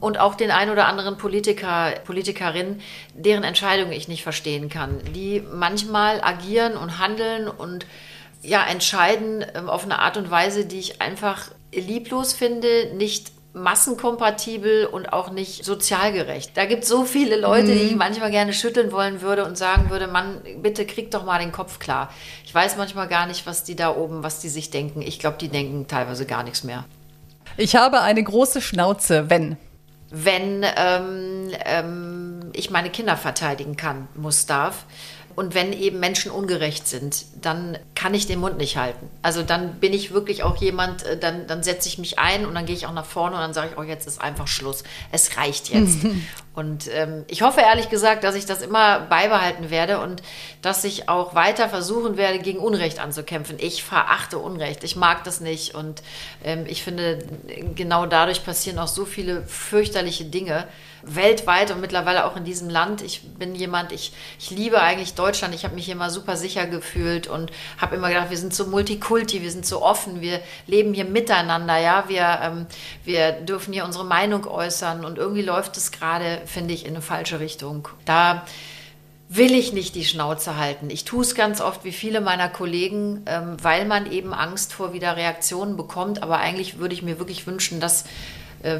Und 0.00 0.18
auch 0.18 0.34
den 0.34 0.50
ein 0.50 0.70
oder 0.70 0.86
anderen 0.86 1.16
Politiker, 1.16 1.92
Politikerin, 2.04 2.80
deren 3.14 3.44
Entscheidungen 3.44 3.92
ich 3.92 4.08
nicht 4.08 4.22
verstehen 4.22 4.68
kann, 4.68 5.00
die 5.14 5.42
manchmal 5.52 6.22
agieren 6.22 6.76
und 6.76 6.98
handeln 6.98 7.48
und 7.48 7.86
ja, 8.42 8.64
entscheiden 8.64 9.44
ähm, 9.54 9.68
auf 9.68 9.84
eine 9.84 10.00
Art 10.00 10.16
und 10.16 10.30
Weise, 10.30 10.64
die 10.64 10.78
ich 10.78 11.00
einfach 11.00 11.50
lieblos 11.72 12.32
finde, 12.32 12.92
nicht 12.94 13.32
massenkompatibel 13.54 14.86
und 14.86 15.12
auch 15.12 15.30
nicht 15.30 15.64
sozial 15.64 16.12
gerecht. 16.12 16.52
Da 16.54 16.64
gibt 16.64 16.84
es 16.84 16.88
so 16.88 17.04
viele 17.04 17.36
Leute, 17.38 17.66
die 17.66 17.82
ich 17.82 17.96
manchmal 17.96 18.30
gerne 18.30 18.54
schütteln 18.54 18.92
wollen 18.92 19.20
würde 19.20 19.44
und 19.44 19.58
sagen 19.58 19.90
würde, 19.90 20.06
Mann, 20.06 20.40
bitte 20.62 20.86
krieg 20.86 21.10
doch 21.10 21.24
mal 21.24 21.38
den 21.38 21.52
Kopf 21.52 21.78
klar. 21.78 22.10
Ich 22.44 22.54
weiß 22.54 22.76
manchmal 22.76 23.08
gar 23.08 23.26
nicht, 23.26 23.46
was 23.46 23.62
die 23.62 23.76
da 23.76 23.94
oben, 23.94 24.22
was 24.22 24.40
die 24.40 24.48
sich 24.48 24.70
denken. 24.70 25.02
Ich 25.02 25.18
glaube, 25.18 25.36
die 25.38 25.48
denken 25.48 25.86
teilweise 25.86 26.24
gar 26.24 26.42
nichts 26.42 26.64
mehr. 26.64 26.84
Ich 27.58 27.76
habe 27.76 28.00
eine 28.00 28.22
große 28.22 28.62
Schnauze, 28.62 29.28
wenn. 29.28 29.58
Wenn 30.12 30.64
ähm, 30.76 31.50
ähm, 31.64 32.50
ich 32.52 32.70
meine 32.70 32.90
Kinder 32.90 33.16
verteidigen 33.16 33.76
kann, 33.76 34.08
muss, 34.14 34.46
darf. 34.46 34.84
Und 35.34 35.54
wenn 35.54 35.72
eben 35.72 36.00
Menschen 36.00 36.30
ungerecht 36.30 36.86
sind, 36.86 37.24
dann 37.40 37.78
kann 37.94 38.14
ich 38.14 38.26
den 38.26 38.40
Mund 38.40 38.58
nicht 38.58 38.76
halten. 38.76 39.08
Also 39.22 39.42
dann 39.42 39.74
bin 39.74 39.92
ich 39.92 40.12
wirklich 40.12 40.42
auch 40.42 40.56
jemand, 40.56 41.04
äh, 41.04 41.18
dann, 41.18 41.46
dann 41.46 41.62
setze 41.62 41.88
ich 41.88 41.98
mich 41.98 42.18
ein 42.18 42.46
und 42.46 42.54
dann 42.54 42.66
gehe 42.66 42.74
ich 42.74 42.86
auch 42.86 42.92
nach 42.92 43.04
vorne 43.04 43.36
und 43.36 43.42
dann 43.42 43.54
sage 43.54 43.70
ich, 43.72 43.78
oh, 43.78 43.82
jetzt 43.82 44.06
ist 44.06 44.20
einfach 44.20 44.48
Schluss. 44.48 44.84
Es 45.10 45.36
reicht 45.36 45.70
jetzt. 45.70 45.98
und 46.54 46.88
ähm, 46.92 47.24
ich 47.28 47.42
hoffe 47.42 47.60
ehrlich 47.60 47.88
gesagt, 47.88 48.24
dass 48.24 48.34
ich 48.34 48.46
das 48.46 48.62
immer 48.62 49.00
beibehalten 49.00 49.70
werde 49.70 50.00
und 50.00 50.22
dass 50.60 50.84
ich 50.84 51.08
auch 51.08 51.34
weiter 51.34 51.68
versuchen 51.68 52.16
werde, 52.16 52.38
gegen 52.38 52.58
Unrecht 52.58 53.00
anzukämpfen. 53.00 53.56
Ich 53.58 53.82
verachte 53.82 54.38
Unrecht. 54.38 54.84
Ich 54.84 54.96
mag 54.96 55.24
das 55.24 55.40
nicht. 55.40 55.74
Und 55.74 56.02
ähm, 56.44 56.64
ich 56.66 56.82
finde, 56.82 57.18
genau 57.74 58.06
dadurch 58.06 58.44
passieren 58.44 58.78
auch 58.78 58.88
so 58.88 59.04
viele 59.04 59.42
fürchterliche 59.46 60.24
Dinge 60.24 60.66
weltweit 61.02 61.70
und 61.70 61.80
mittlerweile 61.80 62.24
auch 62.24 62.36
in 62.36 62.44
diesem 62.44 62.68
Land. 62.68 63.02
Ich 63.02 63.22
bin 63.22 63.54
jemand, 63.54 63.92
ich, 63.92 64.12
ich 64.38 64.50
liebe 64.50 64.80
eigentlich 64.80 65.14
Deutschland. 65.14 65.54
Ich 65.54 65.64
habe 65.64 65.74
mich 65.74 65.86
hier 65.86 65.94
immer 65.94 66.10
super 66.10 66.36
sicher 66.36 66.66
gefühlt 66.66 67.26
und 67.26 67.50
habe 67.78 67.96
immer 67.96 68.08
gedacht, 68.08 68.30
wir 68.30 68.36
sind 68.36 68.54
so 68.54 68.66
multikulti, 68.66 69.42
wir 69.42 69.50
sind 69.50 69.66
so 69.66 69.82
offen, 69.82 70.20
wir 70.20 70.40
leben 70.66 70.94
hier 70.94 71.04
miteinander, 71.04 71.78
ja, 71.78 72.04
wir, 72.08 72.38
ähm, 72.42 72.66
wir 73.04 73.32
dürfen 73.32 73.72
hier 73.72 73.84
unsere 73.84 74.04
Meinung 74.04 74.46
äußern 74.46 75.04
und 75.04 75.18
irgendwie 75.18 75.42
läuft 75.42 75.76
es 75.76 75.92
gerade, 75.92 76.42
finde 76.46 76.74
ich, 76.74 76.84
in 76.84 76.92
eine 76.92 77.02
falsche 77.02 77.40
Richtung. 77.40 77.88
Da 78.04 78.44
will 79.34 79.54
ich 79.54 79.72
nicht 79.72 79.94
die 79.94 80.04
Schnauze 80.04 80.58
halten. 80.58 80.90
Ich 80.90 81.04
tue 81.04 81.22
es 81.22 81.34
ganz 81.34 81.62
oft 81.62 81.84
wie 81.84 81.92
viele 81.92 82.20
meiner 82.20 82.50
Kollegen, 82.50 83.22
ähm, 83.24 83.56
weil 83.62 83.86
man 83.86 84.10
eben 84.10 84.34
Angst 84.34 84.74
vor 84.74 84.92
wieder 84.92 85.16
Reaktionen 85.16 85.76
bekommt. 85.76 86.22
Aber 86.22 86.38
eigentlich 86.38 86.78
würde 86.78 86.94
ich 86.94 87.02
mir 87.02 87.18
wirklich 87.18 87.46
wünschen, 87.46 87.80
dass 87.80 88.04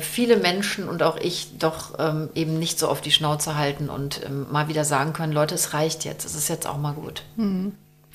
viele 0.01 0.37
Menschen 0.37 0.89
und 0.89 1.03
auch 1.03 1.17
ich 1.17 1.59
doch 1.59 1.99
ähm, 1.99 2.29
eben 2.35 2.59
nicht 2.59 2.79
so 2.79 2.89
auf 2.89 3.01
die 3.01 3.11
Schnauze 3.13 3.57
halten 3.57 3.89
und 3.89 4.21
ähm, 4.25 4.47
mal 4.51 4.69
wieder 4.69 4.85
sagen 4.85 5.13
können, 5.13 5.33
Leute, 5.33 5.55
es 5.55 5.75
reicht 5.75 6.05
jetzt, 6.05 6.25
es 6.25 6.35
ist 6.35 6.49
jetzt 6.49 6.67
auch 6.67 6.79
mal 6.79 6.93
gut. 6.95 7.23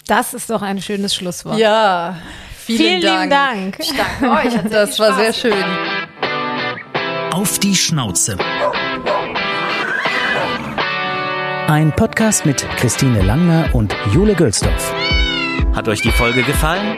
Das 0.08 0.34
ist 0.34 0.50
doch 0.50 0.62
ein 0.62 0.82
schönes 0.82 1.14
Schlusswort. 1.14 1.58
Ja, 1.60 2.18
vielen, 2.56 2.78
Vielen 2.80 3.02
Dank. 3.02 3.20
lieben 3.20 3.30
Dank. 3.30 3.80
Ich 3.80 3.94
danke 3.96 4.48
euch. 4.48 4.54
Das 4.72 4.98
war 5.00 5.16
sehr 5.16 5.34
schön. 5.34 5.64
Auf 7.32 7.60
die 7.60 7.76
Schnauze. 7.76 8.38
Ein 11.68 11.94
Podcast 11.96 12.46
mit 12.46 12.66
Christine 12.78 13.22
Langner 13.22 13.70
und 13.74 13.94
Jule 14.14 14.36
Gülsdorf. 14.36 14.94
Hat 15.76 15.88
euch 15.90 16.02
die 16.02 16.12
Folge 16.12 16.44
gefallen? 16.44 16.98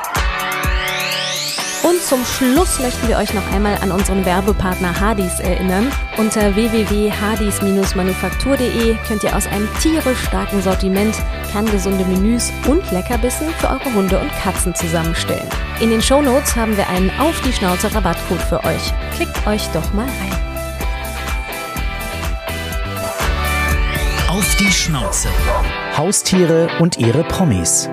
Und 1.83 2.01
zum 2.01 2.25
Schluss 2.25 2.79
möchten 2.79 3.07
wir 3.07 3.17
euch 3.17 3.31
noch 3.33 3.51
einmal 3.51 3.75
an 3.81 3.91
unseren 3.91 4.23
Werbepartner 4.23 4.99
Hardys 4.99 5.39
erinnern. 5.39 5.91
Unter 6.17 6.55
www.hardys-manufaktur.de 6.55 8.97
könnt 9.07 9.23
ihr 9.23 9.35
aus 9.35 9.47
einem 9.47 9.67
tierisch 9.81 10.19
starken 10.27 10.61
Sortiment 10.61 11.15
kerngesunde 11.51 12.05
Menüs 12.05 12.51
und 12.67 12.91
Leckerbissen 12.91 13.49
für 13.57 13.69
eure 13.69 13.91
Hunde 13.95 14.19
und 14.19 14.31
Katzen 14.31 14.75
zusammenstellen. 14.75 15.49
In 15.79 15.89
den 15.89 16.03
Shownotes 16.03 16.55
haben 16.55 16.77
wir 16.77 16.87
einen 16.87 17.09
Auf 17.19 17.41
die 17.41 17.53
Schnauze 17.53 17.91
Rabattcode 17.93 18.41
für 18.41 18.63
euch. 18.63 18.93
Klickt 19.15 19.47
euch 19.47 19.65
doch 19.73 19.91
mal 19.93 20.05
rein. 20.05 20.37
Auf 24.29 24.55
die 24.57 24.71
Schnauze. 24.71 25.29
Haustiere 25.97 26.69
und 26.79 26.97
ihre 26.97 27.23
Promis. 27.23 27.89